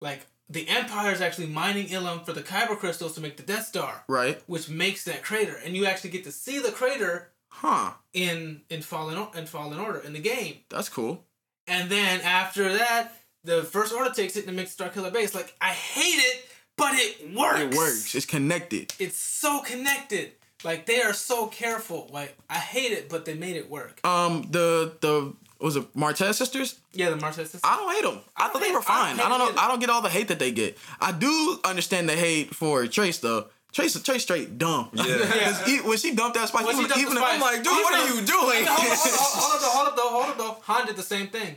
like 0.00 0.24
the 0.50 0.68
Empire 0.68 1.12
is 1.12 1.20
actually 1.20 1.46
mining 1.48 1.88
Ilum 1.88 2.24
for 2.24 2.32
the 2.32 2.42
Kyber 2.42 2.78
crystals 2.78 3.14
to 3.14 3.20
make 3.20 3.36
the 3.36 3.42
Death 3.42 3.66
Star, 3.66 4.04
Right? 4.08 4.42
which 4.46 4.68
makes 4.68 5.04
that 5.04 5.22
crater, 5.22 5.54
and 5.64 5.76
you 5.76 5.84
actually 5.86 6.10
get 6.10 6.24
to 6.24 6.32
see 6.32 6.58
the 6.58 6.72
crater 6.72 7.30
Huh. 7.50 7.92
in 8.12 8.62
in 8.70 8.82
Fallen 8.82 9.26
in 9.36 9.46
Fallen 9.46 9.78
Order 9.78 10.00
in 10.00 10.12
the 10.12 10.20
game. 10.20 10.58
That's 10.70 10.88
cool. 10.88 11.24
And 11.66 11.90
then 11.90 12.20
after 12.22 12.72
that, 12.78 13.12
the 13.44 13.62
First 13.62 13.92
Order 13.92 14.10
takes 14.14 14.36
it 14.36 14.46
and 14.46 14.56
makes 14.56 14.70
Star 14.72 14.88
Killer 14.90 15.10
Base. 15.10 15.34
Like 15.34 15.54
I 15.60 15.70
hate 15.70 16.18
it, 16.30 16.46
but 16.76 16.94
it 16.94 17.34
works. 17.34 17.60
It 17.60 17.74
works. 17.74 18.14
It's 18.14 18.26
connected. 18.26 18.94
It's 18.98 19.16
so 19.18 19.60
connected. 19.60 20.32
Like 20.64 20.86
they 20.86 21.02
are 21.02 21.12
so 21.12 21.46
careful. 21.46 22.08
Like 22.12 22.36
I 22.50 22.58
hate 22.58 22.92
it, 22.92 23.08
but 23.08 23.24
they 23.24 23.34
made 23.34 23.56
it 23.56 23.68
work. 23.70 24.00
Um, 24.04 24.42
the 24.50 24.96
the 25.00 25.34
was 25.60 25.76
it 25.76 25.92
Martez 25.94 26.34
sisters? 26.34 26.78
Yeah, 26.92 27.10
the 27.10 27.16
Martez 27.16 27.34
sisters. 27.48 27.60
I 27.64 27.76
don't 27.76 27.94
hate 27.94 28.04
them. 28.04 28.20
I 28.36 28.48
thought 28.48 28.60
they 28.62 28.70
were 28.70 28.80
hate- 28.80 28.90
I 28.90 29.06
fine. 29.08 29.16
don't 29.16 29.26
I 29.26 29.28
don't 29.28 29.38
know. 29.38 29.46
them 29.48 29.58
I 29.58 29.68
don't 29.68 29.80
get 29.80 29.90
all 29.90 30.02
the 30.02 30.08
hate 30.08 30.28
that 30.28 30.38
they 30.38 30.52
get. 30.52 30.78
I 31.00 31.12
do 31.12 31.58
understand 31.64 32.08
the 32.08 32.16
hate 32.16 32.54
for 32.54 32.86
Trace 32.86 33.18
though. 33.18 33.46
Trace, 33.72 34.00
Trace 34.02 34.22
straight 34.22 34.56
dumb. 34.56 34.88
Yeah. 34.94 35.04
'Cause 35.44 35.60
he- 35.66 35.80
when 35.80 35.98
she 35.98 36.14
dumped 36.14 36.36
that 36.38 36.48
spice, 36.48 36.64
When 36.64 36.76
even, 36.76 36.88
dumped 36.88 36.98
even 37.02 37.14
the 37.14 37.20
if- 37.20 37.26
spice. 37.26 37.34
I'm 37.34 37.40
like, 37.40 37.62
dude, 37.62 37.72
Even 37.72 37.82
what 37.82 37.94
are 37.94 38.06
you 38.14 38.26
doing? 38.26 38.66
Hold 38.66 38.88
up, 38.92 38.98
hold 38.98 39.62
up, 39.62 39.62
hold 39.62 39.62
up, 39.62 39.72
hold 39.72 39.88
up, 39.88 39.96
though, 39.96 40.08
hold 40.08 40.24
up, 40.26 40.38
though. 40.38 40.72
Han 40.72 40.86
did 40.86 40.96
the 40.96 41.02
same 41.02 41.26
thing. 41.28 41.56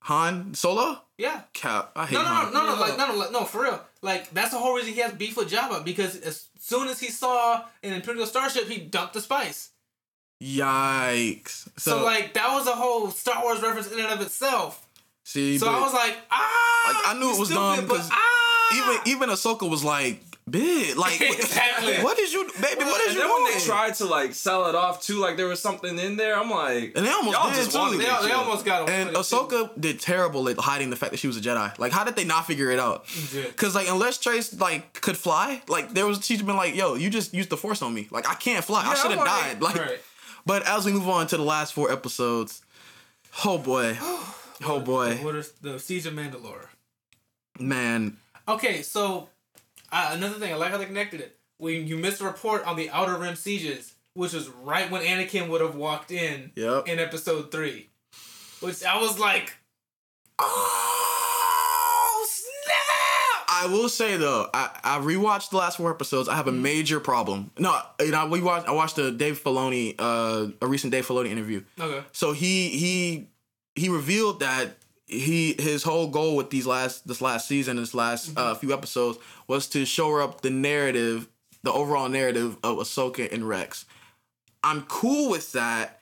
Han 0.00 0.54
Solo? 0.54 1.00
Yeah. 1.16 1.42
Cap. 1.54 1.92
I 1.96 2.06
hate 2.06 2.14
No, 2.14 2.22
no, 2.22 2.28
Han. 2.28 2.52
no, 2.52 2.60
no, 2.66 2.74
no, 2.74 2.80
like, 2.80 2.98
no, 2.98 3.06
no, 3.08 3.14
like, 3.14 3.32
no, 3.32 3.44
for 3.44 3.62
real. 3.62 3.80
Like, 4.02 4.30
that's 4.30 4.50
the 4.50 4.58
whole 4.58 4.74
reason 4.76 4.92
he 4.92 5.00
has 5.00 5.12
beef 5.12 5.36
with 5.36 5.50
Jabba 5.50 5.82
because 5.84 6.16
as 6.20 6.46
soon 6.60 6.88
as 6.88 7.00
he 7.00 7.08
saw 7.10 7.62
an 7.82 7.92
Imperial 7.94 8.26
starship, 8.26 8.68
he 8.68 8.78
dumped 8.80 9.14
the 9.14 9.20
spice. 9.20 9.70
Yikes. 10.44 11.68
So, 11.78 11.98
So, 11.98 12.04
like, 12.04 12.34
that 12.34 12.52
was 12.52 12.66
a 12.66 12.72
whole 12.72 13.10
Star 13.10 13.42
Wars 13.42 13.60
reference 13.62 13.90
in 13.92 13.98
and 13.98 14.08
of 14.12 14.20
itself. 14.20 14.86
see, 15.24 15.58
So 15.58 15.66
but 15.66 15.74
I 15.74 15.80
was 15.80 15.92
like, 15.92 16.16
ah, 16.30 16.92
Like, 17.04 17.16
I 17.16 17.18
knew 17.18 17.32
it 17.34 17.38
was 17.38 17.48
stupid, 17.48 17.60
dumb 17.76 17.86
but 17.86 17.96
'cause 17.96 18.08
ah, 18.12 18.76
even 18.76 19.12
even 19.12 19.28
Ahsoka 19.30 19.68
was 19.68 19.82
like, 19.84 20.20
big, 20.48 20.96
like, 21.04 21.18
Exactly. 21.20 21.94
what 22.04 22.18
is 22.18 22.32
you, 22.32 22.44
baby? 22.60 22.84
What 22.84 23.00
is 23.00 23.06
And 23.08 23.14
you 23.16 23.20
then 23.22 23.28
doing? 23.30 23.42
when 23.44 23.52
they 23.54 23.60
tried 23.64 23.94
to 23.96 24.04
like 24.04 24.34
sell 24.34 24.66
it 24.68 24.74
off 24.74 25.02
too, 25.02 25.18
like 25.18 25.36
there 25.38 25.46
was 25.46 25.60
something 25.60 25.98
in 25.98 26.16
there, 26.16 26.36
I'm 26.38 26.50
like, 26.50 26.92
And 26.94 27.06
they 27.06 27.10
almost 27.10 27.36
y'all 27.38 27.48
did, 27.50 27.56
just 27.56 27.72
too. 27.72 27.96
they, 27.98 28.04
they 28.04 28.32
almost 28.32 28.64
got 28.66 28.82
away 28.82 28.92
And 29.00 29.08
with 29.10 29.18
it, 29.18 29.28
too. 29.30 29.36
Ahsoka 29.36 29.80
did 29.80 29.98
terrible 30.00 30.46
at 30.50 30.58
hiding 30.58 30.90
the 30.90 30.96
fact 30.96 31.12
that 31.12 31.18
she 31.18 31.26
was 31.26 31.38
a 31.38 31.40
Jedi. 31.40 31.76
Like, 31.78 31.92
how 31.92 32.04
did 32.04 32.16
they 32.16 32.24
not 32.24 32.46
figure 32.46 32.70
it 32.70 32.78
out? 32.78 33.06
did. 33.32 33.56
Cause 33.56 33.74
like, 33.74 33.88
unless 33.88 34.18
Trace 34.18 34.52
like 34.60 35.00
could 35.00 35.16
fly, 35.16 35.62
like 35.68 35.94
there 35.94 36.04
was 36.06 36.24
she's 36.24 36.42
been 36.42 36.56
like, 36.56 36.74
yo, 36.76 36.94
you 36.96 37.08
just 37.08 37.32
used 37.32 37.48
the 37.48 37.56
Force 37.56 37.80
on 37.80 37.94
me. 37.94 38.08
Like, 38.10 38.28
I 38.28 38.34
can't 38.34 38.62
fly. 38.64 38.82
I 38.84 38.94
should 38.94 39.10
have 39.12 39.20
like- 39.20 39.26
died. 39.26 39.60
Like, 39.62 39.76
Right. 39.76 40.00
But 40.46 40.66
as 40.66 40.84
we 40.84 40.92
move 40.92 41.08
on 41.08 41.26
to 41.28 41.36
the 41.36 41.42
last 41.42 41.72
four 41.74 41.90
episodes, 41.92 42.62
oh 43.44 43.58
boy, 43.58 43.96
oh 44.64 44.80
boy, 44.84 45.16
What 45.16 45.36
is 45.36 45.52
the 45.62 45.78
Siege 45.78 46.06
of 46.06 46.14
Mandalore? 46.14 46.66
man, 47.58 48.16
Okay, 48.48 48.82
so 48.82 49.28
uh, 49.92 50.10
another 50.12 50.34
thing, 50.38 50.52
I 50.52 50.56
like 50.56 50.70
how 50.70 50.78
they 50.78 50.86
connected 50.86 51.20
it. 51.20 51.36
When 51.58 51.86
you 51.86 51.96
missed 51.96 52.20
a 52.20 52.24
report 52.24 52.66
on 52.66 52.76
the 52.76 52.90
Outer 52.90 53.16
Rim 53.16 53.36
sieges, 53.36 53.94
which 54.14 54.32
was 54.32 54.48
right 54.48 54.90
when 54.90 55.02
Anakin 55.02 55.48
would 55.48 55.60
have 55.60 55.76
walked 55.76 56.10
in 56.10 56.50
Yep. 56.56 56.88
in 56.88 56.98
Episode 56.98 57.50
Three, 57.52 57.88
which 58.60 58.84
I 58.84 59.00
was 59.00 59.18
like, 59.18 59.54
oh! 60.38 61.13
I 63.62 63.66
will 63.66 63.88
say 63.88 64.16
though, 64.16 64.48
I, 64.52 64.70
I 64.82 64.98
rewatched 64.98 65.50
the 65.50 65.56
last 65.58 65.76
four 65.76 65.90
episodes. 65.90 66.28
I 66.28 66.34
have 66.36 66.48
a 66.48 66.50
Mm-hmm. 66.50 66.62
major 66.62 67.00
problem. 67.00 67.50
No, 67.58 67.78
you 68.00 68.10
know, 68.10 68.26
we 68.26 68.40
watched. 68.40 68.66
I 68.68 68.72
watched 68.72 68.98
a 68.98 69.10
Dave 69.10 69.42
Filoni, 69.42 69.94
uh, 69.98 70.48
a 70.60 70.66
recent 70.66 70.90
Dave 70.90 71.06
Filoni 71.06 71.28
interview. 71.30 71.62
Okay. 71.80 72.02
So 72.12 72.32
he 72.32 72.68
he 72.70 73.28
he 73.74 73.88
revealed 73.88 74.40
that 74.40 74.76
he 75.06 75.54
his 75.58 75.82
whole 75.82 76.08
goal 76.08 76.34
with 76.36 76.50
these 76.50 76.66
last 76.66 77.06
this 77.06 77.20
last 77.20 77.46
season, 77.48 77.76
this 77.76 77.94
last 77.94 78.30
Mm-hmm. 78.30 78.38
uh, 78.38 78.54
few 78.54 78.72
episodes, 78.72 79.18
was 79.48 79.66
to 79.68 79.84
shore 79.84 80.20
up 80.22 80.40
the 80.40 80.50
narrative, 80.50 81.28
the 81.62 81.72
overall 81.72 82.08
narrative 82.08 82.56
of 82.64 82.78
Ahsoka 82.78 83.32
and 83.32 83.48
Rex. 83.48 83.84
I'm 84.62 84.82
cool 84.82 85.30
with 85.30 85.52
that, 85.52 86.00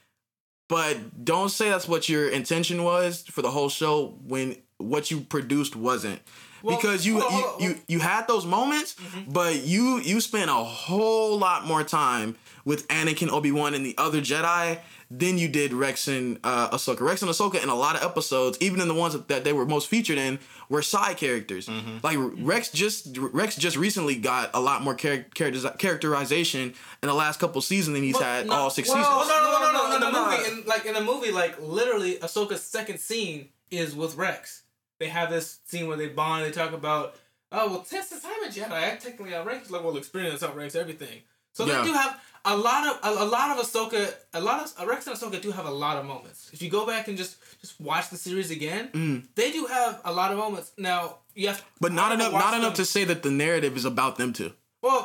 but 0.68 1.24
don't 1.24 1.48
say 1.50 1.68
that's 1.68 1.88
what 1.88 2.08
your 2.08 2.28
intention 2.28 2.84
was 2.84 3.22
for 3.24 3.42
the 3.42 3.50
whole 3.50 3.68
show 3.68 4.18
when 4.26 4.56
what 4.78 5.10
you 5.10 5.20
produced 5.20 5.74
wasn't. 5.76 6.20
Well, 6.62 6.76
because 6.76 7.04
you, 7.06 7.18
you, 7.18 7.44
you 7.60 7.74
you 7.88 7.98
had 8.00 8.26
those 8.28 8.46
moments, 8.46 8.96
but 9.28 9.64
you 9.64 9.98
you 10.00 10.20
spent 10.20 10.50
a 10.50 10.54
whole 10.54 11.38
lot 11.38 11.66
more 11.66 11.82
time 11.84 12.36
with 12.64 12.86
Anakin, 12.88 13.30
Obi 13.30 13.50
Wan, 13.52 13.74
and 13.74 13.84
the 13.84 13.94
other 13.98 14.20
Jedi 14.20 14.78
than 15.10 15.36
you 15.36 15.46
did 15.48 15.74
Rex 15.74 16.08
and 16.08 16.38
uh, 16.42 16.70
Ahsoka. 16.70 17.00
Rex 17.00 17.20
and 17.20 17.30
Ahsoka 17.30 17.62
in 17.62 17.68
a 17.68 17.74
lot 17.74 17.96
of 17.96 18.02
episodes, 18.02 18.56
even 18.60 18.80
in 18.80 18.88
the 18.88 18.94
ones 18.94 19.14
that 19.26 19.44
they 19.44 19.52
were 19.52 19.66
most 19.66 19.88
featured 19.88 20.16
in, 20.16 20.38
were 20.70 20.80
side 20.80 21.18
characters. 21.18 21.68
Like 22.02 22.16
Rex 22.18 22.70
just 22.70 23.18
Rex 23.18 23.56
just 23.56 23.76
recently 23.76 24.14
got 24.14 24.50
a 24.54 24.60
lot 24.60 24.82
more 24.82 24.94
char- 24.94 25.26
character- 25.34 25.74
characterization 25.78 26.72
in 27.02 27.08
the 27.08 27.14
last 27.14 27.40
couple 27.40 27.60
seasons 27.60 27.94
than 27.94 28.02
he's 28.04 28.18
had 28.18 28.46
no, 28.46 28.54
all 28.54 28.70
six 28.70 28.88
well, 28.88 28.98
seasons. 28.98 29.28
No, 29.28 29.40
no, 29.40 29.50
no, 29.50 29.50
no, 29.50 29.58
no, 29.60 29.72
No, 29.72 29.72
no, 29.72 29.98
no, 29.98 30.06
the 30.06 30.12
no, 30.12 30.30
movie, 30.30 30.42
no. 30.50 30.58
in, 30.60 30.66
like 30.66 30.86
in 30.86 30.94
the 30.94 31.00
movie, 31.02 31.30
like 31.32 31.60
literally, 31.60 32.16
Ahsoka's 32.16 32.62
second 32.62 32.98
scene 32.98 33.48
is 33.70 33.94
with 33.94 34.16
Rex. 34.16 34.62
They 35.02 35.08
have 35.08 35.30
this 35.30 35.58
scene 35.64 35.88
where 35.88 35.96
they 35.96 36.06
bond. 36.08 36.44
They 36.44 36.52
talk 36.52 36.72
about, 36.72 37.16
oh 37.50 37.68
well, 37.70 37.84
since 37.84 38.06
since 38.10 38.24
I'm 38.24 38.44
a 38.44 38.48
Jedi, 38.56 38.70
I 38.72 38.90
technically 38.96 39.30
have 39.32 39.44
Rex 39.46 39.68
level 39.68 39.96
experience, 39.96 40.42
outranks 40.44 40.76
everything. 40.76 41.18
So 41.54 41.66
Yeah. 41.66 41.80
they 41.80 41.88
do 41.88 41.92
have 41.94 42.20
a 42.44 42.56
lot 42.56 42.82
of 42.86 42.94
a, 43.08 43.24
a 43.24 43.28
lot 43.36 43.48
of 43.58 43.64
Ahsoka, 43.66 44.14
a 44.32 44.40
lot 44.40 44.58
of 44.78 44.86
Rex 44.86 45.06
and 45.08 45.16
Ahsoka 45.16 45.40
do 45.42 45.50
have 45.50 45.66
a 45.66 45.70
lot 45.84 45.96
of 45.96 46.04
moments. 46.06 46.50
If 46.52 46.62
you 46.62 46.70
go 46.70 46.86
back 46.86 47.08
and 47.08 47.18
just 47.18 47.34
just 47.60 47.80
watch 47.80 48.10
the 48.10 48.16
series 48.16 48.50
again, 48.58 49.26
they 49.34 49.50
do 49.50 49.66
have 49.66 50.00
a 50.04 50.12
lot 50.12 50.30
of 50.32 50.38
moments. 50.38 50.70
Now 50.78 51.18
you 51.34 51.48
have, 51.48 51.58
Mm. 51.58 51.64
but 51.80 51.92
not 51.92 52.12
enough 52.12 52.32
watched 52.32 52.44
not 52.46 52.54
enough 52.54 52.74
to 52.74 52.84
say 52.84 53.02
that 53.10 53.24
the 53.24 53.30
narrative 53.32 53.76
is 53.76 53.84
about 53.84 54.16
them 54.18 54.32
too. 54.32 54.52
Well, 54.82 55.02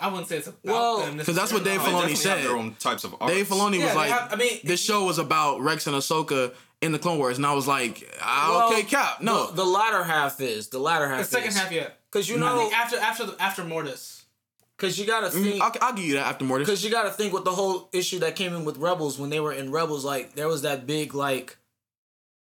I 0.00 0.08
wouldn't 0.08 0.28
say 0.28 0.38
it's 0.38 0.48
about 0.48 0.64
Well, 0.64 0.98
them 0.98 1.18
'cause 1.24 1.36
that's 1.40 1.52
what 1.52 1.62
Dave 1.64 1.80
necessarily. 1.80 2.02
Filoni 2.02 2.06
They 2.08 2.14
definitely 2.14 2.30
have 2.30 2.38
said. 2.38 2.44
their 2.48 2.56
own 2.56 2.74
types 2.88 3.04
of 3.04 3.14
arcs. 3.20 3.32
Dave 3.34 3.46
Filoni 3.48 3.78
Yeah, 3.78 3.86
was 3.86 3.94
like, 3.94 4.10
have- 4.10 4.32
I 4.32 4.36
mean, 4.36 4.60
this 4.64 4.80
show 4.82 5.04
was 5.04 5.18
about 5.18 5.60
Rex 5.60 5.86
and 5.86 5.94
Ahsoka 5.96 6.52
in 6.82 6.92
the 6.92 6.98
Clone 6.98 7.18
Wars, 7.18 7.36
and 7.36 7.44
I 7.46 7.52
was 7.54 7.66
like, 7.66 8.10
ah, 8.22 8.48
Well, 8.50 8.72
okay, 8.72 8.82
Cap, 8.84 9.20
no, 9.20 9.46
The, 9.48 9.56
the 9.56 9.64
latter 9.64 10.02
half 10.02 10.40
is 10.40 10.68
the 10.68 10.78
latter 10.78 11.08
half. 11.08 11.18
The 11.18 11.24
second 11.24 11.48
is, 11.48 11.58
half, 11.58 11.70
yeah. 11.72 11.88
because 12.10 12.28
you 12.28 12.36
I 12.36 12.40
know, 12.40 12.58
think 12.58 12.78
after 12.78 12.98
after 12.98 13.26
the, 13.26 13.36
after 13.42 13.64
Mortis. 13.64 14.24
because 14.76 14.98
you 14.98 15.06
got 15.06 15.20
to 15.30 15.36
Mm, 15.36 15.42
think. 15.42 15.62
I'll, 15.62 15.72
I'll 15.82 15.92
give 15.94 16.04
you 16.06 16.14
that 16.14 16.26
after 16.26 16.44
Mortis. 16.44 16.66
Because 16.68 16.82
you 16.84 16.90
got 16.90 17.02
to 17.02 17.10
think 17.10 17.32
with 17.34 17.44
the 17.44 17.52
whole 17.52 17.88
issue 17.92 18.20
that 18.20 18.34
came 18.36 18.54
in 18.54 18.64
with 18.64 18.78
Rebels 18.78 19.18
when 19.18 19.28
they 19.30 19.40
were 19.40 19.52
in 19.52 19.70
Rebels, 19.70 20.04
like 20.04 20.34
there 20.34 20.48
was 20.48 20.62
that 20.62 20.86
big 20.86 21.14
like, 21.14 21.58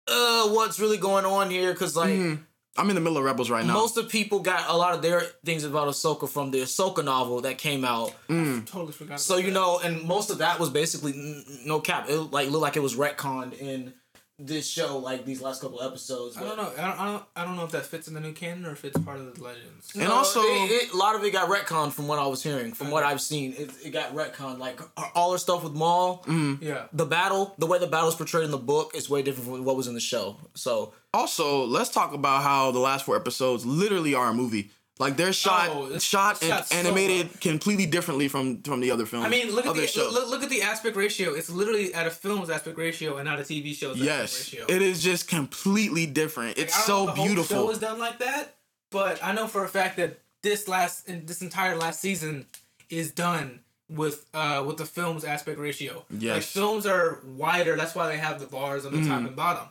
uh, 0.07 0.47
what's 0.49 0.79
really 0.79 0.97
going 0.97 1.25
on 1.25 1.49
here? 1.49 1.71
Because 1.73 1.95
like 1.95 2.11
Mhm. 2.13 2.45
I'm 2.77 2.87
in 2.89 2.95
the 2.95 3.01
middle 3.01 3.17
of 3.17 3.25
Rebels 3.25 3.49
right 3.49 3.65
now. 3.65 3.73
most 3.73 3.97
of 3.97 4.07
people 4.07 4.39
got 4.39 4.69
a 4.69 4.77
lot 4.77 4.93
of 4.93 5.01
their 5.01 5.21
things 5.43 5.65
about 5.65 5.89
Ahsoka 5.89 6.29
from 6.29 6.51
the 6.51 6.61
Ahsoka 6.61 7.03
novel 7.03 7.41
that 7.41 7.57
came 7.57 7.83
out. 7.83 8.13
Totally 8.29 8.93
forgot. 8.93 9.19
So 9.19 9.35
you 9.35 9.47
that. 9.47 9.51
know, 9.53 9.79
and 9.83 10.03
most 10.03 10.29
of 10.29 10.37
that 10.37 10.59
was 10.61 10.69
basically 10.69 11.11
n- 11.11 11.43
n- 11.45 11.59
no 11.65 11.81
cap. 11.81 12.09
It 12.09 12.15
like 12.17 12.49
looked 12.49 12.61
like 12.61 12.77
it 12.77 12.81
was 12.81 12.95
retconned 12.95 13.59
in 13.59 13.93
this 14.41 14.67
show, 14.67 14.97
like 14.99 15.25
these 15.25 15.41
last 15.41 15.61
couple 15.61 15.81
episodes. 15.81 16.37
I 16.37 16.41
don't 16.41 16.55
know. 16.57 16.71
I 16.77 16.81
don't, 16.87 16.99
I 16.99 17.05
don't. 17.11 17.23
I 17.35 17.43
don't 17.45 17.55
know 17.57 17.65
if 17.65 17.71
that 17.71 17.85
fits 17.85 18.07
in 18.07 18.13
the 18.13 18.19
new 18.21 18.31
canon 18.31 18.65
or 18.65 18.71
if 18.71 18.85
it's 18.85 18.97
part 18.99 19.19
of 19.19 19.35
the 19.35 19.43
legends. 19.43 19.91
And 19.95 20.05
No, 20.05 20.13
also- 20.13 20.41
it, 20.41 20.71
it- 20.71 20.93
a 20.93 20.97
lot 20.97 21.15
of 21.15 21.23
it 21.23 21.31
got 21.31 21.49
retconned 21.49 21.91
from 21.93 22.07
what 22.07 22.19
I 22.19 22.25
was 22.27 22.41
hearing, 22.41 22.71
from 22.73 22.89
what 22.89 23.03
I've 23.03 23.21
seen. 23.21 23.53
It, 23.57 23.69
it 23.85 23.89
got 23.91 24.15
retconned. 24.15 24.57
Like 24.59 24.79
all 25.15 25.31
her 25.33 25.37
stuff 25.37 25.63
with 25.63 25.73
Maul, 25.73 26.23
mm-hmm. 26.25 26.63
Yeah. 26.63 26.85
the 26.93 27.05
battle, 27.05 27.53
the 27.59 27.65
way 27.67 27.77
the 27.79 27.87
battle's 27.87 28.15
portrayed 28.15 28.45
in 28.45 28.51
the 28.51 28.57
book 28.57 28.93
is 28.95 29.09
way 29.09 29.21
different 29.21 29.49
from 29.49 29.65
what 29.65 29.75
was 29.75 29.87
in 29.87 29.93
the 29.93 29.99
show. 29.99 30.37
So 30.55 30.93
also, 31.13 31.65
let's 31.65 31.89
talk 31.89 32.13
about 32.13 32.43
how 32.43 32.71
the 32.71 32.79
last 32.79 33.05
four 33.05 33.15
episodes 33.15 33.65
literally 33.65 34.13
are 34.15 34.29
a 34.29 34.33
movie. 34.33 34.71
Like 34.99 35.15
they're 35.15 35.31
shot, 35.31 35.69
Oh, 35.71 35.97
shot 35.97 36.41
and 36.41 36.49
shot 36.51 36.67
so 36.67 36.75
animated 36.75 37.39
completely 37.39 37.85
differently 37.85 38.27
from 38.27 38.61
from 38.63 38.81
the 38.81 38.91
other 38.91 39.05
films. 39.05 39.25
I 39.25 39.29
mean, 39.29 39.49
look 39.55 39.65
at 39.65 39.73
the 39.73 40.09
look, 40.11 40.29
look 40.29 40.43
at 40.43 40.49
the 40.49 40.61
aspect 40.61 40.97
ratio. 40.97 41.33
It's 41.33 41.49
literally 41.49 41.93
at 41.93 42.05
a 42.05 42.11
film's 42.11 42.49
aspect 42.49 42.77
ratio 42.77 43.15
and 43.15 43.25
not 43.25 43.39
a 43.39 43.43
TV 43.43 43.73
show's 43.73 43.97
yes, 43.97 44.33
aspect 44.35 44.61
ratio. 44.69 44.75
it 44.75 44.81
is 44.81 45.01
just 45.01 45.29
completely 45.29 46.05
different. 46.05 46.57
It's 46.57 46.75
I 46.75 46.85
don't 46.87 46.89
know 46.89 47.05
so 47.05 47.09
if 47.11 47.15
the 47.15 47.21
whole 47.21 47.25
beautiful. 47.27 47.55
show 47.67 47.71
is 47.71 47.79
done 47.79 47.97
like 47.97 48.19
that, 48.19 48.55
but 48.91 49.23
I 49.23 49.31
know 49.31 49.47
for 49.47 49.63
a 49.63 49.69
fact 49.69 49.95
that 49.97 50.19
this 50.43 50.67
last 50.67 51.07
and 51.07 51.25
this 51.25 51.41
entire 51.41 51.77
last 51.77 52.01
season 52.01 52.45
is 52.89 53.11
done 53.11 53.61
with 53.89 54.25
uh 54.33 54.63
with 54.67 54.75
the 54.77 54.85
film's 54.85 55.23
aspect 55.23 55.59
ratio. 55.59 56.03
like 56.11 56.21
Yes. 56.21 56.51
films 56.51 56.85
are 56.85 57.19
wider. 57.25 57.77
That's 57.77 57.95
why 57.95 58.07
they 58.09 58.17
have 58.17 58.41
the 58.41 58.47
bars 58.47 58.85
on 58.85 58.91
the 58.91 59.07
top 59.07 59.19
and 59.21 59.33
bottom. 59.35 59.63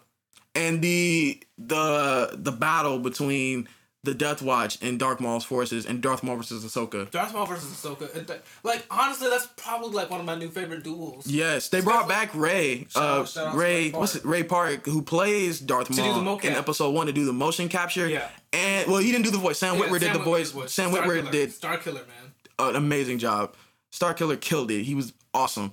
and 0.55 0.81
the 0.81 1.43
the 1.59 2.31
the 2.35 2.51
battle 2.53 2.99
between 2.99 3.68
the 4.05 4.15
Death 4.15 4.41
Watch 4.43 4.79
and 4.81 4.99
Darth 4.99 5.19
Maul's 5.21 5.45
forces 5.45 5.85
and 5.85 6.01
Darth 6.01 6.23
Maul 6.23 6.37
versus 6.37 6.65
Ahsoka. 6.65 7.11
Darth 7.11 7.33
Maul 7.35 7.47
versus 7.47 7.71
Ahsoka. 7.73 8.39
Like 8.63 8.87
honestly, 8.91 9.29
that's 9.29 9.49
probably 9.57 9.91
like 9.91 10.09
one 10.09 10.21
of 10.21 10.27
my 10.27 10.37
new 10.37 10.49
favorite 10.49 10.85
duels. 10.85 11.27
Yes, 11.27 11.69
they 11.69 11.81
brought 11.81 12.09
back 12.09 12.35
Ray, 12.35 12.87
uh, 12.95 13.01
out- 13.01 13.29
shout 13.29 13.47
out 13.49 13.53
to 13.53 13.59
Ray, 13.59 13.91
what's 13.91 14.15
it, 14.15 14.25
Ray 14.25 14.45
Park, 14.45 14.87
who 14.87 15.03
plays 15.03 15.59
Darth 15.61 15.91
Maul 15.97 16.39
in 16.39 16.53
Episode 16.53 16.91
One 16.91 17.07
to 17.09 17.13
do 17.13 17.25
the 17.25 17.33
motion 17.33 17.69
capture. 17.69 18.09
Yeah. 18.09 18.29
and 18.53 18.89
well, 18.91 18.99
he 18.99 19.11
didn't 19.11 19.25
do 19.25 19.31
the 19.33 19.39
voice. 19.39 19.59
Sam 19.59 19.77
Yeah, 19.77 19.87
Witwer 19.87 20.01
did 20.01 20.15
the 20.15 20.19
Witwer's 20.21 20.53
voice. 20.53 20.73
Sam 20.73 20.91
Star 20.93 21.03
Witwer 21.05 21.19
Killer. 21.21 21.33
did 21.33 21.53
Star 21.53 21.77
Killer, 21.79 22.01
man. 22.03 22.33
an 22.71 22.77
amazing 22.77 23.19
job. 23.19 23.55
Star 23.91 24.15
Killer 24.15 24.37
killed 24.37 24.71
it. 24.71 24.85
He 24.85 24.95
was 24.95 25.13
awesome. 25.35 25.73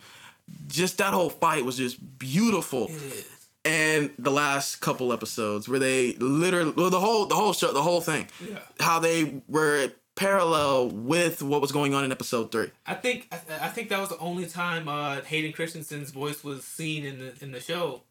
Just 0.68 0.98
that 0.98 1.14
whole 1.14 1.30
fight 1.30 1.64
was 1.66 1.78
just 1.78 2.18
beautiful. 2.20 2.90
It 3.66 3.70
is. 3.70 4.00
And 4.00 4.12
the 4.20 4.32
last 4.32 4.78
couple 4.82 5.12
episodes 5.12 5.68
where 5.68 5.80
they 5.80 6.14
literally 6.14 6.72
well, 6.72 6.90
the 6.90 7.00
whole 7.00 7.26
the 7.26 7.36
whole 7.36 7.54
show 7.54 7.72
the 7.74 7.82
whole 7.82 8.02
thing 8.02 8.28
Yeah. 8.48 8.60
how 8.80 9.00
they 9.00 9.42
were 9.48 9.92
parallel 10.16 10.90
with 10.90 11.42
what 11.44 11.60
was 11.62 11.72
going 11.74 11.94
on 11.94 12.04
in 12.06 12.12
episode 12.12 12.52
three. 12.52 12.72
I 12.86 12.94
think 12.94 13.28
I, 13.32 13.66
I 13.66 13.68
think 13.70 13.90
that 13.90 14.00
was 14.00 14.10
the 14.10 14.18
only 14.20 14.46
time 14.46 14.88
uh, 14.88 15.22
Hayden 15.22 15.52
Christensen's 15.52 16.12
voice 16.12 16.44
was 16.44 16.64
seen 16.64 17.06
in 17.06 17.20
the 17.20 17.34
in 17.42 17.52
the 17.52 17.60
show. 17.60 18.04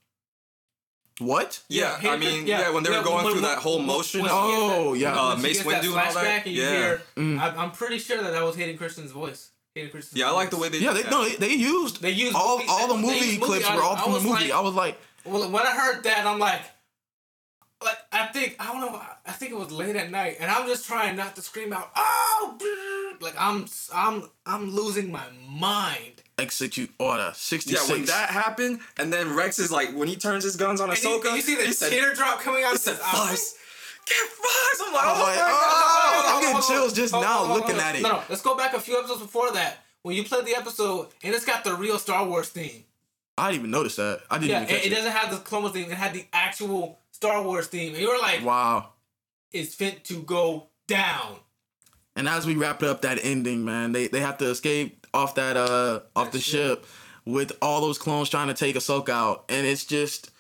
What? 1.21 1.63
Yeah, 1.69 1.97
Hayden 1.99 2.11
I 2.11 2.17
mean, 2.17 2.31
Christ- 2.45 2.47
yeah, 2.49 2.71
when 2.73 2.83
they 2.83 2.91
were 2.91 3.03
going 3.05 3.31
through 3.31 3.43
that 3.43 3.59
whole 3.59 3.79
motion. 3.79 4.27
Oh, 4.29 4.95
gets 4.95 5.03
yeah. 5.03 5.15
Uh, 5.17 5.37
Mace 5.37 5.63
Windu 5.63 5.77
and 5.77 5.87
all 5.87 5.93
that. 5.95 6.13
flashback 6.15 6.47
and 6.47 6.55
you 6.57 6.63
Yeah. 6.63 6.71
hear, 6.71 7.03
Mm. 7.17 7.39
I, 7.39 7.49
I'm 7.63 7.71
pretty 7.71 7.99
sure 8.01 8.21
that 8.21 8.33
that 8.33 8.43
was 8.43 8.57
Hayden 8.57 8.77
Christensen's 8.77 9.13
voice. 9.13 9.51
Hayden 9.77 9.91
Christensen's 9.93 10.19
Yeah, 10.19 10.29
I 10.29 10.33
like 10.33 10.51
the 10.51 10.57
way 10.57 10.69
they. 10.71 10.79
Yeah, 10.79 10.93
they 10.93 11.05
no, 11.09 11.25
they, 11.29 11.37
they 11.37 11.53
used 11.55 12.03
They 12.03 12.11
used 12.11 12.35
all 12.35 12.59
movie- 12.59 12.69
all 12.69 12.89
the 12.89 13.01
movie 13.01 13.37
clips 13.39 13.69
were 13.71 13.81
all 13.83 13.97
from 13.97 14.11
the 14.11 14.15
was 14.19 14.25
movie. 14.25 14.45
like- 14.47 14.53
I 14.53 14.61
was 14.61 14.75
like, 14.75 14.99
Well, 15.25 15.51
when 15.51 15.67
I 15.67 15.71
heard 15.75 16.03
that, 16.05 16.27
I'm 16.27 16.39
like, 16.39 16.61
like 17.83 17.99
I 18.13 18.27
think 18.27 18.57
I 18.59 18.67
don't 18.73 18.81
know. 18.81 19.01
I 19.27 19.33
think 19.33 19.53
it 19.53 19.59
was 19.59 19.71
late 19.73 19.97
at 19.97 20.11
night, 20.11 20.37
and 20.41 20.51
I'm 20.51 20.67
just 20.67 20.87
trying 20.87 21.17
not 21.17 21.35
to 21.37 21.43
scream 21.43 21.73
out, 21.73 21.91
"Oh!" 21.97 23.17
Like 23.21 23.35
I'm, 23.39 23.67
I'm, 23.95 24.29
I'm 24.45 24.71
losing 24.71 25.11
my 25.11 25.25
mind. 25.49 26.23
execute 26.39 26.91
order 26.99 27.33
sixty 27.35 27.75
Yeah, 27.75 27.81
when 27.89 28.05
that 28.07 28.31
happened, 28.31 28.81
and 28.99 29.13
then 29.13 29.35
Rex 29.35 29.59
is 29.59 29.71
like, 29.71 29.95
when 29.95 30.09
he 30.09 30.17
turns 30.17 30.45
his 30.45 30.57
guns 30.57 30.81
on 30.81 30.91
And 30.91 31.03
you, 31.03 31.23
and 31.25 31.37
you 31.37 31.43
see 31.43 31.55
the 31.55 31.63
he 31.65 31.73
said, 31.73 31.91
teardrop 31.91 32.41
coming 32.41 32.65
out. 32.65 32.71
he 32.71 32.75
of 32.75 32.81
said, 32.81 32.97
his 32.97 33.01
eye. 33.03 33.37
Get 34.07 34.17
Fives. 34.17 34.83
I'm 34.85 34.93
like, 34.93 35.05
I 35.05 35.07
oh 35.07 35.13
was 35.13 35.19
my 35.19 35.25
like, 35.25 35.39
god. 35.39 35.51
oh, 35.51 36.35
I'm 36.35 36.41
getting 36.43 36.63
chills 36.69 36.93
just 36.93 37.13
now 37.15 37.55
looking 37.55 37.77
at 37.77 37.95
it. 37.97 38.03
No, 38.03 38.09
no, 38.11 38.23
let's 38.29 38.43
go 38.43 38.57
back 38.57 38.75
a 38.75 38.81
few 38.81 38.99
episodes 38.99 39.23
before 39.23 39.51
that. 39.53 39.79
When 40.03 40.15
you 40.15 40.25
played 40.25 40.45
the 40.45 40.55
episode, 40.57 41.09
and 41.23 41.35
it's 41.35 41.47
got 41.47 41.65
the 41.65 41.75
real 41.75 41.99
Star 41.99 42.27
Wars 42.27 42.51
theme. 42.51 42.85
I 43.37 43.51
didn't 43.51 43.61
even 43.61 43.71
notice 43.73 43.97
that. 43.97 44.21
I 44.31 44.39
didn't 44.39 44.51
Yeah, 44.51 44.63
even 44.63 44.69
it, 44.69 44.77
catch 44.79 44.87
it 44.87 44.93
it. 44.93 44.95
doesn't 44.95 45.13
have 45.13 45.31
the 45.31 45.37
Clone 45.39 45.63
Wars 45.63 45.75
theme. 45.75 45.91
It 45.91 45.97
had 45.97 46.13
the 46.15 46.25
actual 46.33 46.99
Star 47.11 47.43
Wars 47.43 47.67
theme, 47.67 47.93
and 47.95 48.01
you 48.03 48.09
were 48.11 48.19
like, 48.19 48.45
Wow. 48.45 48.91
"It's 49.53 49.75
fit 49.75 50.05
to 50.07 50.23
go 50.23 50.69
down." 50.87 51.37
And 52.17 52.29
as 52.29 52.47
we 52.47 52.55
wrap 52.55 52.83
up 52.85 53.03
that 53.03 53.19
ending, 53.25 53.65
man, 53.65 53.93
they 53.93 54.07
they 54.07 54.21
have 54.21 54.39
to 54.39 54.47
escape 54.51 55.07
off 55.13 55.35
that 55.35 55.57
uh 55.57 56.01
off 56.15 56.27
That 56.27 56.33
the 56.33 56.41
ship. 56.41 56.85
ship 56.85 56.87
with 57.25 57.53
all 57.63 57.81
those 57.81 57.99
clones 57.99 58.29
trying 58.29 58.49
to 58.49 58.55
take 58.55 58.77
Ahsoka 58.77 59.09
out, 59.11 59.45
and 59.49 59.67
it's 59.67 59.85
just. 59.85 60.31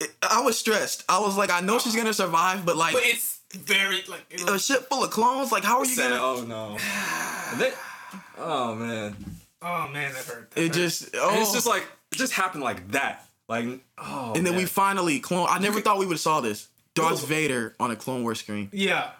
It, 0.00 0.14
I 0.22 0.42
was 0.42 0.56
stressed. 0.56 1.02
I 1.08 1.18
was 1.18 1.36
like, 1.36 1.50
I 1.50 1.60
know 1.60 1.80
she's 1.80 1.96
gonna 1.96 2.14
survive, 2.14 2.64
but 2.64 2.76
like 2.76 2.92
But 2.94 3.02
it's 3.04 3.40
very 3.52 4.02
like 4.06 4.24
it 4.30 4.48
a 4.48 4.56
ship 4.56 4.88
full 4.88 5.02
of 5.02 5.10
clones, 5.10 5.50
like 5.50 5.64
how 5.64 5.78
are 5.80 5.84
you 5.84 5.94
Said, 5.96 6.10
gonna? 6.10 6.22
oh 6.22 6.44
no. 6.44 6.76
They- 7.58 7.72
oh 8.38 8.74
man. 8.76 9.16
Oh 9.62 9.88
man, 9.88 10.12
that 10.12 10.24
hurt. 10.24 10.50
That 10.52 10.62
It 10.64 10.72
just 10.72 11.10
oh, 11.14 11.30
And 11.30 11.40
it's 11.40 11.50
oh. 11.50 11.54
just 11.54 11.66
like, 11.66 11.82
it 12.12 12.16
just 12.16 12.32
happened 12.32 12.62
like 12.64 12.90
that. 12.92 13.24
Like, 13.48 13.66
oh. 13.98 14.32
and 14.36 14.46
then 14.46 14.56
we 14.56 14.64
finally 14.66 15.20
clone. 15.20 15.46
I 15.50 15.58
never 15.58 15.80
thought 15.80 15.98
we 15.98 16.06
would 16.06 16.14
have 16.14 16.20
saw 16.20 16.40
this. 16.40 16.68
Darth 16.94 17.26
Vader 17.26 17.74
on 17.78 17.90
a 17.90 17.96
Clone 17.96 18.22
Wars 18.22 18.40
screen. 18.40 18.68
yeah. 18.72 19.10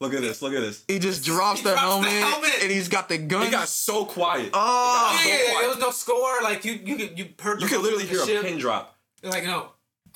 Look 0.00 0.12
at 0.14 0.20
this. 0.20 0.42
Look 0.42 0.52
at 0.52 0.60
this. 0.60 0.84
He 0.86 0.98
just 0.98 1.24
drops 1.24 1.60
He 1.60 1.64
the, 1.64 1.70
drops 1.70 1.82
the 2.04 2.10
helmet, 2.10 2.10
helmet. 2.10 2.50
and 2.62 2.70
he's 2.70 2.88
got 2.88 3.08
the 3.08 3.16
gun. 3.18 3.46
He 3.46 3.50
got 3.50 3.68
so 3.68 4.04
quiet. 4.04 4.50
oh, 4.52 5.20
Yeah, 5.24 5.30
yeah, 5.30 5.38
yeah, 5.38 5.50
quiet. 5.50 5.60
there 5.60 5.68
was 5.70 5.78
no 5.78 5.90
score. 5.90 6.42
Like 6.42 6.64
you, 6.66 6.72
you, 6.74 6.96
could- 6.96 7.18
you 7.18 7.28
heard. 7.40 7.60
you 7.60 7.66
the 7.68 7.74
could 7.74 7.82
literally 7.82 8.04
the 8.04 8.10
hear 8.10 8.22
a 8.22 8.26
ship. 8.26 8.42
pin 8.44 8.58
drop. 8.58 8.96
Like 9.22 9.44
no. 9.44 9.70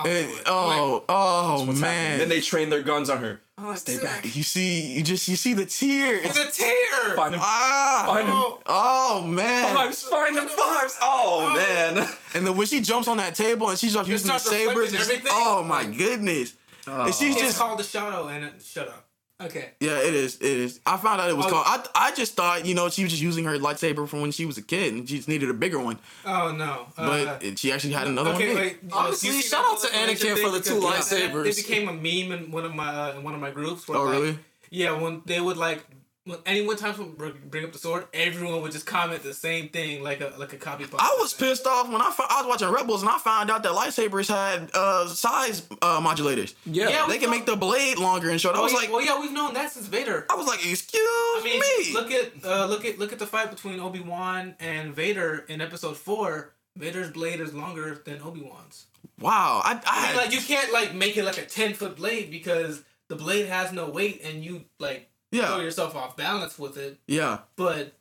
And- 0.05 0.29
do 0.29 0.35
it. 0.37 0.43
oh, 0.47 1.05
oh 1.09 1.65
man. 1.67 1.77
happening. 1.77 2.19
Then 2.19 2.29
they 2.29 2.41
train 2.43 2.69
their 2.69 2.83
guns 2.83 3.09
on 3.09 3.19
her. 3.19 3.41
I'm 3.59 3.75
Stay 3.77 3.95
"Sick." 3.95 4.03
back. 4.05 4.25
You 4.37 4.43
see, 4.43 4.93
you 4.97 5.03
just 5.03 5.27
you 5.29 5.37
see 5.37 5.55
the 5.55 5.65
tear. 5.65 6.17
It's 6.23 6.39
a 6.39 6.51
tear. 6.51 7.17
Find 7.17 7.35
him. 7.35 7.41
ah, 7.43 8.05
Find 8.07 8.29
him. 8.29 8.35
Oh, 8.37 8.61
oh 8.67 9.23
man. 9.27 9.75
Fives. 9.75 10.03
Find 10.03 10.37
them 10.37 10.47
fives. 10.47 10.99
Oh 11.01 11.55
man. 11.57 12.07
And 12.35 12.47
then 12.47 12.55
when 12.57 12.67
she 12.67 12.83
jumps 12.83 13.09
on 13.09 13.17
that 13.17 13.35
table 13.35 13.71
and 13.71 13.79
she 13.79 13.89
starts 13.89 14.09
using 14.11 14.29
the 14.31 14.39
sabers, 14.39 14.93
it's- 14.93 15.09
everything. 15.09 15.33
oh 15.35 15.63
my 15.65 15.87
goodness. 15.87 16.53
And 16.87 17.15
she's 17.15 17.35
it's 17.35 17.41
just 17.41 17.59
called 17.59 17.79
the 17.79 17.83
shadow, 17.85 18.29
and 18.29 18.45
it, 18.45 18.63
shut 18.63 18.89
up. 18.89 19.06
Okay. 19.39 19.73
yeah, 19.81 19.99
it 19.99 20.15
is. 20.15 20.37
It 20.37 20.45
is. 20.47 20.81
I 20.87 20.97
found 20.97 21.21
out 21.21 21.29
it 21.29 21.37
was 21.37 21.45
Oh. 21.47 21.51
called. 21.51 21.67
I 21.67 22.09
I 22.09 22.15
just 22.15 22.35
thought 22.37 22.65
you 22.65 22.75
know 22.75 22.89
she 22.89 23.03
was 23.03 23.13
just 23.13 23.23
using 23.23 23.45
her 23.45 23.59
lightsaber 23.59 24.09
from 24.09 24.23
when 24.23 24.31
she 24.33 24.47
was 24.47 24.57
a 24.57 24.63
kid 24.63 24.95
and 24.95 25.07
she 25.07 25.17
just 25.17 25.29
needed 25.29 25.51
a 25.51 25.55
bigger 25.55 25.79
one, 25.79 25.99
Oh 26.25 26.53
no. 26.53 26.87
but 26.97 27.29
Uh, 27.29 27.39
it- 27.43 27.59
she 27.59 27.71
actually 27.71 27.93
had 27.93 28.07
another 28.07 28.31
okay, 28.31 28.49
one. 28.55 28.57
wait. 28.63 28.79
uh, 28.91 28.97
Honestly, 28.97 29.29
you 29.29 29.43
see 29.43 29.49
shout 29.49 29.65
out 29.65 29.81
to 29.83 29.89
proliferation 29.89 30.29
Anakin 30.29 30.43
for 30.43 30.51
the 30.51 30.61
two 30.61 30.75
Because, 30.81 31.13
yeah, 31.13 31.19
that- 31.19 31.33
lightsabers. 31.35 31.47
It 31.49 31.57
became 31.57 31.89
a 31.89 31.93
meme 31.93 32.33
in 32.39 32.51
one 32.51 32.65
of 32.65 32.75
my 32.75 32.89
uh, 32.89 33.17
in 33.19 33.23
one 33.25 33.35
of 33.35 33.41
my 33.41 33.51
groups. 33.51 33.87
Where 33.87 33.99
Oh, 33.99 34.05
like, 34.05 34.13
really? 34.15 34.39
Yeah, 34.71 34.93
when 34.93 35.21
they 35.27 35.41
would 35.41 35.59
like 35.59 35.85
when 36.27 36.39
anyone 36.45 36.77
time 36.77 36.95
someone 36.95 37.33
bring 37.49 37.65
up 37.65 37.73
the 37.73 37.79
sword, 37.79 38.07
everyone 38.13 38.61
would 38.63 38.73
just 38.73 38.85
comment 38.85 39.23
the 39.23 39.33
same 39.33 39.69
thing 39.71 40.03
like 40.03 40.21
a 40.21 40.35
like 40.37 40.53
a 40.53 40.57
copy. 40.57 40.85
I 40.99 41.17
was 41.19 41.33
pissed 41.33 41.67
off 41.67 41.89
when 41.91 42.03
I 42.03 42.11
fo- 42.11 42.27
I 42.29 42.43
was 42.43 42.47
watching 42.49 42.69
Rebels 42.69 43.01
and 43.03 43.11
I 43.11 43.17
found 43.19 43.51
out 43.51 43.63
that 43.63 43.73
lightsabers 43.73 44.29
had 44.29 44.71
uh, 44.75 45.07
size 45.09 45.63
uh, 45.81 46.01
modulators. 46.01 46.55
Yeah. 46.67 46.89
Yeah, 46.91 47.07
They 47.09 47.19
can 47.19 47.31
make 47.31 47.47
the 47.47 47.57
blade 47.57 47.99
longer 47.99 48.29
and 48.29 48.41
shorter. 48.41 48.59
I 48.59 48.61
Oh, 48.61 48.65
was 48.65 48.73
yeah, 48.73 48.79
like, 48.81 48.91
well, 48.93 49.05
yeah, 49.05 49.19
we've 49.21 49.33
known 49.33 49.55
that 49.55 49.71
since 49.71 49.87
Vader. 49.87 50.27
I 50.29 50.35
was 50.35 50.47
like, 50.47 50.59
excuse 50.69 51.01
I 51.03 51.41
mean, 51.45 51.61
me. 51.61 51.95
look 51.95 52.11
at 52.11 52.45
uh, 52.45 52.67
look 52.67 52.85
at 52.85 52.99
look 52.99 53.13
at 53.13 53.19
the 53.19 53.27
fight 53.27 53.51
between 53.51 53.81
Obi 53.81 54.01
Wan 54.01 54.57
and 54.61 54.93
Vader 54.95 55.45
in 55.49 55.61
Episode 55.63 55.97
Four. 55.97 56.53
Vader's 56.77 57.11
blade 57.11 57.41
is 57.41 57.55
longer 57.55 58.03
than 58.05 58.21
Obi 58.21 58.43
Wan's. 58.43 58.87
wow, 59.21 59.63
I, 59.65 59.75
I, 59.75 59.81
I 59.87 60.09
mean, 60.09 60.17
like 60.17 60.33
you 60.33 60.41
can't 60.41 60.73
like 60.73 60.93
make 60.95 61.17
it 61.17 61.25
like 61.25 61.39
a 61.39 61.47
ten 61.47 61.73
foot 61.73 61.97
blade 61.97 62.31
because 62.31 62.83
the 63.09 63.17
blade 63.17 63.47
has 63.47 63.73
no 63.73 63.89
weight 63.89 64.21
and 64.25 64.45
you 64.45 64.65
like 64.79 65.09
yeah, 65.33 65.47
throw 65.49 65.61
yourself 65.61 65.95
off 65.97 66.17
balance 66.17 66.59
with 66.59 66.77
it. 66.77 66.99
yeah. 67.07 67.39
But 67.57 67.93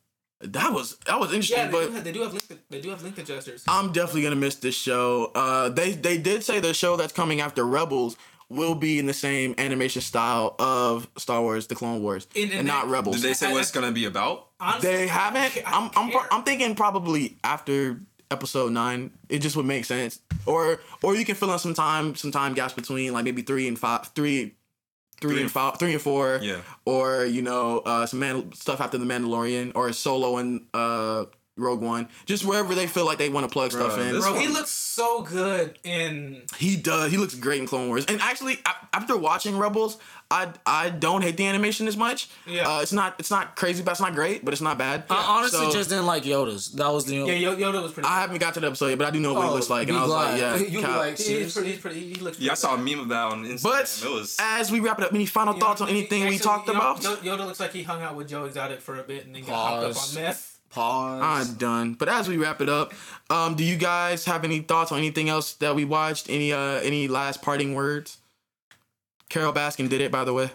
That 0.41 0.73
was 0.73 0.97
that 1.07 1.19
was 1.19 1.31
interesting, 1.33 1.57
yeah, 1.57 1.65
they, 1.67 1.71
but 1.71 1.87
do 1.87 1.91
have, 1.93 2.03
they 2.03 2.11
do 2.11 2.21
have 2.21 2.33
link. 2.33 2.45
They 2.69 2.81
do 2.81 2.89
have 2.89 3.01
link 3.03 3.17
adjusters. 3.17 3.63
I'm 3.67 3.91
definitely 3.91 4.23
gonna 4.23 4.35
miss 4.35 4.55
this 4.55 4.75
show. 4.75 5.31
Uh, 5.33 5.69
they 5.69 5.93
they 5.93 6.17
did 6.17 6.43
say 6.43 6.59
the 6.59 6.73
show 6.73 6.97
that's 6.97 7.13
coming 7.13 7.39
after 7.41 7.65
Rebels 7.65 8.17
will 8.49 8.75
be 8.75 8.99
in 8.99 9.07
the 9.07 9.13
same 9.13 9.55
animation 9.57 10.01
style 10.03 10.55
of 10.59 11.07
Star 11.17 11.41
Wars: 11.41 11.67
The 11.67 11.75
Clone 11.75 12.03
Wars, 12.03 12.27
In- 12.35 12.51
in 12.51 12.59
and 12.59 12.67
not 12.67 12.85
that- 12.85 12.91
Rebels. 12.91 13.15
Did 13.15 13.23
they 13.29 13.33
say 13.33 13.51
what 13.51 13.61
it's 13.61 13.71
gonna 13.71 13.91
be 13.91 14.05
about? 14.05 14.49
Honestly, 14.59 14.89
They 14.91 15.07
haven't. 15.07 15.41
I 15.41 15.61
I'm 15.65 15.89
I'm 15.95 16.11
care. 16.11 16.27
I'm 16.31 16.43
thinking 16.43 16.75
probably 16.75 17.37
after 17.43 18.01
episode 18.29 18.71
nine. 18.73 19.11
It 19.29 19.39
just 19.39 19.55
would 19.55 19.65
make 19.65 19.85
sense, 19.85 20.19
or 20.45 20.79
or 21.01 21.15
you 21.15 21.25
can 21.25 21.35
fill 21.35 21.51
in 21.53 21.59
some 21.59 21.73
time 21.73 22.13
some 22.15 22.31
time 22.31 22.53
gaps 22.53 22.73
between 22.73 23.13
like 23.13 23.23
maybe 23.23 23.41
three 23.41 23.67
and 23.67 23.79
five, 23.79 24.07
three, 24.13 24.55
three 25.27 25.35
Three 25.35 25.41
and 25.43 25.51
five, 25.51 25.79
three 25.79 25.93
and 25.93 26.01
four. 26.01 26.39
Yeah. 26.41 26.61
Or 26.85 27.25
you 27.25 27.41
know 27.41 27.79
uh, 27.79 28.05
some 28.05 28.19
man 28.19 28.51
stuff 28.53 28.81
after 28.81 28.97
the 28.97 29.05
Mandalorian, 29.05 29.71
or 29.75 29.91
Solo 29.93 30.37
and 30.37 30.65
uh, 30.73 31.25
Rogue 31.57 31.81
One. 31.81 32.09
Just 32.25 32.43
wherever 32.45 32.75
they 32.75 32.87
feel 32.87 33.05
like 33.05 33.17
they 33.17 33.29
want 33.29 33.47
to 33.47 33.51
plug 33.51 33.71
stuff 33.71 33.97
in. 33.97 34.13
this 34.13 34.23
Bro, 34.25 34.35
he 34.39 34.47
looks 34.47 34.71
so 34.71 35.21
good 35.21 35.77
in. 35.83 36.41
He 36.57 36.75
does. 36.75 37.11
He 37.11 37.17
looks 37.17 37.35
great 37.35 37.61
in 37.61 37.67
Clone 37.67 37.87
Wars. 37.87 38.05
And 38.07 38.19
actually, 38.21 38.59
a- 38.65 38.95
after 38.95 39.15
watching 39.15 39.57
Rebels, 39.57 39.97
I 40.29 40.49
I 40.65 40.89
don't 40.89 41.21
hate 41.21 41.37
the 41.37 41.45
animation 41.45 41.87
as 41.87 41.95
much. 41.95 42.29
Yeah. 42.45 42.67
Uh, 42.67 42.81
it's 42.81 42.91
not 42.91 43.15
it's 43.19 43.31
not 43.31 43.55
crazy, 43.55 43.83
but 43.83 43.91
it's 43.91 44.01
not 44.01 44.15
great, 44.15 44.43
but 44.43 44.53
it's 44.53 44.61
not 44.61 44.77
bad. 44.77 45.05
I 45.09 45.37
honestly 45.39 45.65
So, 45.67 45.71
just 45.71 45.89
didn't 45.89 46.07
like 46.07 46.23
Yoda's. 46.23 46.71
That 46.73 46.91
was 46.91 47.05
the 47.05 47.19
only... 47.21 47.37
Yeah, 47.37 47.49
Yoda 47.55 47.81
was 47.81 47.93
pretty. 47.93 48.09
I 48.09 48.21
haven't 48.21 48.39
got 48.39 48.53
to 48.55 48.59
the 48.59 48.67
episode 48.67 48.87
yet, 48.87 48.97
but 48.97 49.07
I 49.07 49.11
do 49.11 49.19
know 49.19 49.33
what 49.33 49.43
he 49.43 49.49
Oh, 49.49 49.53
looks 49.53 49.69
like, 49.69 49.87
and 49.87 49.97
I 49.97 50.01
was 50.01 50.09
glad. 50.09 50.31
like, 50.31 50.61
yeah. 50.61 50.67
You 50.67 50.81
like- 50.81 51.17
he's 51.19 51.53
pretty. 51.53 51.71
He's 51.71 51.79
pretty. 51.79 51.99
He 52.13 52.15
looks. 52.15 52.39
Yeah, 52.39 52.51
I 52.51 52.55
saw 52.55 52.75
a 52.75 52.77
meme 52.77 52.99
of 52.99 53.07
that 53.09 53.31
on 53.31 53.45
Instagram. 53.45 53.63
but 53.63 54.01
it 54.05 54.11
was 54.13 54.35
as 54.39 54.71
we 54.71 54.79
wrap 54.81 54.97
it 54.99 55.05
up, 55.05 55.13
any 55.13 55.25
final 55.25 55.53
You 55.53 55.59
know, 55.61 55.65
thoughts 55.67 55.81
on 55.81 55.87
he- 55.87 55.99
anything 55.99 56.25
we 56.27 56.37
talked 56.37 56.67
you 56.67 56.73
know, 56.73 56.79
about? 56.79 57.01
Yoda 57.01 57.45
looks 57.45 57.59
like 57.61 57.71
he 57.71 57.83
hung 57.83 58.01
out 58.01 58.15
with 58.15 58.27
Joe 58.27 58.45
Exotic 58.45 58.81
for 58.81 58.99
a 58.99 59.03
bit 59.03 59.25
and 59.25 59.35
then 59.35 59.43
got 59.45 59.53
hopped 59.83 59.83
up 59.97 60.03
on 60.09 60.15
meth. 60.15 60.54
Pause. 60.75 61.21
I'm 61.23 61.55
done. 61.55 61.93
But 61.93 62.09
as 62.09 62.27
we 62.27 62.35
wrap 62.35 62.59
it 62.59 62.67
up, 62.67 62.93
um, 63.29 63.55
do 63.55 63.63
you 63.63 63.77
guys 63.77 64.25
have 64.25 64.43
any 64.43 64.59
thoughts 64.59 64.91
on 64.91 64.97
anything 64.97 65.29
else 65.29 65.53
that 65.53 65.73
we 65.73 65.85
watched? 65.85 66.29
Any 66.29 66.51
uh 66.51 66.81
any 66.83 67.07
last 67.07 67.41
parting 67.41 67.73
words? 67.75 68.17
Carole 69.29 69.53
Baskin 69.53 69.87
did 69.87 70.01
it, 70.01 70.11
by 70.11 70.25
the 70.25 70.33
way. 70.33 70.51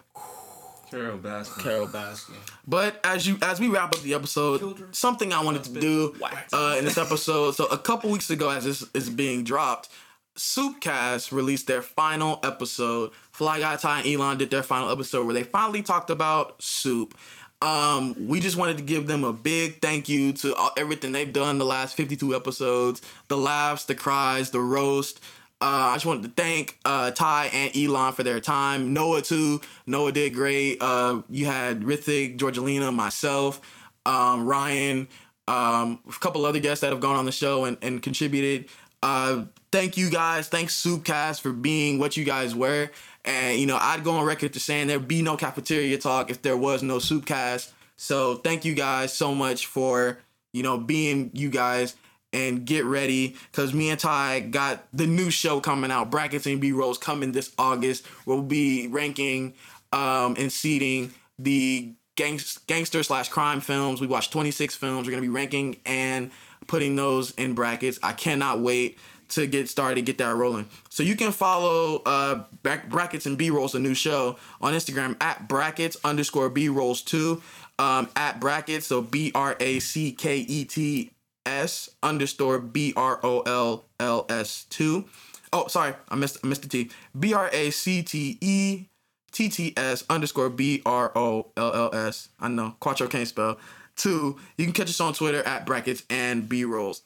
Carole 0.90 1.18
Baskin. 1.18 1.62
Carole 1.62 1.86
Baskin. 1.86 2.34
But 2.66 3.00
as 3.02 3.26
you 3.26 3.38
as 3.40 3.60
we 3.60 3.68
wrap 3.68 3.94
up 3.94 4.02
the 4.02 4.12
episode, 4.12 4.58
Children. 4.60 4.92
something 4.92 5.32
I 5.32 5.42
wanted 5.42 5.64
to 5.64 5.80
do 5.80 6.14
uh, 6.52 6.76
in 6.78 6.84
this 6.84 6.98
episode. 6.98 7.54
So 7.54 7.64
a 7.66 7.78
couple 7.78 8.10
weeks 8.10 8.28
ago, 8.28 8.50
as 8.50 8.64
this 8.64 8.84
is 8.92 9.08
being 9.08 9.42
dropped, 9.42 9.88
Soupcast 10.36 11.32
released 11.32 11.66
their 11.66 11.82
final 11.82 12.40
episode. 12.42 13.12
Fly 13.32 13.60
Guy 13.60 13.76
Ty 13.76 14.00
and 14.00 14.08
Elon 14.08 14.38
did 14.38 14.50
their 14.50 14.62
final 14.62 14.90
episode 14.90 15.24
where 15.24 15.34
they 15.34 15.44
finally 15.44 15.82
talked 15.82 16.10
about 16.10 16.60
soup. 16.62 17.16
Um, 17.62 18.26
we 18.26 18.40
just 18.40 18.56
wanted 18.56 18.78
to 18.78 18.82
give 18.82 19.06
them 19.06 19.22
a 19.22 19.32
big 19.32 19.82
thank 19.82 20.08
you 20.08 20.32
to 20.34 20.54
all, 20.54 20.70
everything 20.78 21.12
they've 21.12 21.32
done 21.32 21.58
the 21.58 21.66
last 21.66 21.94
52 21.94 22.34
episodes, 22.34 23.02
the 23.28 23.36
laughs, 23.36 23.84
the 23.84 23.94
cries, 23.94 24.50
the 24.50 24.60
roast. 24.60 25.20
Uh, 25.62 25.92
I 25.92 25.94
just 25.94 26.06
wanted 26.06 26.22
to 26.22 26.42
thank 26.42 26.78
uh, 26.86 27.10
Ty 27.10 27.50
and 27.52 27.76
Elon 27.76 28.14
for 28.14 28.22
their 28.22 28.40
time. 28.40 28.94
Noah 28.94 29.20
too. 29.20 29.60
Noah 29.86 30.10
did 30.10 30.32
great. 30.32 30.78
Uh, 30.80 31.20
you 31.28 31.44
had 31.44 31.82
Rithik, 31.82 32.38
Georgelina, 32.38 32.90
myself, 32.92 33.60
um, 34.06 34.46
Ryan, 34.46 35.06
um, 35.46 36.00
a 36.08 36.12
couple 36.18 36.46
other 36.46 36.60
guests 36.60 36.80
that 36.80 36.92
have 36.92 37.00
gone 37.00 37.16
on 37.16 37.26
the 37.26 37.32
show 37.32 37.66
and, 37.66 37.76
and 37.82 38.02
contributed. 38.02 38.70
Uh, 39.02 39.44
thank 39.70 39.98
you 39.98 40.08
guys. 40.08 40.48
Thanks 40.48 40.82
Soupcast 40.82 41.42
for 41.42 41.52
being 41.52 41.98
what 41.98 42.16
you 42.16 42.24
guys 42.24 42.54
were. 42.54 42.90
And 43.24 43.58
you 43.58 43.66
know, 43.66 43.78
I'd 43.80 44.04
go 44.04 44.12
on 44.12 44.24
record 44.24 44.52
to 44.54 44.60
saying 44.60 44.86
there'd 44.86 45.08
be 45.08 45.22
no 45.22 45.36
cafeteria 45.36 45.98
talk 45.98 46.30
if 46.30 46.42
there 46.42 46.56
was 46.56 46.82
no 46.82 46.96
Soupcast. 46.96 47.70
So 47.96 48.36
thank 48.36 48.64
you 48.64 48.74
guys 48.74 49.12
so 49.12 49.34
much 49.34 49.66
for 49.66 50.18
you 50.52 50.62
know 50.62 50.78
being 50.78 51.30
you 51.34 51.50
guys 51.50 51.96
and 52.32 52.64
get 52.64 52.84
ready 52.84 53.36
because 53.50 53.74
me 53.74 53.90
and 53.90 53.98
Ty 53.98 54.40
got 54.40 54.86
the 54.92 55.06
new 55.06 55.30
show 55.30 55.60
coming 55.60 55.90
out. 55.90 56.10
Brackets 56.10 56.46
and 56.46 56.60
B 56.60 56.72
rolls 56.72 56.98
coming 56.98 57.32
this 57.32 57.52
August. 57.58 58.06
We'll 58.24 58.42
be 58.42 58.88
ranking 58.88 59.54
um, 59.92 60.36
and 60.38 60.52
seeding 60.52 61.12
the 61.38 61.92
gangs- 62.16 62.58
gangster 62.66 63.02
slash 63.02 63.28
crime 63.28 63.60
films. 63.60 64.00
We 64.00 64.06
watched 64.06 64.32
26 64.32 64.74
films. 64.76 65.06
We're 65.06 65.12
gonna 65.12 65.22
be 65.22 65.28
ranking 65.28 65.76
and 65.84 66.30
putting 66.66 66.96
those 66.96 67.32
in 67.32 67.54
brackets. 67.54 67.98
I 68.02 68.12
cannot 68.12 68.60
wait 68.60 68.98
to 69.30 69.46
get 69.46 69.68
started, 69.68 70.04
get 70.04 70.18
that 70.18 70.34
rolling. 70.34 70.68
So 70.88 71.02
you 71.02 71.16
can 71.16 71.32
follow 71.32 72.02
uh, 72.06 72.44
Brack- 72.62 72.88
Brackets 72.88 73.26
and 73.26 73.38
B 73.38 73.50
Rolls, 73.50 73.74
a 73.74 73.78
new 73.78 73.94
show, 73.94 74.36
on 74.60 74.74
Instagram 74.74 75.16
at 75.20 75.48
brackets 75.48 75.96
underscore 76.04 76.48
B 76.48 76.68
Rolls 76.68 77.02
two, 77.02 77.42
um, 77.78 78.08
at 78.16 78.40
brackets, 78.40 78.86
so 78.86 79.00
B 79.02 79.32
R 79.34 79.56
A 79.60 79.78
C 79.80 80.12
K 80.12 80.38
E 80.38 80.64
T 80.64 81.12
S 81.46 81.90
underscore 82.02 82.58
B 82.58 82.92
R 82.96 83.18
O 83.22 83.40
L 83.40 83.84
L 83.98 84.26
S 84.28 84.66
two. 84.68 85.06
Oh, 85.52 85.66
sorry, 85.66 85.94
I 86.08 86.16
missed 86.16 86.38
I 86.44 86.46
missed 86.46 86.62
the 86.62 86.68
T. 86.68 86.90
B 87.18 87.32
R 87.32 87.48
A 87.52 87.70
C 87.70 88.02
T 88.02 88.38
E 88.40 88.86
T 89.32 89.48
T 89.48 89.72
S 89.76 90.04
underscore 90.10 90.50
B 90.50 90.82
R 90.84 91.10
O 91.16 91.50
L 91.56 91.74
L 91.74 91.94
S. 91.94 92.28
I 92.38 92.48
know 92.48 92.76
Quattro 92.80 93.08
can't 93.08 93.26
spell. 93.26 93.58
Two. 93.96 94.38
You 94.56 94.64
can 94.64 94.72
catch 94.72 94.88
us 94.88 95.00
on 95.00 95.12
Twitter 95.12 95.42
at 95.42 95.66
brackets 95.66 96.04
and 96.08 96.48
B 96.48 96.64
rolls. 96.64 97.02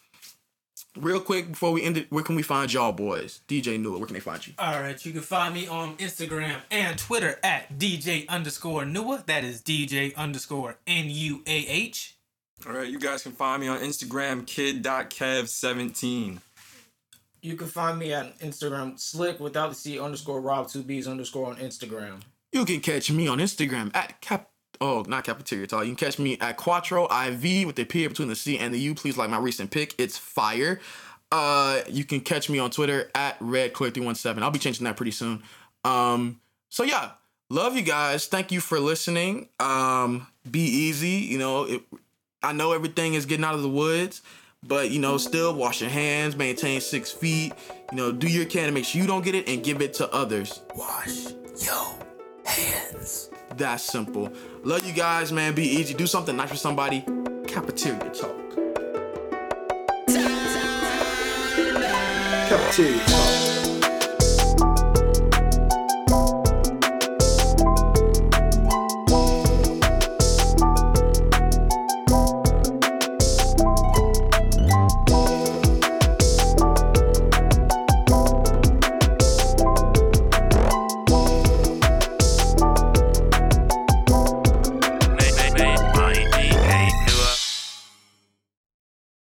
Real 0.96 1.20
quick 1.20 1.48
before 1.48 1.72
we 1.72 1.82
end 1.82 1.96
it, 1.96 2.06
where 2.12 2.22
can 2.22 2.36
we 2.36 2.42
find 2.42 2.72
y'all 2.72 2.92
boys? 2.92 3.40
DJ 3.48 3.80
Newell, 3.80 3.98
where 3.98 4.06
can 4.06 4.14
they 4.14 4.20
find 4.20 4.46
you? 4.46 4.52
All 4.60 4.80
right, 4.80 5.04
you 5.04 5.10
can 5.10 5.22
find 5.22 5.52
me 5.52 5.66
on 5.66 5.96
Instagram 5.96 6.58
and 6.70 6.96
Twitter 6.96 7.36
at 7.42 7.78
DJ 7.78 8.28
underscore 8.28 8.84
Nuah. 8.84 9.26
That 9.26 9.42
is 9.42 9.60
DJ 9.60 10.14
underscore 10.14 10.76
N 10.86 11.06
U 11.08 11.42
A 11.48 11.66
H. 11.66 12.14
All 12.64 12.74
right, 12.74 12.88
you 12.88 13.00
guys 13.00 13.24
can 13.24 13.32
find 13.32 13.60
me 13.60 13.66
on 13.66 13.80
Instagram, 13.80 14.46
kid.kev17. 14.46 16.38
You 17.42 17.56
can 17.56 17.66
find 17.66 17.98
me 17.98 18.12
at 18.12 18.38
Instagram 18.38 18.98
slick 18.98 19.40
without 19.40 19.70
the 19.70 19.74
C 19.74 19.98
underscore 19.98 20.40
Rob 20.40 20.68
two 20.68 20.84
B's 20.84 21.08
underscore 21.08 21.48
on 21.50 21.56
Instagram. 21.56 22.20
You 22.52 22.64
can 22.64 22.78
catch 22.78 23.10
me 23.10 23.26
on 23.26 23.38
Instagram 23.38 23.90
at 23.96 24.20
cap. 24.20 24.48
Oh, 24.86 25.02
not 25.08 25.24
cafeteria 25.24 25.66
talk. 25.66 25.86
You 25.86 25.94
can 25.94 26.06
catch 26.06 26.18
me 26.18 26.36
at 26.42 26.58
Quattro 26.58 27.04
IV 27.04 27.66
with 27.66 27.74
the 27.74 27.86
P 27.86 28.06
between 28.06 28.28
the 28.28 28.36
C 28.36 28.58
and 28.58 28.74
the 28.74 28.78
U. 28.78 28.94
Please 28.94 29.16
like 29.16 29.30
my 29.30 29.38
recent 29.38 29.70
pick. 29.70 29.94
It's 29.96 30.18
fire. 30.18 30.78
Uh, 31.32 31.80
you 31.88 32.04
can 32.04 32.20
catch 32.20 32.50
me 32.50 32.58
on 32.58 32.68
Twitter 32.68 33.10
at 33.14 33.38
redclear317. 33.38 34.42
I'll 34.42 34.50
be 34.50 34.58
changing 34.58 34.84
that 34.84 34.98
pretty 34.98 35.12
soon. 35.12 35.42
Um, 35.86 36.38
so 36.68 36.82
yeah, 36.82 37.12
love 37.48 37.76
you 37.76 37.82
guys. 37.82 38.26
Thank 38.26 38.52
you 38.52 38.60
for 38.60 38.78
listening. 38.78 39.48
Um, 39.58 40.26
be 40.50 40.60
easy. 40.60 41.08
You 41.08 41.38
know, 41.38 41.64
it, 41.64 41.82
I 42.42 42.52
know 42.52 42.72
everything 42.72 43.14
is 43.14 43.24
getting 43.24 43.46
out 43.46 43.54
of 43.54 43.62
the 43.62 43.70
woods, 43.70 44.20
but 44.62 44.90
you 44.90 45.00
know, 45.00 45.16
still 45.16 45.54
wash 45.54 45.80
your 45.80 45.88
hands, 45.88 46.36
maintain 46.36 46.82
six 46.82 47.10
feet. 47.10 47.54
You 47.90 47.96
know, 47.96 48.12
do 48.12 48.28
your 48.28 48.44
can 48.44 48.66
to 48.66 48.72
make 48.72 48.84
sure 48.84 49.00
you 49.00 49.06
don't 49.06 49.24
get 49.24 49.34
it 49.34 49.48
and 49.48 49.64
give 49.64 49.80
it 49.80 49.94
to 49.94 50.12
others. 50.12 50.60
Wash 50.76 51.32
yo 51.64 51.98
hands. 52.44 53.30
That 53.56 53.80
simple. 53.80 54.32
Love 54.62 54.86
you 54.86 54.92
guys, 54.92 55.32
man. 55.32 55.54
Be 55.54 55.64
easy. 55.64 55.94
Do 55.94 56.06
something 56.06 56.36
nice 56.36 56.50
for 56.50 56.56
somebody. 56.56 57.04
Cafeteria 57.46 58.10
talk. 58.10 58.36
Cafeteria 62.48 63.04
talk. 63.06 63.53